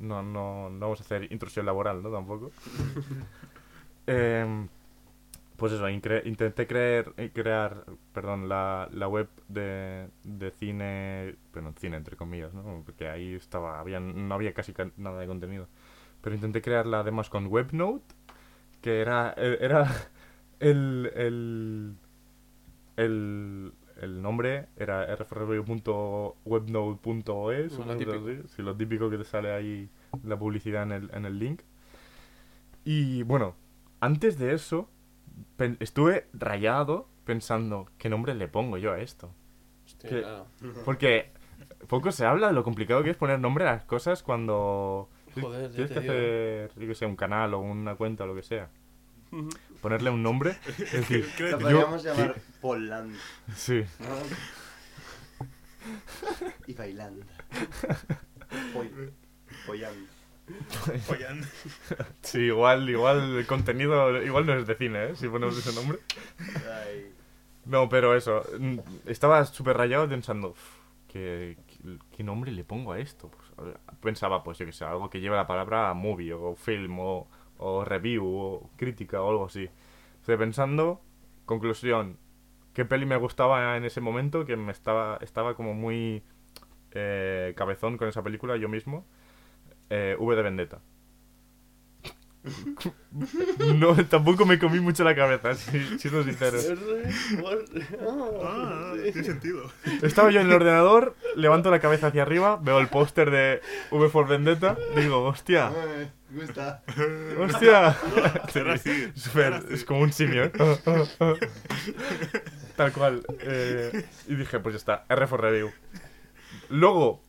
no, 0.00 0.22
no, 0.22 0.68
no 0.68 0.80
vamos 0.80 1.00
a 1.00 1.04
hacer 1.04 1.32
intrusión 1.32 1.64
laboral, 1.64 2.02
¿no? 2.02 2.10
Tampoco. 2.10 2.50
Em, 4.06 4.68
pues 5.56 5.72
eso, 5.72 5.88
incre- 5.88 6.22
intenté 6.26 6.66
creer, 6.66 7.12
eh, 7.16 7.30
crear 7.32 7.84
perdón, 8.12 8.48
la, 8.48 8.88
la 8.92 9.08
web 9.08 9.28
de, 9.48 10.08
de 10.24 10.50
cine, 10.50 11.36
bueno, 11.52 11.72
cine 11.78 11.96
entre 11.96 12.16
comillas, 12.16 12.52
¿no? 12.54 12.82
Porque 12.84 13.08
ahí 13.08 13.34
estaba, 13.34 13.78
había, 13.80 14.00
no 14.00 14.34
había 14.34 14.52
casi 14.52 14.72
ca- 14.72 14.90
nada 14.96 15.20
de 15.20 15.26
contenido. 15.26 15.68
Pero 16.22 16.34
intenté 16.34 16.60
crearla 16.62 17.00
además 17.00 17.30
con 17.30 17.46
WebNote, 17.46 18.04
que 18.82 19.00
era, 19.00 19.32
eh, 19.36 19.58
era 19.60 19.90
el, 20.60 21.10
el, 21.14 21.94
el, 22.96 23.72
el 24.00 24.22
nombre 24.22 24.66
era 24.76 25.14
rfreview.webnode.es, 25.16 27.72
Lo. 27.94 28.02
Sí, 28.48 28.62
lo 28.62 28.76
típico 28.76 29.08
que 29.10 29.18
te 29.18 29.24
sale 29.24 29.52
ahí 29.52 29.88
la 30.24 30.38
publicidad 30.38 30.82
en 30.84 30.92
el, 30.92 31.10
en 31.14 31.24
el 31.26 31.38
link. 31.38 31.60
Y 32.84 33.22
bueno, 33.22 33.54
antes 34.04 34.38
de 34.38 34.54
eso, 34.54 34.88
estuve 35.80 36.26
rayado 36.32 37.08
pensando, 37.24 37.88
¿qué 37.98 38.08
nombre 38.08 38.34
le 38.34 38.48
pongo 38.48 38.76
yo 38.78 38.92
a 38.92 39.00
esto? 39.00 39.34
Hostia, 39.86 40.10
que- 40.10 40.20
claro. 40.20 40.46
Porque 40.84 41.32
poco 41.88 42.12
se 42.12 42.24
habla 42.26 42.48
de 42.48 42.52
lo 42.54 42.64
complicado 42.64 43.02
que 43.02 43.10
es 43.10 43.16
poner 43.16 43.38
nombre 43.40 43.66
a 43.66 43.72
las 43.72 43.84
cosas 43.84 44.22
cuando 44.22 45.08
Joder, 45.40 45.70
tienes 45.72 45.90
que 45.92 46.00
digo. 46.00 46.12
hacer, 46.12 46.70
yo 46.76 46.86
que 46.88 46.94
sé, 46.94 47.06
un 47.06 47.16
canal 47.16 47.54
o 47.54 47.60
una 47.60 47.94
cuenta 47.96 48.24
o 48.24 48.26
lo 48.26 48.34
que 48.34 48.42
sea. 48.42 48.68
ponerle 49.82 50.10
un 50.10 50.22
nombre. 50.22 50.56
Es 50.66 50.92
decir, 50.92 51.26
¿Qué 51.36 51.50
Lo 51.50 51.58
podríamos 51.58 52.02
yo- 52.02 52.14
llamar 52.14 52.34
Polland. 52.60 53.16
sí. 53.54 53.82
Y 56.66 56.72
bailando. 56.74 57.26
Poy- 58.72 58.90
Pollando. 59.66 60.06
Follando. 61.06 61.46
Sí, 62.22 62.38
igual, 62.40 62.88
igual 62.88 63.38
el 63.38 63.46
contenido, 63.46 64.22
igual 64.22 64.46
no 64.46 64.54
es 64.54 64.66
de 64.66 64.74
cine, 64.76 65.04
¿eh? 65.06 65.16
Si 65.16 65.28
ponemos 65.28 65.56
ese 65.56 65.74
nombre. 65.74 65.98
Ay. 66.38 67.12
No, 67.64 67.88
pero 67.88 68.14
eso, 68.14 68.42
mm, 68.58 68.78
estaba 69.06 69.44
súper 69.46 69.76
rayado 69.76 70.08
pensando, 70.08 70.48
"Uf, 70.50 70.76
¿qué, 71.08 71.56
qué, 71.66 71.98
qué 72.14 72.22
nombre 72.22 72.52
le 72.52 72.64
pongo 72.64 72.92
a 72.92 72.98
esto? 72.98 73.30
Pues, 73.30 73.74
pensaba, 74.00 74.42
pues 74.44 74.58
yo 74.58 74.66
que 74.66 74.72
sé, 74.72 74.84
algo 74.84 75.08
que 75.08 75.20
lleve 75.20 75.36
la 75.36 75.46
palabra 75.46 75.92
movie 75.94 76.32
o 76.34 76.54
film 76.56 76.98
o, 77.00 77.28
o 77.58 77.84
review 77.84 78.24
o 78.26 78.70
crítica 78.76 79.22
o 79.22 79.30
algo 79.30 79.46
así. 79.46 79.68
Estoy 80.20 80.36
pensando, 80.36 81.00
conclusión, 81.46 82.18
¿qué 82.74 82.84
peli 82.84 83.06
me 83.06 83.16
gustaba 83.16 83.76
en 83.76 83.84
ese 83.84 84.00
momento? 84.02 84.44
Que 84.44 84.56
me 84.56 84.72
estaba, 84.72 85.18
estaba 85.22 85.54
como 85.54 85.72
muy 85.74 86.22
eh, 86.92 87.54
cabezón 87.56 87.96
con 87.98 88.08
esa 88.08 88.22
película 88.22 88.56
yo 88.56 88.68
mismo. 88.68 89.06
Eh, 89.90 90.16
v 90.18 90.36
de 90.36 90.42
Vendetta. 90.42 90.80
no, 93.76 93.94
tampoco 94.06 94.44
me 94.44 94.58
comí 94.58 94.78
mucho 94.78 95.02
la 95.02 95.14
cabeza, 95.14 95.54
si, 95.54 95.98
siendo 95.98 96.22
sincero. 96.24 96.58
Ah, 98.44 98.92
tiene 99.02 99.24
sentido. 99.24 99.70
Estaba 100.02 100.30
yo 100.30 100.40
en 100.40 100.48
el 100.48 100.52
ordenador, 100.52 101.16
levanto 101.36 101.70
la 101.70 101.80
cabeza 101.80 102.08
hacia 102.08 102.20
arriba, 102.22 102.58
veo 102.60 102.80
el 102.80 102.88
póster 102.88 103.30
de 103.30 103.62
V 103.90 104.08
for 104.10 104.28
Vendetta, 104.28 104.76
digo, 104.94 105.22
hostia, 105.24 105.70
Me 106.30 106.40
gusta. 106.44 106.82
hostia. 107.38 107.96
Sí. 108.82 109.10
Es 109.70 109.84
como 109.84 110.00
un 110.00 110.12
simio, 110.12 110.44
¿eh? 110.44 110.52
Tal 112.76 112.92
cual. 112.92 113.24
eh, 113.40 114.04
y 114.28 114.34
dije, 114.34 114.58
pues 114.60 114.74
ya 114.74 114.78
está, 114.78 115.04
R 115.08 115.26
for 115.26 115.40
Review. 115.40 115.70
Luego, 116.68 117.22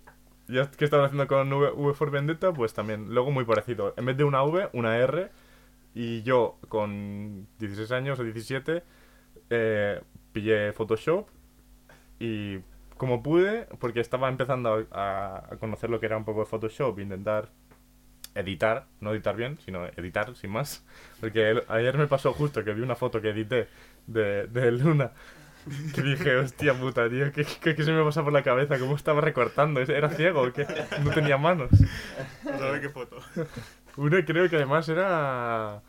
ya 0.48 0.70
que 0.70 0.86
estaba 0.86 1.06
haciendo 1.06 1.28
con 1.28 1.52
v, 1.52 1.72
V 1.72 1.94
for 1.94 2.12
Vendetta, 2.12 2.54
pues 2.54 2.74
también, 2.74 3.14
luego 3.14 3.32
muy 3.32 3.46
parecido. 3.46 3.94
En 3.98 4.06
vez 4.06 4.18
de 4.18 4.24
una 4.24 4.44
V, 4.44 4.70
una 4.74 4.98
R. 4.98 5.30
Y 5.94 6.24
yo, 6.24 6.58
con 6.68 7.48
16 7.60 7.92
años 7.92 8.20
o 8.20 8.24
17, 8.24 8.84
eh, 9.50 10.02
pillé 10.34 10.74
Photoshop 10.74 11.30
y 12.20 12.60
como 12.98 13.24
pude, 13.24 13.68
porque 13.80 14.00
estaba 14.00 14.30
empezando 14.30 14.86
a, 14.92 15.50
conocer 15.60 15.90
lo 15.90 16.00
que 16.00 16.06
era 16.06 16.18
un 16.18 16.26
poco 16.26 16.42
de 16.42 16.46
Photoshop, 16.46 17.00
intentar 17.00 17.50
editar, 18.36 18.88
no 19.00 19.14
editar 19.14 19.36
bien, 19.36 19.58
sino 19.64 19.86
editar 19.86 20.36
sin 20.36 20.52
más. 20.52 20.86
Porque 21.20 21.62
ayer 21.68 21.98
me 21.98 22.08
pasó 22.08 22.34
justo 22.34 22.64
que 22.64 22.74
vi 22.74 22.82
una 22.82 22.96
foto 22.96 23.22
que 23.22 23.30
edité 23.30 23.68
de, 24.08 24.48
de 24.48 24.72
Luna. 24.72 25.12
Que 25.96 26.02
dije, 26.02 26.36
hostia 26.36 26.74
puta, 26.74 27.10
tío, 27.10 27.32
¿qué, 27.32 27.44
qué, 27.62 27.76
qué 27.76 27.84
se 27.84 27.92
me 27.92 28.04
pasa 28.04 28.24
por 28.24 28.32
la 28.34 28.44
cabeza? 28.44 28.78
¿Cómo 28.78 28.96
estaba 28.96 29.22
recortando? 29.22 29.80
¿Era 29.82 30.10
ciego? 30.10 30.42
o 30.44 30.54
¿Qué? 30.54 30.66
No 31.04 31.12
tenía 31.12 31.38
manos. 31.38 31.70
A 32.46 32.58
ver 32.72 32.82
qué 32.82 32.90
foto. 32.90 33.18
Una 33.98 34.24
creo 34.26 34.50
que 34.50 34.58
además 34.58 34.88
era... 34.90 35.82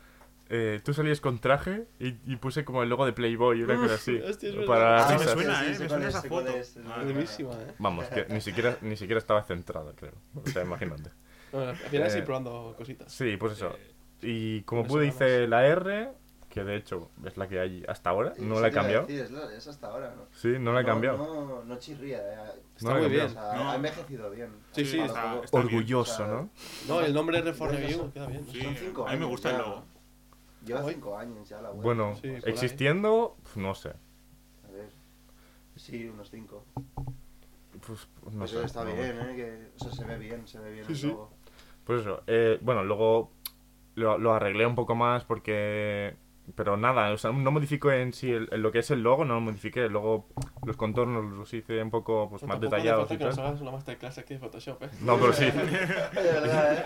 eh, 0.49 0.79
tú 0.83 0.93
salías 0.93 1.19
con 1.21 1.39
traje 1.39 1.85
y, 1.99 2.15
y 2.25 2.37
puse 2.37 2.63
como 2.65 2.81
el 2.81 2.89
logo 2.89 3.05
de 3.05 3.13
Playboy, 3.13 3.61
una 3.63 3.75
cosa 3.75 3.95
así. 3.95 4.17
hostia, 4.17 4.49
para 4.65 5.05
Ah, 5.05 5.09
me 5.11 5.17
risas. 5.17 5.33
suena, 5.33 5.59
sí, 5.59 5.65
eh, 5.71 5.75
sí, 5.75 5.83
me 5.83 5.89
suena 5.89 6.07
es, 6.07 6.15
esa 6.15 6.21
foto. 6.27 6.49
es, 6.49 6.77
es 6.77 7.03
Buenísima, 7.03 7.53
¿eh? 7.53 7.73
Vamos, 7.79 8.05
que 8.07 8.25
ni 8.29 8.41
siquiera, 8.41 8.77
ni 8.81 8.95
siquiera 8.97 9.19
estaba 9.19 9.43
centrada, 9.43 9.93
creo. 9.95 10.13
O 10.33 10.47
sea, 10.49 10.63
imagínate. 10.63 11.11
Bueno, 11.51 11.69
al 11.69 11.75
final 11.75 12.09
sí 12.11 12.17
Eh, 12.19 12.21
probando 12.23 12.73
cositas. 12.77 13.11
Sí, 13.11 13.37
pues 13.37 13.53
eso. 13.53 13.75
Y 14.21 14.61
como 14.63 14.85
pude 14.85 15.05
hice 15.05 15.47
la 15.47 15.65
R, 15.67 16.09
que 16.57 16.63
de 16.63 16.75
hecho 16.77 17.11
es 17.25 17.37
la 17.37 17.47
que 17.47 17.59
hay 17.59 17.83
hasta 17.87 18.09
ahora, 18.09 18.33
no 18.39 18.59
la 18.59 18.67
he 18.67 18.71
cambiado. 18.71 19.05
decir, 19.05 19.21
es, 19.23 19.31
la- 19.31 19.53
es 19.53 19.67
hasta 19.67 19.87
ahora, 19.87 20.13
¿no? 20.15 20.23
Sí, 20.31 20.55
no 20.59 20.73
la 20.73 20.81
he 20.81 20.85
cambiado. 20.85 21.17
No, 21.17 21.63
no 21.63 21.77
chirría. 21.77 22.17
eh. 22.19 22.51
No 22.81 22.97
he 22.97 23.01
muy 23.01 23.09
bien. 23.09 23.25
O 23.25 23.29
sea, 23.29 23.53
No. 23.55 23.69
ha 23.71 23.75
envejecido 23.75 24.29
bien. 24.31 24.49
Sí, 24.71 24.85
sí, 24.85 24.99
está- 24.99 25.39
está 25.43 25.57
bien. 25.57 25.65
Orgulloso, 25.67 26.11
o 26.13 26.15
sea, 26.17 26.27
¿no? 26.27 26.49
No, 26.87 27.01
el 27.01 27.13
nombre 27.13 27.39
R 27.39 27.53
for 27.53 27.71
Review 27.71 28.11
queda 28.11 28.27
bien. 28.27 28.45
Sí, 28.51 28.61
Son 28.61 28.75
cinco 28.75 29.01
a 29.03 29.05
mí 29.05 29.11
me 29.11 29.17
años 29.17 29.29
gusta 29.29 29.51
el 29.51 29.57
logo. 29.57 29.83
Lleva 30.65 30.83
cinco 30.83 31.17
años 31.17 31.47
ya 31.47 31.61
la 31.61 31.71
web. 31.71 31.81
Bueno, 31.83 32.15
Sí, 32.21 32.27
existiendo, 32.45 33.37
pues, 33.43 33.57
no 33.57 33.73
sé. 33.75 33.89
A 33.89 34.71
ver. 34.71 34.89
Sí, 35.75 36.05
unos 36.07 36.29
cinco. 36.29 36.65
Pues, 37.85 38.07
no 38.33 38.45
Eso 38.45 38.59
sé. 38.59 38.65
está 38.65 38.83
no- 38.83 38.93
bien, 38.93 39.19
¿eh? 39.21 39.35
Que, 39.35 39.71
o 39.79 39.83
sea, 39.83 39.91
se 39.93 40.03
ve 40.03 40.17
bien, 40.17 40.47
se 40.47 40.59
ve 40.59 40.71
bien 40.73 40.85
Sí, 40.87 40.91
el 40.93 40.97
sí. 40.97 41.07
logo. 41.07 41.31
Pues 41.85 42.01
eso. 42.01 42.23
eh, 42.27 42.57
bueno, 42.61 42.83
luego 42.83 43.31
lo, 43.95 44.17
lo 44.17 44.33
arreglé 44.33 44.65
un 44.65 44.75
poco 44.75 44.93
más 44.95 45.23
porque... 45.23 46.15
Pero 46.55 46.77
nada, 46.77 47.11
o 47.11 47.17
sea, 47.17 47.31
no 47.33 47.51
modifico 47.51 47.91
en 47.91 48.13
sí 48.13 48.31
el- 48.31 48.47
el- 48.51 48.61
lo 48.61 48.71
que 48.71 48.79
es 48.79 48.89
el 48.91 49.03
logo, 49.03 49.25
no 49.25 49.33
lo 49.35 49.41
modifiqué. 49.41 49.89
Luego 49.89 50.27
los 50.65 50.77
contornos 50.77 51.25
los 51.33 51.53
hice 51.53 51.81
un 51.83 51.89
poco 51.91 52.29
pues, 52.29 52.43
más 52.43 52.59
detallados 52.61 53.01
falta 53.09 53.13
y 53.15 53.17
que 53.17 53.25
nos 53.25 53.35
tal. 53.35 53.45
hagas 53.47 53.61
una 53.61 53.71
masterclass 53.71 54.17
aquí 54.17 54.33
de 54.35 54.39
Photoshop, 54.39 54.81
¿eh? 54.83 54.89
No, 55.01 55.17
pero 55.19 55.33
sí. 55.33 55.45
De 55.51 56.23
verdad, 56.23 56.73
¿eh? 56.77 56.83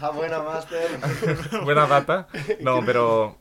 Ah, 0.00 0.10
buena 0.10 0.42
máster. 0.42 0.88
buena 1.64 1.86
data. 1.86 2.26
No, 2.60 2.80
pero 2.86 3.36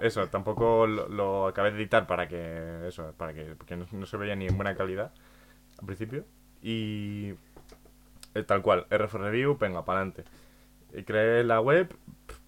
eso, 0.00 0.28
tampoco 0.28 0.86
lo, 0.86 1.08
lo 1.08 1.46
acabé 1.46 1.70
de 1.72 1.78
editar 1.78 2.06
para 2.06 2.28
que 2.28 2.86
eso, 2.88 3.14
para 3.16 3.32
que 3.32 3.54
porque 3.56 3.76
no, 3.76 3.86
no 3.90 4.04
se 4.06 4.16
veía 4.18 4.36
ni 4.36 4.46
en 4.48 4.56
buena 4.56 4.74
calidad 4.76 5.12
al 5.78 5.86
principio 5.86 6.26
y 6.62 7.32
eh, 8.34 8.42
tal 8.46 8.60
cual, 8.60 8.86
RF 8.90 9.14
Review, 9.14 9.56
venga, 9.58 9.82
para 9.84 10.00
adelante. 10.00 10.24
Creé 11.06 11.42
la 11.42 11.60
web, 11.62 11.88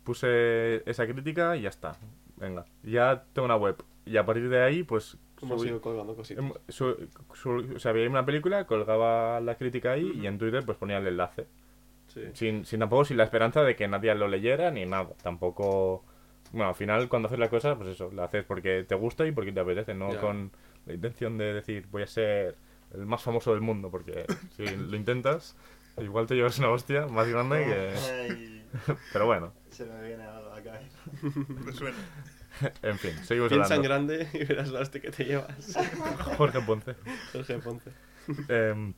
puse 0.05 0.83
esa 0.89 1.07
crítica 1.07 1.57
y 1.57 1.63
ya 1.63 1.71
está. 1.71 1.97
Venga, 2.43 2.67
ya 2.83 3.25
tengo 3.33 3.47
una 3.47 3.57
web. 3.57 3.77
Y 4.05 4.17
a 4.17 4.27
partir 4.27 4.49
de 4.49 4.63
ahí, 4.63 4.83
pues 4.83 5.17
Como 5.39 5.57
subí- 5.57 5.67
sigo 5.69 5.81
colgando 5.81 6.15
cositas. 6.17 6.45
em, 6.45 6.53
su- 6.69 7.09
su- 7.35 7.73
o 7.77 7.79
sea, 7.79 7.93
veía 7.93 8.11
una 8.11 8.27
película, 8.27 8.67
colgaba 8.67 9.41
la 9.41 9.55
crítica 9.55 9.93
ahí 9.93 10.13
y 10.21 10.27
en 10.27 10.39
Twitter 10.39 10.63
pues 10.67 10.77
ponía 10.77 10.99
el 10.99 11.07
enlace. 11.07 11.47
Sí. 12.09 12.21
Sin, 12.35 12.65
sin 12.67 12.81
tampoco 12.81 13.05
sin 13.07 13.17
la 13.17 13.25
esperanza 13.25 13.63
de 13.63 13.75
que 13.77 13.89
nadie 13.89 14.15
lo 14.15 14.29
leyera 14.29 14.71
ni 14.71 14.85
nada. 14.85 15.11
Tampoco. 15.23 16.05
Bueno, 16.53 16.69
al 16.69 16.75
final 16.75 17.09
cuando 17.09 17.29
haces 17.29 17.39
la 17.39 17.49
cosa, 17.49 17.77
pues 17.77 17.91
eso, 17.91 18.11
la 18.13 18.25
haces 18.25 18.45
porque 18.45 18.85
te 18.85 18.95
gusta 18.97 19.27
y 19.27 19.33
porque 19.33 19.53
te 19.53 19.61
apetece, 19.61 19.95
no 19.95 20.13
Ya. 20.13 20.21
con 20.21 20.51
la 20.85 20.93
intención 20.95 21.39
de 21.39 21.55
decir 21.55 21.87
voy 21.91 22.03
a 22.03 22.07
ser 22.07 22.57
el 22.93 23.07
más 23.07 23.23
famoso 23.23 23.53
del 23.53 23.63
mundo, 23.63 23.89
porque 23.91 24.27
si 24.57 24.65
lo 24.67 24.95
intentas, 24.97 25.57
igual 25.97 26.27
te 26.27 26.35
llevas 26.35 26.59
una 26.59 26.69
hostia 26.71 27.07
más 27.07 27.27
grande 27.29 27.65
que. 27.65 28.62
Pero 29.13 29.27
bueno, 29.27 29.53
se 29.71 29.85
me 29.85 30.03
viene 30.07 30.25
algo 30.25 30.51
a 30.51 30.57
la 30.57 30.63
cabeza. 30.63 30.99
Me 31.49 31.73
suena. 31.73 31.97
en 32.83 32.99
fin, 32.99 33.13
seguimos 33.25 33.51
Piensa 33.51 33.75
en 33.75 33.83
grande 33.83 34.29
y 34.33 34.45
verás 34.45 34.71
la 34.71 34.81
hostia 34.81 35.01
que 35.01 35.11
te 35.11 35.25
llevas. 35.25 35.77
Jorge 36.37 36.61
Ponce. 36.61 36.97
Jorge 37.33 37.59
Ponce. 37.59 37.91
Em, 38.49 38.95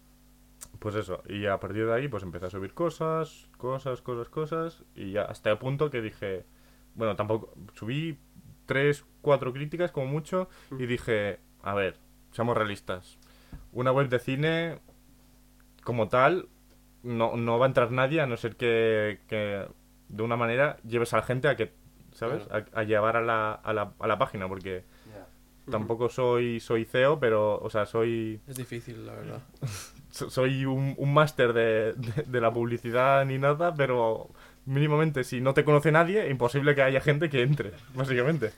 pues 0.78 0.94
eso, 0.94 1.22
y 1.28 1.46
a 1.46 1.58
partir 1.58 1.86
de 1.86 1.94
ahí 1.94 2.08
pues 2.08 2.22
empecé 2.22 2.46
a 2.46 2.50
subir 2.50 2.74
cosas, 2.74 3.48
cosas, 3.56 4.00
cosas, 4.02 4.28
cosas, 4.28 4.84
y 4.94 5.12
ya 5.12 5.22
hasta 5.22 5.50
el 5.50 5.58
punto 5.58 5.90
que 5.90 6.02
dije, 6.02 6.44
bueno, 6.94 7.16
tampoco, 7.16 7.54
subí 7.74 8.18
tres, 8.66 9.04
cuatro 9.20 9.52
críticas 9.52 9.92
como 9.92 10.06
mucho, 10.06 10.48
y 10.78 10.86
dije, 10.86 11.40
a 11.62 11.74
ver, 11.74 11.98
seamos 12.32 12.56
realistas, 12.56 13.18
una 13.72 13.92
web 13.92 14.08
de 14.08 14.18
cine 14.18 14.80
como 15.84 16.08
tal, 16.08 16.48
no, 17.05 17.36
no 17.36 17.59
va 17.59 17.66
a 17.66 17.68
entrar 17.68 17.90
nadie 17.92 18.20
a 18.20 18.26
no 18.26 18.36
ser 18.36 18.57
que, 18.57 19.20
que 19.28 19.66
de 20.09 20.22
una 20.22 20.36
manera 20.36 20.76
lleves 20.86 21.12
a 21.14 21.18
la 21.18 21.22
gente 21.22 21.48
a 21.48 21.57
que, 21.57 21.72
¿sabes? 22.12 22.42
A, 22.50 22.64
a 22.80 22.82
llevar 22.84 23.16
a 23.16 23.22
la, 23.22 23.52
a, 23.52 23.72
la, 23.72 23.92
a 23.98 24.07
la 24.07 24.18
página, 24.18 24.48
porque 24.48 24.84
tampoco 25.70 26.09
soy, 26.11 26.61
soy 26.61 26.84
CEO, 26.84 27.18
pero, 27.18 27.59
o 27.59 27.70
sea, 27.70 27.86
soy 27.86 28.40
Es 28.46 28.57
difícil, 28.57 29.07
la 29.07 29.14
verdad. 29.14 29.38
so- 30.11 30.28
soy 30.30 30.66
un, 30.66 30.94
un 30.98 31.14
máster 31.14 31.52
de, 31.52 31.94
de- 31.94 32.22
de 32.26 32.40
la 32.40 32.52
publicidad 32.52 33.24
ni 33.24 33.38
nada, 33.38 33.74
pero 33.74 34.30
mínimamente 34.66 35.24
si 35.24 35.40
no 35.40 35.55
te 35.55 35.64
conoce 35.64 35.90
nadie, 35.92 36.28
imposible 36.30 36.74
que 36.74 36.82
haya 36.82 37.00
gente 37.00 37.28
que 37.30 37.42
entre, 37.42 37.72
básicamente. 37.94 38.52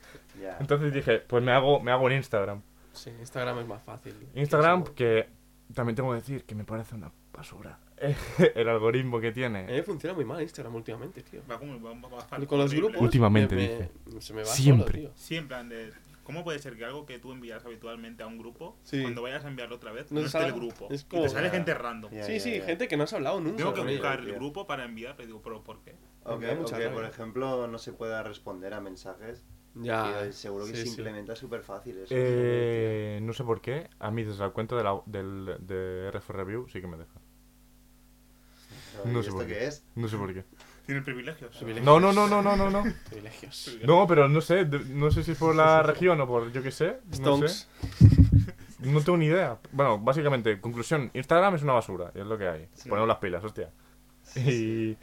Entonces 0.61 0.93
dije, 0.93 1.19
pues 1.21 1.43
me 1.43 1.53
hago, 1.53 1.81
me 1.81 1.91
hago 1.93 2.05
un 2.07 2.13
Instagram. 2.13 2.63
Sí, 2.93 3.11
Instagram 3.21 3.59
es 3.61 3.67
más 3.69 3.83
fácil. 3.83 4.15
Instagram, 4.35 4.85
Sí, 4.87 4.93
que 4.95 5.29
también 5.75 5.95
tengo 5.97 6.11
que 6.11 6.17
decir 6.17 6.45
que 6.45 6.55
me 6.55 6.65
parece 6.65 6.95
una 6.95 7.11
basura. 7.33 7.79
El 8.55 8.69
algoritmo 8.69 9.21
que 9.21 9.29
A 9.29 9.31
mí 9.31 9.35
tiene. 9.35 9.83
funciona 9.83 10.15
muy 10.15 10.25
mal 10.25 10.43
Instagram 10.43 10.75
últimamente, 10.75 11.23
tío. 11.23 11.41
Va 11.51 11.59
como 11.59 11.81
va, 11.81 11.93
va- 12.09 12.27
va- 12.39 12.47
Con 12.47 12.59
los 12.59 12.73
grupos. 12.75 13.01
Últimamente, 13.01 13.55
me- 13.55 13.63
dice. 13.63 13.91
me- 14.13 14.21
Se 14.21 14.35
me 14.35 14.41
va 14.43 14.47
Siempre. 14.49 15.03
solo, 15.03 15.15
tío. 15.15 15.43
De. 15.69 15.93
¿Cómo 16.25 16.43
puede 16.43 16.59
ser 16.59 16.77
que 16.77 16.85
algo 16.85 17.07
que 17.07 17.21
tú 17.21 17.31
envías 17.31 17.65
habitualmente 17.65 18.25
a 18.25 18.27
un 18.27 18.37
grupo, 18.37 18.77
Sí. 18.83 19.01
cuando 19.01 19.23
vayas 19.23 19.45
a 19.45 19.49
enviarlo 19.49 19.77
otra 19.77 19.93
vez, 19.93 20.11
No 20.11 20.19
no, 20.21 20.27
esté 20.27 20.45
el 20.45 20.53
grupo? 20.55 20.89
es 20.91 21.03
Y 21.03 21.05
como- 21.05 21.23
te 21.23 21.29
sale 21.29 21.47
Ya. 21.47 21.53
gente 21.53 21.73
random. 21.73 22.11
Sí, 22.23 22.41
sí, 22.41 22.61
gente 22.63 22.89
que 22.89 22.97
no 22.97 23.05
has 23.05 23.13
hablado 23.13 23.41
nunca. 23.41 23.59
Tengo 23.59 23.73
que 23.75 23.83
buscar 23.83 24.19
el 24.21 24.33
grupo 24.35 24.67
para 24.67 24.85
enviarlo 24.85 25.23
y 25.23 25.27
digo, 25.27 25.41
¿pero 25.41 25.63
por 25.63 25.81
qué? 25.83 25.95
O 26.25 26.35
Me 26.35 26.41
que, 26.41 26.47
da 26.47 26.55
mucha 26.57 26.75
o 26.77 26.79
que, 26.81 26.89
por 26.89 27.05
ejemplo, 27.05 27.69
no 27.69 27.79
se 27.79 27.93
pueda 27.93 28.23
responder 28.25 28.75
a 28.75 28.81
mensajes. 28.81 29.45
Ya. 29.75 30.21
Tío, 30.23 30.33
seguro 30.33 30.65
que 30.65 30.75
sí, 30.75 30.83
se 30.83 30.89
implementa 30.89 31.37
súper 31.37 31.63
fácil 31.63 31.99
eso. 31.99 32.07
Eh, 32.11 33.21
no 33.23 33.33
sé 33.33 33.45
por 33.45 33.61
qué, 33.61 33.89
a 34.01 34.11
mí 34.11 34.25
desde 34.25 34.41
la 34.43 34.51
cuenta 34.51 34.75
de, 34.75 34.83
la, 34.83 35.01
del, 35.07 35.57
de 35.61 36.09
RF 36.11 36.31
Review 36.33 36.67
sí 36.69 36.81
que 36.81 36.87
me 36.89 36.97
deja. 36.97 37.21
No 39.05 39.11
¿y 39.21 39.23
sé 39.23 39.29
¿Esto 39.29 39.33
por 39.35 39.47
qué. 39.47 39.53
qué 39.55 39.67
es? 39.67 39.85
No 39.95 40.09
sé 40.09 40.17
por 40.17 40.33
qué. 40.35 40.45
Tienen 40.87 41.05
privilegios. 41.05 41.63
No, 41.83 41.99
no, 42.01 42.13
no, 42.13 42.29
no, 42.29 42.43
no, 42.43 42.57
no, 42.57 42.71
no. 42.71 42.85
Privilegios. 43.09 43.79
No, 43.85 44.07
pero 44.07 44.29
no 44.29 44.41
sé, 44.41 44.65
de- 44.65 44.79
no 44.87 45.11
sé 45.11 45.23
si 45.25 45.33
es 45.33 45.39
por 45.39 45.55
la 45.55 45.83
región 45.83 46.21
o 46.21 46.27
por 46.27 46.53
yo 46.53 46.63
qué 46.63 46.71
sé. 46.71 46.99
No 47.11 47.17
Stonks. 47.17 47.69
sé. 47.99 48.07
No 48.79 49.01
tengo 49.01 49.17
ni 49.17 49.25
idea. 49.27 49.59
Bueno, 49.73 49.99
básicamente, 49.99 50.61
conclusión, 50.61 51.11
Instagram 51.15 51.55
es 51.55 51.63
una 51.63 51.73
basura, 51.73 52.13
es 52.15 52.27
lo 52.27 52.37
que 52.37 52.47
hay. 52.47 52.69
Ponemos 52.87 53.09
las 53.09 53.17
pilas, 53.17 53.43
hostia. 53.43 53.71
Y, 54.37 54.97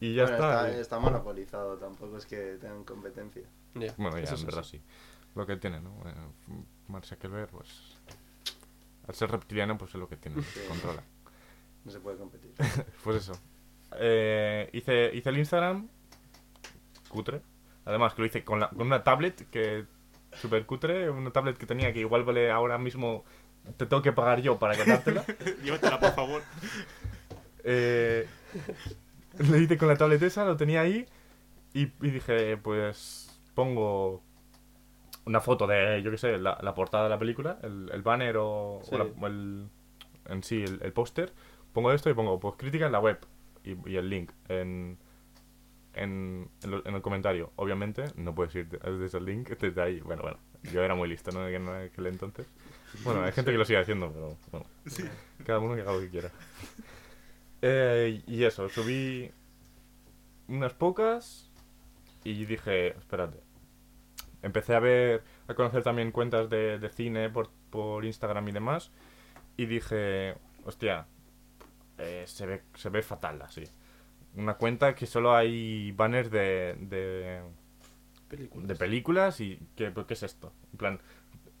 y 0.00 0.14
ya 0.14 0.24
Bueno, 0.24 0.36
está. 0.36 0.68
está. 0.68 0.80
está 0.80 0.98
monopolizado, 0.98 1.76
tampoco 1.78 2.16
es 2.18 2.26
que 2.26 2.58
tengan 2.60 2.82
competencia. 2.84 3.44
Ya, 3.74 3.94
Bueno, 3.96 4.16
ya, 4.18 4.24
eso 4.24 4.34
en 4.34 4.38
sí, 4.40 4.44
verdad 4.46 4.62
sí. 4.64 4.78
sí. 4.78 4.82
Lo 5.36 5.46
que 5.46 5.56
tiene, 5.56 5.80
¿no? 5.80 5.90
Eh, 6.06 6.12
Mark 6.88 7.06
Zuckerberg, 7.06 7.48
pues... 7.50 7.68
Al 9.06 9.14
ser 9.14 9.30
reptiliano, 9.30 9.78
pues 9.78 9.90
es 9.94 10.00
lo 10.00 10.08
que 10.08 10.16
tiene, 10.16 10.42
Sí. 10.42 10.60
controla. 10.68 11.02
No 11.84 11.90
se 11.92 12.00
puede 12.00 12.16
competir. 12.18 12.52
Pues 13.04 13.16
eso. 13.16 13.32
Eh, 13.98 14.68
hice, 14.72 15.10
hice 15.14 15.28
el 15.30 15.38
Instagram, 15.38 15.88
cutre. 17.08 17.40
Además, 17.84 18.12
que 18.14 18.22
lo 18.22 18.26
hice 18.26 18.44
con, 18.44 18.60
la- 18.60 18.68
con 18.70 18.86
una 18.86 19.02
tablet 19.04 19.48
que... 19.50 19.84
Super 20.34 20.66
cutre, 20.66 21.08
una 21.08 21.30
tablet 21.30 21.56
que 21.56 21.64
tenía 21.64 21.92
que 21.92 22.00
igual 22.00 22.22
vale 22.24 22.50
ahora 22.50 22.76
mismo... 22.78 23.24
Te 23.76 23.86
tengo 23.86 24.02
que 24.02 24.12
pagar 24.12 24.40
yo 24.40 24.58
para 24.58 24.74
quedártela. 24.76 25.24
Llévatela, 25.64 25.98
por 26.00 26.12
favor. 26.12 26.42
Eh, 27.64 28.26
lo 29.38 29.56
hice 29.58 29.76
con 29.76 29.88
la 29.88 29.96
tablet 29.96 30.22
esa, 30.22 30.44
lo 30.44 30.56
tenía 30.56 30.80
ahí 30.82 31.06
y, 31.74 31.82
y 31.82 32.10
dije, 32.10 32.56
pues 32.56 33.40
pongo 33.54 34.22
una 35.26 35.40
foto 35.40 35.66
de, 35.66 36.02
yo 36.02 36.10
qué 36.10 36.16
sé, 36.18 36.38
la, 36.38 36.58
la 36.62 36.74
portada 36.74 37.04
de 37.04 37.10
la 37.10 37.18
película, 37.18 37.58
el, 37.62 37.90
el 37.92 38.02
banner 38.02 38.36
o, 38.38 38.80
Sí. 38.84 38.94
o 38.94 38.98
la- 38.98 39.04
o 39.04 39.26
el, 39.26 39.68
en 40.26 40.42
sí, 40.42 40.62
el, 40.62 40.80
el 40.82 40.92
póster. 40.92 41.32
Pongo 41.78 41.92
esto 41.92 42.10
y 42.10 42.14
pongo, 42.14 42.40
pues 42.40 42.56
crítica 42.56 42.86
en 42.86 42.92
la 42.92 42.98
web 42.98 43.18
y, 43.62 43.76
y 43.88 43.96
el 43.98 44.10
link 44.10 44.32
en, 44.48 44.98
en, 45.94 46.50
en 46.64 46.70
lo- 46.72 46.84
en 46.84 46.92
el 46.96 47.02
comentario. 47.02 47.52
Obviamente, 47.54 48.02
no 48.16 48.34
puedes 48.34 48.52
ir 48.56 48.68
de- 48.68 48.78
desde 48.98 49.18
el 49.18 49.24
link, 49.26 49.48
desde 49.50 49.80
ahí. 49.80 50.00
Bueno, 50.00 50.22
bueno, 50.22 50.38
yo 50.72 50.82
era 50.82 50.96
muy 50.96 51.08
listo, 51.08 51.30
¿no? 51.30 51.46
En 51.46 51.68
aquel 51.68 52.06
entonces. 52.08 52.48
Bueno, 53.04 53.22
hay 53.22 53.30
gente 53.30 53.52
que 53.52 53.58
lo 53.58 53.64
sigue 53.64 53.78
haciendo, 53.78 54.10
pero 54.12 54.36
bueno. 54.50 54.66
Cada 55.46 55.60
uno 55.60 55.76
que 55.76 55.82
haga 55.82 55.92
lo 55.92 56.00
que 56.00 56.08
quiera. 56.08 56.30
Eh, 57.62 58.24
y 58.26 58.42
eso, 58.42 58.68
subí 58.68 59.30
unas 60.48 60.74
pocas 60.74 61.48
y 62.24 62.44
dije, 62.44 62.88
espérate. 62.88 63.38
Empecé 64.42 64.74
a 64.74 64.80
ver, 64.80 65.22
a 65.46 65.54
conocer 65.54 65.84
también 65.84 66.10
cuentas 66.10 66.50
de, 66.50 66.80
de 66.80 66.88
cine 66.90 67.30
por, 67.30 67.50
por 67.70 68.04
Instagram 68.04 68.48
y 68.48 68.52
demás. 68.52 68.90
Y 69.56 69.66
dije, 69.66 70.34
hostia, 70.64 71.06
eh, 71.98 72.24
se, 72.26 72.46
ve, 72.46 72.62
se 72.74 72.88
ve 72.90 73.02
fatal 73.02 73.42
así. 73.42 73.64
Una 74.34 74.54
cuenta 74.54 74.94
que 74.94 75.06
solo 75.06 75.34
hay 75.34 75.92
banners 75.92 76.30
de, 76.30 76.76
de, 76.80 77.40
Películas. 78.28 78.68
de 78.68 78.74
películas 78.76 79.40
y 79.40 79.58
¿qué, 79.74 79.92
¿qué 80.06 80.14
es 80.14 80.22
esto? 80.22 80.52
En 80.72 80.78
plan, 80.78 81.00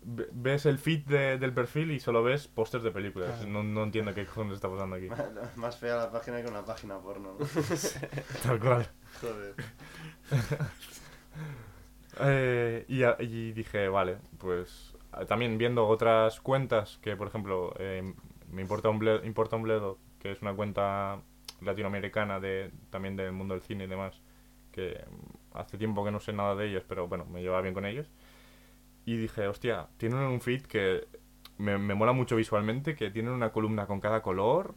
ve- 0.02 0.28
ves 0.32 0.66
el 0.66 0.78
feed 0.78 1.06
de- 1.06 1.38
del 1.38 1.52
perfil 1.52 1.90
y 1.92 1.98
solo 2.00 2.22
ves 2.22 2.46
pósters 2.46 2.84
de 2.84 2.90
películas. 2.90 3.46
No, 3.46 3.62
no 3.62 3.82
entiendo 3.84 4.14
qué 4.14 4.26
cojones 4.26 4.54
está 4.54 4.68
pasando 4.70 4.96
aquí. 4.96 5.08
Más 5.56 5.76
fea 5.78 5.96
la 5.96 6.10
página 6.12 6.42
que 6.42 6.48
una 6.48 6.64
página 6.64 6.98
porno, 7.00 7.36
¿no? 7.38 7.46
Tal 8.42 8.60
cual. 8.60 8.88
Joder. 9.20 9.54
Eh, 12.20 12.84
y, 12.88 13.02
a- 13.04 13.16
y 13.20 13.52
dije, 13.52 13.88
vale, 13.88 14.18
pues 14.38 14.94
también 15.28 15.56
viendo 15.58 15.86
otras 15.86 16.40
cuentas 16.40 16.98
que, 17.02 17.16
por 17.16 17.28
ejemplo, 17.28 17.74
eh, 17.78 18.12
me 18.50 18.62
importa 18.62 18.88
un, 18.88 18.98
bledo, 18.98 19.24
importa 19.24 19.56
un 19.56 19.62
bledo, 19.62 19.98
que 20.18 20.32
es 20.32 20.42
una 20.42 20.54
cuenta 20.54 21.20
latinoamericana 21.60 22.40
de 22.40 22.70
también 22.90 23.16
del 23.16 23.32
mundo 23.32 23.54
del 23.54 23.62
cine 23.62 23.84
y 23.84 23.86
demás, 23.86 24.20
que 24.72 25.04
hace 25.52 25.78
tiempo 25.78 26.04
que 26.04 26.10
no 26.10 26.20
sé 26.20 26.32
nada 26.32 26.54
de 26.54 26.68
ellos, 26.68 26.84
pero 26.88 27.08
bueno, 27.08 27.24
me 27.26 27.42
llevaba 27.42 27.62
bien 27.62 27.74
con 27.74 27.84
ellos. 27.84 28.10
Y 29.04 29.16
dije, 29.16 29.46
hostia, 29.48 29.88
tienen 29.96 30.20
un 30.20 30.40
feed 30.40 30.62
que 30.62 31.08
me, 31.56 31.78
me 31.78 31.94
mola 31.94 32.12
mucho 32.12 32.36
visualmente, 32.36 32.94
que 32.94 33.10
tienen 33.10 33.32
una 33.32 33.52
columna 33.52 33.86
con 33.86 34.00
cada 34.00 34.22
color, 34.22 34.74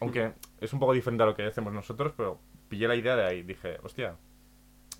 aunque 0.00 0.32
es 0.60 0.72
un 0.72 0.80
poco 0.80 0.92
diferente 0.92 1.22
a 1.22 1.26
lo 1.26 1.34
que 1.34 1.44
hacemos 1.44 1.72
nosotros, 1.72 2.12
pero 2.16 2.40
pillé 2.68 2.88
la 2.88 2.96
idea 2.96 3.16
de 3.16 3.24
ahí. 3.24 3.42
Dije, 3.42 3.78
hostia, 3.82 4.16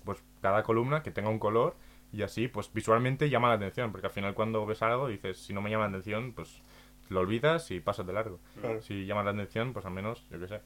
pues 0.05 0.23
cada 0.41 0.63
columna 0.63 1.03
que 1.03 1.11
tenga 1.11 1.29
un 1.29 1.39
color 1.39 1.75
y 2.11 2.23
así, 2.23 2.47
pues 2.47 2.71
visualmente 2.73 3.29
llama 3.29 3.49
la 3.49 3.55
atención, 3.55 3.91
porque 3.91 4.07
al 4.07 4.13
final 4.13 4.33
cuando 4.33 4.65
ves 4.65 4.81
algo 4.81 5.07
dices, 5.07 5.37
si 5.37 5.53
no 5.53 5.61
me 5.61 5.69
llama 5.69 5.85
la 5.85 5.89
atención, 5.89 6.33
pues 6.33 6.61
lo 7.09 7.19
olvidas 7.21 7.69
y 7.71 7.79
pasas 7.79 8.05
de 8.07 8.13
largo. 8.13 8.39
Claro. 8.59 8.81
Si 8.81 9.05
llama 9.05 9.23
la 9.23 9.31
atención, 9.31 9.73
pues 9.73 9.85
al 9.85 9.91
menos, 9.93 10.27
yo 10.29 10.39
qué 10.39 10.47
sé, 10.47 10.61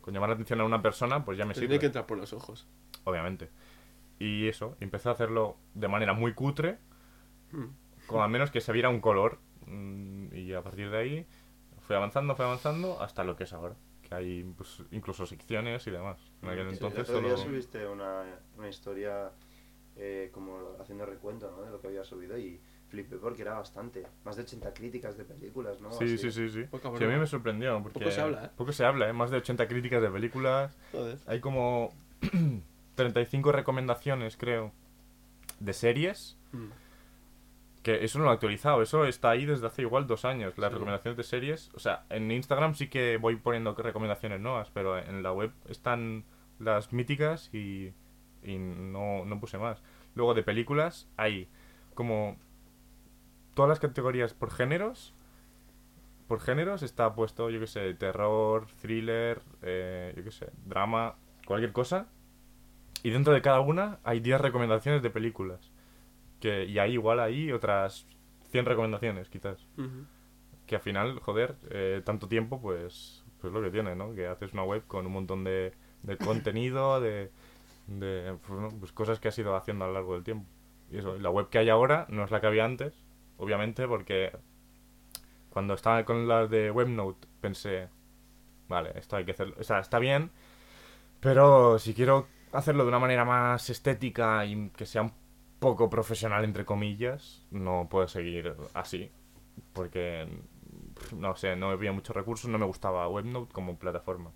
con 0.00 0.14
llamar 0.14 0.30
la 0.30 0.34
atención 0.34 0.60
a 0.60 0.64
una 0.64 0.80
persona, 0.82 1.24
pues 1.24 1.36
ya 1.38 1.44
me 1.44 1.54
Te 1.54 1.60
sirve 1.60 1.68
tiene 1.70 1.80
que 1.80 1.86
entrar 1.86 2.06
por 2.06 2.18
los 2.18 2.32
ojos. 2.32 2.66
obviamente. 3.04 3.50
Y 4.18 4.48
eso, 4.48 4.76
empecé 4.80 5.08
a 5.08 5.12
hacerlo 5.12 5.56
de 5.74 5.86
manera 5.88 6.12
muy 6.12 6.34
cutre, 6.34 6.78
con 8.06 8.22
al 8.22 8.30
menos 8.30 8.50
que 8.50 8.60
se 8.60 8.72
viera 8.72 8.88
un 8.88 9.00
color. 9.00 9.38
mm, 9.66 10.34
Y 10.34 10.52
a 10.54 10.62
partir 10.62 10.90
de 10.90 10.96
ahí 10.98 11.26
fui 11.80 11.94
avanzando, 11.96 12.34
fui 12.34 12.44
avanzando 12.44 13.00
hasta 13.02 13.24
lo 13.24 13.36
que 13.36 13.44
es 13.44 13.52
ahora. 13.52 13.76
Que 14.02 14.14
hay 14.14 14.44
pues, 14.56 14.82
incluso 14.90 15.26
secciones 15.26 15.86
y 15.86 15.90
demás. 15.90 16.18
En 16.42 16.48
aquel 16.48 16.68
Sí, 16.68 16.74
entonces 16.74 17.08
el 17.08 17.16
otro 17.16 17.28
día 17.28 17.36
solo... 17.36 17.50
subiste 17.50 17.86
una, 17.86 18.24
una 18.56 18.68
historia 18.68 19.30
eh, 19.96 20.30
como 20.32 20.58
haciendo 20.80 21.04
recuento 21.06 21.50
¿no? 21.50 21.62
de 21.62 21.70
lo 21.70 21.80
que 21.80 21.88
había 21.88 22.04
subido 22.04 22.38
y 22.38 22.60
flipé 22.88 23.16
porque 23.16 23.42
era 23.42 23.54
bastante. 23.54 24.06
Más 24.24 24.36
de 24.36 24.42
80 24.42 24.72
críticas 24.74 25.16
de 25.18 25.24
películas, 25.24 25.80
¿no? 25.80 25.90
Sí, 25.92 26.04
Así. 26.04 26.18
sí, 26.18 26.30
sí, 26.32 26.48
sí. 26.48 26.62
Poca 26.64 26.88
Sí, 26.88 26.88
a 26.88 26.98
broma. 26.98 27.12
mí 27.14 27.20
me 27.20 27.26
sorprendió. 27.26 27.82
Porque 27.82 27.98
Poco 28.00 28.10
se 28.10 28.20
habla, 28.20 28.44
¿eh? 28.46 28.50
Poco 28.56 28.72
se 28.72 28.84
habla, 28.84 29.08
¿eh? 29.08 29.12
Más 29.12 29.30
de 29.30 29.36
80 29.38 29.68
críticas 29.68 30.02
de 30.02 30.10
películas. 30.10 30.76
Joder. 30.92 31.18
Hay 31.26 31.40
como 31.40 31.92
35 32.94 33.52
recomendaciones, 33.52 34.36
creo, 34.36 34.72
de 35.60 35.72
series. 35.72 36.36
Mm. 36.52 36.66
Que 37.82 38.04
eso 38.04 38.18
no 38.18 38.24
lo 38.24 38.32
he 38.32 38.34
actualizado, 38.34 38.82
eso 38.82 39.04
está 39.04 39.30
ahí 39.30 39.46
desde 39.46 39.66
hace 39.66 39.82
igual 39.82 40.06
dos 40.06 40.24
años. 40.24 40.58
Las 40.58 40.68
Sí. 40.70 40.74
recomendaciones 40.74 41.16
de 41.16 41.22
series, 41.22 41.70
o 41.74 41.78
sea, 41.78 42.04
en 42.10 42.30
Instagram 42.30 42.74
sí 42.74 42.88
que 42.88 43.16
voy 43.18 43.36
poniendo 43.36 43.72
recomendaciones 43.74 44.40
nuevas, 44.40 44.70
pero 44.74 44.98
en 44.98 45.22
la 45.22 45.32
web 45.32 45.52
están 45.68 46.24
las 46.58 46.92
míticas 46.92 47.48
y, 47.54 47.92
y 48.42 48.58
no, 48.58 49.24
no 49.24 49.40
puse 49.40 49.58
más. 49.58 49.80
Luego 50.16 50.34
de 50.34 50.42
películas 50.42 51.08
hay 51.16 51.48
como 51.94 52.36
todas 53.58 53.70
las 53.70 53.80
categorías 53.80 54.34
por 54.34 54.52
géneros. 54.52 55.12
Por 56.28 56.38
géneros 56.38 56.84
está 56.84 57.12
puesto, 57.16 57.50
yo 57.50 57.58
que 57.58 57.66
sé, 57.66 57.92
terror, 57.94 58.68
thriller, 58.80 59.42
eh, 59.62 60.14
yo 60.16 60.22
que 60.22 60.30
sé, 60.30 60.52
drama, 60.64 61.16
cualquier 61.44 61.72
cosa. 61.72 62.06
Y 63.02 63.10
dentro 63.10 63.32
de 63.32 63.42
cada 63.42 63.58
una 63.58 63.98
hay 64.04 64.20
10 64.20 64.40
recomendaciones 64.42 65.02
de 65.02 65.10
películas. 65.10 65.72
Que, 66.38 66.66
y 66.66 66.78
hay 66.78 66.92
igual 66.92 67.18
ahí 67.18 67.50
otras 67.50 68.06
100 68.52 68.64
recomendaciones, 68.64 69.28
quizás. 69.28 69.66
Que 70.64 70.76
al 70.76 70.80
final, 70.80 71.18
joder, 71.18 71.56
eh, 71.70 72.00
tanto 72.04 72.28
tiempo, 72.28 72.60
pues, 72.60 73.24
pues 73.40 73.52
lo 73.52 73.60
que 73.60 73.72
tiene, 73.72 73.96
¿no? 73.96 74.14
Que 74.14 74.28
haces 74.28 74.52
una 74.52 74.62
web 74.62 74.84
con 74.86 75.04
un 75.04 75.12
montón 75.12 75.42
de, 75.42 75.72
de 76.04 76.16
contenido, 76.24 77.00
de, 77.00 77.32
de 77.88 78.38
pues, 78.46 78.60
¿no? 78.60 78.68
pues 78.78 78.92
cosas 78.92 79.18
que 79.18 79.26
has 79.26 79.38
ido 79.40 79.56
haciendo 79.56 79.84
a 79.84 79.88
lo 79.88 79.94
largo 79.94 80.14
del 80.14 80.22
tiempo. 80.22 80.46
Y 80.92 80.98
eso, 80.98 81.18
la 81.18 81.30
web 81.30 81.48
que 81.48 81.58
hay 81.58 81.70
ahora 81.70 82.06
no 82.08 82.22
es 82.22 82.30
la 82.30 82.40
que 82.40 82.46
había 82.46 82.64
antes, 82.64 82.94
obviamente, 83.38 83.88
porque 83.88 84.32
cuando 85.50 85.74
estaba 85.74 86.04
con 86.04 86.28
las 86.28 86.50
de 86.50 86.70
WebNote 86.70 87.26
pensé, 87.40 87.88
vale, 88.68 88.92
esto 88.96 89.16
hay 89.16 89.24
que 89.24 89.32
hacerlo, 89.32 89.56
o 89.58 89.64
sea, 89.64 89.78
está 89.80 89.98
bien, 89.98 90.30
pero 91.20 91.78
si 91.78 91.94
quiero 91.94 92.28
hacerlo 92.52 92.84
de 92.84 92.88
una 92.88 92.98
manera 92.98 93.24
más 93.24 93.68
estética 93.70 94.44
y 94.44 94.70
que 94.70 94.86
sea 94.86 95.02
un 95.02 95.12
poco 95.58 95.90
profesional, 95.90 96.44
entre 96.44 96.64
comillas, 96.64 97.46
no 97.50 97.88
puedo 97.90 98.06
seguir 98.08 98.54
así, 98.74 99.10
porque, 99.72 100.28
no 101.16 101.34
sé, 101.36 101.56
no 101.56 101.70
había 101.70 101.92
muchos 101.92 102.14
recursos, 102.14 102.50
no 102.50 102.58
me 102.58 102.66
gustaba 102.66 103.08
WebNote 103.08 103.52
como 103.52 103.78
plataforma. 103.78 104.32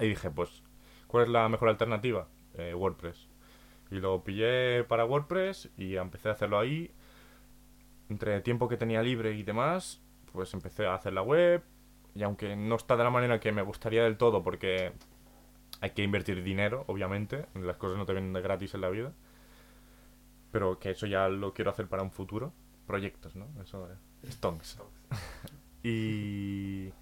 Y 0.00 0.08
dije, 0.08 0.30
pues, 0.30 0.62
¿cuál 1.06 1.24
es 1.24 1.30
la 1.30 1.48
mejor 1.48 1.68
alternativa? 1.68 2.28
Eh, 2.54 2.74
WordPress. 2.74 3.28
Y 3.90 3.96
lo 3.96 4.24
pillé 4.24 4.84
para 4.84 5.04
WordPress 5.04 5.70
y 5.76 5.96
empecé 5.96 6.28
a 6.28 6.32
hacerlo 6.32 6.58
ahí. 6.58 6.90
Entre 8.08 8.34
el 8.34 8.42
tiempo 8.42 8.68
que 8.68 8.76
tenía 8.76 9.02
libre 9.02 9.32
y 9.32 9.42
demás, 9.42 10.02
pues 10.32 10.52
empecé 10.54 10.86
a 10.86 10.94
hacer 10.94 11.12
la 11.12 11.22
web. 11.22 11.62
Y 12.14 12.22
aunque 12.22 12.54
no 12.56 12.76
está 12.76 12.96
de 12.96 13.04
la 13.04 13.10
manera 13.10 13.40
que 13.40 13.52
me 13.52 13.62
gustaría 13.62 14.04
del 14.04 14.16
todo, 14.16 14.42
porque 14.42 14.92
hay 15.80 15.90
que 15.90 16.02
invertir 16.02 16.42
dinero, 16.42 16.84
obviamente, 16.86 17.46
las 17.54 17.76
cosas 17.76 17.98
no 17.98 18.06
te 18.06 18.12
vienen 18.12 18.32
de 18.32 18.40
gratis 18.40 18.74
en 18.74 18.80
la 18.82 18.90
vida. 18.90 19.12
Pero 20.52 20.78
que 20.78 20.90
eso 20.90 21.06
ya 21.06 21.28
lo 21.28 21.52
quiero 21.52 21.70
hacer 21.70 21.88
para 21.88 22.02
un 22.02 22.10
futuro. 22.10 22.52
Proyectos, 22.86 23.34
¿no? 23.34 23.48
Eso 23.62 23.88
es. 24.22 24.34
Stonks. 24.34 24.78
y. 25.82 26.92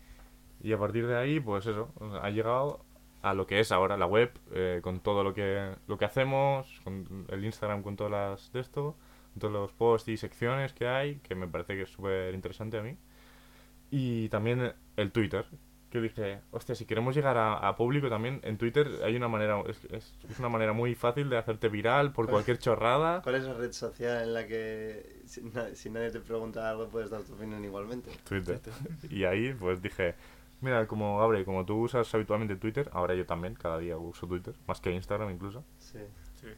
Y 0.62 0.72
a 0.72 0.78
partir 0.78 1.06
de 1.08 1.18
ahí, 1.18 1.40
pues 1.40 1.66
eso, 1.66 1.90
ha 2.22 2.30
llegado 2.30 2.84
a 3.22 3.34
lo 3.34 3.46
que 3.46 3.60
es 3.60 3.72
ahora 3.72 3.96
la 3.96 4.06
web, 4.06 4.32
eh, 4.52 4.80
con 4.82 5.00
todo 5.00 5.24
lo 5.24 5.34
que, 5.34 5.74
lo 5.86 5.98
que 5.98 6.04
hacemos, 6.04 6.80
con 6.84 7.26
el 7.28 7.44
Instagram 7.44 7.82
con 7.82 7.96
todas 7.96 8.12
las 8.12 8.52
de 8.52 8.60
esto, 8.60 8.96
todos 9.38 9.52
los 9.52 9.72
posts 9.72 10.08
y 10.08 10.16
secciones 10.16 10.72
que 10.72 10.86
hay, 10.88 11.16
que 11.16 11.34
me 11.34 11.46
parece 11.48 11.74
que 11.74 11.82
es 11.82 11.90
súper 11.90 12.34
interesante 12.34 12.78
a 12.78 12.82
mí. 12.82 12.96
Y 13.90 14.28
también 14.30 14.72
el 14.96 15.12
Twitter, 15.12 15.44
que 15.90 16.00
dije, 16.00 16.40
hostia, 16.50 16.74
si 16.74 16.86
queremos 16.86 17.14
llegar 17.14 17.36
a, 17.36 17.54
a 17.68 17.76
público 17.76 18.08
también, 18.08 18.40
en 18.44 18.56
Twitter 18.56 18.88
hay 19.04 19.14
una 19.16 19.28
manera, 19.28 19.60
es, 19.68 19.84
es- 19.92 20.14
una 20.38 20.48
manera 20.48 20.72
muy 20.72 20.94
fácil 20.94 21.28
de 21.28 21.36
hacerte 21.36 21.68
viral 21.68 22.12
por 22.12 22.26
cualquier 22.30 22.58
chorrada. 22.58 23.20
¿Cuál 23.22 23.34
es 23.34 23.44
la 23.44 23.52
red 23.52 23.72
social 23.72 24.22
en 24.22 24.32
la 24.32 24.46
que 24.46 25.20
si, 25.26 25.42
na- 25.42 25.74
si 25.74 25.90
nadie 25.90 26.10
te 26.10 26.20
pregunta 26.20 26.70
algo 26.70 26.88
puedes 26.88 27.10
dar 27.10 27.20
tu 27.22 27.34
opinión 27.34 27.62
igualmente? 27.64 28.10
Twitter. 28.26 28.60
Y 29.10 29.24
ahí 29.24 29.52
pues 29.52 29.82
dije, 29.82 30.14
mira, 30.62 30.86
como 30.86 31.20
abre, 31.20 31.44
como 31.44 31.66
tú 31.66 31.76
usas 31.82 32.14
habitualmente 32.14 32.56
Twitter, 32.56 32.88
ahora 32.94 33.14
yo 33.14 33.26
también, 33.26 33.54
cada 33.54 33.78
día 33.78 33.98
uso 33.98 34.26
Twitter, 34.26 34.54
más 34.66 34.80
que 34.80 34.90
Instagram 34.92 35.30
incluso. 35.30 35.62
Sí. 35.78 35.98
Sí. 36.40 36.48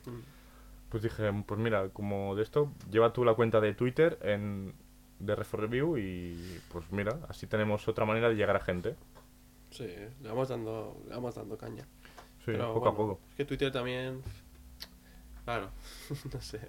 Pues 0.95 1.03
dije, 1.03 1.29
pues 1.45 1.59
mira, 1.59 1.89
como 1.89 2.37
de 2.37 2.45
esto, 2.45 2.71
lleva 2.89 3.13
tú 3.13 3.25
la 3.25 3.35
cuenta 3.35 3.61
de 3.61 3.75
Twitter 3.75 4.17
en 4.23 4.73
de 5.19 5.35
Refor 5.35 5.63
Review 5.63 5.99
y 5.99 6.61
pues 6.71 6.85
mira, 6.93 7.19
así 7.29 7.49
tenemos 7.49 7.89
otra 7.89 8.05
manera 8.05 8.29
de 8.29 8.37
llegar 8.37 8.55
a 8.55 8.61
gente. 8.61 8.95
Sí, 9.71 9.89
le 10.23 10.29
vamos 10.29 10.51
dando, 10.51 11.03
le 11.09 11.17
vamos 11.17 11.35
dando 11.35 11.59
caña. 11.59 11.83
Sí, 12.45 12.53
Pero 12.53 12.75
poco 12.75 12.89
a 12.91 12.97
poco. 12.97 13.21
Es 13.31 13.35
que 13.39 13.45
Twitter 13.45 13.73
también. 13.73 14.23
Claro, 15.45 15.71
no 16.33 16.41
sé. 16.41 16.61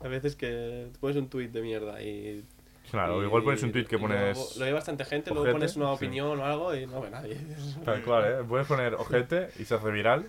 A 0.00 0.08
veces 0.08 0.36
que 0.36 0.90
pones 1.00 1.16
un 1.16 1.30
tweet 1.30 1.48
de 1.48 1.62
mierda 1.62 2.02
y. 2.02 2.44
Claro, 2.90 3.22
y- 3.22 3.24
igual 3.26 3.42
pones 3.42 3.62
un 3.62 3.72
tweet 3.72 3.86
que 3.86 3.98
pones... 3.98 4.36
Luego, 4.36 4.50
lo 4.58 4.64
ve 4.66 4.72
bastante 4.74 5.06
gente, 5.06 5.30
luego 5.30 5.44
ojete, 5.44 5.52
pones 5.54 5.76
una 5.76 5.86
sí. 5.86 5.94
opinión 5.94 6.38
o 6.38 6.44
algo 6.44 6.74
y 6.74 6.86
no 6.86 7.00
ve 7.00 7.08
nadie. 7.08 7.38
Tal 7.86 8.02
cual, 8.02 8.24
¿eh? 8.26 8.44
Puedes 8.46 8.66
poner 8.66 8.96
ojete 8.96 9.48
y 9.58 9.64
se 9.64 9.76
hace 9.76 9.90
viral. 9.90 10.28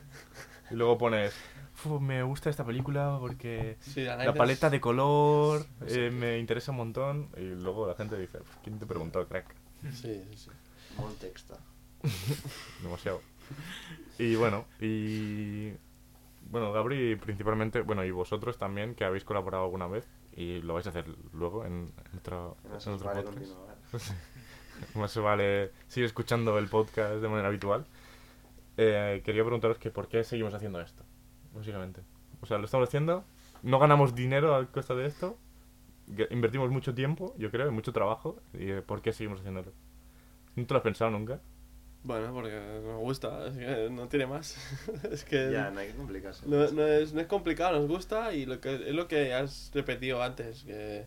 Y 0.72 0.76
luego 0.76 0.98
pones, 0.98 1.34
"Fu, 1.34 1.53
me 1.86 2.24
gusta 2.24 2.50
esta 2.50 2.66
película 2.66 3.18
porque 3.20 3.78
Sí, 3.82 4.02
la 4.04 4.14
analizas- 4.16 4.38
paleta 4.38 4.70
de 4.70 4.80
color 4.82 5.66
eh, 5.88 6.10
me 6.12 6.40
interesa 6.40 6.72
un 6.72 6.78
montón. 6.78 7.30
Y 7.38 7.42
luego 7.56 7.88
la 7.88 7.96
gente 7.96 8.18
dice, 8.18 8.40
¿quién 8.64 8.80
te 8.80 8.86
preguntó, 8.86 9.26
crack? 9.28 9.54
Sí, 9.92 10.24
sí, 10.32 10.38
sí. 10.38 10.50
Molt 10.98 11.18
texta. 11.20 11.58
Demasiado. 12.84 13.22
Y 14.20 14.36
bueno, 14.36 14.66
y... 14.80 15.72
Bueno, 16.50 16.72
Gabri 16.74 17.16
principalmente, 17.16 17.82
bueno, 17.82 18.04
y 18.04 18.12
vosotros 18.12 18.58
también, 18.58 18.96
que 18.96 19.06
habéis 19.06 19.24
colaborado 19.24 19.64
alguna 19.64 19.88
vez 19.88 20.06
y 20.36 20.62
lo 20.62 20.74
vais 20.74 20.86
a 20.86 20.90
hacer 20.90 21.06
luego 21.32 21.66
en, 21.66 21.92
en 22.12 22.18
otro, 22.20 22.58
No 22.64 22.78
en 22.78 22.90
otro 22.94 23.08
vale 23.08 23.24
podcast. 23.24 24.12
Más 24.96 25.12
se 25.12 25.20
vale 25.22 25.72
sigue 25.88 26.06
escuchando 26.06 26.58
el 26.60 26.68
podcast 26.68 27.16
de 27.16 27.28
manera 27.30 27.48
habitual. 27.48 27.86
Eh, 28.76 29.22
quería 29.24 29.44
preguntaros 29.44 29.78
que 29.78 29.90
por 29.90 30.08
qué 30.10 30.24
seguimos 30.24 30.54
haciendo 30.54 30.82
esto, 30.82 31.03
básicamente. 31.54 32.02
O 32.42 32.46
sea, 32.46 32.58
lo 32.58 32.66
estamos 32.66 32.88
haciendo, 32.90 33.26
no 33.62 33.80
ganamos 33.80 34.16
dinero 34.16 34.56
a 34.56 34.66
costa 34.72 34.96
de 34.96 35.06
esto, 35.06 35.38
invertimos 36.30 36.70
mucho 36.72 36.94
tiempo, 36.94 37.34
yo 37.38 37.50
creo, 37.52 37.68
y 37.68 37.72
mucho 37.72 37.94
trabajo, 37.94 38.42
y 38.54 38.70
eh, 38.72 38.82
¿por 38.82 39.02
qué 39.02 39.14
seguimos 39.14 39.40
haciéndolo? 39.40 39.72
¿No 40.56 40.66
te 40.66 40.74
lo 40.74 40.78
has 40.78 40.84
pensado 40.84 41.12
nunca? 41.12 41.42
Bueno, 42.04 42.34
porque 42.34 42.52
nos 42.84 43.00
gusta, 43.00 43.48
es 43.48 43.54
que 43.58 43.90
no 43.90 44.10
tiene 44.10 44.26
más. 44.28 44.58
es 45.12 45.24
que 45.24 45.52
Ya, 45.52 45.72
no 45.72 45.80
hay 45.80 45.88
que 45.88 45.96
complicarse. 45.96 46.46
no, 46.46 46.70
no 46.72 46.86
es, 46.86 47.14
no 47.14 47.22
es 47.22 47.28
complicado, 47.28 47.80
nos 47.80 47.88
gusta 47.88 48.34
y 48.34 48.46
lo 48.46 48.60
que, 48.60 48.76
es 48.90 48.94
lo 48.94 49.08
que 49.08 49.34
has 49.34 49.72
repetido 49.74 50.22
antes, 50.22 50.64
que, 50.66 51.06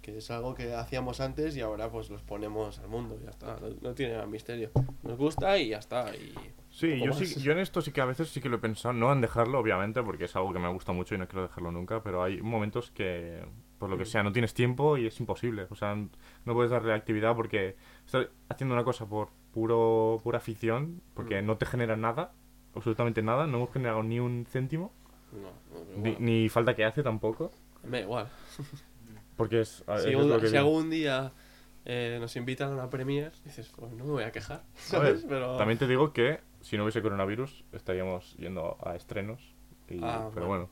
que 0.00 0.16
es 0.18 0.30
algo 0.30 0.54
que 0.54 0.74
hacíamos 0.74 1.20
antes 1.20 1.56
y 1.56 1.60
ahora 1.60 1.90
pues 1.90 2.08
los 2.08 2.22
ponemos 2.22 2.78
al 2.78 2.88
mundo, 2.88 3.18
ya 3.22 3.30
está, 3.30 3.58
no, 3.60 3.68
no 3.82 3.94
tiene 3.94 4.16
más 4.16 4.28
misterio. 4.28 4.70
Nos 5.02 5.18
gusta 5.18 5.58
y 5.58 5.68
ya 5.68 5.78
está. 5.78 6.14
Y 6.16 6.32
Sí, 6.74 7.00
yo, 7.00 7.12
sí, 7.12 7.40
yo 7.40 7.52
en 7.52 7.58
esto 7.58 7.80
sí 7.80 7.92
que 7.92 8.00
a 8.00 8.04
veces 8.04 8.28
sí 8.30 8.40
que 8.40 8.48
lo 8.48 8.56
he 8.56 8.58
pensado, 8.58 8.92
no 8.92 9.12
en 9.12 9.20
dejarlo, 9.20 9.60
obviamente, 9.60 10.02
porque 10.02 10.24
es 10.24 10.34
algo 10.34 10.52
que 10.52 10.58
me 10.58 10.66
gusta 10.72 10.90
mucho 10.92 11.14
y 11.14 11.18
no 11.18 11.28
quiero 11.28 11.42
dejarlo 11.46 11.70
nunca, 11.70 12.02
pero 12.02 12.20
hay 12.24 12.42
momentos 12.42 12.90
que, 12.90 13.44
por 13.78 13.88
lo 13.90 13.96
que 13.96 14.04
sea, 14.04 14.24
no 14.24 14.32
tienes 14.32 14.54
tiempo 14.54 14.96
y 14.98 15.06
es 15.06 15.20
imposible. 15.20 15.68
O 15.70 15.76
sea, 15.76 15.94
no 15.94 16.52
puedes 16.52 16.72
darle 16.72 16.92
actividad 16.92 17.36
porque 17.36 17.76
estás 18.04 18.26
haciendo 18.48 18.74
una 18.74 18.82
cosa 18.82 19.06
por 19.06 19.28
puro 19.52 20.20
pura 20.24 20.38
afición, 20.38 21.00
porque 21.14 21.42
Mm. 21.42 21.46
no 21.46 21.56
te 21.58 21.66
genera 21.66 21.96
nada, 21.96 22.32
absolutamente 22.74 23.22
nada, 23.22 23.46
no 23.46 23.58
hemos 23.58 23.72
generado 23.72 24.02
ni 24.02 24.18
un 24.18 24.44
céntimo, 24.44 24.92
No, 25.32 25.76
no, 25.96 26.02
ni, 26.02 26.16
ni 26.16 26.48
falta 26.48 26.74
que 26.74 26.84
hace 26.84 27.04
tampoco, 27.04 27.52
me 27.84 27.98
da 27.98 28.00
igual. 28.02 28.28
porque 29.36 29.60
es, 29.60 29.84
a- 29.86 29.98
Si, 29.98 30.10
es 30.10 30.16
un- 30.16 30.28
lo 30.28 30.40
que 30.40 30.48
si 30.48 30.56
algún 30.56 30.90
día 30.90 31.30
eh, 31.84 32.18
nos 32.20 32.34
invitan 32.36 32.70
a 32.70 32.74
una 32.74 32.90
premier, 32.90 33.32
dices, 33.44 33.70
pues 33.76 33.92
no 33.92 34.04
me 34.04 34.10
voy 34.10 34.22
a 34.24 34.32
quejar, 34.32 34.58
A 34.92 34.98
ver, 34.98 35.18
¿sabes? 35.18 35.26
Pero... 35.28 35.56
También 35.56 35.78
te 35.78 35.86
digo 35.86 36.12
que 36.12 36.40
si 36.60 36.76
no 36.76 36.84
hubiese 36.84 37.02
coronavirus 37.02 37.64
estaríamos 37.72 38.34
yendo 38.38 38.76
a 38.84 38.94
estrenos, 38.96 39.54
y- 39.88 40.00
Ah, 40.02 40.30
pero 40.34 40.46
bueno. 40.46 40.68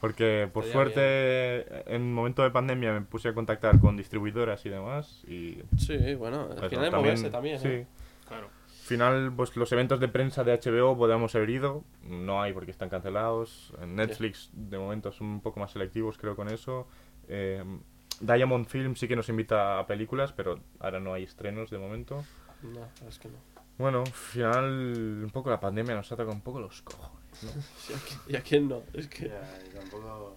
Porque 0.00 0.48
por 0.52 0.64
Estaría 0.64 0.92
suerte 0.94 1.94
en 1.94 2.02
un 2.02 2.14
momento 2.14 2.42
de 2.44 2.50
pandemia 2.50 2.92
me 2.92 3.00
puse 3.02 3.28
a 3.30 3.34
contactar 3.34 3.80
con 3.80 3.96
distribuidoras 3.96 4.64
y 4.64 4.68
demás 4.68 5.24
y 5.26 5.58
Sí, 5.76 6.14
bueno, 6.14 6.48
al 6.60 6.70
final 6.70 6.84
hay 6.84 6.90
moverse 6.92 7.30
también, 7.30 7.58
sí. 7.58 7.68
¿eh? 7.68 7.86
Claro. 8.28 8.46
Al 8.46 8.96
final 8.96 9.32
pues 9.36 9.56
los 9.56 9.70
eventos 9.72 9.98
de 9.98 10.06
prensa 10.08 10.44
de 10.44 10.52
HBO 10.56 10.96
podríamos 10.96 11.34
haber 11.34 11.50
ido, 11.50 11.82
no 12.04 12.40
hay 12.40 12.52
porque 12.52 12.70
están 12.70 12.88
cancelados. 12.88 13.74
En 13.82 13.96
Netflix 13.96 14.50
de 14.52 14.78
momento 14.78 15.10
son 15.10 15.26
un 15.26 15.40
poco 15.40 15.58
más 15.58 15.72
selectivos 15.72 16.16
creo 16.16 16.36
con 16.36 16.48
eso. 16.48 16.86
Eh, 17.26 17.62
Diamond 18.20 18.66
Film 18.66 18.94
sí 18.96 19.06
que 19.08 19.16
nos 19.16 19.28
invita 19.28 19.78
a 19.78 19.86
películas, 19.86 20.32
pero 20.32 20.60
ahora 20.80 21.00
no 21.00 21.14
hay 21.14 21.24
estrenos 21.24 21.70
de 21.70 21.78
momento. 21.78 22.24
No, 22.62 22.88
es 23.08 23.18
que 23.18 23.28
no. 23.28 23.34
Bueno, 23.78 24.00
al 24.00 24.12
final 24.12 24.64
un 25.24 25.30
poco 25.32 25.50
la 25.50 25.60
pandemia 25.60 25.94
nos 25.94 26.10
ataca 26.10 26.30
un 26.30 26.40
poco 26.40 26.60
los 26.60 26.82
cojones. 26.82 27.42
¿no? 27.44 27.50
Sí, 27.78 27.92
¿a 27.94 27.98
quién- 27.98 28.20
¿Y 28.28 28.36
a 28.36 28.40
quién 28.42 28.68
no? 28.68 28.82
Es 28.92 29.06
que... 29.08 29.28
Ya, 29.28 29.58
y 29.70 29.74
tampoco... 29.74 30.36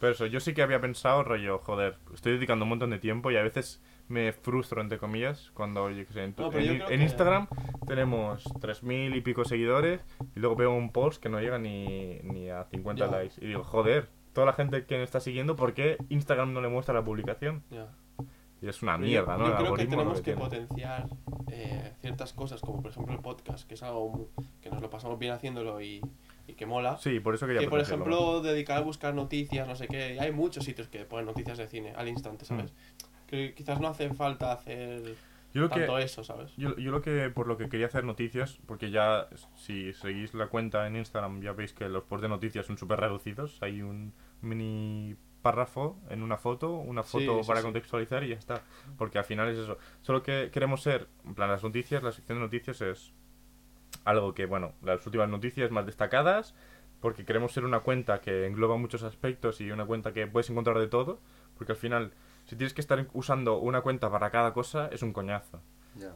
Pero 0.00 0.12
eso, 0.12 0.26
yo 0.26 0.38
sí 0.38 0.54
que 0.54 0.62
había 0.62 0.80
pensado, 0.80 1.24
rollo, 1.24 1.58
joder, 1.58 1.96
estoy 2.14 2.34
dedicando 2.34 2.64
un 2.64 2.68
montón 2.68 2.90
de 2.90 2.98
tiempo 3.00 3.30
y 3.32 3.36
a 3.36 3.42
veces 3.42 3.82
me 4.06 4.32
frustro, 4.32 4.80
entre 4.80 4.96
comillas, 4.98 5.50
cuando, 5.54 5.88
qué 5.88 6.06
sé, 6.12 6.22
en, 6.22 6.34
tu- 6.34 6.42
No, 6.42 6.50
pero 6.50 6.64
yo 6.64 6.70
en- 6.72 6.78
creo 6.78 6.90
en 6.90 6.98
que- 6.98 7.04
Instagram 7.04 7.48
tenemos 7.86 8.44
3.000 8.44 9.16
y 9.16 9.20
pico 9.22 9.44
seguidores 9.44 10.00
y 10.36 10.40
luego 10.40 10.54
veo 10.54 10.70
un 10.72 10.92
post 10.92 11.20
que 11.20 11.28
no 11.28 11.40
llega 11.40 11.58
ni, 11.58 12.20
ni 12.22 12.48
a 12.48 12.64
50 12.64 13.06
Ya. 13.06 13.10
likes. 13.10 13.34
Y 13.44 13.48
digo, 13.48 13.64
joder, 13.64 14.08
toda 14.32 14.46
la 14.46 14.52
gente 14.52 14.86
que 14.86 14.96
me 14.96 15.02
está 15.02 15.20
siguiendo, 15.20 15.56
¿por 15.56 15.74
qué 15.74 15.96
Instagram 16.08 16.52
no 16.52 16.60
le 16.60 16.68
muestra 16.68 16.94
la 16.94 17.04
publicación? 17.04 17.62
Ya. 17.70 17.88
Y 18.60 18.68
es 18.68 18.82
una 18.82 18.98
mierda, 18.98 19.36
yo, 19.36 19.42
¿no? 19.44 19.48
Yo 19.50 19.56
creo 19.56 19.74
que 19.74 19.86
tenemos 19.86 20.20
que 20.20 20.34
potenciar 20.34 21.06
eh, 21.50 21.92
ciertas 22.00 22.32
cosas, 22.32 22.60
como 22.60 22.82
por 22.82 22.90
ejemplo 22.90 23.14
el 23.14 23.20
podcast, 23.20 23.68
que 23.68 23.74
es 23.74 23.82
algo 23.82 24.30
que 24.60 24.68
nos 24.70 24.82
lo 24.82 24.90
pasamos 24.90 25.18
bien 25.18 25.32
haciéndolo 25.32 25.80
y, 25.80 26.00
y 26.46 26.54
que 26.54 26.66
mola. 26.66 26.96
Sí, 26.98 27.20
por 27.20 27.34
eso 27.34 27.46
quería 27.46 27.60
que 27.60 27.68
por 27.68 27.80
ejemplo 27.80 28.40
dedicar 28.42 28.78
a 28.78 28.80
buscar 28.80 29.14
noticias, 29.14 29.68
no 29.68 29.76
sé 29.76 29.86
qué. 29.86 30.18
Hay 30.20 30.32
muchos 30.32 30.64
sitios 30.64 30.88
que 30.88 31.04
ponen 31.04 31.26
noticias 31.26 31.56
de 31.56 31.68
cine 31.68 31.92
al 31.96 32.08
instante, 32.08 32.44
¿sabes? 32.44 32.72
Que 33.28 33.54
quizás 33.54 33.80
no 33.80 33.88
hace 33.88 34.12
falta 34.12 34.52
hacer 34.52 35.02
Mm. 35.02 35.27
Yo 35.54 35.62
lo 35.62 35.70
que, 35.70 35.80
tanto 35.80 35.98
eso, 35.98 36.22
¿sabes? 36.24 36.54
Yo, 36.56 36.76
yo 36.76 36.90
lo 36.90 37.00
que, 37.00 37.30
por 37.30 37.46
lo 37.46 37.56
que 37.56 37.68
quería 37.68 37.86
hacer 37.86 38.04
noticias, 38.04 38.58
porque 38.66 38.90
ya 38.90 39.28
si 39.54 39.92
seguís 39.94 40.34
la 40.34 40.48
cuenta 40.48 40.86
en 40.86 40.96
Instagram 40.96 41.40
ya 41.40 41.52
veis 41.52 41.72
que 41.72 41.88
los 41.88 42.04
posts 42.04 42.22
de 42.22 42.28
noticias 42.28 42.66
son 42.66 42.76
súper 42.76 43.00
reducidos. 43.00 43.58
Hay 43.62 43.82
un 43.82 44.12
mini 44.42 45.16
párrafo 45.42 45.98
en 46.10 46.22
una 46.22 46.36
foto, 46.36 46.72
una 46.72 47.02
foto 47.02 47.42
sí, 47.42 47.46
para 47.46 47.60
sí. 47.60 47.64
contextualizar 47.64 48.24
y 48.24 48.28
ya 48.28 48.36
está. 48.36 48.62
Porque 48.98 49.18
al 49.18 49.24
final 49.24 49.48
es 49.48 49.58
eso. 49.58 49.78
Solo 50.02 50.22
que 50.22 50.50
queremos 50.52 50.82
ser, 50.82 51.08
en 51.24 51.34
plan, 51.34 51.48
las 51.50 51.62
noticias, 51.62 52.02
la 52.02 52.12
sección 52.12 52.38
de 52.38 52.44
noticias 52.44 52.80
es 52.82 53.14
algo 54.04 54.34
que, 54.34 54.46
bueno, 54.46 54.74
las 54.82 55.04
últimas 55.06 55.28
noticias 55.28 55.70
más 55.70 55.86
destacadas, 55.86 56.54
porque 57.00 57.24
queremos 57.24 57.52
ser 57.52 57.64
una 57.64 57.80
cuenta 57.80 58.20
que 58.20 58.46
engloba 58.46 58.76
muchos 58.76 59.02
aspectos 59.02 59.60
y 59.60 59.70
una 59.70 59.86
cuenta 59.86 60.12
que 60.12 60.26
puedes 60.26 60.50
encontrar 60.50 60.78
de 60.78 60.88
todo, 60.88 61.20
porque 61.56 61.72
al 61.72 61.78
final, 61.78 62.12
si 62.48 62.56
tienes 62.56 62.74
que 62.74 62.80
estar 62.80 63.06
usando 63.12 63.58
una 63.58 63.80
cuenta 63.82 64.10
para 64.10 64.30
cada 64.30 64.52
cosa, 64.52 64.88
es 64.90 65.02
un 65.02 65.12
coñazo. 65.12 65.60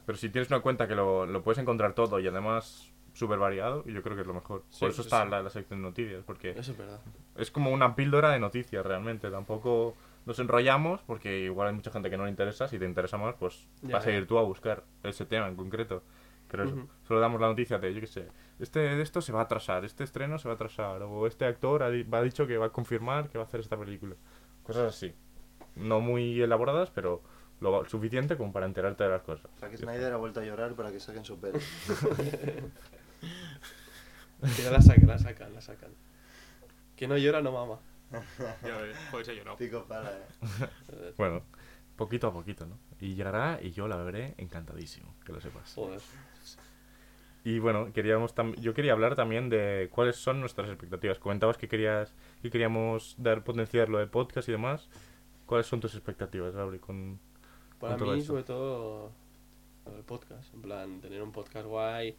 Pero 0.07 0.19
si 0.19 0.29
tienes 0.31 0.49
una 0.51 0.61
cuenta 0.61 0.89
que 0.89 0.95
lo, 0.97 1.27
lo 1.27 1.43
puedes 1.43 1.59
encontrar 1.59 1.93
todo 1.93 2.19
y 2.21 2.27
además 2.27 2.91
súper 3.15 3.39
variado, 3.39 3.85
yo 3.85 4.03
creo 4.03 4.15
que 4.17 4.23
es 4.23 4.27
lo 4.27 4.35
mejor. 4.35 4.63
Sí, 4.71 4.81
Por 4.81 4.91
eso 4.91 5.03
sí, 5.03 5.07
está 5.09 5.25
sí. 5.25 5.31
La, 5.31 5.43
la 5.43 5.51
sección 5.51 5.81
de 5.81 5.89
noticias, 5.89 6.25
porque 6.25 6.51
Eso 6.51 6.73
es 6.73 6.79
verdad. 6.79 7.01
es 7.37 7.51
como 7.51 7.71
una 7.71 7.95
píldora 7.95 8.31
de 8.31 8.39
noticias 8.41 8.85
realmente. 8.85 9.31
Tampoco 9.31 9.95
nos 10.25 10.39
enrollamos, 10.39 11.03
porque 11.03 11.41
igual 11.41 11.69
hay 11.69 11.75
mucha 11.75 11.91
gente 11.91 12.09
que 12.11 12.17
no 12.17 12.25
le 12.25 12.31
interesa. 12.31 12.69
Si 12.69 12.79
te 12.79 12.85
interesa 12.85 13.19
más, 13.19 13.35
pues 13.35 13.69
Ya, 13.83 13.95
vas 13.95 14.07
a 14.07 14.13
ir 14.13 14.27
tú 14.27 14.39
a 14.39 14.43
buscar 14.43 14.85
ese 15.03 15.27
tema 15.27 15.49
en 15.49 15.57
concreto. 15.57 16.03
Pero 16.49 16.65
eso, 16.65 16.89
solo 17.09 17.21
damos 17.21 17.41
la 17.41 17.49
noticia 17.49 17.79
de, 17.79 17.93
yo 17.95 18.01
qué 18.01 18.07
sé, 18.07 18.29
este 18.61 18.79
de 18.81 19.03
esto 19.03 19.21
se 19.23 19.33
va 19.33 19.41
a 19.41 19.45
atrasar, 19.45 19.85
este 19.87 20.05
estreno 20.05 20.39
se 20.39 20.49
va 20.49 20.53
a 20.53 20.55
atrasar, 20.57 21.03
o 21.03 21.27
este 21.27 21.45
actor 21.47 21.83
ha, 21.83 21.91
di- 21.91 22.07
ha 22.13 22.23
dicho 22.23 22.47
que 22.47 22.57
va 22.59 22.67
a 22.67 22.71
confirmar 22.71 23.31
que 23.31 23.39
va 23.39 23.45
a 23.45 23.47
hacer 23.47 23.61
esta 23.61 23.77
película. 23.79 24.15
Cosas 24.63 24.95
así. 24.95 25.15
No 25.77 26.01
muy 26.01 26.41
elaboradas, 26.43 26.91
pero 26.91 27.23
lo 27.61 27.89
suficiente 27.89 28.37
como 28.37 28.53
para 28.53 28.67
enterarte 28.67 29.05
de 29.05 29.11
las 29.11 29.23
cosas. 29.23 29.51
Zack 29.59 29.77
Snyder 29.77 30.13
ha 30.13 30.17
vuelto 30.17 30.41
a 30.41 30.45
llorar 30.45 30.75
para 30.75 30.91
que 30.93 31.01
saquen 31.01 31.25
su. 31.25 31.41
Que 31.41 31.53
ya 34.63 34.71
la 34.71 34.83
sacan, 34.83 35.07
la 35.07 35.19
sacan, 35.19 35.55
la 35.55 35.61
sacan. 35.61 35.91
Que 36.97 37.07
no 37.07 37.17
llora, 37.17 37.41
no 37.41 37.53
mama. 37.53 37.79
Ya 38.63 38.77
ves, 38.79 38.97
se 39.25 39.31
ha 39.31 39.35
llorado. 39.35 39.57
Pico 39.57 39.85
pala, 39.85 40.11
eh. 40.11 41.13
Bueno, 41.17 41.43
poquito 41.97 42.27
a 42.27 42.33
poquito, 42.33 42.67
¿no? 42.67 42.79
Y 43.01 43.15
llegará 43.15 43.59
y 43.63 43.71
yo 43.73 43.89
la 43.89 43.97
veré 43.97 44.35
encantadísimo, 44.39 45.15
que 45.25 45.33
lo 45.33 45.41
sepas. 45.41 45.73
Joder. 45.75 46.01
Y 47.45 47.59
bueno, 47.59 47.93
queríamos 47.93 48.37
tam- 48.37 48.55
yo 48.61 48.73
quería 48.75 48.93
hablar 48.93 49.17
también 49.17 49.49
de 49.49 49.89
cuáles 49.91 50.17
son 50.17 50.41
nuestras 50.41 50.69
expectativas. 50.69 51.19
Comentabas 51.19 51.57
que 51.57 51.69
querías 51.69 52.15
que 52.41 52.51
queríamos 52.51 53.17
dar 53.19 53.43
potenciar 53.43 53.89
lo 53.89 53.99
de 53.99 54.07
podcast 54.07 54.49
y 54.49 54.53
demás. 54.53 54.89
¿Cuáles 55.53 55.67
son 55.67 55.81
tus 55.81 55.95
expectativas, 55.95 56.55
Gabri, 56.55 56.79
con 56.79 57.21
Para 57.79 57.99
con 57.99 58.09
mí, 58.15 58.21
esto? 58.21 58.29
sobre 58.33 58.43
todo, 58.45 59.13
del 59.85 60.03
podcast. 60.03 60.51
En 60.55 60.63
plan, 60.63 60.99
tener 61.03 61.23
un 61.23 61.31
podcast 61.31 61.67
guay, 61.67 62.17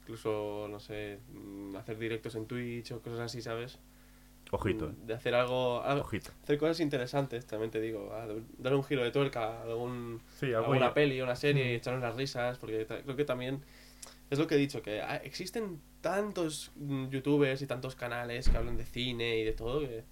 incluso, 0.00 0.66
no 0.70 0.80
sé, 0.80 1.18
mm, 1.30 1.76
hacer 1.76 1.98
directos 1.98 2.36
en 2.36 2.46
Twitch 2.46 2.92
o 2.92 3.02
cosas 3.02 3.20
así, 3.20 3.42
¿sabes? 3.42 3.78
Ojito, 4.50 4.86
eh. 4.86 4.92
Mm, 4.92 5.06
De 5.08 5.12
hacer 5.12 5.34
algo, 5.34 5.82
algo- 5.82 6.04
Ojito. 6.04 6.30
hacer 6.42 6.56
cosas 6.56 6.80
interesantes, 6.80 7.44
también 7.46 7.70
te 7.70 7.82
digo. 7.82 8.14
Dar 8.56 8.74
un 8.74 8.82
giro 8.82 9.04
de 9.04 9.10
tuerca 9.10 9.58
a 9.58 9.62
algún, 9.64 10.22
Sí, 10.38 10.54
alguna 10.54 10.80
ya- 10.80 10.94
peli, 10.94 11.20
una 11.20 11.36
serie 11.36 11.66
y 11.66 11.74
Mm. 11.74 11.76
echarnos 11.80 12.02
las 12.02 12.16
risas, 12.16 12.56
porque 12.56 12.86
creo 12.86 13.14
que 13.14 13.26
también 13.26 13.62
es 14.30 14.38
lo 14.38 14.46
que 14.46 14.54
he 14.54 14.58
dicho, 14.58 14.80
que 14.80 15.02
hay- 15.02 15.20
existen 15.26 15.82
tantos 16.00 16.72
mm, 16.76 17.08
youtubers 17.10 17.60
y 17.60 17.66
tantos 17.66 17.94
canales 17.94 18.48
que 18.48 18.56
hablan 18.56 18.78
de 18.78 18.86
cine 18.86 19.36
y 19.38 19.44
de 19.44 19.52
todo 19.52 19.80
que 19.80 20.02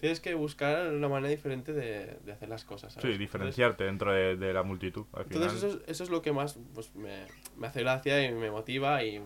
tienes 0.00 0.18
que 0.20 0.34
buscar 0.34 0.88
una 0.92 1.08
manera 1.08 1.28
diferente 1.30 1.72
de, 1.72 2.18
de 2.24 2.32
hacer 2.32 2.48
las 2.48 2.64
cosas. 2.64 2.94
¿sabes? 2.94 3.12
Sí, 3.12 3.18
diferenciarte 3.18 3.84
dentro 3.84 4.12
de, 4.12 4.36
de 4.36 4.52
la 4.52 4.62
multitud. 4.62 5.04
Al 5.12 5.26
final. 5.26 5.42
Entonces, 5.42 5.62
eso, 5.62 5.80
es, 5.84 5.88
eso 5.88 6.04
es 6.04 6.10
lo 6.10 6.22
que 6.22 6.32
más 6.32 6.58
pues, 6.74 6.94
me, 6.96 7.26
me 7.56 7.66
hace 7.66 7.80
gracia 7.80 8.24
y 8.24 8.32
me 8.34 8.50
motiva 8.50 9.04
y, 9.04 9.22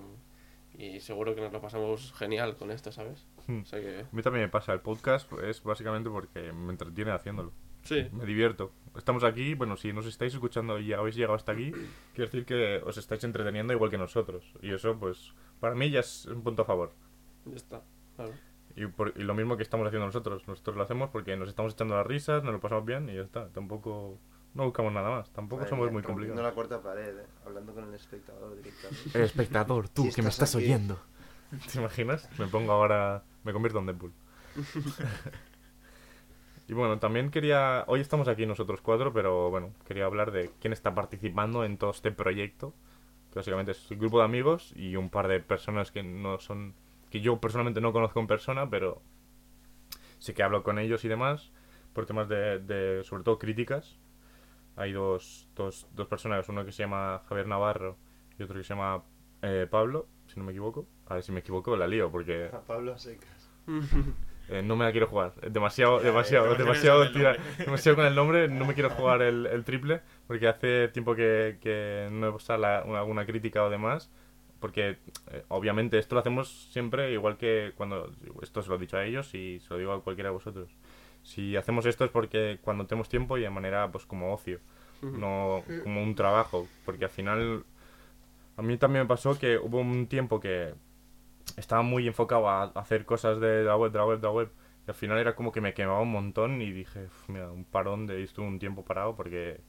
y 0.77 1.01
seguro 1.01 1.35
que 1.35 1.41
nos 1.41 1.53
lo 1.53 1.61
pasamos 1.61 2.13
genial 2.19 2.57
con 2.57 2.71
esto, 2.71 2.91
¿sabes? 2.93 3.25
Hmm. 3.47 3.61
O 3.63 3.65
sea 3.65 3.81
que, 3.81 4.01
A 4.01 4.09
mí 4.15 4.23
también 4.23 4.45
me 4.45 4.49
pasa, 4.51 4.73
el 4.73 4.81
podcast 4.81 5.33
es 5.45 5.63
básicamente 5.63 6.11
porque 6.11 6.53
me 6.53 6.73
entretiene 6.73 7.13
haciéndolo. 7.13 7.53
sí, 7.85 8.09
Me 8.13 8.25
divierto. 8.27 8.73
Estamos 8.97 9.25
aquí, 9.25 9.55
bueno, 9.55 9.77
si 9.77 9.93
nos 9.93 10.07
estáis 10.07 10.35
escuchando 10.35 10.79
y 10.79 10.89
ya 10.89 10.99
habéis 10.99 11.17
llegado 11.17 11.35
hasta 11.35 11.53
aquí, 11.53 11.73
quiero 12.15 12.31
decir 12.31 12.45
que 12.47 12.81
os 12.85 12.97
estáis 12.97 13.23
entreteniendo 13.25 13.73
igual 13.73 13.91
que 13.91 13.99
nosotros. 13.99 14.45
Y 14.63 14.73
eso, 14.73 14.97
pues, 14.99 15.33
para 15.61 15.75
mí 15.75 15.91
ya 15.91 16.01
es 16.01 16.27
un 16.27 16.43
punto 16.43 16.63
a 16.63 16.65
favor. 16.65 16.93
ya 17.45 17.57
está. 17.57 17.83
Claro. 18.17 18.33
Y, 18.77 18.87
por- 18.87 19.13
y 19.17 19.23
lo 19.23 19.35
mismo 19.35 19.57
que 19.57 19.63
estamos 19.63 19.87
haciendo 19.87 20.07
nosotros. 20.07 20.47
Nosotros 20.49 20.77
lo 20.77 20.83
hacemos 20.83 21.11
porque 21.11 21.37
nos 21.37 21.49
estamos 21.49 21.75
echando 21.75 21.97
las 21.97 22.07
risas, 22.07 22.43
nos 22.43 22.53
lo 22.55 22.61
pasamos 22.61 22.85
bien 22.85 23.09
y 23.09 23.15
ya 23.15 23.23
está. 23.23 23.49
Tampoco, 23.51 24.19
no 24.55 24.65
buscamos 24.65 24.93
nada 24.93 25.11
más. 25.11 25.31
Tampoco 25.33 25.61
Madre 25.61 25.71
somos 25.71 25.85
mía, 25.87 25.93
muy 25.93 26.03
complicados. 26.03 26.43
la 26.43 26.53
cuarta 26.53 26.83
pared, 26.83 27.19
eh, 27.19 27.27
hablando 27.47 27.73
con 27.75 27.85
el 27.85 27.95
espectador 27.95 28.57
directamente. 28.57 29.11
El 29.19 29.25
espectador, 29.25 29.89
tú, 29.89 30.03
Si 30.05 30.13
que 30.13 30.23
me 30.23 30.29
estás 30.29 30.49
estás 30.49 30.57
aquí. 30.57 30.65
oyendo. 30.67 30.99
¿Te 31.73 31.79
imaginas? 31.79 32.29
Me 32.39 32.47
pongo 32.49 32.73
ahora, 32.73 33.23
me 33.45 33.53
convierto 33.53 33.79
en 33.79 33.87
Deadpool. 33.87 34.13
y 36.69 36.73
bueno, 36.73 36.99
también 36.99 37.31
quería, 37.31 37.85
hoy 37.89 38.01
estamos 38.01 38.27
aquí 38.29 38.47
nosotros 38.47 38.81
cuatro, 38.81 39.13
pero 39.13 39.51
bueno, 39.51 39.73
quería 39.87 40.07
hablar 40.07 40.31
de 40.33 40.51
quién 40.61 40.73
está 40.73 40.95
participando 40.95 41.65
en 41.65 41.77
todo 41.77 41.91
este 41.91 42.11
proyecto, 42.11 42.73
que 43.31 43.39
básicamente 43.39 43.73
es 43.73 43.91
un 43.91 43.99
grupo 43.99 44.19
de 44.19 44.25
amigos 44.25 44.73
y 44.75 44.97
un 44.97 45.11
par 45.11 45.29
de 45.29 45.41
personas 45.41 45.91
que 45.93 46.03
no 46.03 46.39
son, 46.39 46.75
que 47.15 47.21
yo 47.21 47.39
personalmente 47.41 47.81
no 47.81 47.93
conozco 47.93 48.19
en 48.19 48.27
persona, 48.27 48.69
pero 48.69 49.01
sí 50.19 50.35
que 50.35 50.43
hablo 50.43 50.65
con 50.65 50.81
ellos 50.81 51.05
y 51.05 51.09
demás, 51.09 51.53
por 51.93 52.07
temas 52.07 52.29
de, 52.29 52.59
de 52.59 53.05
sobre 53.05 53.23
todo 53.23 53.39
críticas. 53.39 54.01
Hay 54.75 54.91
dos, 54.91 55.49
dos, 55.55 55.87
dos 55.95 56.09
personas, 56.09 56.49
uno 56.49 56.65
que 56.65 56.73
se 56.73 56.83
llama 56.83 57.23
Javier 57.29 57.47
Navarro 57.47 57.97
y 58.37 58.43
otro 58.43 58.57
que 58.57 58.65
se 58.65 58.71
llama 58.75 59.05
eh, 59.43 59.69
Pablo, 59.71 60.09
si 60.27 60.41
no 60.41 60.45
me 60.45 60.51
equivoco. 60.51 60.89
A 61.07 61.15
ver 61.15 61.23
si 61.23 61.31
me 61.31 61.39
equivoco, 61.39 61.77
la 61.77 61.87
lío, 61.87 62.11
porque 62.11 62.51
A 62.53 62.63
Pablo 62.63 62.99
secas. 62.99 63.49
eh, 64.49 64.61
no 64.65 64.75
me 64.75 64.85
la 64.85 64.91
quiero 64.91 65.07
jugar. 65.07 65.35
Demasiado, 65.53 66.01
demasiado, 66.01 66.57
demasiado, 66.57 67.13
tira- 67.13 67.37
demasiado 67.59 67.95
con 67.95 68.07
el 68.07 68.17
nombre. 68.17 68.49
No 68.49 68.65
me 68.65 68.75
quiero 68.75 68.91
jugar 68.99 69.23
el, 69.23 69.47
el 69.47 69.63
triple, 69.63 70.01
porque 70.27 70.49
hace 70.49 70.89
tiempo 70.89 71.15
que, 71.15 71.59
que 71.61 72.09
no 72.11 72.27
he 72.27 72.31
puesto 72.33 72.55
alguna 72.55 73.25
crítica 73.25 73.63
o 73.63 73.71
demás. 73.71 74.11
Porque 74.65 74.97
eh, 75.31 75.45
obviamente 75.49 75.99
esto 75.99 76.15
lo 76.15 76.23
hacemos 76.23 76.49
siempre 76.73 77.13
igual 77.13 77.37
que 77.37 77.75
cuando... 77.77 78.11
Esto 78.41 78.63
se 78.63 78.71
lo 78.71 78.77
he 78.77 78.79
dicho 78.79 78.97
a 78.97 79.05
ellos 79.05 79.35
y 79.35 79.61
se 79.61 79.69
lo 79.69 79.79
digo 79.79 79.93
a 79.93 80.03
cualquiera 80.03 80.31
de 80.31 80.33
vosotros. 80.33 80.71
Si 81.23 81.55
hacemos 81.55 81.85
esto 81.85 82.07
es 82.07 82.11
porque 82.11 82.61
cuando 82.63 82.87
tenemos 82.87 83.11
tiempo 83.11 83.37
y 83.37 83.43
de 83.43 83.51
manera 83.51 83.93
pues 83.93 84.07
como 84.07 84.33
ocio, 84.33 84.61
no 85.03 85.63
como 85.83 86.03
un 86.03 86.15
trabajo. 86.15 86.67
Porque 86.87 87.05
al 87.05 87.11
final 87.11 87.63
a 88.57 88.63
mí 88.63 88.79
también 88.79 89.03
me 89.05 89.07
pasó 89.07 89.39
que 89.39 89.59
hubo 89.59 89.81
un 89.81 90.07
tiempo 90.07 90.41
que 90.41 90.73
estaba 91.59 91.83
muy 91.83 92.07
enfocado 92.07 92.49
a 92.49 92.63
hacer 92.63 93.05
cosas 93.05 93.41
de 93.41 93.65
la 93.65 93.77
web, 93.77 93.93
de 93.93 93.99
la 93.99 94.07
web, 94.07 94.19
de 94.19 94.27
la 94.27 94.33
web. 94.33 94.51
Y 94.87 94.91
al 94.91 94.95
final 94.95 95.19
era 95.19 95.37
como 95.37 95.53
que 95.53 95.61
me 95.61 95.75
quemaba 95.75 96.01
un 96.01 96.11
montón 96.11 96.63
y 96.63 96.73
dije, 96.73 97.05
"Uf, 97.05 97.29
mira, 97.29 97.53
un 97.53 97.67
parón 97.67 98.07
de 98.07 98.23
estuve 98.23 98.47
un 98.47 98.59
tiempo 98.59 98.83
parado 98.83 99.15
porque 99.15 99.61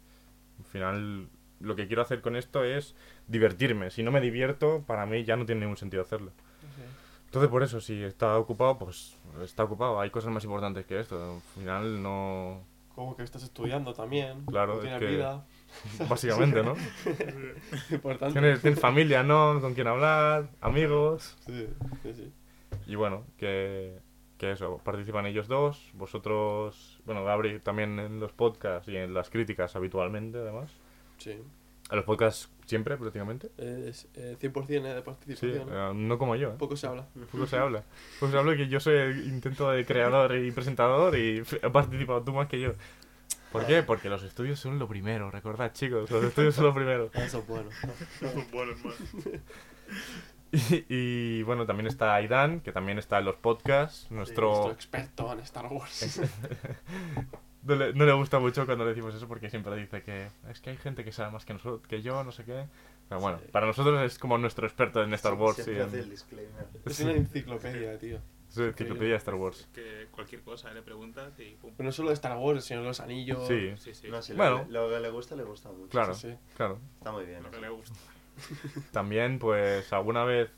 al 0.58 0.66
final 0.66 1.28
lo 1.60 1.76
que 1.76 1.88
quiero 1.88 2.02
hacer 2.02 2.22
con 2.22 2.36
esto 2.36 2.64
es 2.64 2.96
divertirme. 3.28 3.90
Si 3.92 4.04
no 4.04 4.12
me 4.12 4.22
divierto, 4.22 4.84
para 4.86 5.06
mí 5.06 5.24
ya 5.24 5.36
no 5.36 5.46
tiene 5.46 5.62
ningún 5.62 5.78
sentido 5.78 6.04
hacerlo. 6.04 6.32
Entonces 7.26 7.50
por 7.50 7.64
eso, 7.64 7.82
si 7.82 8.02
está 8.04 8.38
ocupado, 8.38 8.78
pues 8.78 9.18
está 9.44 9.64
ocupado. 9.64 10.00
Hay 10.00 10.10
cosas 10.10 10.32
más 10.32 10.44
importantes 10.46 10.86
que 10.86 11.00
esto. 11.00 11.36
Al 11.36 11.42
final 11.62 12.02
no... 12.02 12.64
Como 12.94 13.18
que 13.18 13.24
estás 13.24 13.44
estudiando 13.44 13.94
también. 13.94 14.46
Claro, 14.46 14.76
no 14.76 14.80
es 14.80 14.82
tienes 14.84 15.00
que- 15.00 15.08
vida. 15.08 15.46
Básicamente, 16.10 16.64
¿no? 16.64 16.76
Importante. 17.92 18.40
Tienes, 18.40 18.62
tienes 18.62 18.80
familia, 18.80 19.24
¿no? 19.24 19.60
Con 19.60 19.74
quien 19.74 19.88
hablar, 19.88 20.48
amigos. 20.62 21.36
Sí, 21.46 21.68
sí, 22.04 22.14
sí. 22.14 22.32
Y 22.88 22.96
bueno, 22.96 23.26
que, 23.38 24.00
que 24.38 24.52
eso, 24.54 24.80
participan 24.86 25.26
ellos 25.26 25.50
dos, 25.50 25.90
vosotros, 25.94 27.02
bueno, 27.06 27.26
Gabri 27.26 27.60
también 27.60 28.00
en 28.00 28.20
los 28.22 28.32
podcasts 28.32 28.88
y 28.88 28.96
en 28.96 29.14
las 29.14 29.30
críticas 29.30 29.76
habitualmente, 29.76 30.38
además. 30.38 30.72
Sí. 31.18 31.32
En 31.32 31.96
los 31.98 32.04
podcasts 32.06 32.50
siempre, 32.66 32.98
prácticamente. 32.98 33.52
Es 33.58 34.08
eh, 34.16 34.38
100% 34.42 34.70
eh, 34.70 34.82
de 34.82 34.96
Sí, 34.96 35.02
participación. 35.04 35.70
eh, 35.72 35.92
no 35.94 36.18
como 36.18 36.36
yo, 36.36 36.50
¿eh? 36.50 36.56
Poco 36.58 36.76
se 36.76 36.88
habla. 36.88 37.08
Poco 37.32 37.46
se 37.46 37.58
habla. 37.58 37.84
Poco 38.20 38.32
se 38.32 38.38
habla 38.38 38.56
que 38.56 38.68
yo 38.68 38.80
soy 38.80 38.96
el 38.96 39.28
intento 39.28 39.70
de 39.70 39.86
creador 39.86 40.36
y 40.36 40.52
presentador 40.52 41.16
y 41.18 41.44
he 41.62 41.70
participado 41.70 42.24
tú 42.24 42.34
más 42.34 42.48
que 42.48 42.60
yo. 42.60 42.72
¿Por 43.52 43.66
qué? 43.68 43.84
Porque 43.84 44.10
los 44.10 44.24
estudios 44.24 44.60
son 44.60 44.80
lo 44.80 44.88
primero, 44.88 45.32
recordad 45.32 45.72
chicos, 45.74 46.10
los 46.12 46.24
estudios 46.26 46.56
son 46.56 46.66
lo 46.66 46.74
primero. 46.74 47.10
Eso 47.14 47.40
es 47.40 47.48
bueno. 47.48 47.70
Bueno, 48.52 48.72
hermano. 48.72 48.96
Y, 50.52 50.86
y, 50.88 51.44
bueno, 51.44 51.66
también 51.66 51.88
está 51.88 52.16
Aidan, 52.16 52.62
que 52.62 52.72
también 52.72 52.98
está 52.98 53.20
en 53.20 53.26
los 53.26 53.36
podcasts, 53.36 54.10
Nuestro 54.10 54.48
nuestro... 54.52 54.72
experto 54.72 55.34
en 55.34 55.40
Star 55.42 55.66
Wars. 55.66 56.22
No 57.66 57.76
le, 57.76 57.94
no 57.94 58.06
le 58.06 58.14
gusta 58.14 58.40
mucho 58.40 58.66
cuando 58.66 58.84
le 58.86 58.92
decimos 58.92 59.14
eso 59.16 59.28
porque 59.28 59.50
siempre 59.50 59.76
dice 59.76 60.02
que 60.04 60.28
es 60.50 60.62
que 60.62 60.70
hay 60.70 60.78
gente 60.78 61.04
que 61.04 61.12
sabe 61.12 61.32
más 61.32 61.46
que 61.46 61.54
nosotros, 61.54 61.82
que 61.88 62.02
yo, 62.02 62.24
no 62.24 62.32
sé 62.32 62.44
qué. 62.46 62.66
Pero 63.10 63.22
bueno, 63.22 63.40
Sí. 63.40 63.46
para 63.52 63.66
nosotros 63.68 64.02
es 64.04 64.18
como 64.20 64.38
nuestro 64.38 64.66
experto 64.68 65.04
en 65.04 65.14
Star 65.16 65.34
Wars. 65.34 65.56
Siempre 65.58 65.76
y 65.78 65.82
en- 65.82 65.96
el 65.96 66.10
disclaimer. 66.10 66.68
es 66.86 67.00
una 67.02 67.12
enciclopedia, 67.14 67.98
tío. 68.00 68.20
Es 68.50 68.58
una 68.58 68.68
enciclopedia 68.68 69.12
de 69.12 69.18
Star 69.18 69.36
Wars. 69.36 69.68
Que 69.74 70.08
cualquier 70.12 70.42
cosa 70.44 70.72
le 70.74 70.82
preguntas 70.82 71.34
y 71.40 71.56
pum. 71.56 71.74
Pero 71.76 71.86
no 71.88 71.92
solo 71.92 72.10
de 72.10 72.14
Star 72.14 72.38
Wars, 72.38 72.68
de 72.70 72.76
los 72.78 73.00
Anillos. 73.00 73.48
Sí, 73.48 73.74
Sí, 73.78 73.94
sí. 73.94 74.08
No, 74.10 74.22
si 74.22 74.34
Bueno. 74.34 74.66
lo, 74.70 74.88
lo 74.88 74.96
que 74.96 75.00
le 75.02 75.10
gusta, 75.10 75.36
le 75.36 75.44
gusta 75.44 75.70
mucho. 75.72 75.90
claro, 75.90 76.14
Sí, 76.14 76.30
sí. 76.32 76.38
claro. 76.56 76.80
Está 77.00 77.12
muy 77.12 77.26
bien. 77.26 77.44
Lo 77.44 77.52
que 77.52 77.60
le 77.62 77.70
gusta. 77.70 77.96
También, 78.92 79.40
pues, 79.40 79.92
alguna 79.94 80.24
vez 80.24 80.50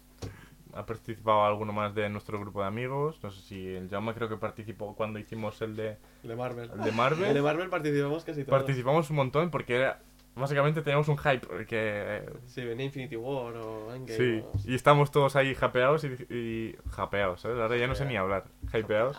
ha 0.74 0.86
participado 0.86 1.44
alguno 1.46 1.74
más 1.74 1.94
de 1.96 2.10
nuestro 2.10 2.40
grupo 2.40 2.62
de 2.62 2.68
amigos. 2.68 3.20
No 3.24 3.32
sé 3.32 3.42
si 3.42 3.68
el 3.68 3.90
Jaume 3.90 4.14
creo 4.14 4.30
que 4.30 4.38
participó 4.38 4.96
cuando 4.96 5.20
hicimos 5.20 5.62
el 5.62 5.76
de, 5.76 5.98
El 6.24 6.30
de 6.30 6.36
Marvel. 6.36 6.70
el 6.72 6.78
de 6.84 7.28
El 7.28 7.34
de 7.34 7.42
Marvel. 7.42 7.70
Participamos 7.70 8.24
casi 8.24 8.44
todos. 8.44 8.58
Participamos 8.60 9.10
un 9.10 9.16
montón 9.16 9.50
porque 9.50 9.76
era, 9.76 10.00
básicamente 10.36 10.82
teníamos 10.82 11.08
un 11.08 11.18
hype 11.18 11.66
que 11.66 12.24
Sí, 12.46 12.64
venía 12.64 12.86
Infinity 12.86 13.16
War 13.16 13.56
o 13.58 13.94
Endgame. 13.96 14.18
Sí, 14.18 14.44
o- 14.44 14.54
y 14.72 14.76
estamos 14.76 15.12
todos 15.12 15.36
ahí 15.36 15.54
japeados 15.56 16.04
y, 16.04 16.08
y 16.34 16.76
japeados, 16.92 17.42
¿sabes? 17.42 17.60
Ahora 17.60 17.78
ya 17.78 17.88
no 17.88 17.96
sé 17.96 18.06
ni 18.06 18.18
hablar, 18.18 18.46
hypeados. 18.74 19.18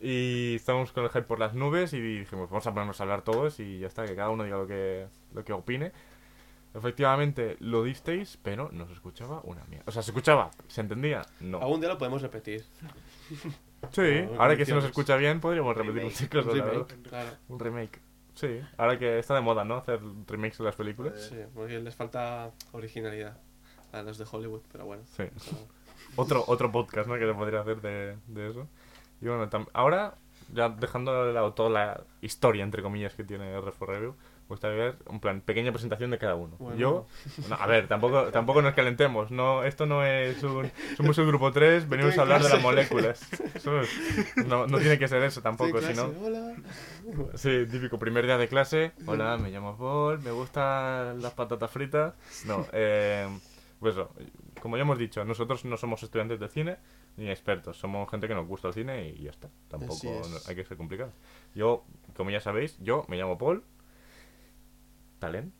Y 0.00 0.54
estamos 0.56 0.92
con 0.92 1.04
el 1.04 1.10
hype 1.10 1.22
por 1.22 1.40
las 1.40 1.54
nubes 1.54 1.92
y 1.94 2.00
dijimos, 2.00 2.48
vamos 2.48 2.66
a 2.66 2.70
ponernos 2.72 3.00
a 3.00 3.02
hablar 3.02 3.22
todos 3.22 3.58
y 3.58 3.80
ya 3.80 3.88
está, 3.88 4.04
que 4.04 4.14
cada 4.14 4.30
uno 4.30 4.44
diga 4.44 4.56
lo 4.56 4.66
que, 4.68 5.06
lo 5.34 5.44
que 5.44 5.52
opine. 5.52 5.90
Efectivamente, 6.74 7.56
lo 7.60 7.84
disteis, 7.84 8.38
pero 8.42 8.68
no 8.72 8.86
se 8.86 8.92
escuchaba 8.94 9.40
una 9.44 9.64
mierda. 9.64 9.84
O 9.86 9.92
sea, 9.92 10.02
¿se 10.02 10.10
escuchaba? 10.10 10.50
¿Se 10.66 10.80
entendía? 10.80 11.22
No. 11.40 11.58
Algún 11.60 11.80
día 11.80 11.88
lo 11.88 11.98
podemos 11.98 12.20
repetir. 12.20 12.64
Sí, 13.92 14.26
ahora 14.38 14.56
que 14.56 14.64
se 14.64 14.74
nos 14.74 14.84
escucha 14.84 15.16
bien, 15.16 15.40
podríamos 15.40 15.76
repetir 15.76 16.02
Remake. 16.02 16.12
muchas 16.14 16.28
cosas, 16.28 16.54
Un 16.54 16.60
remake, 16.70 17.02
claro. 17.08 17.30
Un 17.48 17.60
remake. 17.60 18.00
Sí, 18.34 18.60
ahora 18.78 18.98
que 18.98 19.18
está 19.18 19.34
de 19.34 19.40
moda, 19.42 19.64
¿no? 19.64 19.76
Hacer 19.76 20.00
remakes 20.26 20.58
de 20.58 20.64
las 20.64 20.74
películas. 20.74 21.28
Sí, 21.28 21.36
porque 21.54 21.78
les 21.78 21.94
falta 21.94 22.50
originalidad 22.72 23.38
a 23.92 24.02
los 24.02 24.18
de 24.18 24.24
Hollywood, 24.30 24.62
pero 24.72 24.86
bueno. 24.86 25.04
Sí. 25.16 25.24
otro, 26.16 26.42
otro 26.48 26.72
podcast, 26.72 27.08
¿no? 27.08 27.14
Que 27.14 27.26
se 27.26 27.34
podría 27.34 27.60
hacer 27.60 27.80
de, 27.80 28.16
de 28.26 28.50
eso. 28.50 28.66
Y 29.20 29.26
bueno, 29.28 29.48
ahora, 29.72 30.14
ya 30.52 30.68
dejando 30.68 31.26
de 31.26 31.32
lado 31.32 31.52
toda 31.52 31.70
la 31.70 32.04
historia, 32.20 32.64
entre 32.64 32.82
comillas, 32.82 33.14
que 33.14 33.22
tiene 33.22 33.56
R4 33.56 33.86
Review, 33.86 34.10
me 34.10 34.16
gustaría 34.48 34.76
ver, 34.76 34.96
un 35.06 35.20
plan, 35.20 35.40
pequeña 35.40 35.72
presentación 35.72 36.10
de 36.10 36.18
cada 36.18 36.34
uno. 36.34 36.56
Bueno. 36.58 36.78
Yo, 36.78 37.06
no, 37.48 37.54
a 37.56 37.66
ver, 37.66 37.88
tampoco, 37.88 38.24
tampoco 38.30 38.60
nos 38.62 38.74
calentemos, 38.74 39.30
no, 39.30 39.64
esto 39.64 39.86
no 39.86 40.04
es 40.04 40.42
un, 40.42 40.70
somos 40.96 41.16
el 41.18 41.26
grupo 41.26 41.50
3, 41.52 41.88
venimos 41.88 42.16
a 42.18 42.22
hablar 42.22 42.42
de 42.42 42.48
las 42.50 42.62
moléculas. 42.62 43.26
¿sabes? 43.58 43.88
No, 44.46 44.66
no 44.66 44.78
tiene 44.78 44.98
que 44.98 45.08
ser 45.08 45.22
eso 45.22 45.40
tampoco, 45.42 45.80
Sí, 45.80 45.86
si 45.88 45.92
clase, 45.94 46.12
no... 46.12 46.26
Hola. 46.26 46.54
Sí, 47.34 47.66
típico 47.70 47.98
primer 47.98 48.24
día 48.26 48.38
de 48.38 48.48
clase. 48.48 48.92
Hola, 49.06 49.36
me 49.36 49.50
llamo 49.50 49.76
Paul, 49.76 50.20
me 50.22 50.30
gustan 50.30 51.20
las 51.20 51.32
patatas 51.34 51.70
fritas. 51.70 52.14
No, 52.46 52.66
eh, 52.72 53.28
pues 53.80 53.94
eso, 53.94 54.10
como 54.62 54.76
ya 54.76 54.82
hemos 54.82 54.98
dicho, 54.98 55.24
nosotros 55.24 55.64
no 55.64 55.76
somos 55.76 56.02
estudiantes 56.02 56.40
de 56.40 56.48
cine 56.48 56.76
ni 57.16 57.30
expertos, 57.30 57.76
somos 57.76 58.10
gente 58.10 58.26
que 58.26 58.34
nos 58.34 58.46
gusta 58.48 58.68
el 58.68 58.74
cine 58.74 59.08
y 59.10 59.22
ya 59.24 59.30
está. 59.30 59.48
Tampoco 59.68 59.94
es. 60.08 60.28
no- 60.28 60.38
hay 60.48 60.56
que 60.56 60.64
ser 60.64 60.76
complicado. 60.76 61.12
Yo, 61.54 61.84
como 62.16 62.30
ya 62.30 62.40
sabéis, 62.40 62.76
yo 62.80 63.04
me 63.08 63.16
llamo 63.16 63.36
Paul. 63.38 63.62
Talent. 65.24 65.54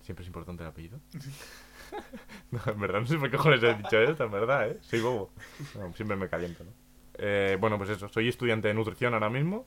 Siempre 0.00 0.22
es 0.22 0.26
importante 0.26 0.62
el 0.62 0.68
apellido. 0.68 1.00
no, 2.50 2.60
en 2.66 2.80
verdad, 2.80 3.00
no 3.00 3.06
sé 3.06 3.18
por 3.18 3.30
qué 3.30 3.36
cojones 3.36 3.62
he 3.62 3.74
dicho 3.74 3.98
esto, 4.00 4.24
en 4.24 4.32
verdad, 4.32 4.68
¿eh? 4.68 4.78
Soy 4.82 5.00
bobo. 5.00 5.30
No, 5.76 5.92
siempre 5.92 6.16
me 6.16 6.28
caliento, 6.28 6.64
¿no? 6.64 6.72
Eh, 7.14 7.56
bueno, 7.60 7.78
pues 7.78 7.90
eso, 7.90 8.08
soy 8.08 8.28
estudiante 8.28 8.68
de 8.68 8.74
nutrición 8.74 9.14
ahora 9.14 9.30
mismo. 9.30 9.66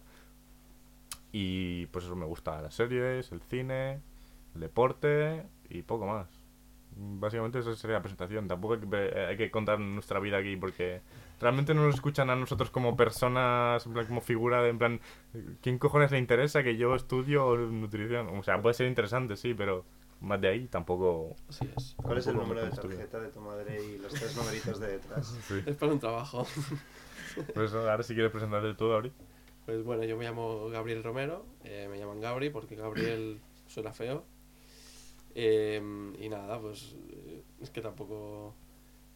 Y 1.32 1.86
pues 1.88 2.06
eso, 2.06 2.16
me 2.16 2.26
gusta 2.26 2.62
las 2.62 2.74
series, 2.74 3.32
el 3.32 3.42
cine, 3.42 4.02
el 4.56 4.62
deporte 4.62 5.46
y 5.70 5.84
poco 5.84 6.06
más. 6.06 6.28
Básicamente 7.02 7.60
esa 7.60 7.76
sería 7.76 7.98
la 7.98 8.02
presentación. 8.02 8.48
Tampoco 8.48 8.74
hay 8.74 8.80
que, 8.82 8.88
eh, 8.92 9.26
hay 9.28 9.38
que 9.38 9.50
contar 9.50 9.80
nuestra 9.80 10.20
vida 10.20 10.38
aquí 10.38 10.58
porque 10.58 11.02
realmente 11.40 11.74
no 11.74 11.86
nos 11.86 11.96
escuchan 11.96 12.30
a 12.30 12.36
nosotros 12.36 12.70
como 12.72 12.98
personas, 12.98 13.86
en 13.86 13.94
plan, 13.94 14.06
como 14.06 14.20
figura 14.20 14.62
de, 14.62 14.70
en 14.70 14.78
plan, 14.78 15.00
¿quién 15.62 15.80
cojones 15.80 16.12
le 16.12 16.18
interesa 16.18 16.62
que 16.62 16.76
yo 16.76 16.96
estudio 16.96 17.56
nutrición? 17.56 18.28
O 18.38 18.44
sea, 18.44 18.62
puede 18.62 18.74
ser 18.74 18.88
interesante, 18.88 19.38
sí, 19.38 19.54
pero 19.54 19.86
más 20.20 20.42
de 20.42 20.50
ahí 20.50 20.68
tampoco... 20.68 21.36
Así 21.48 21.70
es. 21.78 21.96
¿Cuál 21.96 22.18
es 22.18 22.28
el 22.28 22.36
número 22.36 22.62
de 22.62 22.70
estudio. 22.70 22.98
tarjeta 22.98 23.20
de 23.22 23.30
tu 23.30 23.40
madre 23.40 23.82
y 23.82 23.98
los 23.98 24.14
tres 24.14 24.36
numeritos 24.36 24.80
de 24.80 24.88
detrás? 24.88 25.38
Sí. 25.48 25.64
Es 25.66 25.78
para 25.78 25.94
un 25.94 26.00
trabajo. 26.00 26.46
Por 27.54 27.64
eso, 27.64 27.90
ahora 27.90 28.04
si 28.04 28.14
quieres 28.14 28.32
presentarte 28.32 28.74
tú, 28.74 28.92
Abri. 28.92 29.14
Pues 29.66 29.84
bueno, 29.84 30.04
yo 30.04 30.18
me 30.18 30.26
llamo 30.26 30.68
Gabriel 30.70 31.04
Romero, 31.04 31.46
eh, 31.64 31.88
me 31.90 32.00
llaman 32.00 32.20
Gabri 32.20 32.50
porque 32.50 32.76
Gabriel 32.76 33.40
suena 33.68 33.94
feo. 33.94 34.26
Eh, 35.36 35.82
y 36.20 36.30
nada, 36.30 36.60
pues 36.60 36.96
eh, 37.12 37.44
es 37.62 37.70
que 37.70 37.82
tampoco... 37.82 38.56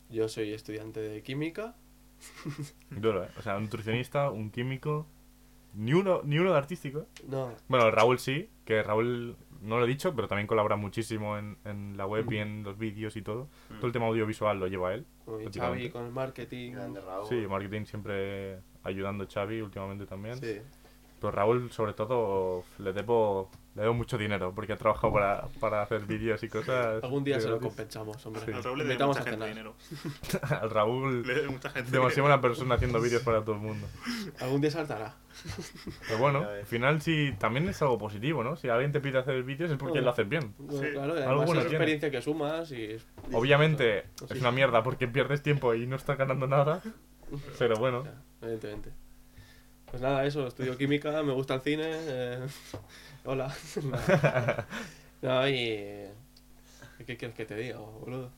Yo 0.09 0.28
soy 0.28 0.53
estudiante 0.53 0.99
de 0.99 1.24
química. 1.24 1.76
Duro, 2.91 3.24
¿eh? 3.24 3.30
O 3.38 3.41
sea, 3.41 3.57
un 3.57 3.64
nutricionista, 3.64 4.30
un 4.30 4.49
químico... 4.51 5.07
Ni 5.76 5.93
uno, 5.93 6.22
ni 6.24 6.38
uno 6.38 6.51
de 6.51 6.57
artístico, 6.57 6.99
¿eh? 6.99 7.05
No, 7.28 7.51
Bueno, 7.68 7.89
Raúl 7.89 8.20
sí, 8.20 8.47
que 8.64 8.84
Raúl 8.84 9.36
no 9.61 9.80
lo 9.80 9.86
he 9.86 9.88
dicho, 9.88 10.14
pero 10.14 10.28
también 10.28 10.45
colabora 10.45 10.76
muchísimo 10.76 11.36
en, 11.36 11.57
en 11.66 11.97
la 11.97 12.05
web 12.05 12.32
y 12.32 12.38
en 12.38 12.61
los 12.61 12.78
vídeos 12.78 13.16
y 13.16 13.24
todo. 13.24 13.49
Todo 13.78 13.88
el 13.88 13.91
tema 13.91 14.05
audiovisual 14.05 14.59
lo 14.59 14.68
lleva 14.68 14.93
él. 14.93 15.07
prácticamente. 15.26 15.59
Xavi, 15.59 15.89
con 15.89 16.05
el 16.05 16.11
marketing. 16.11 16.74
Grande 16.74 17.01
Raúl. 17.01 17.28
Sí, 17.28 17.47
marketing 17.47 17.86
siempre 17.86 18.59
ayudando 18.84 19.24
a 19.24 19.28
Xavi 19.28 19.61
últimamente 19.61 20.05
también. 20.05 20.36
Sí. 20.38 20.59
Pero 21.24 21.32
Raúl, 21.32 21.71
sobre 21.71 21.93
todo, 21.93 22.65
le 22.80 22.91
debo, 22.91 23.49
le 23.76 23.84
debo 23.84 23.93
mucho 23.93 24.17
dinero 24.17 24.51
porque 24.53 24.74
ha 24.74 24.78
trabajado 24.78 25.13
para, 25.13 25.47
para 25.61 25.82
hacer 25.82 26.01
vídeos 26.05 26.43
y 26.43 26.49
cosas. 26.49 27.01
Algún 27.01 27.24
día 27.24 27.39
se 27.39 27.47
lo 27.47 27.61
compensamos, 27.61 28.26
hombre. 28.26 28.41
Sí. 28.45 28.51
Al 28.51 28.61
Raúl 28.61 28.78
le 28.80 28.84
Invitamos 28.84 29.15
mucha 29.17 29.30
a 29.30 29.32
gente 29.32 29.47
dinero. 29.47 29.74
Al 30.61 30.69
Raúl, 30.69 31.26
Le 31.26 31.34
debe 31.34 31.47
mucha 31.47 31.69
gente 31.69 31.91
demasiado 31.91 32.09
dinero. 32.09 32.24
buena 32.24 32.41
persona 32.41 32.76
haciendo 32.76 32.99
vídeos 32.99 33.21
para 33.21 33.39
todo 33.41 33.55
el 33.55 33.61
mundo. 33.61 33.88
Algún 34.41 34.59
día 34.59 34.69
saltará. 34.71 35.15
Pero 36.07 36.19
bueno, 36.19 36.39
al 36.39 36.65
final 36.65 37.01
sí, 37.01 37.34
también 37.39 37.69
es 37.69 37.82
algo 37.82 37.97
positivo, 37.97 38.43
¿no? 38.43 38.57
Si 38.57 38.67
alguien 38.67 38.91
te 38.91 38.99
pide 38.99 39.19
hacer 39.19 39.41
vídeos 39.43 39.71
es 39.71 39.78
porque 39.78 40.01
lo 40.01 40.09
haces 40.09 40.28
bien. 40.28 40.53
Bueno, 40.57 40.82
Sí. 40.82 40.91
claro, 40.91 41.07
y 41.15 41.17
Algo 41.19 41.30
además 41.30 41.45
bueno 41.45 41.61
es 41.61 41.67
tiene. 41.67 41.76
experiencia 41.86 42.11
que 42.11 42.21
sumas 42.21 42.69
y... 42.74 42.84
es- 42.84 43.07
Obviamente 43.32 44.07
Sí. 44.15 44.26
es 44.32 44.41
una 44.41 44.51
mierda 44.51 44.84
porque 44.84 45.07
pierdes 45.07 45.41
tiempo 45.41 45.74
y 45.74 45.88
no 45.88 45.95
estás 45.95 46.17
ganando 46.17 46.47
nada. 46.47 46.82
Pero 47.57 47.78
bueno, 47.78 48.03
Ya, 48.03 48.21
evidentemente. 48.41 48.91
Pues 49.93 50.01
nada, 50.01 50.25
eso, 50.25 50.47
estudio 50.47 50.75
química, 50.75 51.21
me 51.21 51.33
gusta 51.33 51.53
el 51.53 51.61
cine. 51.61 51.83
eh, 51.85 52.39
Hola. 53.25 53.53
no, 55.21 55.47
y... 55.47 56.07
¿Qué 57.05 57.15
quieres 57.15 57.35
que 57.37 57.45
te 57.45 57.55
diga, 57.55 57.77
boludo? 57.77 58.31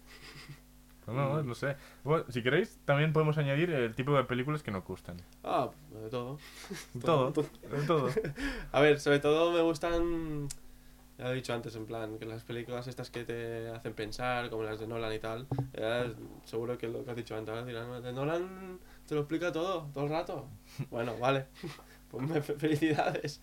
no, 1.07 1.13
no, 1.13 1.43
no 1.43 1.55
sé. 1.55 1.77
Bueno, 2.03 2.25
si 2.27 2.43
queréis, 2.43 2.77
también 2.83 3.13
podemos 3.13 3.37
añadir 3.37 3.69
el 3.69 3.95
tipo 3.95 4.13
de 4.17 4.25
películas 4.25 4.63
que 4.63 4.71
nos 4.71 4.83
gustan. 4.83 5.15
Ah, 5.45 5.69
de 6.03 6.09
todo. 6.09 6.39
Todo, 7.01 7.31
Todo. 7.31 7.45
todo. 7.87 8.09
A 8.73 8.81
ver, 8.81 8.99
sobre 8.99 9.19
todo 9.19 9.53
me 9.53 9.61
gustan... 9.61 10.49
Ya 11.17 11.23
lo 11.23 11.31
he 11.31 11.35
dicho 11.35 11.53
antes, 11.53 11.73
en 11.77 11.85
plan, 11.85 12.19
que 12.19 12.25
las 12.25 12.43
películas 12.43 12.87
estas 12.87 13.09
que 13.11 13.23
te 13.23 13.69
hacen 13.69 13.93
pensar, 13.93 14.49
como 14.49 14.63
las 14.63 14.81
de 14.81 14.87
Nolan 14.87 15.13
y 15.13 15.19
tal, 15.19 15.47
eh, 15.71 16.13
seguro 16.43 16.77
que 16.77 16.89
lo 16.89 17.05
que 17.05 17.11
has 17.11 17.15
dicho 17.15 17.37
antes, 17.37 17.65
dirán, 17.65 18.03
de 18.03 18.11
Nolan 18.11 18.77
te 19.07 19.15
lo 19.15 19.21
explica 19.21 19.51
todo, 19.51 19.89
todo 19.93 20.03
el 20.05 20.09
rato. 20.09 20.47
Bueno, 20.89 21.17
vale, 21.17 21.45
pues 22.11 22.27
me- 22.27 22.41
fe- 22.41 22.55
felicidades. 22.55 23.41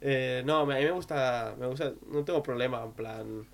Eh, 0.00 0.42
no, 0.46 0.60
a 0.60 0.66
mí 0.66 0.72
me 0.74 0.90
gusta, 0.92 1.54
me 1.58 1.66
gusta, 1.66 1.92
no 2.10 2.24
tengo 2.24 2.42
problema, 2.42 2.82
en 2.84 2.92
plan, 2.92 3.46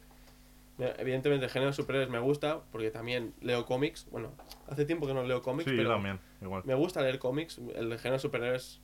me- 0.79 0.93
evidentemente 0.99 1.47
el 1.47 1.51
género 1.51 1.71
de 1.71 1.77
superhéroes 1.77 2.11
me 2.11 2.19
gusta, 2.21 2.61
porque 2.71 2.91
también 2.91 3.35
leo 3.41 3.65
cómics, 3.67 4.07
bueno, 4.11 4.33
hace 4.69 4.85
tiempo 4.85 5.07
que 5.07 5.15
no 5.15 5.25
leo 5.25 5.43
cómics, 5.43 5.69
Sí, 5.71 5.77
yo 5.77 5.83
pero 5.83 5.95
también, 5.95 6.21
igual. 6.41 6.63
me 6.65 6.75
gusta 6.75 7.01
leer 7.03 7.19
cómics, 7.19 7.59
el 7.59 7.99
género 7.99 8.13
de 8.15 8.19
superhéroes 8.21 8.81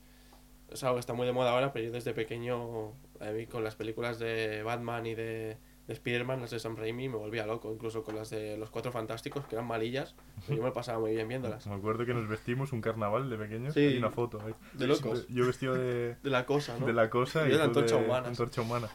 es 0.71 0.83
algo 0.85 0.97
que 0.97 1.01
está 1.01 1.13
muy 1.13 1.27
de 1.27 1.33
moda 1.33 1.53
ahora, 1.53 1.73
pero 1.73 1.85
yo 1.85 1.93
desde 1.93 2.15
pequeño, 2.15 2.93
a 3.21 3.27
mí 3.33 3.47
con 3.47 3.63
las 3.63 3.77
películas 3.77 4.19
de 4.19 4.63
Batman 4.63 5.05
y 5.07 5.15
de 5.15 5.57
Spider-Man, 5.93 6.41
las 6.41 6.51
de 6.51 6.59
Sam 6.59 6.77
Raimi, 6.77 7.09
me 7.09 7.17
volvía 7.17 7.47
loco, 7.47 7.73
incluso 7.73 8.03
con 8.03 8.17
las 8.17 8.31
de 8.31 8.57
Los 8.57 8.71
Cuatro 8.71 8.93
Fantásticos, 8.93 9.45
que 9.47 9.55
eran 9.55 9.67
malillas, 9.67 10.15
pero 10.47 10.59
yo 10.59 10.63
me 10.65 10.73
pasaba 10.73 10.99
muy 10.99 11.13
bien 11.15 11.29
viéndolas. 11.29 11.67
Me 11.67 11.75
acuerdo 11.75 12.05
que 12.07 12.15
nos 12.15 12.29
vestimos 12.29 12.73
un 12.73 12.81
carnaval 12.81 13.31
de 13.31 13.37
pequeños. 13.37 13.75
Sí. 13.75 13.81
Hay 13.81 13.97
una 13.99 14.11
foto 14.11 14.41
ahí. 14.45 14.55
De 14.75 14.87
locos. 14.87 15.27
Yo 15.29 15.47
vestido 15.47 15.75
de, 15.75 16.17
De 16.23 16.31
la 16.31 16.45
cosa, 16.47 16.77
¿no? 16.79 16.87
de 16.87 16.93
la 16.93 17.09
cosa 17.11 17.47
Yo 17.49 17.55
y 17.55 17.57
de 17.59 17.63
antorcha 17.63 17.97
humana. 17.97 18.29
antorcha 18.29 18.63
humana. 18.63 18.89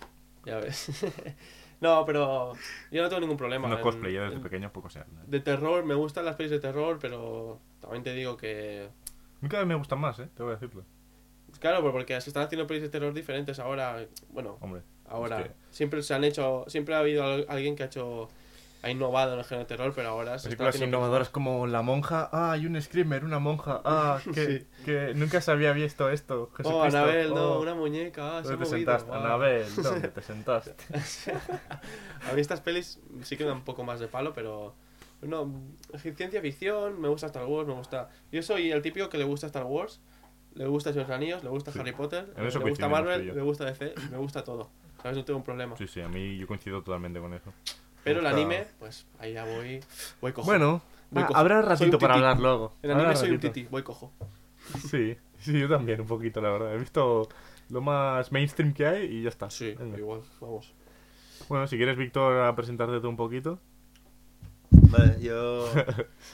Ya 0.45 0.59
ves. 0.59 1.05
no, 1.81 2.05
pero 2.05 2.53
yo 2.91 3.01
no 3.03 3.09
tengo 3.09 3.19
ningún 3.21 3.37
problema. 3.37 3.67
No 3.67 3.81
cosplay, 3.81 4.13
ya 4.13 4.21
desde 4.23 4.35
en- 4.37 4.41
pequeño 4.43 4.71
poco 4.71 4.89
se 4.89 4.99
habla. 4.99 5.23
De 5.25 5.39
terror, 5.39 5.83
me 5.85 5.95
gustan 5.95 6.25
las 6.25 6.35
pelis 6.35 6.51
de 6.51 6.59
terror, 6.59 6.97
pero 7.01 7.59
también 7.79 8.03
te 8.03 8.13
digo 8.13 8.37
que 8.37 8.89
Nunca 9.41 9.63
me 9.65 9.75
gustan 9.75 9.99
más, 9.99 10.19
¿eh? 10.19 10.29
Te 10.35 10.41
voy 10.43 10.53
a 10.53 10.55
decirlo. 10.55 10.83
Claro, 11.59 11.81
porque 11.91 12.19
se 12.21 12.29
están 12.29 12.43
haciendo 12.43 12.67
pelis 12.67 12.83
de 12.83 12.89
terror 12.89 13.13
diferentes 13.13 13.59
ahora. 13.59 14.05
Bueno, 14.29 14.57
Hombre. 14.61 14.81
Ahora. 15.07 15.47
Siempre 15.71 16.01
se 16.03 16.13
han 16.13 16.23
hecho. 16.23 16.65
Siempre 16.67 16.95
ha 16.95 16.99
habido 16.99 17.23
al- 17.23 17.45
alguien 17.49 17.75
que 17.75 17.83
ha 17.83 17.85
hecho. 17.87 18.29
Ha 18.83 18.91
innovado 18.91 19.33
en 19.33 19.39
el 19.39 19.43
género 19.45 19.63
de 19.63 19.67
terror, 19.75 19.91
pero 19.95 20.09
ahora 20.09 20.37
se 20.37 20.49
Películas 20.49 20.75
haciendo 20.75 20.97
innovadoras 20.97 21.29
como 21.29 21.65
La 21.65 21.81
Monja. 21.81 22.29
Ah, 22.31 22.51
hay 22.51 22.67
un 22.67 22.79
screamer, 22.79 23.25
una 23.25 23.39
monja. 23.39 23.81
Ah, 23.85 24.19
que, 24.33 24.59
Sí. 24.59 24.65
que 24.85 25.13
nunca 25.15 25.41
se 25.41 25.49
había 25.51 25.73
visto 25.73 26.09
esto. 26.11 26.51
Oh, 26.53 26.55
Jesucristo. 26.55 26.83
Anabel, 26.97 27.33
no, 27.33 27.53
Oh, 27.55 27.61
una 27.61 27.73
muñeca. 27.73 28.37
Ah, 28.37 28.43
se 28.43 28.49
ha 28.49 28.51
¿Dónde 28.51 28.65
te 28.65 28.71
movido. 28.71 28.91
sentaste? 28.91 29.07
guau. 29.09 29.19
Anabel, 29.25 29.65
¿dónde 29.83 30.07
te 30.09 30.21
sentaste? 30.21 30.75
A 32.29 32.33
mí 32.33 32.41
estas 32.41 32.61
pelis 32.61 32.99
sí 33.23 33.35
que 33.35 33.43
me 33.43 33.49
dan 33.49 33.57
un 33.59 33.65
poco 33.65 33.83
más 33.83 33.99
de 33.99 34.07
palo, 34.07 34.33
pero. 34.33 34.75
No, 35.23 35.51
ciencia 36.15 36.39
ficción, 36.41 37.01
me 37.01 37.07
gusta 37.07 37.25
Star 37.27 37.45
Wars, 37.45 37.67
me 37.67 37.73
gusta. 37.73 38.09
Yo 38.31 38.43
soy 38.43 38.71
el 38.71 38.83
típico 38.83 39.09
que 39.09 39.17
le 39.17 39.23
gusta 39.23 39.47
Star 39.47 39.63
Wars, 39.63 39.99
le 40.53 40.67
gusta 40.67 40.93
Señor 40.93 41.11
Anillos, 41.11 41.43
le 41.43 41.49
gusta 41.49 41.71
Sí. 41.71 41.79
Harry 41.79 41.93
Potter, 41.93 42.31
le 42.37 42.59
gusta 42.69 42.87
Marvel, 42.87 43.25
le 43.35 43.41
gusta 43.41 43.65
DC, 43.65 43.95
me 44.11 44.17
gusta 44.17 44.43
todo. 44.43 44.69
¿Sabes? 45.01 45.17
No 45.17 45.25
tengo 45.25 45.37
un 45.39 45.43
problema. 45.45 45.75
Sí, 45.77 45.87
sí, 45.87 46.01
a 46.01 46.07
mí 46.07 46.37
yo 46.37 46.47
coincido 46.47 46.81
totalmente 46.81 47.19
con 47.19 47.33
eso. 47.33 47.53
Pero 48.03 48.19
el 48.21 48.25
anime, 48.27 48.65
pues 48.79 49.05
ahí 49.19 49.33
ya 49.33 49.43
voy. 49.45 49.79
Voy 50.21 50.31
cojo. 50.33 50.45
Bueno, 50.45 50.81
Voy 51.11 51.23
ah, 51.23 51.27
cojo. 51.27 51.39
habrá 51.39 51.61
ratito 51.61 51.97
un 51.97 52.01
para 52.01 52.15
hablar 52.15 52.39
luego. 52.39 52.73
En 52.81 52.91
Habrá 52.91 53.03
anime 53.03 53.15
soy 53.17 53.29
un 53.29 53.35
ratito. 53.35 53.53
tití, 53.53 53.67
voy 53.69 53.83
cojo. 53.83 54.11
Sí, 54.89 55.15
sí, 55.39 55.59
yo 55.59 55.69
también, 55.69 56.01
un 56.01 56.07
poquito, 56.07 56.41
la 56.41 56.49
verdad. 56.51 56.73
He 56.73 56.77
visto 56.77 57.29
lo 57.69 57.81
más 57.81 58.31
mainstream 58.31 58.73
que 58.73 58.85
hay 58.85 59.05
y 59.05 59.23
ya 59.23 59.29
está. 59.29 59.49
Sí, 59.49 59.75
Venga. 59.77 59.97
igual, 59.97 60.21
vamos. 60.41 60.73
Bueno, 61.49 61.67
si 61.67 61.77
quieres, 61.77 61.95
Víctor, 61.97 62.41
a 62.41 62.55
presentarte 62.55 62.99
tú 62.99 63.07
un 63.09 63.15
poquito. 63.17 63.59
Vale, 64.71 65.17
yo 65.21 65.69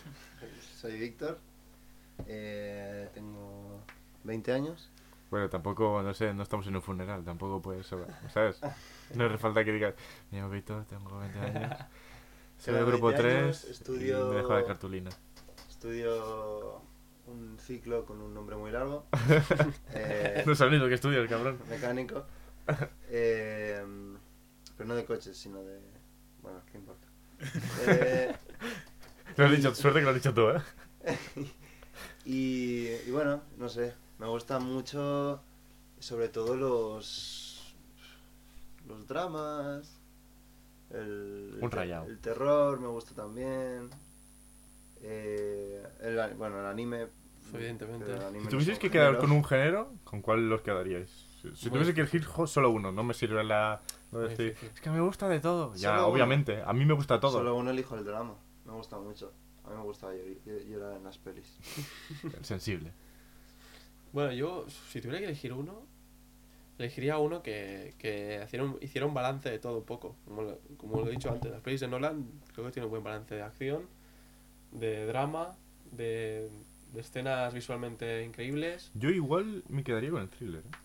soy 0.78 0.98
Víctor, 0.98 1.40
eh, 2.28 3.10
tengo 3.14 3.82
20 4.24 4.52
años. 4.54 4.90
Bueno, 5.34 5.50
tampoco, 5.50 6.00
no 6.04 6.14
sé, 6.14 6.32
no 6.32 6.44
estamos 6.44 6.68
en 6.68 6.76
un 6.76 6.84
funeral, 6.84 7.24
tampoco 7.24 7.60
puedes, 7.60 7.88
¿sabes? 7.88 8.62
No 9.16 9.26
hace 9.26 9.40
falta 9.40 9.66
que 9.66 9.72
digas, 9.72 9.96
me 10.30 10.38
llamo 10.38 10.52
Víctor, 10.52 10.86
tengo 10.86 11.18
20 11.18 11.40
años, 11.40 11.76
soy 12.60 12.76
del 12.76 12.86
grupo 12.86 13.08
20 13.08 13.26
años, 13.28 13.62
3 13.64 13.72
estudio- 13.82 14.28
y 14.28 14.30
me 14.30 14.36
dejo 14.36 14.54
la 14.54 14.64
cartulina. 14.64 15.10
Estudio 15.68 16.84
un 17.26 17.58
ciclo 17.60 18.06
con 18.06 18.22
un 18.22 18.32
nombre 18.32 18.56
muy 18.58 18.70
largo, 18.70 19.08
eh, 19.96 20.44
No 20.46 20.54
sabes 20.54 20.74
ni 20.74 20.78
lo 20.78 20.88
que 20.88 20.94
estudias, 20.94 21.28
cabrón. 21.28 21.58
mecánico, 21.68 22.26
eh, 23.10 23.84
pero 24.78 24.88
no 24.88 24.94
de 24.96 25.04
coches, 25.04 25.36
sino 25.36 25.64
de... 25.64 25.80
Bueno, 26.44 26.62
¿qué 26.72 26.78
importa? 26.78 27.08
Eh, 27.88 28.32
Lo 29.36 29.46
has 29.46 29.52
dicho, 29.52 29.74
suerte 29.74 29.98
que 29.98 30.04
lo 30.06 30.10
has 30.12 30.16
dicho 30.16 30.32
tú, 30.36 30.50
¿eh? 30.50 30.62
Y, 32.24 32.90
y 33.08 33.10
bueno, 33.12 33.42
no 33.58 33.68
sé, 33.68 33.96
me 34.24 34.30
gustan 34.30 34.64
mucho 34.66 35.42
sobre 36.00 36.30
todo 36.30 36.56
los 36.56 37.76
los 38.88 39.08
dramas, 39.08 40.00
el, 40.90 41.58
Un 41.62 41.72
rayado. 41.72 42.06
el 42.06 42.20
terror 42.20 42.80
me 42.80 42.88
gusta 42.88 43.14
también, 43.16 43.90
eh, 45.02 45.84
el, 46.02 46.36
bueno, 46.36 46.60
el 46.60 46.66
anime. 46.66 47.08
Evidentemente. 47.54 48.06
pero 48.06 48.18
el 48.20 48.26
anime 48.28 48.44
Si 48.46 48.50
tuvieseis 48.50 48.80
que 48.80 48.90
quedar 48.90 49.18
con 49.20 49.32
un 49.32 49.44
género, 49.44 49.94
¿con 50.04 50.22
cuál 50.22 50.50
los 50.50 50.62
quedaríais? 50.62 51.10
Si, 51.42 51.56
si 51.56 51.70
tuviese 51.70 51.94
que 51.94 52.02
elegir 52.02 52.26
solo 52.48 52.70
uno, 52.72 52.92
no 52.92 53.04
me 53.04 53.14
sirve 53.14 53.44
la... 53.44 53.82
no 54.12 54.20
decir, 54.20 54.56
es 54.74 54.80
que 54.82 54.90
me 54.90 55.02
gusta 55.02 55.28
de 55.28 55.40
todo. 55.42 55.74
Ya, 55.76 55.90
Solo 55.90 56.00
uno. 56.04 56.14
obviamente, 56.14 56.62
a 56.66 56.72
mí 56.74 56.86
me 56.86 56.94
gusta 56.94 57.20
todo. 57.20 57.32
Solo 57.34 57.56
uno 57.56 57.72
elijo 57.72 57.96
el 57.96 58.06
drama, 58.06 58.36
me 58.66 58.72
gusta 58.72 58.98
mucho. 58.98 59.34
A 59.66 59.70
mí 59.70 59.76
me 59.78 59.84
gusta 59.84 60.08
llor- 60.08 60.40
ll- 60.46 60.66
llorar 60.68 60.94
en 60.98 61.04
las 61.04 61.18
pelis. 61.18 61.58
Sensible. 62.42 62.92
Bueno, 64.14 64.32
yo, 64.32 64.66
si 64.90 65.02
tuviera 65.02 65.20
que 65.20 65.26
elegir 65.26 65.52
uno, 65.54 65.86
elegiría 66.78 67.18
uno 67.18 67.44
que, 67.44 67.96
que 67.98 68.42
hiciera, 68.46 68.64
un, 68.64 68.78
hiciera 68.80 69.06
un 69.08 69.14
balance 69.14 69.50
de 69.50 69.60
todo 69.60 69.80
un 69.80 69.86
poco. 69.86 70.16
Como 70.26 70.44
lo, 70.44 70.60
como 70.78 71.02
lo 71.02 71.08
he 71.08 71.12
dicho 71.12 71.32
antes, 71.32 71.52
las 71.52 71.62
pelis 71.62 71.82
de 71.82 71.88
Nolan 71.88 72.26
creo 72.54 72.68
que 72.68 72.72
tiene 72.72 72.86
un 72.86 72.92
buen 72.92 73.04
balance 73.04 73.36
de 73.36 73.42
acción, 73.42 73.88
de 74.72 75.06
drama, 75.08 75.56
de, 75.92 76.50
de 76.94 77.02
escenas 77.02 77.54
visualmente 77.54 78.24
increíbles. 78.24 78.92
Yo 78.94 79.10
igual 79.10 79.64
me 79.68 79.84
quedaría 79.84 80.12
con 80.12 80.22
el 80.22 80.30
thriller. 80.30 80.62
¿eh? 80.62 80.78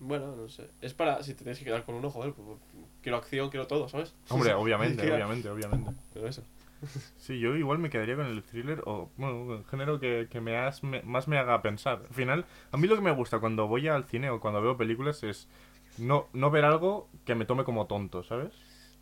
Bueno, 0.00 0.34
no 0.34 0.48
sé. 0.48 0.68
Es 0.80 0.94
para, 0.94 1.22
si 1.22 1.34
te 1.34 1.44
tienes 1.44 1.58
que 1.58 1.64
quedar 1.64 1.84
con 1.84 1.94
uno, 1.94 2.10
joder, 2.10 2.32
pues, 2.32 2.58
quiero 3.02 3.18
acción, 3.18 3.50
quiero 3.50 3.66
todo, 3.66 3.88
¿sabes? 3.88 4.14
Hombre, 4.30 4.52
obviamente, 4.54 5.10
obviamente, 5.12 5.48
obviamente. 5.48 5.92
Pero 6.12 6.26
eso. 6.26 6.42
Sí, 7.16 7.38
yo 7.38 7.54
igual 7.56 7.78
me 7.78 7.90
quedaría 7.90 8.16
con 8.16 8.26
el 8.26 8.42
thriller 8.42 8.82
o, 8.86 9.10
bueno, 9.16 9.36
un 9.42 9.64
género 9.66 10.00
que, 10.00 10.26
que 10.30 10.40
me 10.40 10.56
has- 10.56 10.82
me- 10.82 11.02
más 11.02 11.28
me 11.28 11.38
haga 11.38 11.62
pensar. 11.62 12.02
Al 12.08 12.14
final, 12.14 12.44
a 12.72 12.76
mí 12.76 12.88
lo 12.88 12.96
que 12.96 13.02
me 13.02 13.12
gusta 13.12 13.38
cuando 13.38 13.68
voy 13.68 13.88
al 13.88 14.04
cine 14.04 14.30
o 14.30 14.40
cuando 14.40 14.60
veo 14.60 14.76
películas 14.76 15.22
es 15.22 15.48
no, 15.98 16.28
no 16.32 16.50
ver 16.50 16.64
algo 16.64 17.08
que 17.24 17.34
me 17.34 17.44
tome 17.44 17.64
como 17.64 17.86
tonto, 17.86 18.22
¿sabes? 18.24 18.52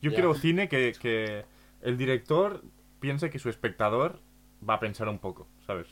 Yo 0.03 0.11
Ya. 0.11 0.17
quiero 0.17 0.35
cine 0.35 0.69
que, 0.69 0.93
que 1.01 1.45
el 1.83 1.97
director 1.97 2.63
piense 3.01 3.31
que 3.31 3.39
su 3.39 3.49
espectador 3.49 4.21
va 4.69 4.75
a 4.75 4.81
pensar 4.81 5.09
un 5.09 5.19
poco, 5.19 5.47
¿sabes? 5.67 5.89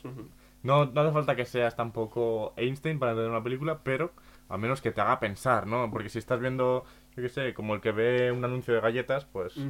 No, 0.61 0.85
no 0.85 1.01
hace 1.01 1.11
falta 1.13 1.35
que 1.35 1.45
seas 1.45 1.75
tampoco 1.75 2.53
Einstein 2.57 2.99
para 2.99 3.13
entender 3.13 3.31
una 3.31 3.43
película, 3.43 3.79
pero 3.83 4.11
al 4.49 4.59
menos 4.59 4.81
que 4.81 4.91
te 4.91 5.01
haga 5.01 5.19
pensar, 5.19 5.65
¿no? 5.67 5.89
Porque 5.89 6.09
si 6.09 6.19
estás 6.19 6.39
viendo, 6.39 6.83
yo 7.15 7.23
qué 7.23 7.29
sé, 7.29 7.53
como 7.53 7.73
el 7.75 7.81
que 7.81 7.91
ve 7.91 8.31
un 8.31 8.43
anuncio 8.45 8.73
de 8.75 8.81
galletas, 8.81 9.25
pues 9.25 9.57
Mm. 9.57 9.69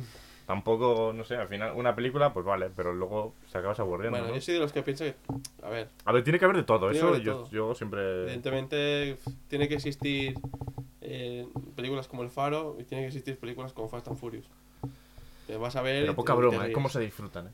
Tampoco, 0.50 1.14
no 1.14 1.24
sé, 1.24 1.36
al 1.36 1.48
final 1.48 1.74
una 1.76 1.94
película, 1.94 2.34
pues 2.34 2.44
vale, 2.44 2.72
pero 2.76 2.92
luego 2.92 3.36
se 3.46 3.60
acabas 3.60 3.80
aburriendo, 3.80 4.18
Bueno, 4.18 4.30
¿no? 4.30 4.34
yo 4.34 4.42
soy 4.42 4.56
de 4.56 4.60
los 4.60 4.74
que 4.74 4.82
pienso 4.82 5.04
que, 5.04 5.14
a 5.62 5.70
ver, 5.70 5.90
A 6.06 6.12
ver, 6.12 6.24
tiene 6.24 6.40
que 6.40 6.46
haber 6.46 6.58
de 6.58 6.64
todo, 6.64 6.90
eso 6.90 7.12
de 7.12 7.22
yo, 7.22 7.34
todo. 7.34 7.50
yo 7.52 7.76
siempre... 7.76 8.24
evidentemente 8.24 9.20
tiene 9.48 9.68
que 9.68 9.76
existir 9.76 10.40
eh, 11.02 11.48
películas 11.76 12.08
como 12.08 12.24
El 12.24 12.32
Faro 12.32 12.78
y 12.80 12.84
tiene 12.84 13.04
que 13.04 13.10
existir 13.10 13.38
películas 13.38 13.74
como 13.74 13.90
Fast 13.90 14.08
and 14.08 14.18
Furious. 14.18 14.50
Te 15.46 15.56
vas 15.56 15.76
a 15.76 15.84
ver. 15.84 16.02
Pero 16.02 16.16
poca 16.16 16.34
broma, 16.34 16.66
¿eh? 16.66 16.72
Cómo 16.72 16.90
se 16.90 17.00
disfrutan, 17.00 17.46
¿eh? 17.46 17.52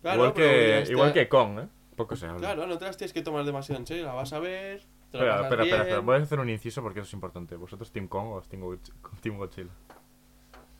Claro, 0.00 0.26
igual, 0.26 0.34
que, 0.34 0.84
igual 0.88 1.12
que 1.12 1.28
Kong, 1.28 1.58
¿eh? 1.58 1.68
Poco 1.96 2.14
se 2.14 2.26
habla. 2.26 2.38
Claro, 2.38 2.68
no 2.68 2.78
te 2.78 2.84
las 2.84 2.96
tienes 2.96 3.12
que 3.12 3.22
tomar 3.22 3.44
demasiado 3.44 3.80
en 3.80 3.88
serio, 3.88 4.06
la 4.06 4.14
vas 4.14 4.32
a 4.32 4.38
ver. 4.38 4.84
Te 5.10 5.18
la 5.18 5.24
Espera, 5.24 5.42
espera, 5.42 5.62
espera, 5.64 5.82
espera, 5.82 5.98
voy 5.98 6.14
a 6.14 6.18
hacer 6.22 6.38
un 6.38 6.48
inciso 6.48 6.80
porque 6.80 7.00
eso 7.00 7.08
es 7.08 7.12
importante. 7.14 7.56
¿Vosotros 7.56 7.90
Team 7.90 8.06
Kong 8.06 8.28
o 8.28 8.40
Team, 8.42 8.62
Godzilla? 8.62 8.94
Team 9.20 9.36
Godzilla? 9.36 9.70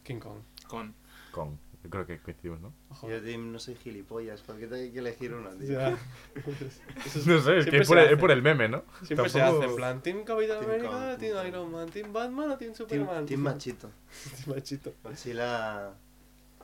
King 0.04 0.20
Kong. 0.20 0.92
Con. 1.30 1.58
Yo 1.82 1.88
creo 1.88 2.06
que 2.06 2.18
coincidimos, 2.18 2.60
¿no? 2.60 2.74
Yo, 3.08 3.22
Tim, 3.22 3.52
no 3.52 3.58
soy 3.58 3.74
gilipollas, 3.74 4.42
porque 4.42 4.66
te 4.66 4.74
hay 4.74 4.90
que 4.92 4.98
elegir 4.98 5.32
una, 5.32 5.50
tío. 5.52 5.80
Ya. 5.80 5.98
No 7.26 7.40
sé, 7.40 7.58
es 7.58 7.66
que 7.66 7.78
es 7.78 7.88
se 7.88 7.94
por, 7.94 7.98
el, 7.98 8.12
es 8.12 8.18
por 8.18 8.30
el 8.30 8.42
meme, 8.42 8.68
¿no? 8.68 8.84
Siempre 9.02 9.30
se 9.30 9.38
Tampoco- 9.38 9.62
hace, 9.62 9.70
en 9.70 9.76
plan, 9.76 10.02
Team 10.02 10.24
Capitán 10.24 10.58
Team 10.60 10.70
América, 10.70 11.16
Team 11.16 11.32
Team. 11.34 11.46
Iron 11.46 11.72
Man, 11.72 11.88
Team 11.88 12.12
Batman 12.12 12.50
o 12.50 12.58
Team 12.58 12.74
Team, 12.74 12.74
Superman. 12.74 13.24
team 13.24 13.40
machito. 13.40 13.90
Team 14.44 14.54
machito. 14.56 14.92
Godzilla... 15.02 15.94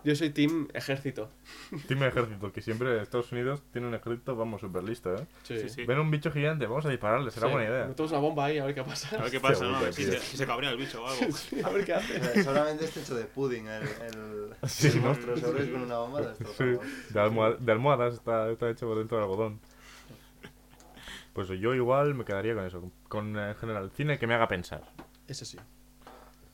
Yo 0.06 0.14
soy 0.14 0.30
Team 0.30 0.68
Ejército. 0.72 1.28
Team 1.88 2.04
Ejército, 2.04 2.52
que 2.52 2.62
siempre 2.62 3.02
Estados 3.02 3.32
Unidos 3.32 3.60
tiene 3.72 3.88
un 3.88 3.94
ejército, 3.96 4.36
vamos, 4.36 4.60
súper 4.60 4.84
listo, 4.84 5.12
¿eh? 5.12 5.26
Sí. 5.42 5.58
Sí, 5.62 5.68
sí. 5.68 5.84
Ven 5.84 5.98
un 5.98 6.08
bicho 6.12 6.30
gigante, 6.30 6.64
vamos 6.66 6.86
a 6.86 6.90
dispararle, 6.90 7.28
será 7.32 7.48
Sí. 7.48 7.52
buena 7.52 7.68
idea. 7.68 7.86
Metemos 7.86 8.12
una 8.12 8.20
bomba 8.20 8.44
ahí 8.44 8.58
a 8.58 8.66
ver 8.66 8.74
qué 8.76 8.84
pasa. 8.84 9.18
A 9.18 9.22
ver 9.22 9.32
qué 9.32 9.40
pasa, 9.40 9.64
¿no? 9.64 9.76
A 9.76 9.82
ver 9.82 9.92
si 9.92 10.04
se, 10.04 10.20
si 10.20 10.36
se 10.36 10.46
cabrea 10.46 10.70
el 10.70 10.76
bicho 10.76 11.02
o 11.02 11.08
algo. 11.08 11.26
a 11.64 11.70
ver 11.70 11.84
qué 11.84 11.94
hace. 11.94 12.20
Seguramente 12.34 12.84
esté 12.84 13.00
hecho 13.00 13.16
de 13.16 13.24
pudding 13.24 13.66
el, 13.66 13.82
el, 13.82 14.54
Sí, 14.68 14.86
el 14.86 14.96
¿no? 15.00 15.08
monstruo, 15.08 15.36
seguro 15.36 15.56
que 15.58 15.64
es 15.64 15.70
con 15.70 15.82
una 15.82 15.98
bomba 15.98 16.20
de 16.20 16.28
de, 16.28 17.20
almohad- 17.20 17.58
de 17.58 17.72
almohadas 17.72 18.14
está, 18.14 18.48
está 18.48 18.70
hecho 18.70 18.86
por 18.86 18.98
dentro 18.98 19.16
de 19.18 19.24
algodón. 19.24 19.60
Pues 21.32 21.48
yo 21.48 21.74
igual 21.74 22.14
me 22.14 22.24
quedaría 22.24 22.54
con 22.54 22.64
eso, 22.64 22.90
con 23.08 23.36
eh, 23.36 23.48
en 23.50 23.54
general 23.56 23.90
cine 23.90 24.18
que 24.20 24.26
me 24.28 24.34
haga 24.34 24.46
pensar. 24.46 24.82
Ese 25.26 25.44
sí. 25.44 25.58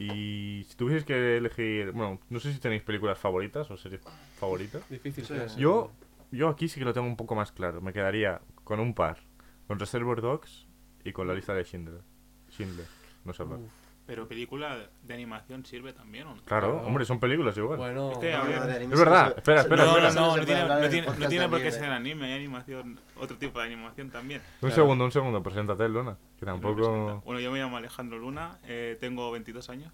Y 0.02 0.64
si 0.64 0.76
tuvieseis 0.76 1.04
que 1.04 1.36
elegir, 1.36 1.92
bueno, 1.92 2.20
no 2.28 2.40
sé 2.40 2.52
si 2.52 2.58
tenéis 2.58 2.82
películas 2.82 3.18
favoritas 3.18 3.70
o 3.70 3.76
series 3.76 4.00
favoritas. 4.38 4.88
Difícil. 4.88 5.24
Sí. 5.24 5.34
sí. 5.46 5.60
Yo, 5.60 5.92
yo 6.30 6.48
aquí 6.48 6.68
sí 6.68 6.80
que 6.80 6.84
lo 6.84 6.92
tengo 6.92 7.06
un 7.06 7.16
poco 7.16 7.34
más 7.34 7.52
claro. 7.52 7.80
Me 7.80 7.92
quedaría 7.92 8.40
con 8.64 8.80
un 8.80 8.94
par, 8.94 9.18
con 9.66 9.78
Reservoir 9.78 10.20
Dogs 10.20 10.66
y 11.04 11.12
con 11.12 11.28
la 11.28 11.34
lista 11.34 11.54
de 11.54 11.64
Schindler. 11.64 12.02
Schindler, 12.50 12.86
no 13.24 13.32
sé 13.32 13.42
hablar. 13.42 13.60
Uf, 13.60 13.81
Pero 14.04 14.26
película 14.26 14.88
de 15.04 15.14
animación 15.14 15.64
sirve 15.64 15.92
también, 15.92 16.26
¿o 16.26 16.34
no? 16.34 16.42
Claro, 16.42 16.72
Claro. 16.72 16.86
hombre, 16.88 17.04
son 17.04 17.20
películas 17.20 17.56
igual. 17.56 17.78
Bueno, 17.78 18.10
Es 18.12 18.18
que, 18.18 18.34
a 18.34 18.38
No, 18.38 18.44
ver, 18.46 18.58
no, 18.88 18.94
Es 18.94 18.98
verdad, 18.98 19.32
se- 19.32 19.38
espera, 19.38 19.60
espera, 19.60 19.84
no, 19.84 19.90
espera. 19.96 20.10
no, 20.12 20.36
no, 20.36 20.44
tiene, 20.44 20.64
no 20.66 20.78
en 20.78 20.90
tiene- 20.90 21.06
no 21.18 21.28
tiene 21.28 21.48
por 21.48 21.62
qué 21.62 21.70
ser 21.70 21.84
anime, 21.90 22.26
hay 22.26 22.32
animación, 22.32 22.98
otro 23.16 23.36
tipo 23.38 23.60
de 23.60 23.66
animación 23.66 24.10
también. 24.10 24.40
Un 24.40 24.58
Claro. 24.68 24.74
segundo, 24.74 25.04
un 25.04 25.12
segundo, 25.12 25.42
preséntate, 25.42 25.88
Luna. 25.88 26.16
Que 26.38 26.44
tampoco. 26.46 27.22
Bueno, 27.24 27.40
yo 27.40 27.52
me 27.52 27.60
llamo 27.60 27.76
Alejandro 27.76 28.18
Luna, 28.18 28.58
eh, 28.64 28.96
tengo 29.00 29.30
22 29.30 29.70
años 29.70 29.92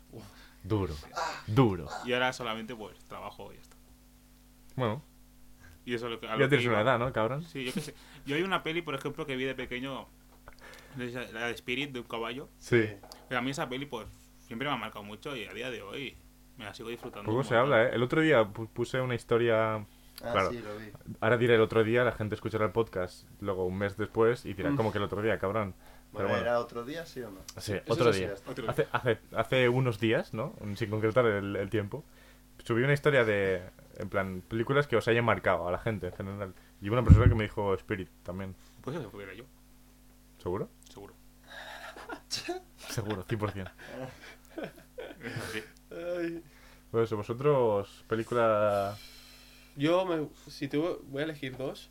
Duro, 0.64 0.94
duro. 1.46 1.86
y 2.06 2.12
ahora 2.14 2.32
solamente 2.32 2.74
pues 2.74 2.98
trabajo 3.04 3.52
y 3.52 3.56
ya 3.56 3.60
está. 3.60 3.76
Bueno, 4.74 5.02
Y 5.84 5.94
eso 5.94 6.06
es 6.06 6.12
lo 6.12 6.20
que, 6.20 6.26
ya 6.28 6.36
que 6.38 6.48
tienes 6.48 6.66
una 6.66 6.80
iba. 6.80 6.82
edad, 6.82 6.98
¿no, 6.98 7.12
cabrón? 7.12 7.42
Sí, 7.44 7.64
yo 7.64 7.72
qué 7.74 7.80
sé. 7.80 7.94
Yo 8.26 8.36
hay 8.36 8.42
una 8.42 8.62
peli, 8.62 8.80
por 8.82 8.94
ejemplo, 8.94 9.26
que 9.26 9.36
vi 9.36 9.44
de 9.44 9.54
pequeño, 9.54 10.06
la 10.96 11.46
de 11.46 11.52
Spirit, 11.52 11.92
de 11.92 12.00
un 12.00 12.06
caballo. 12.06 12.48
Sí. 12.58 12.84
Pero 13.28 13.38
a 13.38 13.42
mí 13.42 13.50
esa 13.50 13.68
peli, 13.68 13.86
pues, 13.86 14.06
siempre 14.40 14.68
me 14.68 14.74
ha 14.74 14.78
marcado 14.78 15.04
mucho 15.04 15.36
y 15.36 15.44
a 15.44 15.52
día 15.52 15.70
de 15.70 15.82
hoy 15.82 16.16
me 16.56 16.64
la 16.64 16.74
sigo 16.74 16.88
disfrutando. 16.88 17.30
Poco 17.30 17.42
se 17.44 17.54
montón. 17.54 17.72
habla, 17.74 17.88
¿eh? 17.88 17.94
El 17.94 18.02
otro 18.02 18.20
día 18.20 18.42
pu- 18.42 18.68
puse 18.68 19.00
una 19.00 19.14
historia. 19.14 19.74
Ah, 19.76 20.32
Claro. 20.32 20.50
sí, 20.50 20.58
lo 20.58 20.76
vi. 20.76 20.90
Ahora 21.20 21.36
diré 21.36 21.54
el 21.54 21.60
otro 21.60 21.84
día, 21.84 22.02
la 22.02 22.10
gente 22.12 22.34
escuchará 22.34 22.64
el 22.66 22.72
podcast 22.72 23.28
luego 23.40 23.64
un 23.66 23.78
mes 23.78 23.96
después 23.96 24.44
y 24.44 24.54
dirá, 24.54 24.70
Mm. 24.70 24.76
¿cómo 24.76 24.90
que 24.90 24.98
el 24.98 25.04
otro 25.04 25.22
día, 25.22 25.38
cabrón? 25.38 25.74
Pero 26.12 26.24
Bueno, 26.24 26.28
bueno, 26.30 26.42
¿era 26.42 26.58
otro 26.58 26.84
día, 26.84 27.04
sí 27.06 27.20
o 27.20 27.30
no? 27.30 27.40
sí, 27.58 27.74
Eso 27.74 27.82
otro 27.92 28.10
día. 28.12 28.34
Otro. 28.46 28.68
Hace, 28.68 28.88
hace, 28.90 29.18
hace 29.36 29.68
unos 29.68 30.00
días, 30.00 30.32
¿no? 30.34 30.54
Sin 30.74 30.90
concretar 30.90 31.26
el, 31.26 31.54
el 31.54 31.70
tiempo, 31.70 32.02
subí 32.64 32.82
una 32.82 32.94
historia 32.94 33.24
de, 33.24 33.62
en 33.98 34.08
plan, 34.08 34.42
películas 34.48 34.86
que 34.88 34.96
os 34.96 35.06
hayan 35.06 35.24
marcado 35.26 35.68
a 35.68 35.70
la 35.70 35.78
gente 35.78 36.06
en 36.08 36.12
general. 36.14 36.54
Y 36.80 36.88
hubo 36.88 36.94
una 36.94 37.04
persona 37.04 37.28
que 37.28 37.34
me 37.36 37.44
dijo 37.44 37.74
Spirit 37.74 38.08
también. 38.24 38.56
Pues 38.80 38.96
eso 38.96 39.10
fuera 39.10 39.32
yo, 39.34 39.44
¿Seguro? 40.38 40.68
seguro. 40.88 41.14
Seguro, 43.02 43.24
100%. 43.24 43.70
Sí. 45.52 45.62
Ay. 45.90 46.42
Pues 46.90 47.12
vosotros, 47.12 48.04
película... 48.08 48.96
Yo, 49.76 50.04
me, 50.06 50.26
si 50.50 50.68
tuve, 50.68 50.96
voy 51.08 51.20
a 51.20 51.24
elegir 51.24 51.56
dos. 51.56 51.90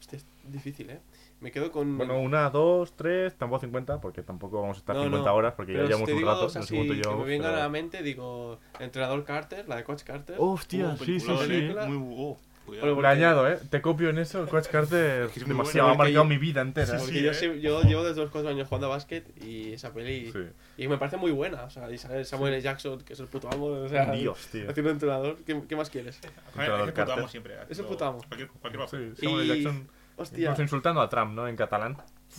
Hostia, 0.00 0.18
es 0.18 0.26
difícil, 0.44 0.90
¿eh? 0.90 1.00
Me 1.40 1.50
quedo 1.52 1.70
con. 1.70 1.96
Bueno, 1.96 2.18
una, 2.20 2.50
dos, 2.50 2.94
tres, 2.96 3.34
tampoco 3.38 3.60
50, 3.60 4.00
porque 4.00 4.22
tampoco 4.22 4.60
vamos 4.60 4.76
a 4.78 4.80
estar 4.80 4.96
No, 4.96 5.04
50 5.04 5.24
no. 5.30 5.34
horas, 5.34 5.54
porque 5.56 5.72
Pero 5.72 5.84
ya 5.84 5.86
si 5.86 5.88
llevamos 5.90 6.06
te 6.06 6.12
un 6.12 6.18
digo 6.18 6.30
rato, 6.30 6.42
dos 6.42 6.52
sé 6.52 6.58
así 6.58 6.74
cuánto 6.74 6.92
que 6.92 6.96
me 6.98 7.02
llevamos. 7.04 7.26
vengan 7.26 7.46
a 7.46 7.50
pero- 7.52 7.62
la 7.62 7.68
mente, 7.68 8.02
digo, 8.02 8.58
Entrenador 8.78 9.24
Carter, 9.24 9.68
la 9.68 9.76
de 9.76 9.84
Coach 9.84 10.02
Carter. 10.02 10.36
Hostia, 10.38 10.88
Uh, 10.88 11.04
sí, 11.04 11.20
sí, 11.20 11.26
sí. 11.26 11.46
película. 11.46 11.86
Muy 11.86 12.14
oh, 12.18 12.38
cuidado. 12.64 12.86
Bueno, 12.86 12.86
Le 12.86 12.94
porque- 12.94 13.06
añado, 13.08 13.48
¿eh? 13.50 13.58
Te 13.70 13.80
copio 13.82 14.10
en 14.10 14.18
eso, 14.18 14.46
Coach 14.46 14.68
Carter 14.68 15.30
Es 15.34 15.46
demasiado, 15.46 15.88
ha 15.88 15.94
marcado 15.94 16.24
mi 16.24 16.38
vida 16.38 16.60
entera. 16.60 16.98
Porque 16.98 17.12
Sí, 17.14 17.22
yo, 17.22 17.32
¿eh? 17.32 17.60
yo 17.60 17.82
llevo 17.82 18.04
desde 18.04 18.20
los 18.20 18.30
4 18.30 18.50
años 18.50 18.68
jugando 18.68 18.86
a 18.86 18.90
básquet 18.90 19.24
y 19.44 19.72
esa 19.72 19.92
peli. 19.92 20.30
Sí. 20.32 20.38
Y 20.78 20.88
me 20.88 20.98
parece 20.98 21.16
muy 21.16 21.30
buena. 21.32 21.64
O 21.64 21.70
sea, 21.70 21.90
y 21.90 21.98
sale 21.98 22.24
Samuel 22.24 22.54
L. 22.54 22.62
Jackson, 22.62 23.00
que 23.02 23.12
es 23.14 23.20
el 23.20 23.26
puto 23.26 23.48
amo. 23.52 23.66
O 23.66 23.88
sea, 23.88 24.10
Dios, 24.12 24.46
tío. 24.52 24.68
haciendo 24.70 24.90
entrenador. 24.92 25.36
¿Qué, 25.44 25.60
qué 25.68 25.76
más 25.76 25.90
quieres? 25.90 26.18
Joder, 26.54 26.70
es 26.70 26.86
que 26.86 26.92
Carter. 26.92 27.04
puto 27.04 27.12
amo 27.12 27.28
siempre. 27.28 27.54
Es 27.54 27.60
haciendo 27.62 27.88
puto 27.88 28.04
amo. 28.04 28.18
Cualquier, 28.28 28.48
cualquier 28.48 28.84
papel. 28.84 29.16
Samuel 29.16 29.50
L. 29.50 29.58
Y- 29.58 29.62
Jackson, 29.62 29.88
Hostia, 30.16 30.40
incluso 30.42 30.62
insultando 30.62 31.00
a 31.00 31.08
Trump, 31.08 31.32
¿no? 31.34 31.48
En 31.48 31.56
catalán. 31.56 31.96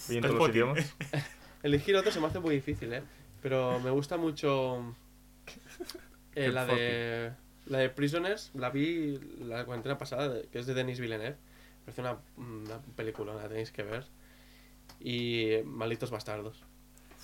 Y 0.08 0.16
en 0.18 0.22
todos 0.22 0.36
los 0.36 0.50
idiomas. 0.50 0.96
elegir 1.64 1.96
otro 1.96 2.12
se 2.12 2.20
me 2.20 2.28
hace 2.28 2.40
muy 2.40 2.56
difícil, 2.56 2.94
¿eh? 2.94 3.04
Pero 3.42 3.80
me 3.80 3.90
gusta 3.90 4.18
mucho. 4.18 4.96
eh, 6.36 6.50
la 6.50 6.66
de. 6.66 7.32
La 7.68 7.78
de 7.78 7.89
Prisoners, 7.89 8.51
la 8.55 8.70
vi 8.70 9.20
la 9.43 9.66
cuarentena 9.66 9.97
pasada, 9.97 10.41
que 10.51 10.59
es 10.59 10.66
de 10.66 10.74
Denis 10.74 10.99
Villeneuve. 10.99 11.38
Parece 11.86 12.01
una, 12.01 12.18
una 12.38 12.80
película, 12.95 13.34
la 13.34 13.47
tenéis 13.47 13.72
que 13.72 13.84
ver. 13.84 14.05
Y 14.99 15.57
Malditos 15.66 16.12
Bastardos. 16.12 16.64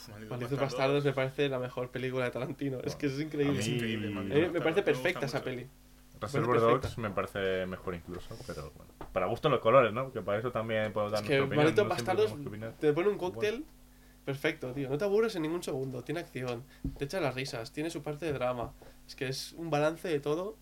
Malditos 0.09 0.29
Malditos 0.29 0.59
Bastardos 0.59 1.03
me 1.05 1.13
parece 1.13 1.49
la 1.49 1.59
mejor 1.59 1.89
película 1.91 2.25
de 2.25 2.31
Tarantino. 2.31 2.79
Es 2.83 2.95
que 2.95 3.07
es 3.07 3.19
increíble. 3.19 3.59
Es 3.59 3.65
A 3.65 3.69
mí- 3.69 3.75
increíble, 3.75 4.07
mí 4.09 4.49
me 4.49 4.61
parece 4.61 4.83
perfecta 4.83 5.25
esa 5.25 5.37
mucho. 5.39 5.45
peli. 5.49 5.67
Reservoir. 6.19 6.59
Dogs 6.59 6.97
me 6.97 7.11
parece 7.11 7.65
mejor 7.67 7.93
incluso, 7.95 8.35
pero 8.47 8.71
bueno. 8.75 8.91
Para 9.13 9.27
gusto 9.27 9.49
los 9.49 9.59
colores, 9.59 9.93
¿no? 9.93 10.11
Que 10.11 10.21
para 10.21 10.39
eso 10.39 10.51
también 10.51 10.91
puedo 10.93 11.09
dar 11.09 11.21
Es 11.23 11.29
nuestra 11.29 11.35
que 11.37 11.41
opinión. 11.41 11.63
Malditos 11.65 11.83
no 11.83 11.89
Bastardos 11.89 12.77
te 12.79 12.93
pone 12.93 13.09
un 13.09 13.17
cóctel 13.17 13.65
perfecto, 14.25 14.71
tío. 14.73 14.89
No 14.89 14.97
te 14.97 15.05
aburres 15.05 15.35
en 15.35 15.43
ningún 15.43 15.61
segundo. 15.61 16.03
Tiene 16.03 16.21
acción, 16.21 16.63
te 16.97 17.05
echa 17.05 17.19
las 17.19 17.35
risas, 17.35 17.71
tiene 17.71 17.89
su 17.91 18.01
parte 18.01 18.25
de 18.25 18.33
drama. 18.33 18.73
Es 19.07 19.15
que 19.15 19.27
es 19.27 19.53
un 19.53 19.69
balance 19.69 20.07
de 20.07 20.19
todo. 20.19 20.57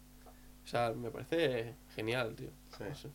O 0.64 0.68
sea, 0.68 0.93
me 0.93 1.12
parece 1.12 1.76
genial, 1.96 2.36
tío. 2.36 2.50
Sí. 2.78 2.84
No 2.88 2.96
sé. 2.96 3.10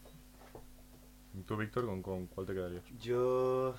¿Y 1.34 1.42
¿Tú, 1.42 1.56
Víctor, 1.56 1.86
con, 1.86 2.02
con 2.02 2.26
cuál 2.26 2.46
te 2.46 2.54
quedarías? 2.54 2.84
Yo, 3.00 3.74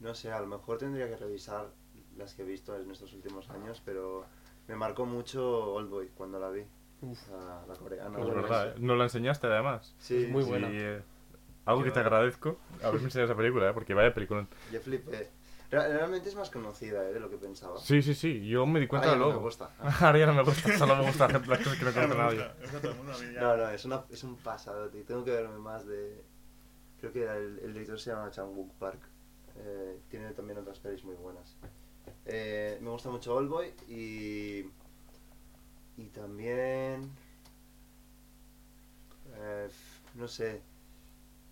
no 0.00 0.14
sé, 0.14 0.32
a 0.32 0.40
lo 0.40 0.46
mejor 0.46 0.78
tendría 0.78 1.08
que 1.08 1.16
revisar 1.16 1.68
las 2.16 2.34
que 2.34 2.42
he 2.42 2.44
visto 2.46 2.74
en 2.76 2.90
estos 2.90 3.12
últimos 3.12 3.50
años, 3.50 3.82
pero 3.84 4.24
me 4.68 4.76
marcó 4.76 5.04
mucho 5.04 5.74
Oldboy 5.74 6.08
cuando 6.08 6.38
la 6.40 6.50
vi. 6.50 6.64
Uf. 7.02 7.28
La, 7.28 7.64
la 7.68 7.74
coreana. 7.74 8.16
Qué 8.16 8.22
Es 8.22 8.26
bueno 8.26 8.42
verdad, 8.42 8.68
¿eh? 8.68 8.74
Nos 8.78 8.96
la 8.96 9.04
enseñaste 9.04 9.46
además. 9.46 9.94
Sí, 9.98 10.24
Es 10.24 10.30
muy 10.30 10.42
sí, 10.42 10.48
buena. 10.48 10.70
Y, 10.70 10.76
eh, 10.76 11.02
algo 11.66 11.82
que 11.84 11.90
te 11.90 12.00
agradezco 12.00 12.58
haberme 12.82 13.06
enseñado 13.06 13.30
esa 13.32 13.36
película, 13.36 13.68
¿eh? 13.68 13.72
Porque 13.74 13.92
vaya 13.92 14.14
película. 14.14 14.46
Yo 14.72 14.80
flipé. 14.80 15.28
Re- 15.70 15.88
Realmente 15.92 16.28
es 16.28 16.34
más 16.34 16.50
conocida 16.50 17.08
eh, 17.08 17.12
de 17.12 17.20
lo 17.20 17.28
que 17.30 17.36
pensaba. 17.38 17.78
Sí, 17.80 18.00
sí, 18.02 18.14
sí, 18.14 18.46
yo 18.46 18.66
me 18.66 18.80
di 18.80 18.86
cuenta 18.86 19.08
no 19.08 19.16
luego. 19.16 19.32
me 19.34 19.38
gusta. 19.38 19.70
Ahora 20.00 20.18
ya 20.18 20.26
no 20.26 20.34
me 20.34 20.42
gusta, 20.42 20.76
solo 20.78 20.96
me 20.96 21.06
gusta 21.06 21.28
las 21.28 21.42
cosas 21.58 21.78
que 21.78 21.84
no 21.84 21.92
conoce 21.92 22.16
nadie. 22.16 22.46
No, 23.40 23.56
no, 23.56 23.68
es, 23.70 23.84
una, 23.84 24.04
es 24.10 24.22
un 24.24 24.36
pasado, 24.36 24.88
tío. 24.90 25.04
Tengo 25.04 25.24
que 25.24 25.32
verme 25.32 25.58
más 25.58 25.86
de... 25.86 26.24
Creo 27.00 27.12
que 27.12 27.24
el, 27.24 27.58
el 27.60 27.72
director 27.72 27.98
se 28.00 28.10
llama 28.10 28.30
Chang-wook 28.30 28.72
Park. 28.78 29.00
Eh, 29.58 30.00
tiene 30.08 30.30
también 30.32 30.58
otras 30.58 30.78
pelis 30.80 31.04
muy 31.04 31.14
buenas. 31.16 31.56
Eh, 32.24 32.78
me 32.80 32.90
gusta 32.90 33.10
mucho 33.10 33.34
Oldboy 33.34 33.72
y... 33.88 34.70
Y 35.98 36.06
también... 36.12 37.10
eh, 39.34 39.68
no 40.14 40.28
sé. 40.28 40.62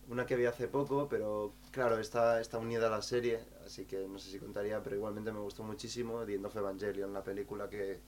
Una 0.09 0.27
que 0.27 0.37
vi 0.37 0.45
hace 0.45 0.69
poco, 0.69 1.09
pero 1.09 1.55
claro, 1.71 1.99
está, 1.99 2.41
está 2.41 2.59
unida 2.59 2.89
a 2.89 2.91
la 2.91 3.03
serie, 3.03 3.41
así 3.65 3.87
que 3.87 4.07
no 4.07 4.19
sé 4.19 4.31
si 4.31 4.39
contaría, 4.39 4.83
pero 4.83 4.97
igualmente 4.97 5.33
me 5.33 5.41
gustó 5.41 5.63
muchísimo. 5.63 6.25
The 6.25 6.35
End 6.35 6.47
of 6.47 6.57
Evangelion, 6.57 7.13
la 7.13 7.25
película 7.25 7.69
que, 7.69 8.01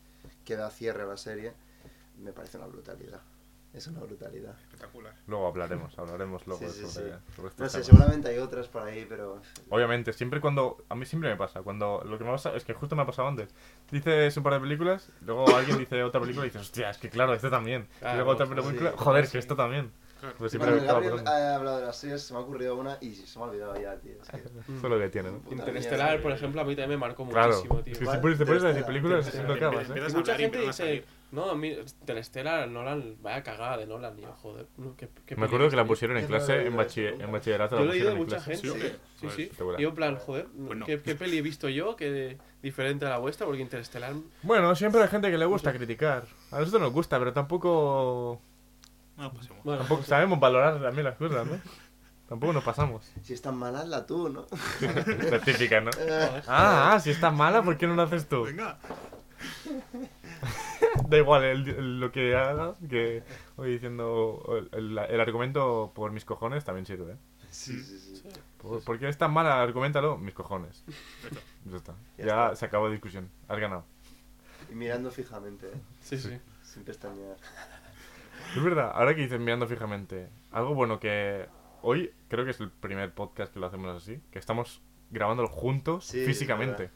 que 0.44 0.56
da 0.56 0.70
cierre 0.70 1.02
a 1.04 1.06
la 1.06 1.16
serie, 1.16 1.54
me 2.18 2.32
parece 2.32 2.58
una 2.58 2.66
brutalidad. 2.66 3.22
Es 3.76 3.86
una 3.88 4.00
brutalidad. 4.00 4.58
Espectacular. 4.58 5.14
Luego 5.26 5.48
hablaremos, 5.48 5.98
hablaremos 5.98 6.46
luego 6.46 6.62
Sí, 6.66 6.70
sí, 6.70 6.86
sobre, 6.86 7.12
sí. 7.12 7.18
sobre 7.34 7.48
estos 7.48 7.58
No 7.58 7.68
sé, 7.68 7.84
seguramente 7.84 8.28
hay 8.28 8.38
otras 8.38 8.68
por 8.68 8.82
ahí, 8.82 9.04
pero... 9.06 9.42
Obviamente, 9.68 10.14
siempre 10.14 10.40
cuando. 10.40 10.84
A 10.88 10.94
mí 10.94 11.04
siempre 11.04 11.28
me 11.28 11.36
pasa. 11.36 11.60
Cuando. 11.60 12.02
Lo 12.06 12.16
que 12.16 12.24
me 12.24 12.30
pasa 12.30 12.56
es 12.56 12.64
que 12.64 12.72
justo 12.72 12.96
me 12.96 13.02
ha 13.02 13.06
pasado 13.06 13.28
antes. 13.28 13.54
Dices 13.90 14.34
un 14.38 14.42
par 14.42 14.54
de 14.54 14.60
películas, 14.60 15.12
luego 15.20 15.54
alguien 15.54 15.76
dice 15.76 16.02
otra 16.02 16.22
película 16.22 16.46
y 16.46 16.48
dices, 16.48 16.62
hostia, 16.62 16.88
es 16.88 16.96
que 16.96 17.10
claro, 17.10 17.34
este 17.34 17.50
también. 17.50 17.86
y 18.00 18.14
luego 18.14 18.30
otra 18.30 18.46
película, 18.46 18.92
sí. 18.92 18.96
joder, 18.96 19.28
que 19.28 19.38
esto 19.38 19.56
también. 19.56 19.92
Pues 20.38 20.50
siempre 20.50 20.72
Cuando 20.72 20.86
Gabriel 20.86 21.26
ha 21.26 21.56
hablado 21.56 21.78
de 21.78 21.86
las 21.86 21.96
series, 21.96 22.22
se 22.22 22.32
me 22.32 22.38
ha 22.38 22.42
ocurrido 22.42 22.76
una 22.76 22.98
y 23.00 23.14
se 23.14 23.38
me 23.38 23.44
ha 23.44 23.48
olvidado 23.48 23.80
ya, 23.80 23.96
tío. 23.96 24.12
Es 24.22 24.28
que... 24.28 24.36
Eso 24.60 24.74
es 24.74 24.82
lo 24.82 24.98
que 24.98 25.08
tiene, 25.08 25.30
¿no? 25.30 25.42
Interestelar, 25.50 26.22
por 26.22 26.32
ejemplo, 26.32 26.60
a 26.60 26.64
mí 26.64 26.74
también 26.74 26.98
me 26.98 27.06
marcó 27.06 27.28
Claro. 27.28 27.54
muchísimo, 27.54 27.82
tío. 27.82 27.94
¿Cuál? 28.04 28.32
si 28.32 28.38
te 28.38 28.46
pones 28.46 28.64
a 28.64 28.68
decir 28.68 28.84
películas, 28.84 29.34
no 29.34 29.52
acabas, 29.52 29.90
¿eh? 29.90 30.14
Mucha 30.14 30.34
gente 30.36 30.58
dice, 30.60 31.04
no, 31.32 31.50
a 31.50 31.56
mí, 31.56 31.76
Interestelar, 32.00 32.68
Nolan, 32.68 33.16
vaya 33.20 33.42
cagada 33.42 33.76
de 33.76 33.86
Nolan. 33.86 34.16
Yo, 34.16 34.32
joder, 34.32 34.66
no, 34.76 34.96
¿qué, 34.96 35.08
qué 35.26 35.36
Me 35.36 35.46
acuerdo 35.46 35.68
que 35.68 35.76
la 35.76 35.84
pusieron 35.84 36.16
en 36.16 36.26
clase, 36.26 36.66
en, 36.66 36.76
bachillerato. 36.76 37.78
Yo 37.78 37.84
lo 37.84 37.92
he 37.92 37.96
oído 37.96 38.10
de 38.10 38.14
mucha 38.14 38.40
gente. 38.40 38.96
¿Sí? 39.20 39.28
Sí, 39.34 39.50
yo, 39.78 39.88
en 39.88 39.94
plan, 39.94 40.16
joder. 40.16 40.46
¿qué, 40.84 41.00
¿qué 41.00 41.14
peli 41.14 41.38
he 41.38 41.42
visto 41.42 41.68
yo 41.68 41.96
que 41.96 42.38
diferente 42.62 43.06
a 43.06 43.10
la 43.10 43.18
vuestra? 43.18 43.46
Porque 43.46 43.62
Interestelar. 43.62 44.14
Bueno, 44.42 44.74
siempre 44.76 45.02
hay 45.02 45.08
gente 45.08 45.30
que 45.30 45.38
le 45.38 45.46
gusta 45.46 45.72
criticar. 45.72 46.26
A 46.50 46.60
nosotros 46.60 46.80
nos 46.80 46.92
gusta, 46.92 47.18
pero 47.18 47.32
tampoco. 47.32 48.40
No, 49.16 49.32
pasemos. 49.32 49.64
Bueno, 49.64 49.78
Tampoco 49.80 50.02
sabemos 50.02 50.38
valorar 50.40 50.80
también 50.80 51.04
las 51.04 51.16
cosas, 51.16 51.46
¿no? 51.46 51.58
Tampoco 52.28 52.52
nos 52.52 52.64
pasamos. 52.64 53.08
Si 53.22 53.32
es 53.34 53.40
tan 53.40 53.56
mala, 53.56 53.80
hazla 53.80 54.04
tú, 54.06 54.28
¿no? 54.28 54.46
La 55.30 55.40
típica, 55.40 55.80
¿no? 55.80 55.90
Ah, 56.48 56.92
ah, 56.94 57.00
si 57.00 57.10
es 57.10 57.20
tan 57.20 57.36
mala, 57.36 57.62
¿por 57.62 57.76
qué 57.78 57.86
no 57.86 57.94
lo 57.94 58.02
haces 58.02 58.28
tú? 58.28 58.44
Venga. 58.44 58.78
Da 61.08 61.16
igual 61.18 61.44
el- 61.44 61.68
el- 61.68 62.00
lo 62.00 62.10
que 62.10 62.34
hagas, 62.34 62.74
que 62.88 63.22
voy 63.56 63.70
diciendo 63.70 64.42
el, 64.72 64.78
el- 64.78 64.98
el 64.98 65.20
argumento 65.20 65.92
por 65.94 66.10
mis 66.10 66.24
cojones 66.24 66.64
también 66.64 66.84
sirve. 66.86 67.12
¿eh? 67.12 67.16
Sí, 67.50 67.78
sí, 67.82 67.98
sí. 67.98 68.22
Por, 68.58 68.82
¿por 68.82 68.98
qué 68.98 69.08
es 69.08 69.16
tan 69.16 69.32
mala? 69.32 69.62
Argumentalo, 69.62 70.18
mis 70.18 70.34
cojones. 70.34 70.84
Ya 71.64 71.76
está. 71.76 71.94
Ya 72.18 72.24
Ya 72.24 72.42
está. 72.44 72.56
se 72.56 72.64
acabó 72.66 72.86
la 72.86 72.92
discusión. 72.92 73.30
Has 73.48 73.58
ganado. 73.58 73.84
Y 74.70 74.74
mirando 74.74 75.10
fijamente, 75.10 75.68
¿eh? 75.68 75.80
Sí, 76.02 76.18
sí. 76.18 76.38
Sin 76.64 76.82
pestañear. 76.84 77.36
Es 78.54 78.62
verdad, 78.62 78.92
ahora 78.94 79.14
que 79.14 79.22
dices 79.22 79.40
mirando 79.40 79.66
fijamente, 79.66 80.28
algo 80.50 80.74
bueno 80.74 80.98
que 80.98 81.46
hoy 81.82 82.12
creo 82.28 82.44
que 82.44 82.52
es 82.52 82.60
el 82.60 82.70
primer 82.70 83.12
podcast 83.12 83.52
que 83.52 83.60
lo 83.60 83.66
hacemos 83.66 83.94
así, 83.96 84.20
que 84.30 84.38
estamos 84.38 84.82
grabándolo 85.10 85.48
juntos 85.48 86.06
Sí, 86.06 86.24
físicamente. 86.24 86.90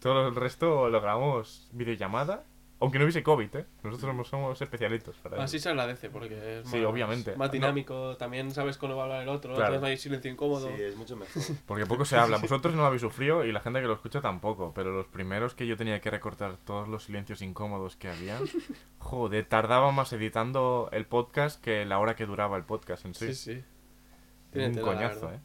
Todo 0.00 0.28
el 0.28 0.34
resto 0.36 0.88
lo 0.90 1.00
grabamos 1.00 1.68
videollamada, 1.72 2.44
aunque 2.84 2.98
no 2.98 3.04
hubiese 3.04 3.22
COVID, 3.22 3.56
¿eh? 3.56 3.66
Nosotros 3.82 4.00
somos, 4.10 4.28
somos 4.28 4.62
especialistas 4.62 5.14
para 5.16 5.42
Así 5.42 5.58
se 5.58 5.68
agradece, 5.68 6.08
porque 6.10 6.60
es 6.60 6.68
Sí, 6.68 6.76
más, 6.78 6.86
obviamente. 6.86 7.34
más 7.36 7.48
No. 7.48 7.52
dinámico. 7.52 8.16
También 8.16 8.50
sabes 8.52 8.78
cuándo 8.78 8.96
va 8.96 9.02
a 9.02 9.06
hablar 9.06 9.22
el 9.22 9.28
otro, 9.28 9.54
Claro. 9.54 9.74
entonces 9.74 9.80
no 9.82 9.86
hay 9.88 9.96
silencio 9.96 10.30
incómodo. 10.30 10.68
Sí, 10.68 10.82
es 10.82 10.96
mucho 10.96 11.16
mejor. 11.16 11.34
Porque 11.66 11.86
poco 11.86 12.04
se 12.04 12.16
habla. 12.16 12.38
Vosotros 12.38 12.74
no 12.74 12.80
lo 12.82 12.86
habéis 12.86 13.02
sufrido 13.02 13.44
y 13.44 13.52
la 13.52 13.60
gente 13.60 13.80
que 13.80 13.86
lo 13.86 13.94
escucha 13.94 14.20
tampoco. 14.20 14.72
Pero 14.74 14.92
los 14.92 15.06
primeros 15.06 15.54
que 15.54 15.66
yo 15.66 15.76
tenía 15.76 16.00
que 16.00 16.10
recortar 16.10 16.56
todos 16.64 16.88
los 16.88 17.04
silencios 17.04 17.42
incómodos 17.42 17.96
que 17.96 18.08
había, 18.08 18.38
joder, 18.98 19.44
tardaba 19.46 19.90
más 19.92 20.12
editando 20.12 20.88
el 20.92 21.06
podcast 21.06 21.60
que 21.62 21.84
la 21.84 21.98
hora 21.98 22.14
que 22.16 22.26
duraba 22.26 22.56
el 22.56 22.64
podcast 22.64 23.04
en 23.04 23.14
sí. 23.14 23.34
Sí, 23.34 23.34
sí. 23.34 23.52
Un 23.52 24.52
Tiene 24.52 24.80
coñazo. 24.80 25.32
¿eh? 25.32 25.40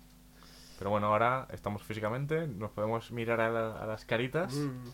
Pero 0.77 0.91
bueno, 0.91 1.07
ahora 1.07 1.47
estamos 1.51 1.83
físicamente, 1.83 2.47
nos 2.47 2.71
podemos 2.71 3.11
mirar 3.11 3.41
a, 3.41 3.49
la- 3.49 3.77
a 3.81 3.85
las 3.85 4.05
caritas, 4.05 4.53
Mm. 4.55 4.89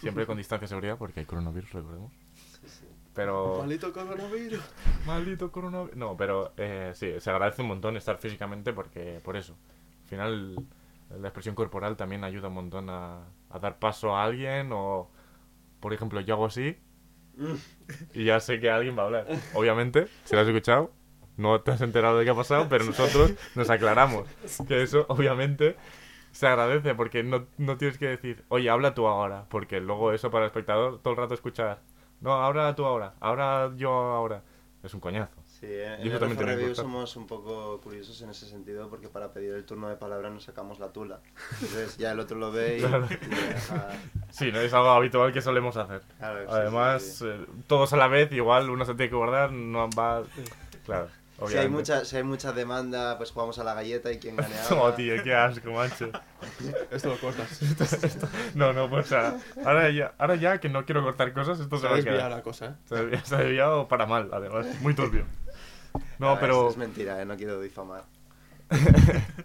Siempre 0.00 0.26
con 0.26 0.36
distancia 0.36 0.64
de 0.64 0.68
seguridad, 0.68 0.96
porque 0.98 1.20
hay 1.20 1.26
coronavirus, 1.26 1.72
recordemos. 1.72 2.12
Pero... 3.14 3.58
Maldito 3.58 3.92
coronavirus. 3.92 4.62
Maldito 5.06 5.50
coronavirus. 5.50 5.96
No, 5.96 6.16
pero 6.16 6.52
eh, 6.56 6.92
sí, 6.94 7.12
se 7.18 7.30
agradece 7.30 7.62
un 7.62 7.68
montón 7.68 7.96
estar 7.96 8.18
físicamente 8.18 8.72
porque 8.72 9.20
por 9.24 9.36
eso. 9.36 9.56
Al 10.02 10.08
final, 10.08 10.66
la 11.18 11.28
expresión 11.28 11.54
corporal 11.54 11.96
también 11.96 12.24
ayuda 12.24 12.48
un 12.48 12.54
montón 12.54 12.88
a, 12.90 13.24
a 13.50 13.58
dar 13.58 13.78
paso 13.78 14.16
a 14.16 14.24
alguien 14.24 14.70
o, 14.72 15.10
por 15.80 15.92
ejemplo, 15.92 16.20
yo 16.20 16.34
hago 16.34 16.46
así 16.46 16.76
y 18.14 18.24
ya 18.24 18.40
sé 18.40 18.60
que 18.60 18.70
alguien 18.70 18.96
va 18.96 19.02
a 19.02 19.06
hablar. 19.06 19.26
Obviamente, 19.54 20.06
si 20.24 20.34
lo 20.34 20.42
has 20.42 20.48
escuchado, 20.48 20.92
no 21.36 21.60
te 21.60 21.70
has 21.70 21.80
enterado 21.80 22.18
de 22.18 22.24
qué 22.24 22.30
ha 22.30 22.34
pasado, 22.34 22.68
pero 22.68 22.84
nosotros 22.84 23.32
nos 23.54 23.70
aclaramos 23.70 24.28
que 24.68 24.82
eso, 24.82 25.06
obviamente, 25.08 25.76
se 26.32 26.46
agradece 26.46 26.94
porque 26.94 27.22
no, 27.22 27.46
no 27.58 27.76
tienes 27.76 27.98
que 27.98 28.08
decir, 28.08 28.44
oye, 28.48 28.70
habla 28.70 28.94
tú 28.94 29.06
ahora, 29.06 29.46
porque 29.48 29.80
luego 29.80 30.12
eso 30.12 30.30
para 30.30 30.44
el 30.44 30.48
espectador 30.48 31.00
todo 31.00 31.12
el 31.12 31.18
rato 31.18 31.34
escuchar, 31.34 31.80
no, 32.20 32.34
habla 32.34 32.74
tú 32.74 32.84
ahora, 32.84 33.14
ahora 33.20 33.72
yo 33.76 33.90
ahora. 33.90 34.42
Es 34.82 34.94
un 34.94 35.00
coñazo. 35.00 35.34
Sí, 35.46 35.66
eh, 35.66 35.96
en 36.00 36.10
eso 36.10 36.24
el 36.24 36.36
Review 36.36 36.74
somos 36.74 37.14
un 37.16 37.26
poco 37.26 37.78
curiosos 37.82 38.22
en 38.22 38.30
ese 38.30 38.46
sentido 38.46 38.88
porque 38.88 39.08
para 39.08 39.30
pedir 39.30 39.52
el 39.52 39.66
turno 39.66 39.90
de 39.90 39.96
palabra 39.96 40.30
nos 40.30 40.44
sacamos 40.44 40.78
la 40.78 40.90
tula. 40.90 41.20
Entonces 41.60 41.98
ya 41.98 42.12
el 42.12 42.20
otro 42.20 42.38
lo 42.38 42.50
ve 42.50 42.78
y... 42.78 42.80
Claro. 42.80 43.06
y 43.10 44.32
Sí, 44.32 44.50
no 44.50 44.58
es 44.58 44.72
algo 44.72 44.88
habitual 44.88 45.34
que 45.34 45.42
solemos 45.42 45.76
hacer. 45.76 46.00
Claro, 46.16 46.40
sí, 46.40 46.48
Además, 46.50 47.02
sí, 47.02 47.12
sí. 47.12 47.26
eh, 47.26 47.46
todos 47.66 47.92
a 47.92 47.98
la 47.98 48.08
vez, 48.08 48.32
igual 48.32 48.70
uno 48.70 48.86
se 48.86 48.94
tiene 48.94 49.10
que 49.10 49.16
guardar, 49.16 49.52
no 49.52 49.90
va... 49.90 50.22
Claro, 50.86 51.08
Si 51.48 51.54
hay, 51.56 51.66
obviamente. 51.66 51.68
mucha, 51.92 52.04
si 52.04 52.16
hay 52.16 52.22
mucha 52.22 52.52
demanda, 52.52 53.16
pues 53.18 53.30
jugamos 53.30 53.58
a 53.58 53.64
la 53.64 53.74
galleta 53.74 54.12
y 54.12 54.18
quien 54.18 54.36
gane 54.36 54.54
Oh, 54.70 54.74
ahora. 54.74 54.96
tío, 54.96 55.22
qué 55.22 55.34
asco, 55.34 55.70
macho. 55.72 56.10
Esto 56.90 57.08
lo 57.10 57.18
cortas. 57.18 57.60
No, 58.54 58.72
no, 58.72 58.88
pues 58.90 59.06
o 59.06 59.08
sea, 59.08 59.38
ahora 59.64 59.90
ya, 59.90 60.12
ahora 60.18 60.34
ya 60.36 60.58
que 60.60 60.68
no 60.68 60.84
quiero 60.84 61.02
cortar 61.02 61.32
cosas, 61.32 61.58
esto 61.60 61.76
se, 61.76 61.82
Se 61.82 61.88
va 61.88 61.92
a 61.94 61.96
quedar. 61.96 62.12
desviado 62.12 62.30
la 62.36 62.42
cosa, 62.42 62.66
¿eh? 62.66 62.74
Se 62.86 62.94
ha 62.94 62.98
desviado- 63.02 63.26
se 63.26 63.34
ha 63.34 63.38
desviado 63.38 63.88
para 63.88 64.06
mal, 64.06 64.28
además. 64.32 64.66
Muy 64.80 64.94
turbio. 64.94 65.24
No, 66.18 66.32
Ah, 66.32 66.38
pero... 66.40 66.68
Es 66.70 66.76
mentira, 66.76 67.20
eh, 67.20 67.24
no 67.24 67.36
quiero 67.36 67.60
difamar. 67.60 68.04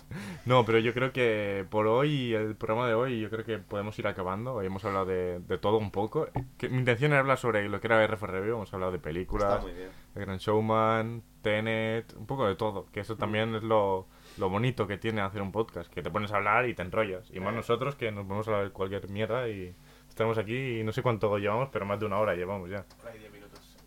No, 0.46 0.64
pero 0.64 0.78
yo 0.78 0.94
creo 0.94 1.12
que 1.12 1.66
por 1.72 1.88
hoy, 1.88 2.34
el 2.36 2.56
programa 2.56 2.88
de 2.88 2.94
hoy, 2.94 3.20
yo 3.20 3.30
creo 3.32 3.44
que 3.44 3.58
podemos 3.58 3.98
ir 3.98 4.06
acabando. 4.08 4.54
Hoy 4.54 4.68
hemos 4.68 4.86
hablado 4.86 5.08
de, 5.08 5.40
de 5.40 5.58
todo 5.58 5.78
un 5.78 5.90
poco. 5.90 6.28
Que, 6.58 6.70
mi 6.70 6.78
intención 6.78 7.12
era 7.12 7.22
hablar 7.22 7.40
sobre 7.40 7.68
lo 7.68 7.82
que 7.82 7.88
era 7.88 8.06
RF 8.06 8.22
Review. 8.22 8.56
Hemos 8.56 8.72
hablado 8.74 8.92
de 8.92 9.00
películas. 9.00 9.66
The 10.14 10.20
Grand 10.20 10.40
Showman, 10.40 11.24
Tenet, 11.42 12.14
un 12.16 12.28
poco 12.28 12.48
de 12.48 12.56
todo. 12.56 12.86
Que 12.92 13.00
eso 13.00 13.18
también 13.18 13.56
es 13.56 13.64
lo, 13.64 14.08
lo 14.38 14.50
bonito 14.50 14.86
que 14.86 14.98
tiene 15.00 15.22
hacer 15.22 15.42
un 15.42 15.52
podcast. 15.52 15.92
Que 15.92 16.04
te 16.04 16.12
pones 16.12 16.32
a 16.32 16.38
hablar 16.38 16.70
y 16.70 16.76
te 16.76 16.84
enrollas. 16.84 17.30
Y 17.32 17.40
más 17.40 17.54
Eh. 17.54 17.58
nosotros 17.58 17.96
que 17.96 18.12
nos 18.12 18.28
vamos 18.28 18.48
a 18.48 18.52
hablar 18.52 18.66
de 18.68 18.72
cualquier 18.72 19.10
mierda 19.10 19.50
y 19.50 19.76
estamos 20.08 20.38
aquí 20.38 20.80
y 20.80 20.84
no 20.84 20.92
sé 20.92 21.02
cuánto 21.02 21.36
llevamos, 21.40 21.70
pero 21.74 21.86
más 21.88 22.00
de 22.00 22.06
una 22.06 22.20
hora 22.20 22.36
llevamos 22.36 22.70
ya. 22.70 22.86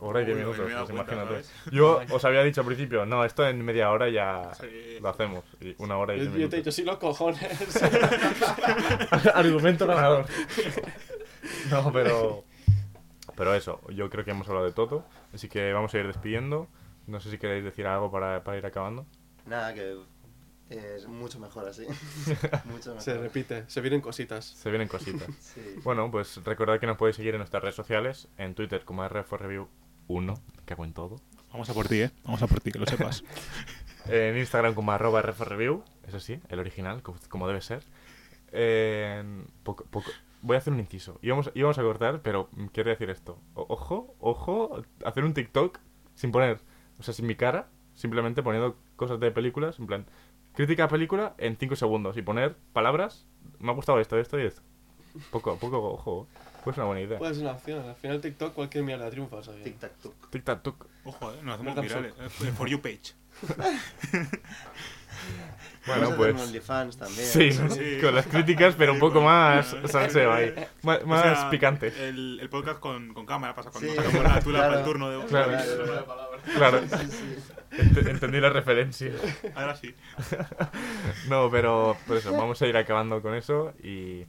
Hora 0.01 0.23
y 0.23 0.25
diez 0.27 0.39
minutos, 0.39 0.59
me 0.69 0.75
pues 0.77 0.91
imagínate. 0.91 1.43
Yo 1.73 2.01
os 2.13 2.25
había 2.25 2.43
dicho 2.45 2.61
al 2.61 2.67
principio, 2.67 3.05
no, 3.05 3.25
esto 3.25 3.47
en 3.49 3.65
media 3.65 3.91
hora 3.91 4.09
ya 4.09 4.53
Sí. 4.55 4.99
lo 5.01 5.09
hacemos. 5.09 5.45
Y 5.61 5.75
una 5.79 5.97
hora 5.99 6.15
y 6.15 6.19
Yo, 6.19 6.25
diez 6.27 6.33
yo 6.35 6.49
te 6.49 6.57
he 6.57 6.59
minutos. 6.59 6.59
dicho, 6.59 6.73
sí, 6.73 6.85
los 6.85 6.99
cojones. 6.99 7.83
Argumento 9.35 9.87
ganador. 9.87 10.27
No, 11.71 11.93
pero. 11.93 12.45
Pero 13.37 13.55
eso, 13.55 13.81
yo 13.91 14.11
creo 14.11 14.25
que 14.25 14.33
hemos 14.33 14.49
hablado 14.49 14.67
de 14.67 14.73
todo. 14.73 15.05
Así 15.33 15.49
que 15.49 15.73
vamos 15.73 15.95
a 15.95 15.99
ir 15.99 16.07
despidiendo. 16.07 16.67
No 17.07 17.21
sé 17.21 17.31
si 17.31 17.39
queréis 17.39 17.63
decir 17.65 17.87
algo 17.87 18.11
para, 18.11 18.43
para 18.43 18.59
ir 18.59 18.67
acabando. 18.67 19.07
Nada, 19.47 19.73
que 19.73 19.97
es 20.69 21.07
mucho 21.07 21.39
mejor 21.39 21.69
así. 21.69 21.87
mucho 22.65 22.91
mejor. 22.91 23.01
se 23.03 23.17
repite, 23.17 23.65
se 23.69 23.81
vienen 23.81 24.01
cositas. 24.01 24.45
Se 24.45 24.69
vienen 24.71 24.89
cositas. 24.89 25.29
Sí. 25.41 25.77
Bueno, 25.85 26.11
pues 26.11 26.43
recordad 26.45 26.81
que 26.81 26.87
nos 26.87 26.97
podéis 26.97 27.17
seguir 27.17 27.35
en 27.35 27.39
nuestras 27.39 27.63
redes 27.63 27.77
sociales. 27.77 28.29
En 28.37 28.55
Twitter 28.55 28.85
como 28.85 29.05
RFReview1, 30.09 30.41
que 30.67 30.75
hago 30.75 30.85
en 30.85 30.93
todo. 30.93 31.17
Vamos 31.53 31.69
a 31.71 31.75
por 31.75 31.89
ti, 31.89 32.03
¿eh? 32.03 32.11
Vamos 32.25 32.43
a 32.43 32.47
por 32.47 32.61
ti, 32.61 32.73
que 32.73 32.79
lo 32.79 32.87
sepas. 32.87 33.25
En 34.11 34.39
Instagram 34.39 34.75
como 34.75 34.93
arroba 34.93 35.21
RFReview, 35.21 35.83
eso 36.07 36.19
sí, 36.19 36.41
el 36.49 36.61
original, 36.61 37.03
como, 37.03 37.47
debe 37.47 37.61
ser. 37.61 37.83
Poco, 39.63 39.85
poco, 39.85 40.11
voy 40.41 40.55
a 40.55 40.59
hacer 40.59 40.73
un 40.73 40.81
inciso. 40.81 41.19
Íbamos, 41.21 41.51
íbamos 41.55 41.79
a 41.79 41.83
cortar, 41.83 42.23
pero 42.23 42.49
quiero 42.73 42.89
decir 42.89 43.11
esto. 43.11 43.39
O- 43.55 43.67
ojo, 43.69 44.15
ojo, 44.21 44.83
hacer 45.05 45.25
un 45.25 45.35
TikTok 45.35 45.79
sin 46.15 46.33
poner, 46.33 46.61
o 46.99 47.03
sea, 47.03 47.13
sin 47.13 47.27
mi 47.27 47.35
cara, 47.35 47.69
simplemente 47.95 48.43
poniendo 48.43 48.77
cosas 48.97 49.21
de 49.21 49.31
películas, 49.31 49.79
en 49.79 49.87
plan, 49.87 50.07
crítica 50.55 50.85
a 50.85 50.89
película 50.89 51.35
en 51.37 51.57
5 51.59 51.77
segundos 51.77 52.17
y 52.17 52.23
poner 52.23 52.57
palabras. 52.73 53.27
Me 53.59 53.71
ha 53.71 53.75
gustado 53.75 54.01
esto, 54.01 54.19
esto 54.19 54.41
y 54.41 54.47
esto. 54.47 54.63
Poco, 55.31 55.57
poco, 55.59 55.83
ojo. 55.83 56.29
Pues 56.65 56.77
una 56.77 56.87
buena 56.87 57.01
idea. 57.03 57.19
Puede 57.19 57.35
ser 57.35 57.43
una 57.45 57.53
opción. 57.53 57.89
Al 57.89 57.95
final 57.97 58.21
TikTok 58.21 58.53
cualquier 58.55 58.85
mierda 58.85 59.09
triunfa, 59.11 59.43
¿sabes? 59.43 59.63
Tic 59.65 59.79
tac 59.79 59.93
tuc. 60.03 60.31
Tic 60.31 60.45
tac 60.45 60.63
tuc. 60.63 60.87
Ojo, 61.05 61.33
eh, 61.33 61.37
nos 61.43 61.55
hacemos 61.55 61.75
Verdad, 61.75 61.89
virales. 62.03 62.15
eh, 62.43 62.53
For 62.57 62.69
you 62.69 62.81
page. 62.81 63.15
Bueno, 65.87 66.11
Vamos 66.11 66.19
a 66.19 66.23
hacer 66.23 66.35
pues. 66.35 66.47
OnlyFans 66.49 66.97
también. 66.99 67.27
Sí, 67.27 67.51
Sí. 67.53 67.99
con 68.03 68.15
las 68.15 68.27
críticas, 68.27 68.75
pero 68.77 68.93
un 68.93 68.99
poco 68.99 69.23
más 69.23 69.75
salseo 69.87 70.33
ahí. 70.33 70.55
Más, 70.83 71.01
O 71.03 71.07
más 71.07 71.23
sea, 71.23 71.51
picante. 71.51 71.93
El, 72.09 72.39
el 72.41 72.49
podcast 72.51 72.79
con, 72.79 73.15
con 73.15 73.25
cámara 73.25 73.55
pasa 73.55 73.71
cuando 73.71 73.89
Sí, 73.91 73.97
sacamos 73.97 74.23
la 74.23 74.41
tula 74.41 74.59
claro. 74.59 74.69
para 74.69 74.79
el 74.81 74.85
turno 74.85 75.11
de 75.11 75.27
Claro. 75.27 75.53
Claro, 76.57 76.81
Ent- 77.71 78.07
entendí 78.09 78.41
la 78.41 78.51
referencia. 78.51 79.13
Ahora 79.55 79.77
sí. 79.77 79.95
No, 81.29 81.51
pero 81.51 81.97
por 82.07 82.19
eso, 82.19 82.33
vamos 82.33 82.61
a 82.61 82.67
ir 82.67 82.77
acabando 82.77 83.23
con 83.23 83.35
eso 83.35 83.73
y 83.83 84.27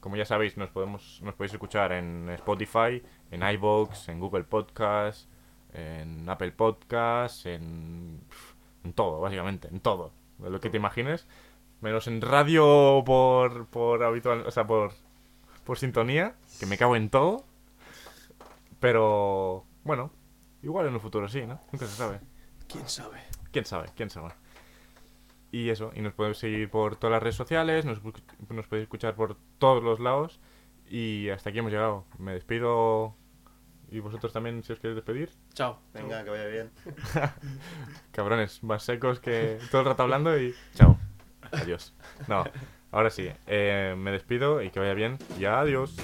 como 0.00 0.16
ya 0.16 0.24
sabéis, 0.24 0.56
nos 0.56 0.70
podemos 0.70 1.20
nos 1.22 1.34
podéis 1.34 1.52
escuchar 1.52 1.92
en 1.92 2.28
Spotify, 2.30 3.02
en 3.30 3.42
iVoox, 3.42 4.08
en 4.08 4.20
Google 4.20 4.44
Podcast, 4.44 5.28
en 5.72 6.28
Apple 6.28 6.52
Podcast, 6.52 7.46
en, 7.46 8.20
en 8.84 8.92
todo, 8.92 9.20
básicamente, 9.20 9.68
en 9.68 9.80
todo, 9.80 10.12
de 10.38 10.50
lo 10.50 10.60
que 10.60 10.70
te 10.70 10.78
imagines, 10.78 11.26
menos 11.80 12.06
en 12.06 12.20
radio 12.20 13.02
por 13.04 13.66
por 13.66 14.02
habitual, 14.02 14.44
o 14.46 14.50
sea, 14.50 14.66
por 14.66 14.92
por 15.64 15.78
sintonía, 15.78 16.34
que 16.58 16.66
me 16.66 16.76
cago 16.76 16.96
en 16.96 17.10
todo. 17.10 17.44
Pero 18.80 19.66
bueno, 19.84 20.10
igual 20.62 20.86
en 20.86 20.94
un 20.94 21.00
futuro 21.00 21.28
sí, 21.28 21.46
¿no? 21.46 21.60
Nunca 21.70 21.86
se 21.86 21.96
sabe. 21.96 22.20
¿Quién 22.66 22.88
sabe? 22.88 23.18
¿Quién 23.52 23.64
sabe? 23.66 23.90
¿Quién 23.94 24.10
sabe? 24.10 24.30
Y 25.52 25.68
eso, 25.70 25.90
y 25.94 26.00
nos 26.00 26.14
podéis 26.14 26.38
seguir 26.38 26.70
por 26.70 26.96
todas 26.96 27.12
las 27.12 27.22
redes 27.22 27.34
sociales, 27.36 27.84
nos, 27.84 28.00
nos 28.04 28.66
podéis 28.68 28.84
escuchar 28.84 29.14
por 29.14 29.36
todos 29.58 29.82
los 29.82 29.98
lados. 30.00 30.40
Y 30.88 31.28
hasta 31.30 31.50
aquí 31.50 31.58
hemos 31.58 31.72
llegado. 31.72 32.04
Me 32.18 32.32
despido. 32.32 33.14
Y 33.90 33.98
vosotros 33.98 34.32
también, 34.32 34.62
si 34.62 34.72
os 34.72 34.78
queréis 34.78 34.96
despedir. 34.96 35.30
Chao. 35.52 35.80
Venga, 35.92 36.22
que 36.22 36.30
vaya 36.30 36.46
bien. 36.46 36.70
Cabrones, 38.12 38.62
más 38.62 38.84
secos 38.84 39.18
que 39.20 39.58
todo 39.70 39.80
el 39.82 39.86
rato 39.88 40.02
hablando 40.04 40.38
y. 40.40 40.54
Chao. 40.74 40.96
Adiós. 41.52 41.92
No, 42.28 42.44
ahora 42.92 43.10
sí. 43.10 43.28
eh, 43.48 43.94
me 43.98 44.12
despido 44.12 44.62
y 44.62 44.70
que 44.70 44.78
vaya 44.78 44.94
bien. 44.94 45.18
Y 45.38 45.44
adiós. 45.46 45.96